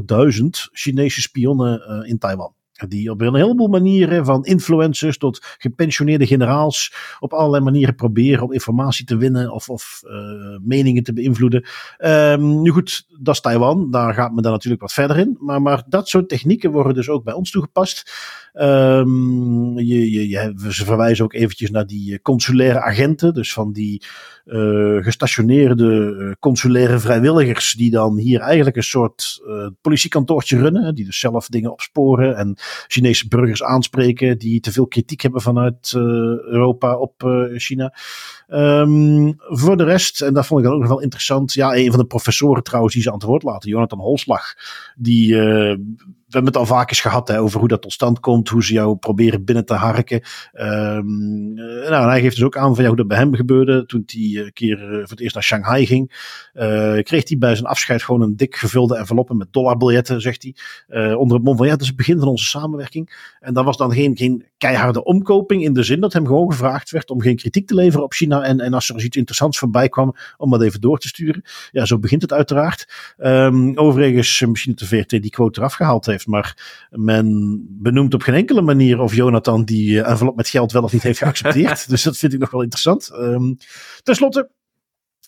200.000 0.08 0.70
Chinese 0.72 1.22
spionnen 1.22 2.04
in 2.06 2.18
Taiwan. 2.18 2.54
Die 2.86 3.10
op 3.10 3.20
een 3.20 3.34
heleboel 3.34 3.68
manieren, 3.68 4.24
van 4.24 4.44
influencers 4.44 5.18
tot 5.18 5.56
gepensioneerde 5.58 6.26
generaals, 6.26 6.94
op 7.20 7.32
allerlei 7.32 7.64
manieren 7.64 7.94
proberen 7.94 8.42
om 8.42 8.52
informatie 8.52 9.04
te 9.04 9.16
winnen 9.16 9.52
of, 9.52 9.68
of 9.68 10.02
uh, 10.04 10.10
meningen 10.62 11.02
te 11.02 11.12
beïnvloeden. 11.12 11.66
Um, 11.98 12.62
nu 12.62 12.70
goed, 12.70 13.06
dat 13.20 13.34
is 13.34 13.40
Taiwan, 13.40 13.90
daar 13.90 14.14
gaat 14.14 14.32
men 14.32 14.42
dan 14.42 14.52
natuurlijk 14.52 14.82
wat 14.82 14.92
verder 14.92 15.18
in. 15.18 15.36
Maar, 15.40 15.62
maar 15.62 15.82
dat 15.88 16.08
soort 16.08 16.28
technieken 16.28 16.70
worden 16.70 16.94
dus 16.94 17.08
ook 17.08 17.24
bij 17.24 17.34
ons 17.34 17.50
toegepast. 17.50 18.12
Um, 18.54 19.78
je, 19.78 20.10
je, 20.10 20.28
je, 20.28 20.54
ze 20.70 20.84
verwijzen 20.84 21.24
ook 21.24 21.34
eventjes 21.34 21.70
naar 21.70 21.86
die 21.86 22.12
eh, 22.12 22.18
consulaire 22.22 22.80
agenten, 22.80 23.34
dus 23.34 23.52
van 23.52 23.72
die 23.72 24.02
uh, 24.46 25.04
gestationeerde 25.04 26.36
consulaire 26.40 26.98
vrijwilligers, 26.98 27.72
die 27.72 27.90
dan 27.90 28.16
hier 28.16 28.40
eigenlijk 28.40 28.76
een 28.76 28.82
soort 28.82 29.42
politiekantoortje 29.80 30.58
runnen, 30.58 30.94
die 30.94 31.04
dus 31.04 31.18
zelf 31.18 31.46
dingen 31.46 31.72
opsporen 31.72 32.36
en 32.36 32.56
Chinese 32.86 33.28
burgers 33.28 33.62
aanspreken 33.62 34.38
die 34.38 34.60
te 34.60 34.72
veel 34.72 34.86
kritiek 34.86 35.20
hebben 35.20 35.40
vanuit 35.40 35.92
Europa 35.94 36.96
op 36.96 37.46
China. 37.56 37.94
Um, 38.48 39.34
voor 39.38 39.76
de 39.76 39.84
rest, 39.84 40.22
en 40.22 40.34
dat 40.34 40.46
vond 40.46 40.60
ik 40.60 40.66
dan 40.66 40.74
ook 40.74 40.80
nog 40.80 40.90
wel 40.90 41.02
interessant, 41.02 41.52
ja, 41.52 41.74
een 41.74 41.90
van 41.90 42.00
de 42.00 42.06
professoren 42.06 42.62
trouwens 42.62 42.94
die 42.94 43.02
ze 43.02 43.08
aan 43.08 43.14
het 43.14 43.24
woord 43.24 43.42
laten, 43.42 43.70
Jonathan 43.70 43.98
Holslag, 43.98 44.54
die 44.96 45.36
we 46.28 46.34
hebben 46.34 46.52
het 46.52 46.60
al 46.60 46.76
vaak 46.76 46.90
eens 46.90 47.00
gehad 47.00 47.28
hè, 47.28 47.40
over 47.40 47.58
hoe 47.58 47.68
dat 47.68 47.82
tot 47.82 47.92
stand 47.92 48.20
komt, 48.20 48.48
hoe 48.48 48.64
ze 48.64 48.72
jou 48.72 48.96
proberen 48.96 49.44
binnen 49.44 49.64
te 49.64 49.74
harken. 49.74 50.22
Um, 50.54 51.54
nou, 51.54 52.08
hij 52.08 52.20
geeft 52.20 52.34
dus 52.34 52.44
ook 52.44 52.56
aan 52.56 52.74
van 52.74 52.82
ja, 52.82 52.88
hoe 52.88 52.96
dat 52.96 53.08
bij 53.08 53.18
hem 53.18 53.34
gebeurde. 53.34 53.86
Toen 53.86 54.02
hij 54.06 54.20
een 54.20 54.44
eh, 54.44 54.52
keer 54.52 54.82
uh, 54.82 54.88
voor 54.88 55.08
het 55.08 55.20
eerst 55.20 55.34
naar 55.34 55.42
Shanghai 55.42 55.86
ging, 55.86 56.06
kreeg 57.02 57.28
hij 57.28 57.38
bij 57.38 57.54
zijn 57.54 57.66
afscheid 57.66 58.02
gewoon 58.02 58.22
een 58.22 58.36
dik 58.36 58.56
gevulde 58.56 58.96
enveloppen 58.96 59.36
met 59.36 59.52
dollarbiljetten, 59.52 60.20
zegt 60.20 60.42
hij. 60.42 61.14
Onder 61.14 61.36
het 61.36 61.46
mom 61.46 61.56
van 61.56 61.66
ja, 61.66 61.72
dat 61.72 61.80
is 61.80 61.86
het 61.86 61.96
begin 61.96 62.18
van 62.18 62.28
onze 62.28 62.44
samenwerking. 62.44 63.36
En 63.40 63.54
dat 63.54 63.64
was 63.64 63.76
dan 63.76 63.92
geen, 63.92 64.16
geen 64.16 64.44
keiharde 64.58 65.04
omkoping 65.04 65.64
in 65.64 65.72
de 65.72 65.82
zin 65.82 66.00
dat 66.00 66.12
hem 66.12 66.26
gewoon 66.26 66.50
gevraagd 66.50 66.90
werd 66.90 67.10
om 67.10 67.20
geen 67.20 67.36
kritiek 67.36 67.66
te 67.66 67.74
leveren 67.74 68.04
op 68.04 68.12
China. 68.12 68.42
En, 68.42 68.60
en 68.60 68.74
als 68.74 68.88
er 68.88 69.04
iets 69.04 69.16
interessants 69.16 69.58
voorbij 69.58 69.88
kwam, 69.88 70.14
om 70.36 70.50
dat 70.50 70.62
even 70.62 70.80
door 70.80 70.98
te 70.98 71.08
sturen. 71.08 71.42
Ja, 71.70 71.84
zo 71.84 71.98
begint 71.98 72.22
het 72.22 72.32
uiteraard. 72.32 72.88
Um, 73.18 73.76
overigens, 73.76 74.40
misschien 74.40 74.74
dat 74.74 74.88
de 74.88 74.96
VRT 74.96 75.10
die 75.10 75.30
quote 75.30 75.60
eraf 75.60 75.74
gehaald 75.74 76.06
heeft. 76.06 76.26
Maar 76.26 76.86
men 76.90 77.58
benoemt 77.68 78.14
op 78.14 78.22
geen 78.22 78.34
enkele 78.34 78.62
manier 78.62 79.00
of 79.00 79.14
Jonathan 79.14 79.64
die 79.64 80.00
eh, 80.02 80.10
envelop 80.10 80.36
met 80.36 80.48
geld 80.48 80.72
wel 80.72 80.82
of 80.82 80.92
niet 80.92 81.02
heeft 81.02 81.18
geaccepteerd. 81.18 81.88
dus 81.90 82.02
dat 82.02 82.16
vind 82.16 82.32
ik 82.32 82.38
nog 82.38 82.50
wel 82.50 82.62
interessant. 82.62 83.10
Um, 83.12 83.56
ten 84.02 84.14
slotte, 84.14 84.50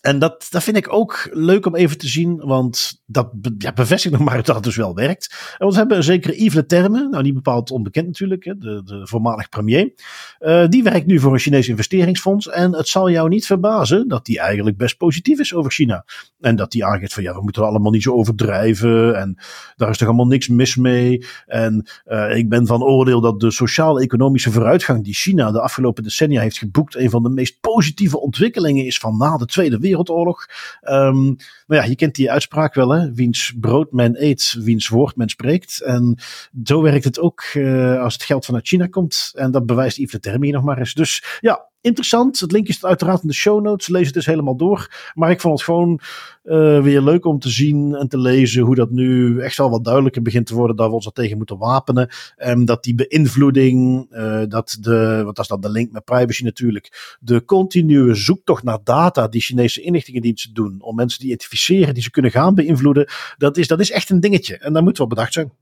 en 0.01 0.19
dat, 0.19 0.47
dat 0.51 0.63
vind 0.63 0.77
ik 0.77 0.93
ook 0.93 1.29
leuk 1.33 1.67
om 1.67 1.75
even 1.75 1.99
te 1.99 2.09
zien, 2.09 2.37
want 2.37 3.03
dat 3.07 3.31
ja, 3.59 3.73
bevestigt 3.73 4.15
nog 4.15 4.25
maar 4.25 4.43
dat 4.45 4.55
het 4.55 4.65
dus 4.65 4.77
wel 4.77 4.95
werkt. 4.95 5.55
En 5.59 5.69
we 5.69 5.75
hebben 5.75 5.97
een 5.97 6.03
zekere 6.03 6.43
Yves 6.43 6.55
Le 6.55 6.67
Terme, 6.67 7.09
nou 7.09 7.23
niet 7.23 7.35
bepaald 7.35 7.71
onbekend 7.71 8.07
natuurlijk, 8.07 8.45
hè, 8.45 8.59
de, 8.59 8.83
de 8.85 9.07
voormalig 9.07 9.49
premier. 9.49 9.93
Uh, 10.41 10.67
die 10.69 10.83
werkt 10.83 11.07
nu 11.07 11.19
voor 11.19 11.33
een 11.33 11.39
Chinees 11.39 11.69
investeringsfonds 11.69 12.49
en 12.49 12.75
het 12.75 12.89
zal 12.89 13.11
jou 13.11 13.29
niet 13.29 13.47
verbazen 13.47 14.09
dat 14.09 14.27
die 14.27 14.39
eigenlijk 14.39 14.77
best 14.77 14.97
positief 14.97 15.39
is 15.39 15.55
over 15.55 15.71
China. 15.71 16.05
En 16.41 16.57
dat 16.57 16.71
die 16.71 16.85
aangeeft 16.85 17.15
van 17.15 17.23
ja, 17.23 17.35
we 17.35 17.43
moeten 17.43 17.63
er 17.63 17.69
allemaal 17.69 17.93
niet 17.93 18.03
zo 18.03 18.13
overdrijven 18.13 19.19
en 19.19 19.39
daar 19.77 19.91
is 19.91 19.99
toch 19.99 20.09
allemaal 20.09 20.27
niks 20.27 20.49
mis 20.49 20.77
mee. 20.77 21.27
En 21.47 21.87
uh, 22.07 22.37
ik 22.37 22.49
ben 22.49 22.67
van 22.67 22.83
oordeel 22.83 23.21
dat 23.21 23.41
de 23.41 23.51
sociaal-economische 23.51 24.51
vooruitgang 24.51 25.05
die 25.05 25.15
China 25.15 25.51
de 25.51 25.61
afgelopen 25.61 26.03
decennia 26.03 26.41
heeft 26.41 26.59
geboekt, 26.59 26.97
een 26.97 27.11
van 27.11 27.23
de 27.23 27.29
meest 27.29 27.61
positieve 27.61 28.21
ontwikkelingen 28.21 28.85
is 28.85 28.99
van 28.99 29.17
na 29.17 29.37
de 29.37 29.47
Tweede 29.47 29.69
Wereldoorlog. 29.71 29.89
Wereldoorlog. 29.91 30.47
Um, 30.83 31.37
nou 31.67 31.83
ja, 31.83 31.85
je 31.85 31.97
kent 31.97 32.15
die 32.15 32.31
uitspraak 32.31 32.75
wel, 32.75 32.91
hè? 32.91 33.13
Wiens 33.13 33.53
brood 33.61 33.93
men 33.93 34.25
eet, 34.25 34.57
wiens 34.59 34.89
woord 34.89 35.17
men 35.17 35.29
spreekt. 35.29 35.83
En 35.83 36.19
zo 36.65 36.83
werkt 36.83 37.05
het 37.05 37.21
ook 37.21 37.45
uh, 37.55 38.03
als 38.03 38.13
het 38.13 38.23
geld 38.23 38.45
vanuit 38.45 38.69
China 38.69 38.87
komt. 38.87 39.33
En 39.35 39.51
dat 39.51 39.67
bewijst 39.67 39.97
Yves 39.97 40.13
de 40.13 40.21
Terme 40.21 40.51
nog 40.51 40.63
maar 40.63 40.79
eens. 40.79 40.95
Dus 40.95 41.39
ja, 41.41 41.70
interessant. 41.81 42.41
Het 42.41 42.53
linkje 42.53 42.73
staat 42.73 42.91
uiteraard 42.91 43.23
in 43.23 43.29
de 43.29 43.35
show 43.35 43.63
notes. 43.63 43.89
Lees 43.89 44.05
het 44.05 44.15
dus 44.15 44.27
helemaal 44.27 44.57
door. 44.57 45.11
Maar 45.15 45.31
ik 45.31 45.41
vond 45.41 45.55
het 45.55 45.63
gewoon 45.63 46.01
uh, 46.45 46.83
weer 46.83 47.03
leuk 47.03 47.25
om 47.25 47.39
te 47.39 47.49
zien 47.49 47.95
en 47.95 48.09
te 48.09 48.19
lezen 48.19 48.63
hoe 48.63 48.75
dat 48.75 48.91
nu 48.91 49.41
echt 49.41 49.57
wel 49.57 49.71
wat 49.71 49.85
duidelijker 49.85 50.23
begint 50.23 50.47
te 50.47 50.55
worden 50.55 50.77
dat 50.77 50.89
we 50.89 50.95
ons 50.95 51.07
er 51.07 51.13
tegen 51.13 51.37
moeten 51.37 51.59
wapenen. 51.59 52.09
En 52.37 52.65
dat 52.65 52.85
die 52.85 52.95
beïnvloeding, 52.95 54.07
uh, 54.13 54.43
dat 54.49 54.77
de, 54.81 55.23
wat 55.25 55.39
is 55.39 55.49
dat 55.49 55.63
de 55.63 55.71
link 55.71 55.93
met 55.93 56.05
privacy 56.05 56.45
natuurlijk, 56.45 57.17
de 57.21 57.45
continue 57.45 58.15
zoektocht 58.15 58.63
naar 58.63 58.79
data 58.85 59.29
die 59.29 59.41
Chinese 59.41 59.81
inlichtingendiensten 59.81 60.55
doen 60.55 60.83
om 60.83 60.95
mensen 60.95 61.21
te 61.21 61.27
identificeren 61.27 61.95
die 61.95 62.03
ze 62.03 62.11
kunnen 62.11 62.31
gaan 62.31 62.55
beïnvloeden, 62.55 63.09
dat 63.39 63.57
is, 63.57 63.67
dat 63.67 63.81
is 63.81 63.91
echt 63.91 64.11
een 64.11 64.21
dingetje. 64.21 64.59
En 64.59 64.73
daar 64.73 64.83
moeten 64.83 65.03
we 65.03 65.09
bedacht 65.09 65.33
zijn. 65.33 65.53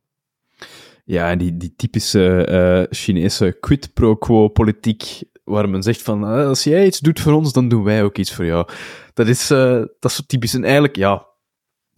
Ja, 1.05 1.37
die, 1.37 1.57
die 1.57 1.73
typische 1.77 2.49
uh, 2.51 2.99
Chinese 2.99 3.57
quid 3.61 3.95
pro 3.95 4.17
quo 4.17 4.49
politiek 4.49 5.23
waar 5.49 5.69
men 5.69 5.83
zegt 5.83 6.03
van, 6.03 6.25
ah, 6.25 6.47
als 6.47 6.65
jij 6.65 6.87
iets 6.87 6.99
doet 6.99 7.21
voor 7.21 7.33
ons, 7.33 7.53
dan 7.53 7.69
doen 7.69 7.85
wij 7.85 8.03
ook 8.03 8.19
iets 8.19 8.35
voor 8.35 8.45
jou. 8.45 8.69
Dat 9.15 9.27
is, 9.29 9.51
uh, 9.51 9.83
dat 9.99 10.11
is 10.11 10.23
typisch. 10.27 10.55
En 10.55 10.65
eigenlijk, 10.65 10.97
ja, 10.97 11.27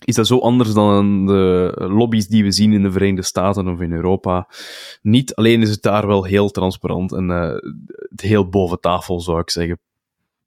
is 0.05 0.15
dat 0.15 0.27
zo 0.27 0.39
anders 0.39 0.73
dan 0.73 1.27
de 1.27 1.73
lobby's 1.77 2.29
die 2.29 2.45
we 2.45 2.53
zien 2.53 2.73
in 2.73 2.83
de 2.83 2.93
Verenigde 2.93 3.23
Staten 3.23 3.69
of 3.69 3.81
in 3.81 3.93
Europa. 3.93 4.49
Niet 5.03 5.35
alleen 5.35 5.63
is 5.63 5.71
het 5.71 5.83
daar 5.83 6.07
wel 6.07 6.25
heel 6.25 6.51
transparant 6.51 7.13
en 7.13 7.31
uh, 7.31 7.55
heel 8.17 8.49
boven 8.49 8.81
tafel, 8.81 9.21
zou 9.21 9.41
ik 9.41 9.51
zeggen. 9.51 9.81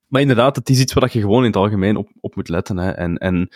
Maar 0.07 0.21
inderdaad, 0.21 0.55
het 0.55 0.69
is 0.69 0.79
iets 0.79 0.93
waar 0.93 1.09
je 1.11 1.19
gewoon 1.19 1.39
in 1.39 1.45
het 1.45 1.55
algemeen 1.55 1.95
op, 1.95 2.09
op 2.19 2.35
moet 2.35 2.49
letten. 2.49 2.77
Hè. 2.77 2.91
En, 2.91 3.17
en 3.17 3.49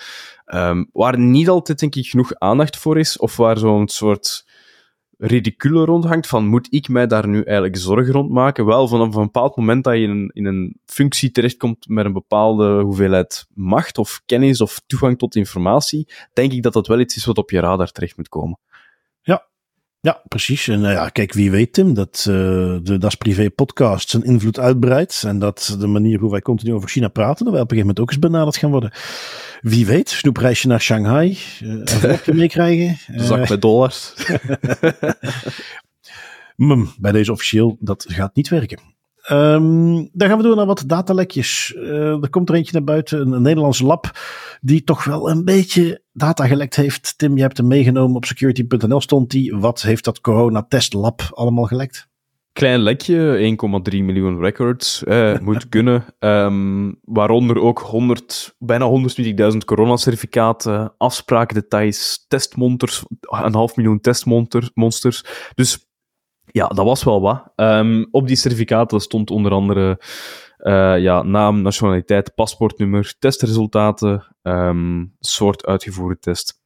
um, 0.46 0.90
waar 0.94 1.20
niet 1.20 1.50
altijd, 1.50 1.80
denk 1.80 1.96
ik, 1.96 2.08
genoeg 2.08 2.34
aandacht 2.34 2.78
voor 2.78 3.00
is, 3.00 3.18
of 3.18 3.38
waar 3.38 3.58
zo'n 3.58 3.88
soort 3.88 4.47
ridicule 5.18 5.86
rondhangt 5.86 6.28
van 6.28 6.48
moet 6.48 6.68
ik 6.70 6.88
mij 6.88 7.08
daar 7.08 7.28
nu 7.28 7.42
eigenlijk 7.44 7.78
zorgen 7.78 8.14
rond 8.14 8.30
maken? 8.30 8.66
Wel, 8.66 8.88
vanaf 8.88 9.16
een 9.16 9.22
bepaald 9.22 9.56
moment 9.56 9.84
dat 9.84 9.94
je 9.94 10.30
in 10.34 10.46
een, 10.46 10.80
functie 10.86 11.32
terechtkomt 11.32 11.88
met 11.88 12.06
een 12.06 12.14
bepaalde 12.14 12.82
hoeveelheid 12.82 13.48
macht 13.54 13.98
of 13.98 14.22
kennis 14.26 14.62
of 14.62 14.82
toegang 14.88 15.18
tot 15.18 15.36
informatie, 15.36 16.08
denk 16.34 16.52
ik 16.52 16.64
dat 16.64 16.74
dat 16.74 16.88
wel 16.88 17.00
iets 17.00 17.16
is 17.16 17.26
wat 17.26 17.38
op 17.38 17.50
je 17.50 17.60
radar 17.60 17.92
terecht 17.92 18.18
moet 18.18 18.30
komen. 18.30 18.60
Ja, 20.00 20.22
precies. 20.28 20.68
En 20.68 20.80
uh, 20.80 20.92
ja, 20.92 21.10
kijk, 21.10 21.34
wie 21.34 21.52
weet 21.52 21.74
Tim, 21.74 21.94
dat 21.94 22.26
uh, 22.30 22.36
de 22.84 22.98
Das 23.00 23.16
Privé 23.16 23.50
podcast 23.50 24.10
zijn 24.10 24.24
invloed 24.24 24.60
uitbreidt 24.60 25.24
en 25.24 25.40
dat 25.40 25.76
de 25.80 25.88
manier 25.88 26.20
hoe 26.20 26.32
wij 26.32 26.42
continu 26.42 26.74
over 26.74 26.90
China 26.90 27.08
praten, 27.08 27.46
dat 27.46 27.54
wij 27.54 27.64
op 27.64 27.72
een 27.72 27.78
gegeven 27.78 27.96
moment 27.96 28.00
ook 28.00 28.10
eens 28.10 28.20
benaderd 28.20 28.58
gaan 28.58 28.72
worden. 28.72 28.92
Wie 29.62 29.86
weet, 29.86 30.10
snoepreisje 30.10 30.68
naar 30.68 30.82
Shanghai, 30.82 31.30
uh, 31.30 31.70
een 31.70 31.88
vlogje 31.88 32.34
meekrijgen. 32.44 32.98
Zak 33.16 33.50
met 33.50 33.62
dollars. 33.62 34.14
mm, 36.56 36.94
bij 37.00 37.12
deze 37.12 37.32
officieel, 37.32 37.78
dat 37.80 38.06
gaat 38.08 38.36
niet 38.36 38.50
werken. 38.50 38.80
Um, 39.32 40.10
dan 40.12 40.28
gaan 40.28 40.38
we 40.38 40.44
door 40.44 40.56
naar 40.56 40.66
wat 40.66 40.84
datalekjes. 40.88 41.74
Uh, 41.78 42.24
er 42.24 42.30
komt 42.30 42.50
er 42.50 42.56
eentje 42.56 42.74
naar 42.74 42.84
buiten, 42.84 43.22
een, 43.22 43.32
een 43.32 43.42
Nederlands 43.42 43.80
lab, 43.80 44.12
die 44.62 44.84
toch 44.84 45.04
wel 45.04 45.30
een 45.30 45.46
beetje 45.46 46.02
data 46.14 46.48
gelekt 46.48 46.76
heeft. 46.76 47.14
Tim, 47.18 47.36
je 47.36 47.42
hebt 47.42 47.58
hem 47.58 47.68
meegenomen 47.68 48.16
op 48.16 48.26
security.nl 48.26 49.02
stond 49.02 49.30
die. 49.30 49.56
Wat 49.56 49.82
heeft 49.82 50.04
dat 50.04 50.22
corona 50.22 50.66
testlab 50.68 51.22
allemaal 51.34 51.66
gelekt? 51.66 52.08
Klein 52.54 52.80
lekje, 52.80 53.56
1,3 53.92 53.98
miljoen 54.04 54.40
records, 54.40 55.04
eh, 55.04 55.40
moet 55.48 55.70
kunnen. 55.70 56.06
Um, 56.20 57.00
waaronder 57.04 57.60
ook 57.60 57.80
100, 57.80 58.56
bijna 58.60 58.90
120.000 59.52 59.58
coronacertificaten, 59.66 60.94
afspraakdetails, 60.98 62.26
testmonsters, 62.28 63.04
een 63.20 63.56
half 63.56 63.76
miljoen 63.76 64.00
testmonsters. 64.00 65.24
Dus 65.56 65.87
ja, 66.52 66.68
dat 66.68 66.86
was 66.86 67.04
wel 67.04 67.22
wat. 67.22 67.52
Um, 67.56 68.08
op 68.12 68.28
die 68.28 68.36
certificaten 68.36 69.00
stond 69.00 69.32
onder 69.32 69.52
andere 69.52 70.00
uh, 70.58 71.00
ja, 71.00 71.22
naam, 71.24 71.62
nationaliteit, 71.62 72.36
paspoortnummer, 72.36 73.16
testresultaten, 73.20 74.36
um, 74.42 75.16
soort 75.20 75.66
uitgevoerde 75.66 76.20
test. 76.20 76.62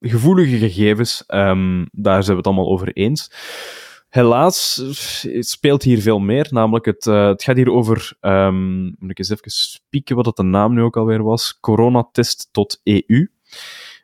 Gevoelige 0.00 0.58
gegevens, 0.58 1.24
um, 1.26 1.88
daar 1.90 2.22
zijn 2.22 2.36
we 2.36 2.42
het 2.42 2.46
allemaal 2.46 2.72
over 2.72 2.92
eens. 2.92 3.32
Helaas 4.08 4.82
speelt 5.40 5.82
hier 5.82 6.00
veel 6.00 6.18
meer, 6.18 6.46
namelijk 6.50 6.84
het, 6.84 7.06
uh, 7.06 7.26
het 7.26 7.42
gaat 7.42 7.56
hier 7.56 7.70
over, 7.70 8.16
moet 8.98 9.10
ik 9.10 9.18
eens 9.18 9.30
even 9.30 9.50
spieken 9.50 10.16
wat 10.16 10.26
het 10.26 10.36
de 10.36 10.42
naam 10.42 10.74
nu 10.74 10.82
ook 10.82 10.96
alweer 10.96 11.22
was, 11.22 11.60
coronatest.eu. 11.60 13.30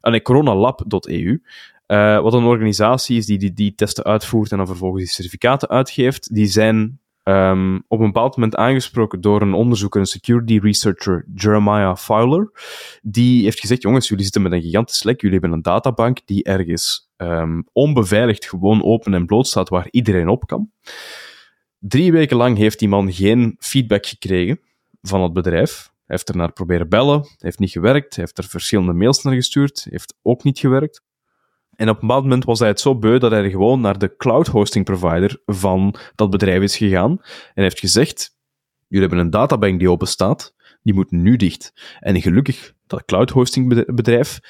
Ah 0.01 0.11
nee, 0.11 0.23
coronalab.eu. 0.23 1.43
Uh, 1.87 2.21
wat 2.21 2.33
een 2.33 2.45
organisatie 2.45 3.17
is 3.17 3.27
die, 3.27 3.39
die 3.39 3.53
die 3.53 3.75
testen 3.75 4.05
uitvoert 4.05 4.51
en 4.51 4.57
dan 4.57 4.67
vervolgens 4.67 5.03
die 5.03 5.13
certificaten 5.13 5.69
uitgeeft, 5.69 6.35
die 6.35 6.47
zijn 6.47 7.01
um, 7.25 7.85
op 7.89 7.99
een 8.01 8.07
bepaald 8.07 8.37
moment 8.37 8.57
aangesproken 8.57 9.21
door 9.21 9.43
een 9.43 9.55
onderzoeker, 9.55 10.01
een 10.01 10.07
security 10.07 10.59
researcher, 10.59 11.27
Jeremiah 11.35 11.97
Fowler. 11.97 12.51
Die 13.03 13.43
heeft 13.43 13.61
gezegd, 13.61 13.83
jongens, 13.83 14.09
jullie 14.09 14.25
zitten 14.25 14.43
met 14.43 14.53
een 14.53 14.63
gigantisch 14.63 15.03
lek, 15.03 15.21
jullie 15.21 15.39
hebben 15.39 15.57
een 15.57 15.63
databank 15.63 16.19
die 16.25 16.45
ergens 16.45 17.11
um, 17.17 17.69
onbeveiligd 17.73 18.45
gewoon 18.45 18.85
open 18.85 19.15
en 19.15 19.27
bloot 19.27 19.47
staat 19.47 19.69
waar 19.69 19.89
iedereen 19.91 20.29
op 20.29 20.47
kan. 20.47 20.71
Drie 21.79 22.13
weken 22.13 22.37
lang 22.37 22.57
heeft 22.57 22.79
die 22.79 22.89
man 22.89 23.13
geen 23.13 23.57
feedback 23.59 24.07
gekregen 24.07 24.61
van 25.03 25.23
het 25.23 25.33
bedrijf. 25.33 25.93
Hij 26.07 26.17
heeft 26.17 26.29
er 26.29 26.37
naar 26.37 26.53
proberen 26.53 26.89
bellen, 26.89 27.27
heeft 27.39 27.59
niet 27.59 27.71
gewerkt, 27.71 28.17
heeft 28.17 28.39
er 28.39 28.45
verschillende 28.45 28.93
mails 28.93 29.23
naar 29.23 29.35
gestuurd, 29.35 29.87
heeft 29.91 30.15
ook 30.23 30.45
niet 30.45 30.59
gewerkt. 30.59 31.03
En 31.77 31.89
op 31.89 31.95
een 31.95 32.01
bepaald 32.01 32.23
moment 32.23 32.45
was 32.45 32.59
hij 32.59 32.69
het 32.69 32.81
zo 32.81 32.99
beu 32.99 33.19
dat 33.19 33.31
hij 33.31 33.51
gewoon 33.51 33.81
naar 33.81 33.99
de 33.99 34.17
cloud 34.17 34.47
hosting 34.47 34.85
provider 34.85 35.43
van 35.47 35.95
dat 36.15 36.31
bedrijf 36.31 36.63
is 36.63 36.77
gegaan 36.77 37.21
en 37.55 37.63
heeft 37.63 37.79
gezegd: 37.79 38.37
Jullie 38.89 39.09
hebben 39.09 39.25
een 39.25 39.31
databank 39.31 39.79
die 39.79 39.91
open 39.91 40.07
staat, 40.07 40.55
die 40.83 40.95
moet 40.95 41.11
nu 41.11 41.37
dicht. 41.37 41.73
En 42.01 42.23
gelukkig, 42.23 42.73
dat 42.87 43.05
cloud 43.05 43.31
hosting 43.31 43.95
bedrijf 43.95 44.41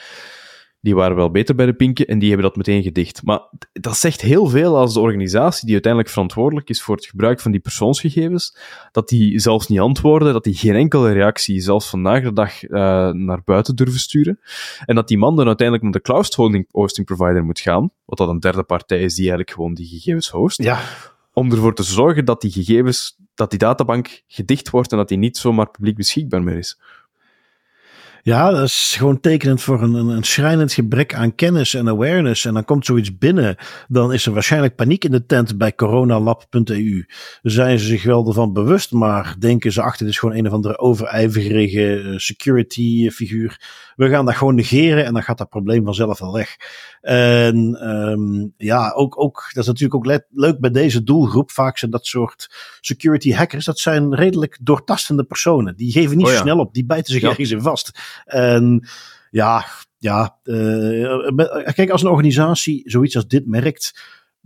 die 0.85 0.95
waren 0.95 1.17
wel 1.17 1.31
beter 1.31 1.55
bij 1.55 1.67
de 1.67 1.73
pinken 1.73 2.07
en 2.07 2.19
die 2.19 2.29
hebben 2.29 2.47
dat 2.47 2.57
meteen 2.57 2.83
gedicht. 2.83 3.23
Maar 3.23 3.41
dat 3.73 3.97
zegt 3.97 4.21
heel 4.21 4.47
veel 4.47 4.77
als 4.77 4.95
de 4.95 5.01
organisatie 5.01 5.65
die 5.65 5.73
uiteindelijk 5.73 6.13
verantwoordelijk 6.13 6.69
is 6.69 6.83
voor 6.83 6.97
het 6.97 7.07
gebruik 7.07 7.41
van 7.41 7.51
die 7.51 7.61
persoonsgegevens, 7.61 8.57
dat 8.93 9.09
die 9.09 9.39
zelfs 9.39 9.69
niet 9.69 9.81
antwoorden, 9.81 10.33
dat 10.33 10.45
die 10.45 10.55
geen 10.55 10.75
enkele 10.75 11.13
reactie, 11.13 11.61
zelfs 11.61 11.89
vandaag 11.89 12.23
de 12.23 12.33
dag, 12.33 12.63
uh, 12.63 12.71
naar 13.11 13.43
buiten 13.45 13.77
durven 13.77 14.01
sturen. 14.01 14.41
En 14.87 14.95
dat 14.95 15.09
die 15.09 15.19
man 15.19 15.37
dan 15.37 15.47
uiteindelijk 15.47 15.87
naar 15.87 16.03
de 16.03 16.09
cloud 16.09 16.35
hosting 16.71 17.07
provider 17.07 17.45
moet 17.45 17.61
gaan, 17.61 17.91
wat 18.05 18.19
dat 18.19 18.29
een 18.29 18.41
derde 18.41 18.63
partij 18.63 19.03
is 19.03 19.15
die 19.15 19.23
eigenlijk 19.23 19.51
gewoon 19.51 19.75
die 19.75 19.87
gegevens 19.87 20.29
host. 20.29 20.63
Ja. 20.63 20.81
Om 21.33 21.53
ervoor 21.53 21.75
te 21.75 21.83
zorgen 21.83 22.25
dat 22.25 22.41
die 22.41 22.51
gegevens, 22.51 23.19
dat 23.35 23.51
die 23.51 23.59
databank 23.59 24.23
gedicht 24.27 24.71
wordt 24.71 24.93
en 24.93 24.99
dat 24.99 25.09
die 25.09 25.19
niet 25.19 25.37
zomaar 25.37 25.71
publiek 25.71 25.97
beschikbaar 25.97 26.43
meer 26.43 26.57
is. 26.57 26.79
Ja, 28.25 28.51
dat 28.51 28.63
is 28.63 28.95
gewoon 28.99 29.21
tekenend 29.21 29.63
voor 29.63 29.83
een, 29.83 29.95
een, 29.95 30.23
schrijnend 30.23 30.73
gebrek 30.73 31.15
aan 31.15 31.35
kennis 31.35 31.75
en 31.75 31.89
awareness. 31.89 32.45
En 32.45 32.55
dan 32.55 32.65
komt 32.65 32.87
zoiets 32.87 33.19
binnen, 33.19 33.57
dan 33.89 34.13
is 34.13 34.27
er 34.27 34.33
waarschijnlijk 34.33 34.77
paniek 34.77 35.05
in 35.05 35.11
de 35.11 35.27
tent 35.27 35.59
bij 35.59 35.75
coronalab.eu. 35.75 37.07
Zijn 37.43 37.79
ze 37.79 37.85
zich 37.85 38.03
wel 38.03 38.27
ervan 38.27 38.53
bewust, 38.53 38.93
maar 38.93 39.37
denken 39.39 39.73
ze 39.73 39.83
achter, 39.83 40.05
dit 40.05 40.15
is 40.15 40.19
gewoon 40.19 40.37
een 40.37 40.47
of 40.47 40.53
andere 40.53 40.79
overijverige 40.79 42.01
eh, 42.01 42.17
security 42.17 43.11
figuur. 43.11 43.61
We 43.97 44.09
gaan 44.09 44.25
dat 44.25 44.35
gewoon 44.35 44.55
negeren 44.55 45.05
en 45.05 45.13
dan 45.13 45.23
gaat 45.23 45.39
dat 45.39 45.49
probleem 45.49 45.85
vanzelf 45.85 46.19
wel 46.19 46.33
weg. 46.33 46.57
En 47.01 47.89
um, 47.91 48.55
ja, 48.57 48.91
ook, 48.91 49.21
ook, 49.21 49.51
dat 49.53 49.63
is 49.63 49.69
natuurlijk 49.69 49.95
ook 49.95 50.23
leuk 50.31 50.61
bij 50.61 50.71
deze 50.71 51.03
doelgroep. 51.03 51.51
Vaak 51.51 51.79
zijn 51.79 51.91
dat 51.91 52.07
soort 52.07 52.51
security 52.81 53.33
hackers. 53.33 53.65
Dat 53.65 53.79
zijn 53.79 54.15
redelijk 54.15 54.59
doortastende 54.61 55.25
personen. 55.25 55.77
Die 55.77 55.93
geven 55.93 56.17
niet 56.17 56.27
oh 56.27 56.33
zo 56.33 56.39
snel 56.39 56.59
op. 56.59 56.75
Die 56.75 56.87
bijten 56.87 57.13
zich 57.13 57.23
ergens 57.23 57.51
in 57.51 57.61
vast. 57.61 57.99
En 58.25 58.89
ja, 59.31 59.65
ja. 59.99 60.39
Uh, 60.45 61.27
kijk, 61.75 61.91
als 61.91 62.03
een 62.03 62.11
organisatie 62.11 62.83
zoiets 62.85 63.17
als 63.17 63.27
dit 63.27 63.47
merkt 63.47 63.93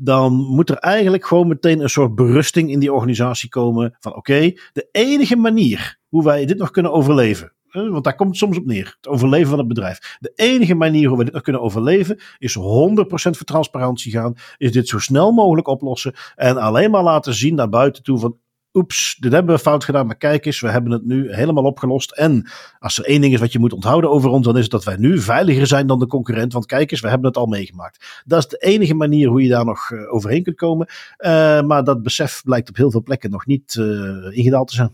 dan 0.01 0.33
moet 0.35 0.71
er 0.71 0.77
eigenlijk 0.77 1.27
gewoon 1.27 1.49
meteen 1.49 1.81
een 1.81 1.89
soort 1.89 2.15
berusting 2.15 2.71
in 2.71 2.79
die 2.79 2.93
organisatie 2.93 3.49
komen. 3.49 3.97
Van 4.01 4.15
oké, 4.15 4.53
de 4.73 4.89
enige 4.93 5.37
manier 5.37 5.99
hoe 6.09 6.25
wij 6.25 6.47
dit 6.47 6.59
nog 6.59 6.71
kunnen 6.71 6.93
overleven. 6.93 7.53
Want 7.71 8.05
daar 8.05 8.15
komt 8.15 8.29
het 8.29 8.39
soms 8.39 8.59
op 8.59 8.67
neer. 8.67 8.97
Het 8.97 9.09
overleven 9.09 9.49
van 9.49 9.59
het 9.59 9.69
bedrijf. 9.69 10.17
De 10.21 10.33
enige 10.35 10.75
manier 10.75 11.09
hoe 11.09 11.19
we 11.19 11.25
dit 11.25 11.33
nog 11.33 11.43
kunnen 11.43 11.63
overleven 11.63 12.21
is 12.39 12.59
100% 12.59 12.61
voor 12.61 13.45
transparantie 13.45 14.13
gaan. 14.13 14.35
Is 14.57 14.73
dit 14.73 14.89
zo 14.89 14.99
snel 14.99 15.33
mogelijk 15.33 15.69
oplossen. 15.69 16.15
En 16.35 16.57
alleen 16.57 16.91
maar 16.91 17.03
laten 17.03 17.35
zien 17.35 17.55
naar 17.55 17.69
buiten 17.69 18.03
toe 18.03 18.19
van 18.19 18.37
oeps, 18.79 19.17
dit 19.21 19.33
hebben 19.33 19.55
we 19.55 19.61
fout 19.61 19.85
gedaan, 19.85 20.07
maar 20.07 20.17
kijk 20.17 20.47
eens, 20.47 20.61
we 20.61 20.69
hebben 20.69 20.93
het 20.93 21.05
nu 21.05 21.35
helemaal 21.35 21.65
opgelost. 21.65 22.13
En 22.13 22.49
als 22.79 22.99
er 22.99 23.05
één 23.05 23.21
ding 23.21 23.33
is 23.33 23.41
wat 23.41 23.53
je 23.53 23.59
moet 23.59 23.73
onthouden 23.73 24.11
over 24.11 24.31
ons, 24.31 24.47
dan 24.47 24.57
is 24.57 24.63
het 24.63 24.71
dat 24.71 24.85
wij 24.85 24.97
nu 24.97 25.19
veiliger 25.19 25.67
zijn 25.67 25.87
dan 25.87 25.99
de 25.99 26.07
concurrent. 26.07 26.53
Want 26.53 26.67
kijk 26.67 26.91
eens, 26.91 27.01
we 27.01 27.09
hebben 27.09 27.27
het 27.27 27.37
al 27.37 27.47
meegemaakt. 27.47 28.23
Dat 28.25 28.39
is 28.39 28.49
de 28.49 28.57
enige 28.57 28.95
manier 28.95 29.29
hoe 29.29 29.43
je 29.43 29.49
daar 29.49 29.65
nog 29.65 29.91
uh, 29.91 30.15
overheen 30.15 30.43
kunt 30.43 30.57
komen. 30.57 30.87
Uh, 31.19 31.63
maar 31.63 31.85
dat 31.85 32.03
besef 32.03 32.43
blijkt 32.45 32.69
op 32.69 32.77
heel 32.77 32.91
veel 32.91 33.03
plekken 33.03 33.31
nog 33.31 33.47
niet 33.47 33.75
uh, 33.75 34.37
ingedaald 34.37 34.69
te 34.69 34.75
zijn. 34.75 34.91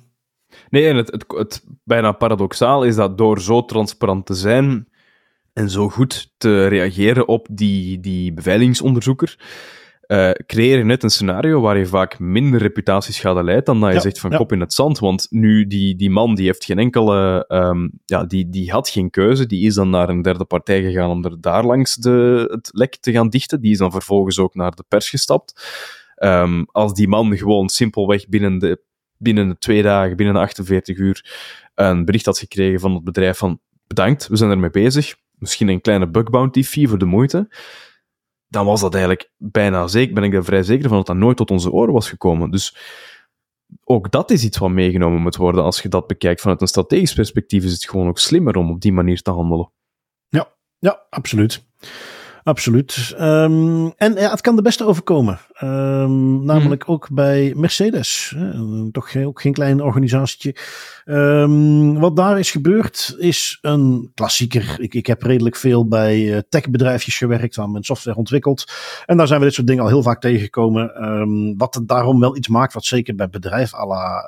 Nee, 0.70 0.88
en 0.88 0.96
het, 0.96 1.10
het, 1.10 1.24
het 1.28 1.64
bijna 1.84 2.12
paradoxaal 2.12 2.84
is 2.84 2.96
dat 2.96 3.18
door 3.18 3.40
zo 3.40 3.64
transparant 3.64 4.26
te 4.26 4.34
zijn 4.34 4.88
en 5.52 5.70
zo 5.70 5.88
goed 5.88 6.32
te 6.36 6.66
reageren 6.66 7.28
op 7.28 7.46
die, 7.50 8.00
die 8.00 8.32
beveiligingsonderzoeker, 8.32 9.38
uh, 10.06 10.30
creëer 10.30 10.78
je 10.78 10.84
net 10.84 11.02
een 11.02 11.10
scenario 11.10 11.60
waar 11.60 11.78
je 11.78 11.86
vaak 11.86 12.18
minder 12.18 12.60
reputatieschade 12.60 13.44
leidt 13.44 13.66
dan 13.66 13.80
dat 13.80 13.92
je 13.92 14.00
zegt 14.00 14.20
van 14.20 14.36
kop 14.36 14.52
in 14.52 14.60
het 14.60 14.72
zand. 14.72 14.98
Want 14.98 15.26
nu, 15.30 15.66
die, 15.66 15.96
die 15.96 16.10
man 16.10 16.34
die 16.34 16.46
heeft 16.46 16.64
geen 16.64 16.78
enkele, 16.78 17.44
um, 17.48 17.90
ja, 18.04 18.24
die, 18.24 18.48
die 18.48 18.70
had 18.70 18.88
geen 18.88 19.10
keuze. 19.10 19.46
Die 19.46 19.66
is 19.66 19.74
dan 19.74 19.90
naar 19.90 20.08
een 20.08 20.22
derde 20.22 20.44
partij 20.44 20.82
gegaan 20.82 21.10
om 21.10 21.24
er 21.24 21.40
daar 21.40 21.64
langs 21.64 21.94
de, 21.94 22.48
het 22.50 22.70
lek 22.72 22.96
te 22.96 23.12
gaan 23.12 23.28
dichten. 23.28 23.60
Die 23.60 23.70
is 23.70 23.78
dan 23.78 23.90
vervolgens 23.90 24.38
ook 24.38 24.54
naar 24.54 24.74
de 24.74 24.84
pers 24.88 25.10
gestapt. 25.10 25.62
Um, 26.16 26.66
als 26.72 26.94
die 26.94 27.08
man 27.08 27.36
gewoon 27.36 27.68
simpelweg 27.68 28.28
binnen 28.28 28.58
de, 28.58 28.82
binnen 29.16 29.48
de 29.48 29.58
twee 29.58 29.82
dagen, 29.82 30.16
binnen 30.16 30.34
de 30.34 30.40
48 30.40 30.96
uur, 30.98 31.24
een 31.74 32.04
bericht 32.04 32.26
had 32.26 32.38
gekregen 32.38 32.80
van 32.80 32.94
het 32.94 33.04
bedrijf 33.04 33.38
van 33.38 33.60
bedankt, 33.86 34.28
we 34.28 34.36
zijn 34.36 34.50
ermee 34.50 34.70
bezig. 34.70 35.14
Misschien 35.38 35.68
een 35.68 35.80
kleine 35.80 36.08
bug 36.08 36.30
bounty 36.30 36.62
fee 36.62 36.88
voor 36.88 36.98
de 36.98 37.04
moeite 37.04 37.48
dan 38.54 38.66
was 38.66 38.80
dat 38.80 38.94
eigenlijk 38.94 39.30
bijna 39.36 39.86
zeker, 39.86 40.14
ben 40.14 40.24
ik 40.24 40.34
er 40.34 40.44
vrij 40.44 40.62
zeker 40.62 40.88
van 40.88 40.96
dat 40.96 41.06
dat 41.06 41.16
nooit 41.16 41.36
tot 41.36 41.50
onze 41.50 41.70
oren 41.70 41.92
was 41.92 42.08
gekomen. 42.08 42.50
Dus 42.50 42.76
ook 43.84 44.10
dat 44.10 44.30
is 44.30 44.44
iets 44.44 44.58
wat 44.58 44.70
meegenomen 44.70 45.20
moet 45.20 45.36
worden. 45.36 45.64
Als 45.64 45.82
je 45.82 45.88
dat 45.88 46.06
bekijkt 46.06 46.40
vanuit 46.40 46.60
een 46.60 46.66
strategisch 46.66 47.14
perspectief, 47.14 47.64
is 47.64 47.72
het 47.72 47.88
gewoon 47.88 48.08
ook 48.08 48.18
slimmer 48.18 48.56
om 48.56 48.70
op 48.70 48.80
die 48.80 48.92
manier 48.92 49.22
te 49.22 49.30
handelen. 49.30 49.72
Ja, 50.28 50.54
ja 50.78 51.06
absoluut. 51.10 51.64
Absoluut. 52.44 53.14
Um, 53.20 53.92
en 53.96 54.14
ja, 54.14 54.30
het 54.30 54.40
kan 54.40 54.56
de 54.56 54.62
beste 54.62 54.86
overkomen. 54.86 55.38
Um, 55.62 56.44
namelijk 56.44 56.82
hmm. 56.84 56.94
ook 56.94 57.08
bij 57.10 57.52
Mercedes. 57.56 58.36
toch 58.92 59.16
ook 59.16 59.40
geen 59.40 59.52
klein 59.52 59.82
organisatietje. 59.82 60.56
Um, 61.04 61.98
wat 61.98 62.16
daar 62.16 62.38
is 62.38 62.50
gebeurd 62.50 63.14
is 63.18 63.58
een 63.60 64.10
klassieker. 64.14 64.76
Ik, 64.78 64.94
ik 64.94 65.06
heb 65.06 65.22
redelijk 65.22 65.56
veel 65.56 65.88
bij 65.88 66.20
uh, 66.20 66.38
techbedrijfjes 66.48 67.16
gewerkt, 67.16 67.56
waar 67.56 67.70
men 67.70 67.82
software 67.84 68.16
ontwikkelt. 68.16 68.64
En 69.06 69.16
daar 69.16 69.26
zijn 69.26 69.38
we 69.38 69.46
dit 69.46 69.54
soort 69.54 69.66
dingen 69.66 69.82
al 69.82 69.88
heel 69.88 70.02
vaak 70.02 70.20
tegengekomen. 70.20 71.54
wat 71.58 71.74
het 71.74 71.88
daarom 71.88 72.20
wel 72.20 72.36
iets 72.36 72.48
maakt, 72.48 72.72
wat 72.72 72.84
zeker 72.84 73.14
bij 73.14 73.28
bedrijf 73.28 73.74
à 73.74 73.86
la 73.86 74.22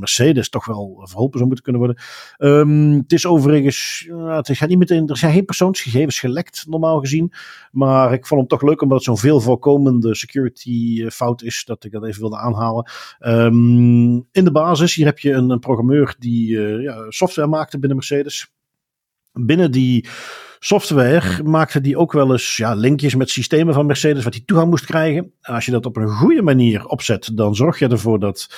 Mercedes 0.00 0.48
toch 0.48 0.66
wel 0.66 1.00
verholpen 1.04 1.38
zou 1.38 1.46
moeten 1.46 1.64
kunnen 1.64 1.82
worden. 1.82 2.02
Um, 2.38 2.92
het 2.92 3.12
is 3.12 3.26
overigens, 3.26 4.06
uh, 4.08 4.36
het 4.36 4.50
gaat 4.56 4.68
niet 4.68 4.78
meteen, 4.78 5.08
er 5.08 5.16
zijn 5.16 5.32
geen 5.32 5.44
persoonsgegevens 5.44 6.18
gelekt 6.18 6.64
normaal 6.68 7.00
gezien. 7.00 7.32
Maar 7.72 8.12
ik 8.12 8.26
vond 8.26 8.40
hem 8.40 8.48
toch 8.48 8.68
leuk 8.68 8.82
omdat 8.82 8.96
het 8.96 9.06
zo'n 9.06 9.18
veel 9.18 9.40
voorkomende 9.40 10.14
security 10.14 11.02
eh, 11.02 11.10
fout 11.10 11.42
is, 11.42 11.64
dat 11.64 11.84
ik 11.84 11.92
dat 11.92 12.04
even 12.04 12.20
wilde 12.20 12.38
aanhalen. 12.38 12.90
Um, 13.20 14.26
in 14.32 14.44
de 14.44 14.52
basis, 14.52 14.94
hier 14.94 15.06
heb 15.06 15.18
je 15.18 15.32
een, 15.32 15.50
een 15.50 15.58
programmeur 15.58 16.14
die 16.18 16.50
uh, 16.50 16.82
ja, 16.82 17.06
software 17.08 17.48
maakte 17.48 17.78
binnen 17.78 17.96
Mercedes. 17.98 18.52
Binnen 19.32 19.70
die 19.70 20.08
software 20.58 21.42
maakte 21.42 21.80
die 21.80 21.98
ook 21.98 22.12
wel 22.12 22.32
eens 22.32 22.56
ja, 22.56 22.74
linkjes 22.74 23.14
met 23.14 23.30
systemen 23.30 23.74
van 23.74 23.86
Mercedes 23.86 24.24
wat 24.24 24.34
hij 24.34 24.42
toegang 24.46 24.70
moest 24.70 24.84
krijgen. 24.84 25.32
En 25.40 25.54
als 25.54 25.64
je 25.64 25.70
dat 25.70 25.86
op 25.86 25.96
een 25.96 26.08
goede 26.08 26.42
manier 26.42 26.86
opzet, 26.86 27.30
dan 27.34 27.54
zorg 27.54 27.78
je 27.78 27.88
ervoor 27.88 28.18
dat 28.18 28.48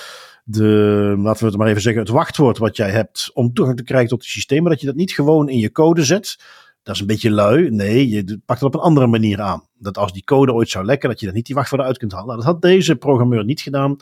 de, 0.43 1.15
laten 1.19 1.45
we 1.45 1.51
het 1.51 1.59
maar 1.59 1.69
even 1.69 1.83
zeggen, 1.83 2.03
het 2.03 2.11
wachtwoord 2.11 2.59
wat 2.59 2.77
jij 2.77 2.91
hebt 2.91 3.31
om 3.35 3.53
toegang 3.53 3.77
te 3.77 3.85
krijgen 3.85 4.09
tot 4.09 4.21
die 4.21 4.29
systemen, 4.29 4.71
dat 4.71 4.81
je 4.81 4.87
dat 4.87 4.95
niet 4.95 5.13
gewoon 5.13 5.49
in 5.49 5.59
je 5.59 5.73
code 5.73 6.05
zet. 6.05 6.39
Dat 6.83 6.95
is 6.95 7.01
een 7.01 7.07
beetje 7.07 7.31
lui. 7.31 7.71
Nee, 7.71 8.09
je 8.09 8.41
pakt 8.45 8.61
het 8.61 8.69
op 8.69 8.75
een 8.75 8.87
andere 8.87 9.07
manier 9.07 9.41
aan 9.41 9.71
dat 9.83 9.99
als 9.99 10.13
die 10.13 10.25
code 10.25 10.53
ooit 10.53 10.69
zou 10.69 10.85
lekken, 10.85 11.09
dat 11.09 11.21
je 11.21 11.27
er 11.27 11.33
niet 11.33 11.47
die 11.47 11.55
wachtwoorden 11.55 11.87
uit 11.87 11.99
kunt 11.99 12.13
halen. 12.13 12.27
Nou, 12.27 12.39
dat 12.39 12.47
had 12.47 12.63
deze 12.63 12.97
programmeur 12.97 13.45
niet 13.45 13.61
gedaan. 13.61 13.97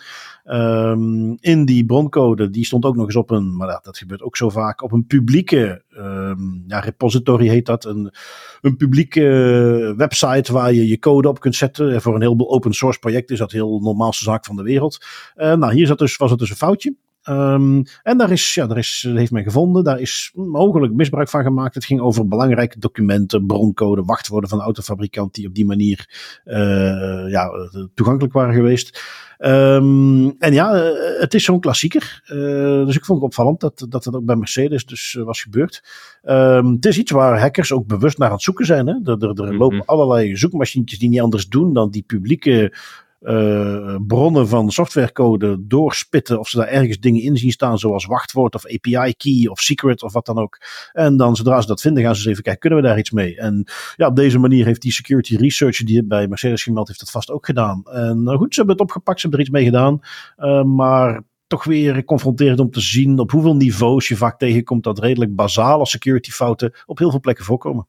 Um, 0.44 1.36
in 1.40 1.64
die 1.64 1.84
broncode, 1.84 2.50
die 2.50 2.64
stond 2.64 2.84
ook 2.84 2.96
nog 2.96 3.06
eens 3.06 3.16
op 3.16 3.30
een, 3.30 3.56
maar 3.56 3.80
dat, 3.82 3.98
gebeurt 3.98 4.22
ook 4.22 4.36
zo 4.36 4.48
vaak, 4.48 4.82
op 4.82 4.92
een 4.92 5.06
publieke 5.06 5.84
um, 5.96 6.64
ja, 6.66 6.80
repository 6.80 7.48
heet 7.48 7.66
dat. 7.66 7.84
Een, 7.84 8.14
een 8.60 8.76
publieke 8.76 9.94
website 9.96 10.52
waar 10.52 10.72
je 10.72 10.88
je 10.88 10.98
code 10.98 11.28
op 11.28 11.40
kunt 11.40 11.56
zetten. 11.56 12.02
Voor 12.02 12.14
een 12.14 12.22
heleboel 12.22 12.50
open 12.50 12.72
source 12.72 12.98
projecten 12.98 13.34
is 13.34 13.40
dat 13.40 13.52
heel 13.52 13.80
normaalste 13.80 14.24
zaak 14.24 14.44
van 14.44 14.56
de 14.56 14.62
wereld. 14.62 15.04
Uh, 15.36 15.54
nou, 15.54 15.74
hier 15.74 15.86
zat 15.86 15.98
dus, 15.98 16.16
was 16.16 16.30
het 16.30 16.38
dus 16.38 16.50
een 16.50 16.56
foutje. 16.56 16.94
Ehm, 17.22 17.82
en 18.02 18.18
daar, 18.18 18.30
is, 18.30 18.54
ja, 18.54 18.66
daar 18.66 18.78
is, 18.78 19.06
heeft 19.08 19.30
men 19.30 19.42
gevonden, 19.42 19.84
daar 19.84 20.00
is 20.00 20.30
mogelijk 20.34 20.92
misbruik 20.92 21.28
van 21.28 21.42
gemaakt. 21.42 21.74
Het 21.74 21.84
ging 21.84 22.00
over 22.00 22.28
belangrijke 22.28 22.78
documenten, 22.78 23.46
broncode, 23.46 24.02
wachtwoorden 24.02 24.48
van 24.48 24.58
de 24.58 24.64
autofabrikant 24.64 25.34
die 25.34 25.46
op 25.46 25.54
die 25.54 25.66
manier 25.66 26.08
uh, 26.44 27.30
ja, 27.30 27.50
toegankelijk 27.94 28.32
waren 28.34 28.54
geweest. 28.54 29.02
Um, 29.38 30.36
en 30.38 30.52
ja, 30.52 30.74
het 31.18 31.34
is 31.34 31.44
zo'n 31.44 31.60
klassieker. 31.60 32.22
Uh, 32.26 32.86
dus 32.86 32.96
ik 32.96 33.04
vond 33.04 33.18
het 33.20 33.28
opvallend 33.28 33.60
dat, 33.60 33.86
dat 33.88 34.04
het 34.04 34.14
ook 34.14 34.24
bij 34.24 34.36
Mercedes 34.36 34.86
dus 34.86 35.14
uh, 35.14 35.24
was 35.24 35.42
gebeurd. 35.42 35.84
Um, 36.22 36.72
het 36.72 36.84
is 36.84 36.98
iets 36.98 37.10
waar 37.10 37.40
hackers 37.40 37.72
ook 37.72 37.86
bewust 37.86 38.18
naar 38.18 38.28
aan 38.28 38.34
het 38.34 38.42
zoeken 38.42 38.66
zijn. 38.66 38.86
Hè? 38.86 38.94
Er, 39.04 39.22
er, 39.22 39.28
er 39.28 39.56
lopen 39.56 39.76
mm 39.76 39.82
-hmm. 39.86 39.88
allerlei 39.88 40.36
zoekmachientjes 40.36 40.98
die 40.98 41.08
niet 41.08 41.20
anders 41.20 41.48
doen 41.48 41.72
dan 41.72 41.90
die 41.90 42.04
publieke 42.06 42.72
uh, 43.20 43.96
bronnen 44.06 44.48
van 44.48 44.70
softwarecode 44.70 45.66
doorspitten. 45.66 46.38
Of 46.38 46.48
ze 46.48 46.56
daar 46.56 46.66
ergens 46.66 46.98
dingen 46.98 47.22
in 47.22 47.36
zien 47.36 47.50
staan, 47.50 47.78
zoals 47.78 48.06
wachtwoord 48.06 48.54
of 48.54 48.64
API 48.64 49.14
key 49.16 49.46
of 49.46 49.60
secret 49.60 50.02
of 50.02 50.12
wat 50.12 50.26
dan 50.26 50.38
ook. 50.38 50.58
En 50.92 51.16
dan 51.16 51.36
zodra 51.36 51.60
ze 51.60 51.66
dat 51.66 51.80
vinden, 51.80 52.02
gaan 52.02 52.14
ze 52.14 52.20
eens 52.20 52.30
even 52.30 52.42
kijken, 52.42 52.60
kunnen 52.60 52.82
we 52.82 52.88
daar 52.88 52.98
iets 52.98 53.10
mee? 53.10 53.36
En 53.36 53.64
ja, 53.96 54.06
op 54.06 54.16
deze 54.16 54.38
manier 54.38 54.64
heeft 54.64 54.82
die 54.82 54.92
security 54.92 55.36
researcher 55.36 55.86
die 55.86 56.04
bij 56.04 56.28
Mercedes 56.28 56.62
gemeld 56.62 56.86
heeft, 56.86 57.00
dat 57.00 57.10
vast 57.10 57.30
ook 57.30 57.46
gedaan. 57.46 57.82
En 57.84 58.22
nou 58.22 58.38
goed, 58.38 58.54
ze 58.54 58.58
hebben 58.58 58.76
het 58.76 58.84
opgepakt, 58.84 59.20
ze 59.20 59.26
hebben 59.26 59.46
er 59.46 59.46
iets 59.46 59.56
mee 59.56 59.64
gedaan. 59.64 60.00
Uh, 60.38 60.62
maar 60.62 61.22
toch 61.46 61.64
weer 61.64 62.04
confronterend 62.04 62.60
om 62.60 62.70
te 62.70 62.80
zien 62.80 63.18
op 63.18 63.30
hoeveel 63.30 63.56
niveaus 63.56 64.08
je 64.08 64.16
vaak 64.16 64.38
tegenkomt 64.38 64.84
dat 64.84 64.98
redelijk 64.98 65.34
basale 65.34 65.86
security 65.86 66.30
fouten 66.30 66.72
op 66.86 66.98
heel 66.98 67.10
veel 67.10 67.20
plekken 67.20 67.44
voorkomen. 67.44 67.88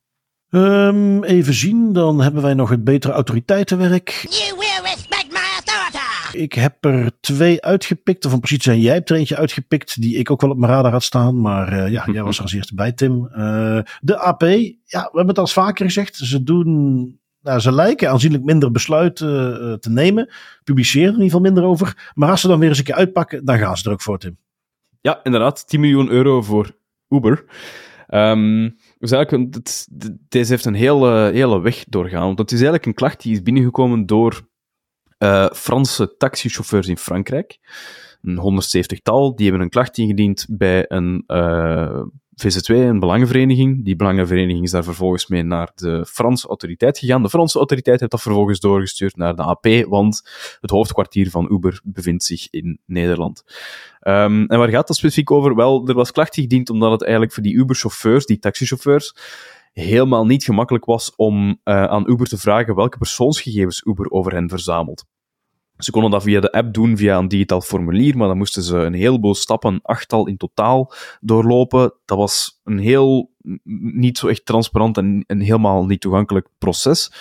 Um, 0.50 1.24
even 1.24 1.54
zien, 1.54 1.94
dan 1.94 2.22
hebben 2.22 2.42
wij 2.42 2.54
nog 2.54 2.70
het 2.70 2.84
betere 2.84 3.14
autoriteitenwerk. 3.14 4.26
Ik 6.34 6.54
heb 6.54 6.86
er 6.86 7.12
twee 7.20 7.62
uitgepikt, 7.62 8.26
of 8.26 8.40
precies 8.40 8.64
zijn 8.64 8.80
jij 8.80 8.94
hebt 8.94 9.10
er 9.10 9.16
eentje 9.16 9.38
uitgepikt 9.38 10.02
die 10.02 10.18
ik 10.18 10.32
ook 10.32 10.42
wel 10.42 10.50
op 10.50 10.58
mijn 10.58 10.72
radar 10.72 10.92
had 10.92 11.04
staan. 11.04 11.42
Maar 11.42 11.74
uh, 11.74 11.92
ja, 11.92 12.06
jij 12.12 12.24
was 12.24 12.38
er 12.38 12.44
als 12.44 12.54
eerste 12.54 12.76
bij, 12.76 12.92
Tim. 12.92 13.30
Uh, 13.32 13.80
de 14.02 14.18
AP, 14.18 14.42
ja, 14.42 15.02
we 15.02 15.18
hebben 15.18 15.28
het 15.28 15.38
al 15.38 15.48
vaker 15.48 15.86
gezegd. 15.86 16.16
Ze 16.16 16.44
doen 16.44 17.20
nou, 17.42 17.60
ze 17.60 17.72
lijken 17.72 18.10
aanzienlijk 18.10 18.44
minder 18.44 18.72
besluiten 18.72 19.62
uh, 19.62 19.74
te 19.74 19.90
nemen. 19.90 20.30
Publiceren 20.64 21.08
er 21.08 21.14
in 21.14 21.22
ieder 21.24 21.38
geval 21.38 21.52
minder 21.52 21.64
over. 21.64 22.12
Maar 22.14 22.30
als 22.30 22.42
ze 22.42 22.48
dan 22.48 22.60
weer 22.60 22.70
eens 22.70 22.78
een 22.78 22.84
keer 22.84 22.96
uitpakken, 22.96 23.46
dan 23.46 23.58
gaan 23.58 23.78
ze 23.78 23.86
er 23.86 23.92
ook 23.92 24.02
voor, 24.02 24.18
Tim. 24.18 24.38
Ja, 25.02 25.20
inderdaad. 25.24 25.68
10 25.68 25.80
miljoen 25.80 26.10
euro 26.10 26.42
voor 26.42 26.72
Uber. 27.10 27.46
Um, 28.10 28.78
dus 29.00 29.12
eigenlijk, 29.12 29.54
het, 29.54 29.88
deze 30.30 30.52
heeft 30.52 30.66
een 30.66 30.74
hele, 30.74 31.30
hele 31.34 31.62
weg 31.62 31.84
doorgaan. 31.88 32.26
Want 32.26 32.40
het 32.40 32.52
is 32.52 32.58
eigenlijk 32.58 32.86
een 32.86 32.94
klacht 32.94 33.22
die 33.22 33.34
is 33.34 33.42
binnengekomen 33.42 34.06
door 34.06 34.50
uh, 35.24 35.50
Franse 35.54 36.16
taxichauffeurs 36.18 36.88
in 36.88 36.98
Frankrijk. 36.98 37.60
Een 38.22 38.38
170-tal. 38.38 39.36
Die 39.36 39.46
hebben 39.48 39.64
een 39.64 39.72
klacht 39.72 39.98
ingediend 39.98 40.46
bij 40.50 40.86
een 40.88 41.24
uh, 41.28 42.02
VZ2, 42.46 42.76
een 42.76 43.00
belangenvereniging. 43.00 43.86
Die 43.86 43.96
belangenvereniging 43.96 44.64
is 44.64 44.72
daar 44.72 44.84
vervolgens 44.84 45.28
mee 45.28 45.44
naar 45.44 45.72
de 45.76 46.06
Franse 46.06 46.48
autoriteit 46.48 46.98
gegaan. 46.98 47.24
De 47.24 47.30
Franse 47.30 47.58
autoriteit 47.58 48.00
heeft 48.00 48.12
dat 48.12 48.22
vervolgens 48.22 48.60
doorgestuurd 48.60 49.16
naar 49.16 49.36
de 49.36 49.44
AP, 49.44 49.68
want 49.90 50.30
het 50.62 50.70
hoofdkwartier 50.70 51.30
van 51.30 51.48
Uber 51.52 51.82
bevindt 51.84 52.24
zich 52.24 52.50
in 52.50 52.80
Nederland. 52.86 53.44
Um, 54.02 54.46
en 54.46 54.58
waar 54.58 54.70
gaat 54.70 54.88
dat 54.88 54.98
specifiek 54.98 55.32
over? 55.32 55.56
Wel, 55.56 55.88
er 55.88 55.94
was 55.94 56.12
klacht 56.12 56.38
ingediend 56.38 56.70
omdat 56.70 56.92
het 56.92 57.02
eigenlijk 57.02 57.34
voor 57.34 57.44
die 57.44 57.56
Uber-chauffeurs, 57.56 58.26
die 58.26 58.40
taxichauffeurs, 58.40 59.16
helemaal 59.74 60.26
niet 60.26 60.44
gemakkelijk 60.44 60.86
was 60.86 61.16
om 61.16 61.50
uh, 61.50 61.84
aan 61.84 62.10
Uber 62.10 62.28
te 62.28 62.38
vragen 62.38 62.76
welke 62.76 62.98
persoonsgegevens 62.98 63.82
Uber 63.86 64.12
over 64.12 64.34
hen 64.34 64.50
verzamelt. 64.50 65.06
Ze 65.84 65.92
konden 65.92 66.12
dat 66.12 66.24
via 66.24 66.40
de 66.40 66.52
app 66.52 66.74
doen, 66.74 66.98
via 66.98 67.18
een 67.18 67.28
digitaal 67.28 67.62
formulier, 67.62 68.18
maar 68.18 68.28
dan 68.28 68.38
moesten 68.38 68.64
ze 68.64 68.78
een 68.78 68.94
heleboel 68.94 69.36
stappen, 69.36 69.80
achttal 69.84 70.28
in 70.28 70.38
totaal, 70.38 70.94
doorlopen. 71.20 71.94
Dat 72.06 72.18
was 72.18 72.60
een 72.64 72.80
heel 72.80 73.32
niet 73.94 74.18
zo 74.18 74.28
echt 74.28 74.46
transparant 74.46 74.98
en 74.98 75.24
een 75.28 75.42
helemaal 75.42 75.86
niet 75.86 76.02
toegankelijk 76.02 76.48
proces. 76.58 77.12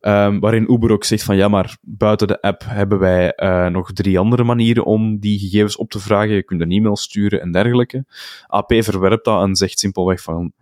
Um, 0.00 0.40
waarin 0.40 0.72
Uber 0.72 0.92
ook 0.92 1.04
zegt 1.04 1.22
van 1.22 1.36
ja, 1.36 1.48
maar 1.48 1.76
buiten 1.80 2.26
de 2.26 2.40
app 2.40 2.62
hebben 2.66 2.98
wij 2.98 3.32
uh, 3.36 3.66
nog 3.66 3.92
drie 3.92 4.18
andere 4.18 4.44
manieren 4.44 4.84
om 4.84 5.18
die 5.18 5.38
gegevens 5.38 5.76
op 5.76 5.90
te 5.90 5.98
vragen. 5.98 6.34
Je 6.34 6.42
kunt 6.42 6.60
een 6.60 6.70
e-mail 6.70 6.96
sturen 6.96 7.40
en 7.40 7.52
dergelijke. 7.52 8.04
AP 8.46 8.72
verwerpt 8.78 9.24
dat 9.24 9.42
en 9.42 9.56
zegt 9.56 9.78
simpelweg 9.78 10.22
van 10.22 10.52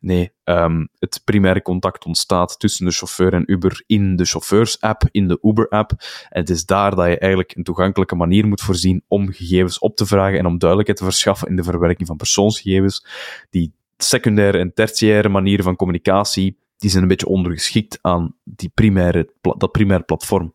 Nee, 0.00 0.32
um, 0.44 0.88
het 0.98 1.20
primaire 1.24 1.62
contact 1.62 2.04
ontstaat 2.04 2.58
tussen 2.58 2.84
de 2.84 2.92
chauffeur 2.92 3.32
en 3.32 3.52
Uber 3.52 3.82
in 3.86 4.16
de 4.16 4.24
chauffeurs-app, 4.24 5.08
in 5.10 5.28
de 5.28 5.38
Uber-app. 5.42 5.90
En 6.28 6.40
het 6.40 6.50
is 6.50 6.64
daar 6.64 6.94
dat 6.94 7.06
je 7.06 7.18
eigenlijk 7.18 7.56
een 7.56 7.62
toegankelijke 7.62 8.14
manier 8.14 8.46
moet 8.46 8.60
voorzien 8.60 9.04
om 9.08 9.32
gegevens 9.32 9.78
op 9.78 9.96
te 9.96 10.06
vragen 10.06 10.38
en 10.38 10.46
om 10.46 10.58
duidelijkheid 10.58 10.98
te 10.98 11.04
verschaffen 11.04 11.48
in 11.48 11.56
de 11.56 11.62
verwerking 11.62 12.08
van 12.08 12.16
persoonsgegevens. 12.16 13.06
Die 13.50 13.72
secundaire 13.96 14.58
en 14.58 14.74
tertiaire 14.74 15.28
manieren 15.28 15.64
van 15.64 15.76
communicatie, 15.76 16.58
die 16.76 16.90
zijn 16.90 17.02
een 17.02 17.08
beetje 17.08 17.26
ondergeschikt 17.26 17.98
aan 18.02 18.34
die 18.44 18.70
primaire, 18.74 19.32
dat 19.40 19.72
primaire 19.72 20.04
platform. 20.04 20.52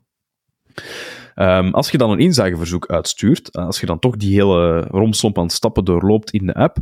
Um, 1.36 1.74
als 1.74 1.92
je 1.92 1.98
dan 1.98 2.12
een 2.12 2.20
inzageverzoek 2.20 2.88
uitstuurt, 2.88 3.52
als 3.52 3.80
je 3.80 3.86
dan 3.86 4.00
toch 4.00 4.18
die 4.18 4.34
hele 4.34 4.80
romslomp 4.80 5.40
aan 5.40 5.50
stappen 5.50 5.86
doorloopt 5.86 6.32
in 6.32 6.46
de 6.46 6.54
app, 6.54 6.78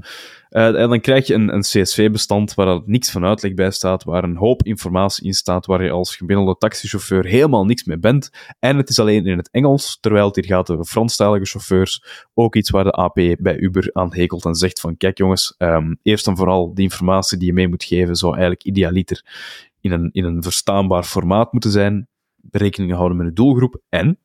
uh, 0.50 0.72
dan 0.72 1.00
krijg 1.00 1.28
je 1.28 1.34
een, 1.34 1.54
een 1.54 1.62
CSV-bestand 1.62 2.54
waar 2.54 2.82
niks 2.86 3.12
van 3.12 3.26
uitleg 3.26 3.54
bij 3.54 3.72
staat, 3.72 4.04
waar 4.04 4.24
een 4.24 4.36
hoop 4.36 4.64
informatie 4.64 5.26
in 5.26 5.34
staat, 5.34 5.66
waar 5.66 5.84
je 5.84 5.92
als 5.92 6.16
gemiddelde 6.16 6.58
taxichauffeur 6.58 7.26
helemaal 7.26 7.66
niks 7.66 7.84
mee 7.84 8.00
bent. 8.00 8.30
En 8.60 8.78
het 8.78 8.90
is 8.90 9.00
alleen 9.00 9.26
in 9.26 9.38
het 9.38 9.50
Engels, 9.52 9.98
terwijl 10.02 10.26
het 10.26 10.36
hier 10.36 10.46
gaat 10.46 10.72
over 10.72 10.86
Franstalige 10.86 11.46
chauffeurs. 11.46 12.04
Ook 12.34 12.56
iets 12.56 12.70
waar 12.70 12.84
de 12.84 12.92
AP 12.92 13.16
bij 13.40 13.58
Uber 13.58 13.90
aan 13.94 14.14
hekelt 14.14 14.46
en 14.46 14.56
zegt 14.56 14.80
van, 14.80 14.98
kijk 14.98 15.18
jongens, 15.18 15.56
um, 15.58 16.00
eerst 16.02 16.28
en 16.28 16.38
vooral 16.38 16.74
de 16.74 16.82
informatie 16.82 17.38
die 17.38 17.48
je 17.48 17.54
mee 17.54 17.68
moet 17.68 17.84
geven 17.84 18.16
zou 18.16 18.32
eigenlijk 18.32 18.64
idealiter 18.64 19.26
in 19.82 19.92
een, 19.92 20.10
in 20.12 20.24
een 20.24 20.44
verstaanbaar 20.44 21.04
formaat 21.04 21.52
moeten 21.52 21.72
zijn 21.72 22.08
rekening 22.52 22.94
houden 22.94 23.18
met 23.18 23.28
de 23.28 23.34
doelgroep 23.34 23.82
en 23.90 24.20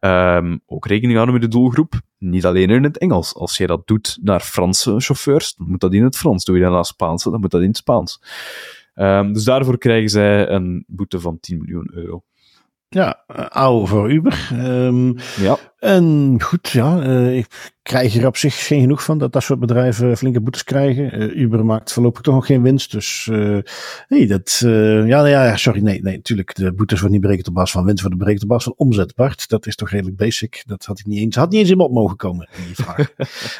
um, 0.00 0.60
ook 0.66 0.86
rekening 0.86 1.14
houden 1.14 1.40
met 1.40 1.50
de 1.50 1.58
doelgroep, 1.58 2.00
niet 2.18 2.46
alleen 2.46 2.70
in 2.70 2.84
het 2.84 2.98
Engels. 2.98 3.34
Als 3.34 3.56
je 3.56 3.66
dat 3.66 3.86
doet 3.86 4.18
naar 4.22 4.40
Franse 4.40 5.00
chauffeurs, 5.00 5.54
dan 5.54 5.70
moet 5.70 5.80
dat 5.80 5.94
in 5.94 6.04
het 6.04 6.16
Frans. 6.16 6.44
Doe 6.44 6.56
je 6.56 6.62
dat 6.62 6.72
naar 6.72 6.84
Spaanse, 6.84 7.30
dan 7.30 7.40
moet 7.40 7.50
dat 7.50 7.60
in 7.60 7.68
het 7.68 7.76
Spaans. 7.76 8.22
Um, 8.94 9.32
dus 9.32 9.44
daarvoor 9.44 9.78
krijgen 9.78 10.10
zij 10.10 10.48
een 10.48 10.84
boete 10.86 11.20
van 11.20 11.40
10 11.40 11.58
miljoen 11.58 11.90
euro. 11.92 12.22
Ja, 12.88 13.24
oude 13.48 13.86
voor 13.86 14.12
Uber. 14.12 14.50
Um, 14.52 15.14
ja. 15.36 15.58
En 15.78 16.36
goed, 16.42 16.68
ja, 16.68 17.06
uh, 17.06 17.36
ik 17.36 17.79
krijg 17.82 18.16
er 18.16 18.26
op 18.26 18.36
zich 18.36 18.66
geen 18.66 18.80
genoeg 18.80 19.04
van 19.04 19.18
dat 19.18 19.32
dat 19.32 19.42
soort 19.42 19.60
bedrijven 19.60 20.16
flinke 20.16 20.40
boetes 20.40 20.64
krijgen. 20.64 21.22
Uh, 21.22 21.40
Uber 21.40 21.64
maakt 21.64 21.92
voorlopig 21.92 22.22
toch 22.22 22.34
nog 22.34 22.46
geen 22.46 22.62
winst. 22.62 22.92
Dus 22.92 23.28
uh, 23.30 23.58
nee, 24.08 24.26
dat. 24.26 24.60
Uh, 24.64 25.08
ja, 25.08 25.26
ja, 25.26 25.56
sorry, 25.56 25.82
nee, 25.82 26.02
nee, 26.02 26.16
natuurlijk. 26.16 26.54
De 26.54 26.72
boetes 26.72 27.00
worden 27.00 27.12
niet 27.12 27.26
berekend 27.26 27.48
op 27.48 27.54
basis 27.54 27.72
van 27.72 27.84
winst, 27.84 28.00
worden 28.00 28.18
berekend 28.18 28.42
op 28.42 28.48
basis 28.48 28.64
van 28.64 28.86
omzet. 28.86 29.14
Bart, 29.14 29.48
dat 29.48 29.66
is 29.66 29.74
toch 29.74 29.90
redelijk 29.90 30.16
basic. 30.16 30.62
Dat 30.66 30.84
had 30.84 30.98
ik 30.98 31.06
niet 31.06 31.18
eens, 31.18 31.36
had 31.36 31.50
niet 31.50 31.60
eens 31.60 31.70
in 31.70 31.76
me 31.76 31.82
op 31.82 31.92
mogen 31.92 32.16
komen, 32.16 32.48
die 32.66 32.84
vraag. 32.84 33.12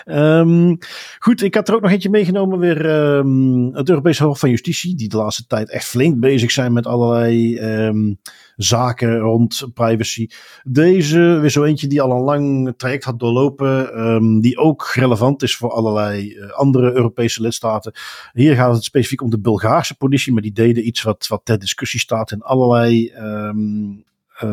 um, 0.07 0.79
goed, 1.25 1.43
ik 1.43 1.55
had 1.55 1.69
er 1.69 1.75
ook 1.75 1.83
nog 1.83 1.91
eentje 1.91 2.11
meegenomen 2.11 2.59
weer. 2.59 2.87
Um, 3.17 3.75
het 3.75 3.89
Europese 3.89 4.25
Hof 4.25 4.39
van 4.39 4.51
Justitie, 4.51 4.97
die 4.97 5.09
de 5.09 5.17
laatste 5.17 5.47
tijd 5.47 5.71
echt 5.71 5.85
flink 5.85 6.21
bezig 6.21 6.51
zijn 6.51 6.73
met 6.73 6.87
allerlei 6.87 7.59
um, 7.59 8.19
zaken 8.57 9.19
rond 9.19 9.69
privacy. 9.75 10.29
Deze, 10.65 11.19
weer 11.19 11.51
zo 11.51 11.65
eentje 11.65 11.87
die 11.87 12.03
al 12.03 12.11
een 12.11 12.23
lang 12.23 12.75
traject 12.77 13.05
had 13.05 13.19
doorlopen. 13.19 13.99
Um, 14.15 14.41
die 14.41 14.59
ook 14.59 14.91
relevant 14.95 15.43
is 15.43 15.57
voor 15.57 15.71
allerlei 15.71 16.35
uh, 16.35 16.51
andere 16.51 16.93
Europese 16.93 17.43
lidstaten. 17.43 17.93
Hier 18.33 18.55
gaat 18.55 18.75
het 18.75 18.85
specifiek 18.85 19.23
om 19.23 19.31
de 19.31 19.41
Bulgaarse 19.41 19.97
politie, 19.97 20.33
maar 20.33 20.43
die 20.43 20.53
deden 20.53 20.87
iets 20.87 21.03
wat, 21.03 21.27
wat 21.27 21.41
ter 21.45 21.59
discussie 21.59 22.01
staat 22.01 22.31
in 22.31 22.43
allerlei 22.43 23.13
um, 23.13 24.05
uh, 24.43 24.51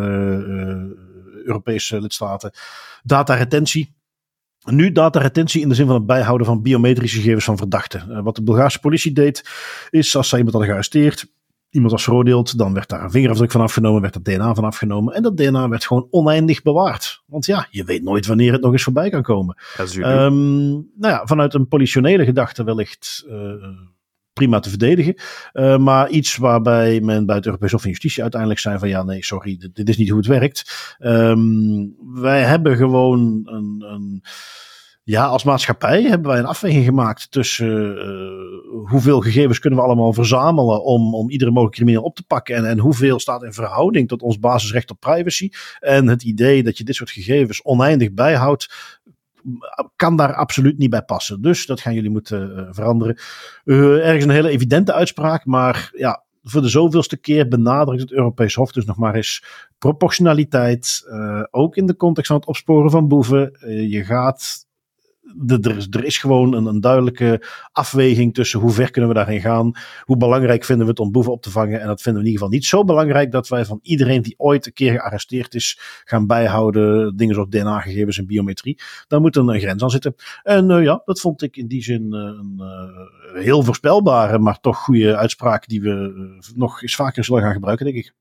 Europese 1.45 2.01
lidstaten. 2.01 2.51
Dataretentie. 3.03 3.95
Nu 4.65 4.91
dataretentie 4.91 5.61
in 5.61 5.69
de 5.69 5.75
zin 5.75 5.85
van 5.85 5.95
het 5.95 6.05
bijhouden 6.05 6.47
van 6.47 6.61
biometrische 6.61 7.17
gegevens 7.17 7.45
van 7.45 7.57
verdachten. 7.57 8.23
Wat 8.23 8.35
de 8.35 8.43
Bulgaarse 8.43 8.79
politie 8.79 9.11
deed, 9.11 9.43
is 9.89 10.15
als 10.15 10.29
zij 10.29 10.37
iemand 10.37 10.55
hadden 10.55 10.73
gearresteerd, 10.73 11.35
iemand 11.69 11.91
was 11.91 12.03
veroordeeld, 12.03 12.57
dan 12.57 12.73
werd 12.73 12.89
daar 12.89 13.03
een 13.03 13.11
vingerafdruk 13.11 13.51
van 13.51 13.61
afgenomen, 13.61 14.01
werd 14.01 14.15
er 14.15 14.23
DNA 14.23 14.53
van 14.53 14.63
afgenomen. 14.63 15.13
En 15.13 15.23
dat 15.23 15.37
DNA 15.37 15.69
werd 15.69 15.85
gewoon 15.85 16.07
oneindig 16.09 16.61
bewaard. 16.61 17.23
Want 17.25 17.45
ja, 17.45 17.67
je 17.69 17.83
weet 17.83 18.03
nooit 18.03 18.25
wanneer 18.25 18.51
het 18.51 18.61
nog 18.61 18.71
eens 18.71 18.83
voorbij 18.83 19.09
kan 19.09 19.21
komen. 19.21 19.57
Um, 19.95 20.69
nou 20.73 21.13
ja, 21.13 21.21
vanuit 21.25 21.53
een 21.53 21.67
politionele 21.67 22.25
gedachte 22.25 22.63
wellicht 22.63 23.25
uh, 23.29 23.53
prima 24.33 24.59
te 24.59 24.69
verdedigen. 24.69 25.15
Uh, 25.53 25.77
maar 25.77 26.09
iets 26.09 26.37
waarbij 26.37 27.01
men 27.01 27.25
bij 27.25 27.35
het 27.35 27.45
Europees 27.45 27.71
Hof 27.71 27.81
van 27.81 27.89
Justitie 27.89 28.21
uiteindelijk 28.21 28.61
zei 28.61 28.79
van 28.79 28.89
ja, 28.89 29.03
nee, 29.03 29.23
sorry, 29.23 29.57
dit, 29.57 29.75
dit 29.75 29.89
is 29.89 29.97
niet 29.97 30.09
hoe 30.09 30.17
het 30.17 30.27
werkt. 30.27 30.95
Um, 30.99 31.95
wij 32.13 32.43
hebben 32.43 32.75
gewoon 32.75 33.41
een... 33.45 33.83
een 33.87 34.23
ja, 35.07 35.25
als 35.25 35.43
maatschappij 35.43 36.01
hebben 36.01 36.31
wij 36.31 36.39
een 36.39 36.45
afweging 36.45 36.85
gemaakt 36.85 37.31
tussen 37.31 37.97
uh, 37.97 38.89
hoeveel 38.89 39.21
gegevens 39.21 39.59
kunnen 39.59 39.79
we 39.79 39.85
allemaal 39.85 40.13
verzamelen 40.13 40.83
om, 40.83 41.15
om 41.15 41.29
iedere 41.29 41.51
mogelijke 41.51 41.77
crimineel 41.77 42.03
op 42.03 42.15
te 42.15 42.23
pakken 42.23 42.55
en, 42.55 42.65
en 42.65 42.79
hoeveel 42.79 43.19
staat 43.19 43.43
in 43.43 43.53
verhouding 43.53 44.07
tot 44.07 44.21
ons 44.21 44.39
basisrecht 44.39 44.91
op 44.91 44.99
privacy. 44.99 45.49
En 45.79 46.07
het 46.07 46.23
idee 46.23 46.63
dat 46.63 46.77
je 46.77 46.83
dit 46.83 46.95
soort 46.95 47.09
gegevens 47.09 47.63
oneindig 47.63 48.13
bijhoudt, 48.13 48.95
kan 49.95 50.15
daar 50.15 50.33
absoluut 50.33 50.77
niet 50.77 50.89
bij 50.89 51.03
passen. 51.03 51.41
Dus 51.41 51.65
dat 51.65 51.81
gaan 51.81 51.93
jullie 51.93 52.09
moeten 52.09 52.67
veranderen. 52.71 53.17
ergens 53.65 54.23
een 54.23 54.29
hele 54.29 54.49
evidente 54.49 54.93
uitspraak, 54.93 55.45
maar 55.45 55.91
ja, 55.93 56.23
voor 56.43 56.61
de 56.61 56.69
zoveelste 56.69 57.17
keer 57.17 57.47
benadrukt 57.47 58.01
het 58.01 58.11
Europees 58.11 58.55
Hof 58.55 58.71
dus 58.71 58.85
nog 58.85 58.97
maar 58.97 59.15
eens 59.15 59.43
proportionaliteit. 59.77 61.05
ook 61.51 61.75
in 61.75 61.85
de 61.85 61.95
context 61.95 62.29
van 62.29 62.39
het 62.39 62.47
opsporen 62.47 62.91
van 62.91 63.07
boeven. 63.07 63.51
je 63.89 64.03
gaat 64.03 64.65
er, 65.47 65.77
is, 65.77 65.87
er 65.89 66.03
is 66.03 66.17
gewoon 66.17 66.53
een, 66.53 66.65
een, 66.65 66.81
duidelijke 66.81 67.41
afweging 67.71 68.33
tussen 68.33 68.59
hoe 68.59 68.71
ver 68.71 68.91
kunnen 68.91 69.09
we 69.09 69.15
daarin 69.15 69.41
gaan. 69.41 69.71
Hoe 70.03 70.17
belangrijk 70.17 70.63
vinden 70.63 70.85
we 70.85 70.91
het 70.91 70.99
om 70.99 71.11
boeven 71.11 71.31
op 71.31 71.41
te 71.41 71.51
vangen. 71.51 71.81
En 71.81 71.87
dat 71.87 72.01
vinden 72.01 72.21
we 72.21 72.27
in 72.27 72.33
ieder 72.33 72.43
geval 72.43 72.49
niet 72.49 72.65
zo 72.65 72.83
belangrijk 72.83 73.31
dat 73.31 73.47
wij 73.47 73.65
van 73.65 73.79
iedereen 73.81 74.21
die 74.21 74.35
ooit 74.37 74.65
een 74.65 74.73
keer 74.73 74.91
gearresteerd 74.91 75.53
is 75.53 75.79
gaan 76.03 76.27
bijhouden. 76.27 77.17
Dingen 77.17 77.33
zoals 77.33 77.49
DNA-gegevens 77.49 78.17
en 78.17 78.25
biometrie. 78.25 78.79
Daar 79.07 79.21
moet 79.21 79.35
een, 79.35 79.59
grens 79.59 79.83
aan 79.83 79.89
zitten. 79.89 80.15
En 80.43 80.69
uh, 80.69 80.83
ja, 80.83 81.01
dat 81.05 81.19
vond 81.19 81.41
ik 81.41 81.57
in 81.57 81.67
die 81.67 81.83
zin 81.83 82.03
uh, 82.03 82.19
een 82.19 82.55
uh, 82.59 83.43
heel 83.43 83.63
voorspelbare, 83.63 84.39
maar 84.39 84.59
toch 84.59 84.77
goede 84.77 85.15
uitspraak 85.17 85.67
die 85.67 85.81
we 85.81 86.13
nog 86.55 86.81
eens 86.81 86.95
vaker 86.95 87.23
zullen 87.23 87.41
gaan 87.41 87.53
gebruiken, 87.53 87.85
denk 87.85 87.97
ik. 87.97 88.13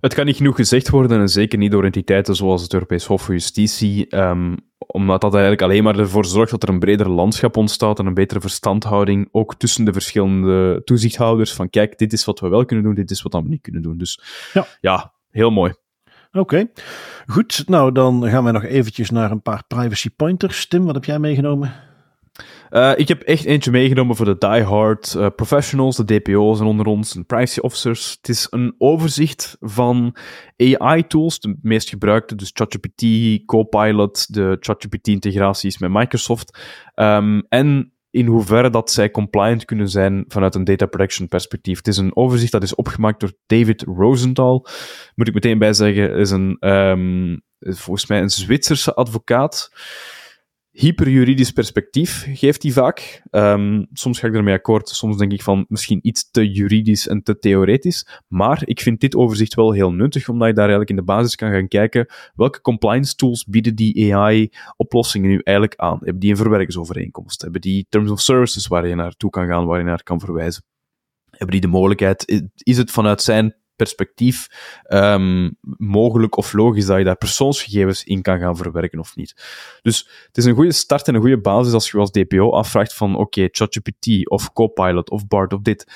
Het 0.00 0.14
kan 0.14 0.26
niet 0.26 0.36
genoeg 0.36 0.56
gezegd 0.56 0.88
worden, 0.88 1.20
en 1.20 1.28
zeker 1.28 1.58
niet 1.58 1.70
door 1.70 1.84
entiteiten 1.84 2.36
zoals 2.36 2.62
het 2.62 2.72
Europees 2.72 3.04
Hof 3.04 3.22
voor 3.22 3.34
Justitie, 3.34 4.16
um, 4.16 4.56
omdat 4.86 5.20
dat 5.20 5.32
eigenlijk 5.32 5.62
alleen 5.62 5.82
maar 5.82 5.98
ervoor 5.98 6.24
zorgt 6.24 6.50
dat 6.50 6.62
er 6.62 6.68
een 6.68 6.78
breder 6.78 7.08
landschap 7.08 7.56
ontstaat 7.56 7.98
en 7.98 8.06
een 8.06 8.14
betere 8.14 8.40
verstandhouding, 8.40 9.28
ook 9.32 9.54
tussen 9.54 9.84
de 9.84 9.92
verschillende 9.92 10.82
toezichthouders, 10.84 11.52
van 11.52 11.70
kijk, 11.70 11.98
dit 11.98 12.12
is 12.12 12.24
wat 12.24 12.40
we 12.40 12.48
wel 12.48 12.64
kunnen 12.64 12.84
doen, 12.84 12.94
dit 12.94 13.10
is 13.10 13.22
wat 13.22 13.32
we 13.32 13.42
niet 13.48 13.62
kunnen 13.62 13.82
doen. 13.82 13.98
Dus 13.98 14.22
ja, 14.52 14.66
ja 14.80 15.12
heel 15.30 15.50
mooi. 15.50 15.72
Oké, 16.32 16.70
goed. 17.26 17.62
Nou, 17.66 17.92
dan 17.92 18.28
gaan 18.28 18.44
we 18.44 18.50
nog 18.50 18.64
eventjes 18.64 19.10
naar 19.10 19.30
een 19.30 19.42
paar 19.42 19.62
privacy 19.66 20.10
pointers. 20.16 20.66
Tim, 20.66 20.84
wat 20.84 20.94
heb 20.94 21.04
jij 21.04 21.18
meegenomen? 21.18 21.74
Uh, 22.72 22.92
ik 22.96 23.08
heb 23.08 23.22
echt 23.22 23.44
eentje 23.44 23.70
meegenomen 23.70 24.16
voor 24.16 24.24
de 24.24 24.38
diehard 24.38 25.14
uh, 25.16 25.26
professionals, 25.36 25.96
de 25.96 26.04
DPO's 26.04 26.60
en 26.60 26.66
onder 26.66 26.86
ons, 26.86 27.12
de 27.12 27.22
privacy 27.22 27.60
officers. 27.60 28.16
Het 28.20 28.28
is 28.28 28.46
een 28.50 28.74
overzicht 28.78 29.56
van 29.60 30.16
AI-tools, 30.56 31.40
de 31.40 31.58
meest 31.62 31.88
gebruikte, 31.88 32.34
dus 32.34 32.50
ChatGPT, 32.52 33.04
Copilot, 33.46 34.34
de 34.34 34.56
ChatGPT-integraties 34.60 35.78
met 35.78 35.90
Microsoft. 35.90 36.58
Um, 36.94 37.46
en 37.48 37.92
in 38.10 38.26
hoeverre 38.26 38.70
dat 38.70 38.90
zij 38.90 39.10
compliant 39.10 39.64
kunnen 39.64 39.88
zijn 39.88 40.24
vanuit 40.28 40.54
een 40.54 40.64
data 40.64 40.86
protection 40.86 41.28
perspectief. 41.28 41.76
Het 41.76 41.88
is 41.88 41.96
een 41.96 42.16
overzicht 42.16 42.52
dat 42.52 42.62
is 42.62 42.74
opgemaakt 42.74 43.20
door 43.20 43.32
David 43.46 43.82
Rosenthal. 43.82 44.66
Moet 45.14 45.28
ik 45.28 45.34
meteen 45.34 45.58
bij 45.58 45.72
zeggen, 45.72 46.14
is 46.14 46.30
een, 46.30 46.56
um, 46.60 47.42
volgens 47.58 48.06
mij 48.06 48.20
een 48.20 48.30
Zwitserse 48.30 48.94
advocaat 48.94 49.70
hyperjuridisch 50.72 51.50
perspectief 51.50 52.26
geeft 52.32 52.62
hij 52.62 52.72
vaak. 52.72 53.22
Um, 53.30 53.86
soms 53.92 54.18
ga 54.18 54.26
ik 54.26 54.34
ermee 54.34 54.54
akkoord, 54.54 54.88
soms 54.88 55.16
denk 55.16 55.32
ik 55.32 55.42
van 55.42 55.64
misschien 55.68 55.98
iets 56.02 56.30
te 56.30 56.50
juridisch 56.50 57.08
en 57.08 57.22
te 57.22 57.38
theoretisch. 57.38 58.20
Maar 58.28 58.62
ik 58.64 58.80
vind 58.80 59.00
dit 59.00 59.14
overzicht 59.14 59.54
wel 59.54 59.72
heel 59.72 59.92
nuttig, 59.92 60.28
omdat 60.28 60.48
je 60.48 60.54
daar 60.54 60.68
eigenlijk 60.68 60.90
in 60.90 60.96
de 60.96 61.12
basis 61.12 61.34
kan 61.34 61.50
gaan 61.50 61.68
kijken 61.68 62.06
welke 62.34 62.60
compliance 62.60 63.14
tools 63.14 63.44
bieden 63.44 63.74
die 63.74 64.14
AI-oplossingen 64.14 65.28
nu 65.28 65.40
eigenlijk 65.42 65.78
aan. 65.78 65.98
Hebben 65.98 66.18
die 66.18 66.30
een 66.30 66.36
verwerkingsovereenkomst? 66.36 67.42
Hebben 67.42 67.60
die 67.60 67.86
terms 67.88 68.10
of 68.10 68.20
services 68.20 68.66
waar 68.66 68.88
je 68.88 68.94
naartoe 68.94 69.30
kan 69.30 69.46
gaan, 69.46 69.66
waar 69.66 69.78
je 69.78 69.84
naar 69.84 70.02
kan 70.02 70.20
verwijzen? 70.20 70.62
Hebben 71.30 71.50
die 71.50 71.60
de 71.60 71.76
mogelijkheid? 71.76 72.48
Is 72.54 72.76
het 72.76 72.90
vanuit 72.90 73.22
zijn 73.22 73.54
perspectief 73.82 74.48
um, 74.88 75.56
mogelijk 75.76 76.36
of 76.36 76.52
logisch 76.52 76.86
dat 76.86 76.98
je 76.98 77.04
daar 77.04 77.16
persoonsgegevens 77.16 78.04
in 78.04 78.22
kan 78.22 78.38
gaan 78.38 78.56
verwerken 78.56 78.98
of 78.98 79.16
niet. 79.16 79.34
Dus 79.82 80.08
het 80.26 80.36
is 80.36 80.44
een 80.44 80.54
goede 80.54 80.72
start 80.72 81.08
en 81.08 81.14
een 81.14 81.20
goede 81.20 81.40
basis 81.40 81.72
als 81.72 81.90
je 81.90 81.98
als 81.98 82.10
DPO 82.10 82.50
afvraagt 82.50 82.94
van 82.94 83.16
oké, 83.16 83.48
ChatGPT 83.50 84.30
of 84.30 84.52
Copilot 84.52 85.10
of 85.10 85.26
BART 85.26 85.52
of 85.52 85.60
dit, 85.60 85.86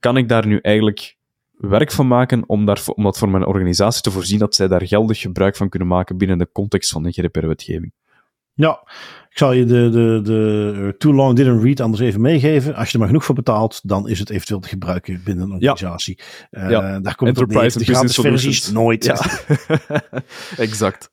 kan 0.00 0.16
ik 0.16 0.28
daar 0.28 0.46
nu 0.46 0.58
eigenlijk 0.62 1.16
werk 1.50 1.92
van 1.92 2.06
maken 2.06 2.44
om, 2.46 2.64
daar, 2.64 2.82
om 2.94 3.04
dat 3.04 3.18
voor 3.18 3.28
mijn 3.28 3.46
organisatie 3.46 4.02
te 4.02 4.10
voorzien 4.10 4.38
dat 4.38 4.54
zij 4.54 4.68
daar 4.68 4.86
geldig 4.86 5.20
gebruik 5.20 5.56
van 5.56 5.68
kunnen 5.68 5.88
maken 5.88 6.16
binnen 6.16 6.38
de 6.38 6.48
context 6.52 6.90
van 6.90 7.02
de 7.02 7.12
GDPR-wetgeving. 7.12 7.92
Ja, 8.56 8.80
ik 9.30 9.38
zal 9.38 9.52
je 9.52 9.64
de, 9.64 9.88
de, 9.90 10.20
de 10.22 10.94
Too 10.98 11.12
Long 11.12 11.36
Didn't 11.36 11.62
Read 11.62 11.80
anders 11.80 12.02
even 12.02 12.20
meegeven. 12.20 12.74
Als 12.74 12.86
je 12.86 12.92
er 12.92 12.98
maar 12.98 13.08
genoeg 13.08 13.24
voor 13.24 13.34
betaalt, 13.34 13.80
dan 13.82 14.08
is 14.08 14.18
het 14.18 14.30
eventueel 14.30 14.60
te 14.60 14.68
gebruiken 14.68 15.20
binnen 15.24 15.44
een 15.44 15.52
organisatie. 15.52 16.18
Ja. 16.50 16.68
Uh, 16.68 17.02
Daar 17.02 17.14
komt 17.14 17.38
het 17.38 17.48
neer. 17.48 17.72
De 17.72 18.08
versies 18.08 18.70
nooit. 18.70 19.04
Ja. 19.04 19.18
exact. 20.64 21.10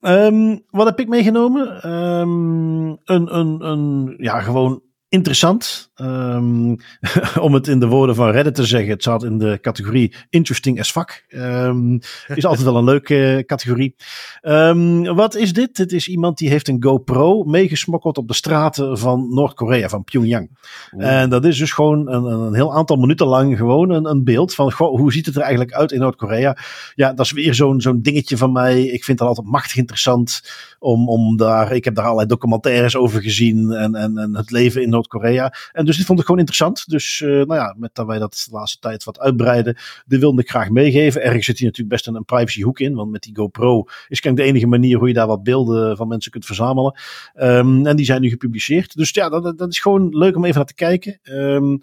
Um, 0.00 0.64
wat 0.70 0.86
heb 0.86 1.00
ik 1.00 1.08
meegenomen? 1.08 1.90
Um, 1.90 2.88
een, 3.04 3.36
een, 3.38 3.66
een, 3.66 4.14
ja, 4.18 4.40
gewoon 4.40 4.82
interessant. 5.14 5.92
Um, 5.96 6.76
om 7.46 7.54
het 7.54 7.68
in 7.68 7.80
de 7.80 7.86
woorden 7.86 8.14
van 8.14 8.30
Reddit 8.30 8.54
te 8.54 8.66
zeggen, 8.66 8.90
het 8.90 9.02
zat 9.02 9.24
in 9.24 9.38
de 9.38 9.58
categorie 9.60 10.14
interesting 10.30 10.80
as 10.80 10.90
fuck. 10.90 11.26
Um, 11.28 12.00
is 12.34 12.44
altijd 12.44 12.64
wel 12.64 12.76
een 12.76 12.84
leuke 12.84 13.42
categorie. 13.46 13.94
Um, 14.42 15.14
wat 15.14 15.34
is 15.34 15.52
dit? 15.52 15.76
Het 15.76 15.92
is 15.92 16.08
iemand 16.08 16.38
die 16.38 16.48
heeft 16.48 16.68
een 16.68 16.82
GoPro 16.82 17.42
meegesmokkeld 17.42 18.18
op 18.18 18.28
de 18.28 18.34
straten 18.34 18.98
van 18.98 19.34
Noord-Korea, 19.34 19.88
van 19.88 20.04
Pyongyang. 20.04 20.50
En 20.96 21.30
dat 21.30 21.44
is 21.44 21.58
dus 21.58 21.72
gewoon 21.72 22.08
een, 22.08 22.24
een 22.24 22.54
heel 22.54 22.74
aantal 22.74 22.96
minuten 22.96 23.26
lang 23.26 23.56
gewoon 23.56 23.90
een, 23.90 24.04
een 24.04 24.24
beeld 24.24 24.54
van 24.54 24.72
goh, 24.72 24.98
hoe 24.98 25.12
ziet 25.12 25.26
het 25.26 25.36
er 25.36 25.42
eigenlijk 25.42 25.72
uit 25.72 25.92
in 25.92 26.00
Noord-Korea. 26.00 26.56
Ja, 26.94 27.12
dat 27.12 27.24
is 27.24 27.32
weer 27.32 27.54
zo'n 27.54 27.80
zo'n 27.80 28.02
dingetje 28.02 28.36
van 28.36 28.52
mij. 28.52 28.82
Ik 28.82 29.04
vind 29.04 29.18
dat 29.18 29.28
altijd 29.28 29.46
machtig 29.46 29.76
interessant 29.76 30.42
om, 30.78 31.08
om 31.08 31.36
daar, 31.36 31.72
ik 31.72 31.84
heb 31.84 31.94
daar 31.94 32.04
allerlei 32.04 32.28
documentaires 32.28 32.96
over 32.96 33.22
gezien 33.22 33.72
en, 33.72 33.94
en, 33.94 34.18
en 34.18 34.36
het 34.36 34.50
leven 34.50 34.82
in 34.82 34.90
Noord-Korea. 35.12 35.54
En 35.72 35.84
dus 35.84 35.96
dit 35.96 36.06
vond 36.06 36.18
ik 36.18 36.24
gewoon 36.24 36.40
interessant. 36.40 36.88
Dus 36.88 37.20
uh, 37.20 37.30
nou 37.30 37.54
ja, 37.54 37.74
met 37.78 37.94
dat 37.94 38.06
wij 38.06 38.18
dat 38.18 38.44
de 38.48 38.56
laatste 38.56 38.78
tijd 38.78 39.04
wat 39.04 39.20
uitbreiden, 39.20 39.76
dit 40.06 40.20
wilde 40.20 40.42
ik 40.42 40.50
graag 40.50 40.70
meegeven. 40.70 41.22
Ergens 41.22 41.46
zit 41.46 41.58
hier 41.58 41.66
natuurlijk 41.66 41.94
best 41.94 42.06
een, 42.06 42.14
een 42.14 42.24
privacyhoek 42.24 42.80
in, 42.80 42.94
want 42.94 43.10
met 43.10 43.22
die 43.22 43.36
GoPro 43.36 43.84
is 44.08 44.20
kijk 44.20 44.36
de 44.36 44.42
enige 44.42 44.66
manier 44.66 44.98
hoe 44.98 45.08
je 45.08 45.14
daar 45.14 45.26
wat 45.26 45.42
beelden 45.42 45.96
van 45.96 46.08
mensen 46.08 46.30
kunt 46.30 46.46
verzamelen. 46.46 46.98
Um, 47.36 47.86
en 47.86 47.96
die 47.96 48.06
zijn 48.06 48.20
nu 48.20 48.28
gepubliceerd. 48.28 48.96
Dus 48.96 49.10
ja, 49.10 49.28
dat, 49.28 49.58
dat 49.58 49.68
is 49.68 49.80
gewoon 49.80 50.16
leuk 50.16 50.36
om 50.36 50.44
even 50.44 50.56
naar 50.56 50.66
te 50.66 50.74
kijken. 50.74 51.18
Um, 51.22 51.82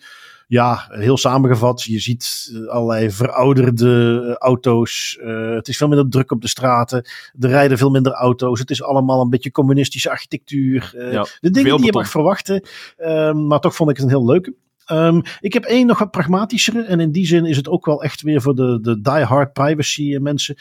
ja, 0.51 0.87
heel 0.89 1.17
samengevat. 1.17 1.83
Je 1.83 1.99
ziet 1.99 2.51
eh, 2.53 2.67
allerlei 2.67 3.11
verouderde 3.11 4.21
eh, 4.27 4.35
auto's. 4.35 5.17
Uh, 5.21 5.55
het 5.55 5.67
is 5.67 5.77
veel 5.77 5.87
minder 5.87 6.09
druk 6.09 6.31
op 6.31 6.41
de 6.41 6.47
straten. 6.47 7.05
Er 7.39 7.49
rijden 7.49 7.77
veel 7.77 7.89
minder 7.89 8.11
auto's. 8.11 8.59
Het 8.59 8.69
is 8.69 8.83
allemaal 8.83 9.21
een 9.21 9.29
beetje 9.29 9.51
communistische 9.51 10.09
architectuur. 10.09 10.93
Uh, 10.95 11.11
ja, 11.11 11.25
de 11.39 11.49
dingen 11.49 11.77
die 11.77 11.85
je 11.85 11.91
mag 11.91 12.09
verwachten. 12.09 12.67
Uh, 12.97 13.33
maar 13.33 13.59
toch 13.59 13.75
vond 13.75 13.89
ik 13.89 13.95
het 13.95 14.05
een 14.05 14.11
heel 14.11 14.25
leuke. 14.25 14.53
Um, 14.87 15.21
ik 15.39 15.53
heb 15.53 15.63
één 15.63 15.87
nog 15.87 15.99
wat 15.99 16.11
pragmatischere. 16.11 16.81
En 16.81 16.99
in 16.99 17.11
die 17.11 17.25
zin 17.25 17.45
is 17.45 17.57
het 17.57 17.69
ook 17.69 17.85
wel 17.85 18.03
echt 18.03 18.21
weer 18.21 18.41
voor 18.41 18.55
de, 18.55 18.79
de 18.81 19.01
die-hard 19.01 19.53
privacy 19.53 20.17
mensen. 20.17 20.55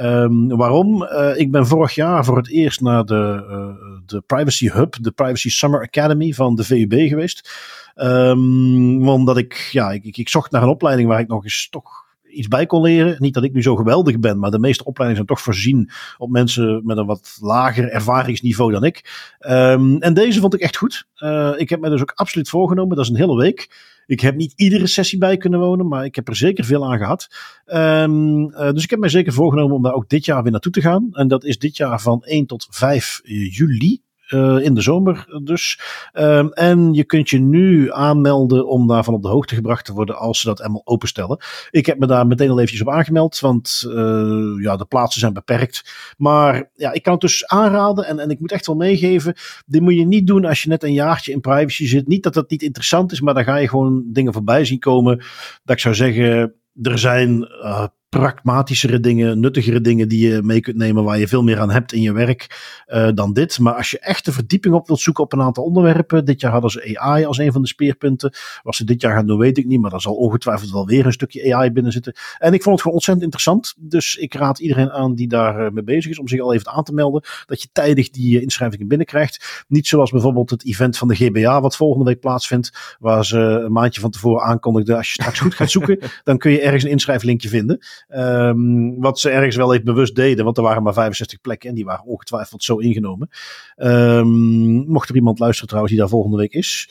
Um, 0.00 0.48
waarom? 0.48 1.02
Uh, 1.02 1.32
ik 1.36 1.50
ben 1.50 1.66
vorig 1.66 1.94
jaar 1.94 2.24
voor 2.24 2.36
het 2.36 2.48
eerst 2.48 2.80
naar 2.80 3.04
de, 3.04 3.44
uh, 3.50 4.00
de 4.06 4.20
Privacy 4.20 4.68
Hub, 4.68 4.96
de 5.00 5.10
Privacy 5.10 5.50
Summer 5.50 5.80
Academy 5.80 6.32
van 6.32 6.54
de 6.54 6.64
VUB 6.64 7.08
geweest. 7.08 7.50
Um, 7.96 9.08
omdat 9.08 9.36
ik, 9.36 9.68
ja, 9.72 9.90
ik, 9.90 10.16
ik, 10.16 10.28
zocht 10.28 10.50
naar 10.50 10.62
een 10.62 10.68
opleiding 10.68 11.08
waar 11.08 11.20
ik 11.20 11.28
nog 11.28 11.44
eens 11.44 11.68
toch 11.70 12.03
iets 12.34 12.48
bij 12.48 12.66
kon 12.66 12.82
leren. 12.82 13.16
Niet 13.18 13.34
dat 13.34 13.44
ik 13.44 13.52
nu 13.52 13.62
zo 13.62 13.76
geweldig 13.76 14.18
ben, 14.18 14.38
maar 14.38 14.50
de 14.50 14.58
meeste 14.58 14.84
opleidingen 14.84 15.26
zijn 15.26 15.36
toch 15.36 15.44
voorzien 15.44 15.90
op 16.18 16.30
mensen 16.30 16.80
met 16.84 16.96
een 16.96 17.06
wat 17.06 17.36
lager 17.40 17.88
ervaringsniveau 17.88 18.72
dan 18.72 18.84
ik. 18.84 19.36
Um, 19.40 19.98
en 20.00 20.14
deze 20.14 20.40
vond 20.40 20.54
ik 20.54 20.60
echt 20.60 20.76
goed. 20.76 21.06
Uh, 21.18 21.52
ik 21.56 21.68
heb 21.68 21.80
me 21.80 21.90
dus 21.90 22.00
ook 22.00 22.12
absoluut 22.14 22.48
voorgenomen, 22.48 22.96
dat 22.96 23.04
is 23.04 23.10
een 23.10 23.16
hele 23.16 23.36
week. 23.36 23.92
Ik 24.06 24.20
heb 24.20 24.36
niet 24.36 24.52
iedere 24.56 24.86
sessie 24.86 25.18
bij 25.18 25.36
kunnen 25.36 25.60
wonen, 25.60 25.88
maar 25.88 26.04
ik 26.04 26.14
heb 26.14 26.28
er 26.28 26.36
zeker 26.36 26.64
veel 26.64 26.84
aan 26.84 26.98
gehad. 26.98 27.28
Um, 27.66 28.50
uh, 28.50 28.70
dus 28.70 28.84
ik 28.84 28.90
heb 28.90 28.98
mij 28.98 29.08
zeker 29.08 29.32
voorgenomen 29.32 29.76
om 29.76 29.82
daar 29.82 29.92
ook 29.92 30.08
dit 30.08 30.24
jaar 30.24 30.42
weer 30.42 30.52
naartoe 30.52 30.72
te 30.72 30.80
gaan. 30.80 31.08
En 31.12 31.28
dat 31.28 31.44
is 31.44 31.58
dit 31.58 31.76
jaar 31.76 32.00
van 32.00 32.22
1 32.22 32.46
tot 32.46 32.66
5 32.70 33.20
juli. 33.24 34.00
Uh, 34.34 34.64
in 34.64 34.74
de 34.74 34.80
zomer 34.80 35.40
dus. 35.42 35.80
Um, 36.12 36.52
en 36.52 36.92
je 36.92 37.04
kunt 37.04 37.30
je 37.30 37.38
nu 37.38 37.92
aanmelden 37.92 38.68
om 38.68 38.86
daarvan 38.86 39.14
op 39.14 39.22
de 39.22 39.28
hoogte 39.28 39.54
gebracht 39.54 39.84
te 39.84 39.92
worden 39.92 40.18
als 40.18 40.40
ze 40.40 40.46
dat 40.46 40.58
helemaal 40.58 40.82
openstellen. 40.84 41.38
Ik 41.70 41.86
heb 41.86 41.98
me 41.98 42.06
daar 42.06 42.26
meteen 42.26 42.50
al 42.50 42.56
eventjes 42.56 42.80
op 42.80 42.90
aangemeld, 42.90 43.40
want 43.40 43.84
uh, 43.86 44.62
ja, 44.62 44.76
de 44.76 44.84
plaatsen 44.88 45.20
zijn 45.20 45.32
beperkt. 45.32 45.94
Maar 46.16 46.70
ja, 46.74 46.92
ik 46.92 47.02
kan 47.02 47.12
het 47.12 47.22
dus 47.22 47.46
aanraden 47.46 48.06
en, 48.06 48.18
en 48.18 48.30
ik 48.30 48.40
moet 48.40 48.52
echt 48.52 48.66
wel 48.66 48.76
meegeven, 48.76 49.34
dit 49.66 49.80
moet 49.80 49.94
je 49.94 50.06
niet 50.06 50.26
doen 50.26 50.44
als 50.44 50.62
je 50.62 50.68
net 50.68 50.82
een 50.82 50.92
jaartje 50.92 51.32
in 51.32 51.40
privacy 51.40 51.86
zit. 51.86 52.08
Niet 52.08 52.22
dat 52.22 52.34
dat 52.34 52.50
niet 52.50 52.62
interessant 52.62 53.12
is, 53.12 53.20
maar 53.20 53.34
dan 53.34 53.44
ga 53.44 53.56
je 53.56 53.68
gewoon 53.68 54.04
dingen 54.06 54.32
voorbij 54.32 54.64
zien 54.64 54.78
komen. 54.78 55.18
Dat 55.64 55.76
ik 55.76 55.82
zou 55.82 55.94
zeggen, 55.94 56.54
er 56.82 56.98
zijn 56.98 57.48
uh, 57.62 57.84
pragmatischere 58.18 59.00
dingen, 59.00 59.40
nuttigere 59.40 59.80
dingen 59.80 60.08
die 60.08 60.28
je 60.28 60.42
mee 60.42 60.60
kunt 60.60 60.76
nemen, 60.76 61.04
waar 61.04 61.18
je 61.18 61.28
veel 61.28 61.42
meer 61.42 61.60
aan 61.60 61.70
hebt 61.70 61.92
in 61.92 62.02
je 62.02 62.12
werk 62.12 62.72
uh, 62.88 63.08
dan 63.14 63.32
dit. 63.32 63.58
Maar 63.58 63.74
als 63.74 63.90
je 63.90 63.98
echt 63.98 64.24
de 64.24 64.32
verdieping 64.32 64.74
op 64.74 64.86
wilt 64.86 65.00
zoeken 65.00 65.24
op 65.24 65.32
een 65.32 65.40
aantal 65.40 65.64
onderwerpen, 65.64 66.24
dit 66.24 66.40
jaar 66.40 66.52
hadden 66.52 66.70
ze 66.70 66.98
AI 66.98 67.24
als 67.24 67.38
een 67.38 67.52
van 67.52 67.62
de 67.62 67.68
speerpunten. 67.68 68.32
Wat 68.62 68.74
ze 68.74 68.84
dit 68.84 69.00
jaar 69.00 69.16
gaan 69.16 69.26
doen, 69.26 69.38
weet 69.38 69.58
ik 69.58 69.66
niet, 69.66 69.80
maar 69.80 69.92
er 69.92 70.00
zal 70.00 70.14
ongetwijfeld 70.14 70.70
wel 70.70 70.86
weer 70.86 71.06
een 71.06 71.12
stukje 71.12 71.54
AI 71.54 71.70
binnen 71.70 71.92
zitten. 71.92 72.14
En 72.38 72.52
ik 72.52 72.62
vond 72.62 72.74
het 72.74 72.80
gewoon 72.80 72.96
ontzettend 72.96 73.24
interessant. 73.24 73.74
Dus 73.78 74.16
ik 74.16 74.34
raad 74.34 74.58
iedereen 74.58 74.90
aan 74.90 75.14
die 75.14 75.28
daar 75.28 75.72
mee 75.72 75.84
bezig 75.84 76.10
is 76.10 76.18
om 76.18 76.28
zich 76.28 76.40
al 76.40 76.54
even 76.54 76.72
aan 76.72 76.84
te 76.84 76.92
melden, 76.92 77.22
dat 77.46 77.62
je 77.62 77.68
tijdig 77.72 78.10
die 78.10 78.42
inschrijvingen 78.42 78.88
binnenkrijgt. 78.88 79.64
Niet 79.68 79.86
zoals 79.86 80.10
bijvoorbeeld 80.10 80.50
het 80.50 80.64
event 80.64 80.98
van 80.98 81.08
de 81.08 81.14
GBA, 81.14 81.60
wat 81.60 81.76
volgende 81.76 82.04
week 82.04 82.20
plaatsvindt, 82.20 82.96
waar 82.98 83.24
ze 83.24 83.38
een 83.38 83.72
maandje 83.72 84.00
van 84.00 84.10
tevoren 84.10 84.42
aankondigden, 84.42 84.96
als 84.96 85.06
je 85.06 85.22
straks 85.22 85.40
goed 85.40 85.54
gaat 85.54 85.70
zoeken, 85.70 85.98
dan 86.24 86.38
kun 86.38 86.50
je 86.50 86.60
ergens 86.60 86.84
een 86.84 86.90
inschrijflinkje 86.90 87.48
vinden. 87.48 87.78
Um, 88.08 89.00
wat 89.00 89.18
ze 89.18 89.30
ergens 89.30 89.56
wel 89.56 89.72
even 89.72 89.84
bewust 89.84 90.14
deden, 90.14 90.44
want 90.44 90.56
er 90.56 90.62
waren 90.62 90.82
maar 90.82 90.92
65 90.92 91.40
plekken 91.40 91.68
en 91.68 91.74
die 91.74 91.84
waren 91.84 92.04
ongetwijfeld 92.04 92.64
zo 92.64 92.76
ingenomen. 92.76 93.28
Um, 93.76 94.86
mocht 94.86 95.08
er 95.08 95.14
iemand 95.14 95.38
luisteren 95.38 95.68
trouwens 95.68 95.94
die 95.94 96.02
daar 96.02 96.10
volgende 96.12 96.36
week 96.36 96.52
is, 96.52 96.90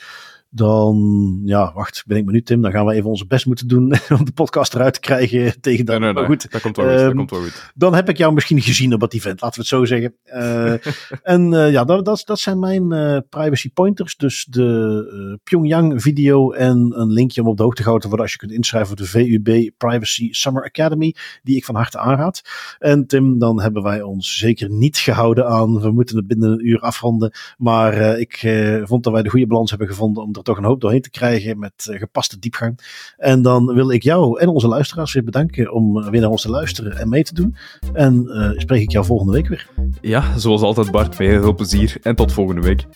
dan, 0.54 1.40
ja, 1.44 1.72
wacht, 1.72 2.04
ben 2.06 2.16
ik 2.16 2.24
me 2.24 2.32
nu 2.32 2.42
Tim. 2.42 2.62
Dan 2.62 2.70
gaan 2.70 2.86
we 2.86 2.94
even 2.94 3.10
onze 3.10 3.26
best 3.26 3.46
moeten 3.46 3.68
doen 3.68 3.94
om 4.18 4.24
de 4.24 4.32
podcast 4.32 4.74
eruit 4.74 4.94
te 4.94 5.00
krijgen 5.00 5.54
tegen 5.60 5.84
dan. 5.84 6.00
Nee, 6.00 6.12
nee, 6.12 6.18
nee. 6.18 6.30
goed, 6.30 6.50
dat 6.50 6.60
komt 6.60 6.76
wel 6.76 6.86
goed, 6.86 6.94
dat 6.94 7.06
ehm, 7.06 7.16
komt 7.16 7.30
wel 7.30 7.40
goed. 7.40 7.72
Dan 7.74 7.94
heb 7.94 8.08
ik 8.08 8.16
jou 8.16 8.32
misschien 8.32 8.60
gezien 8.60 8.94
op 8.94 9.00
dat 9.00 9.14
event, 9.14 9.40
laten 9.40 9.56
we 9.56 9.60
het 9.60 9.70
zo 9.70 9.84
zeggen. 9.84 10.14
Uh, 10.26 10.72
en 11.34 11.52
uh, 11.52 11.72
ja, 11.72 11.84
dat, 11.84 12.04
dat, 12.04 12.22
dat 12.24 12.38
zijn 12.38 12.58
mijn 12.58 12.92
uh, 12.92 13.18
privacy 13.28 13.72
pointers. 13.72 14.16
Dus 14.16 14.44
de 14.44 15.40
Pyongyang 15.44 16.02
video 16.02 16.52
en 16.52 16.92
een 16.96 17.10
linkje 17.10 17.40
om 17.40 17.48
op 17.48 17.56
de 17.56 17.62
hoogte 17.62 17.82
gehouden 17.82 18.10
te 18.10 18.16
worden 18.16 18.26
als 18.26 18.40
je 18.40 18.46
kunt 18.46 18.58
inschrijven 18.58 18.88
voor 18.88 18.96
de 18.96 19.40
VUB 19.40 19.70
Privacy 19.76 20.32
Summer 20.32 20.64
Academy, 20.64 21.14
die 21.42 21.56
ik 21.56 21.64
van 21.64 21.74
harte 21.74 21.98
aanraad. 21.98 22.40
En 22.78 23.06
Tim, 23.06 23.38
dan 23.38 23.60
hebben 23.60 23.82
wij 23.82 24.02
ons 24.02 24.36
zeker 24.38 24.70
niet 24.70 24.96
gehouden 24.96 25.46
aan, 25.46 25.80
we 25.80 25.90
moeten 25.90 26.16
het 26.16 26.26
binnen 26.26 26.50
een 26.50 26.66
uur 26.66 26.80
afronden. 26.80 27.32
Maar 27.56 28.18
ik 28.18 28.38
vond 28.84 29.04
dat 29.04 29.12
wij 29.12 29.22
de 29.22 29.30
goede 29.30 29.46
balans 29.46 29.70
hebben 29.70 29.88
gevonden 29.88 30.22
om 30.22 30.32
er 30.34 30.43
toch 30.44 30.58
een 30.58 30.64
hoop 30.64 30.80
doorheen 30.80 31.00
te 31.00 31.10
krijgen 31.10 31.58
met 31.58 31.86
uh, 31.90 31.98
gepaste 31.98 32.38
diepgang. 32.38 32.78
En 33.16 33.42
dan 33.42 33.74
wil 33.74 33.90
ik 33.90 34.02
jou 34.02 34.40
en 34.40 34.48
onze 34.48 34.68
luisteraars 34.68 35.12
weer 35.12 35.24
bedanken 35.24 35.72
om 35.72 35.98
uh, 35.98 36.08
weer 36.08 36.20
naar 36.20 36.30
ons 36.30 36.42
te 36.42 36.50
luisteren 36.50 36.98
en 36.98 37.08
mee 37.08 37.22
te 37.22 37.34
doen. 37.34 37.56
En 37.92 38.24
uh, 38.26 38.50
spreek 38.56 38.82
ik 38.82 38.90
jou 38.90 39.04
volgende 39.04 39.32
week 39.32 39.48
weer. 39.48 39.68
Ja, 40.00 40.38
zoals 40.38 40.62
altijd 40.62 40.90
Bart, 40.90 41.14
veel 41.14 41.54
plezier 41.54 41.96
en 42.02 42.14
tot 42.14 42.32
volgende 42.32 42.60
week. 42.60 42.86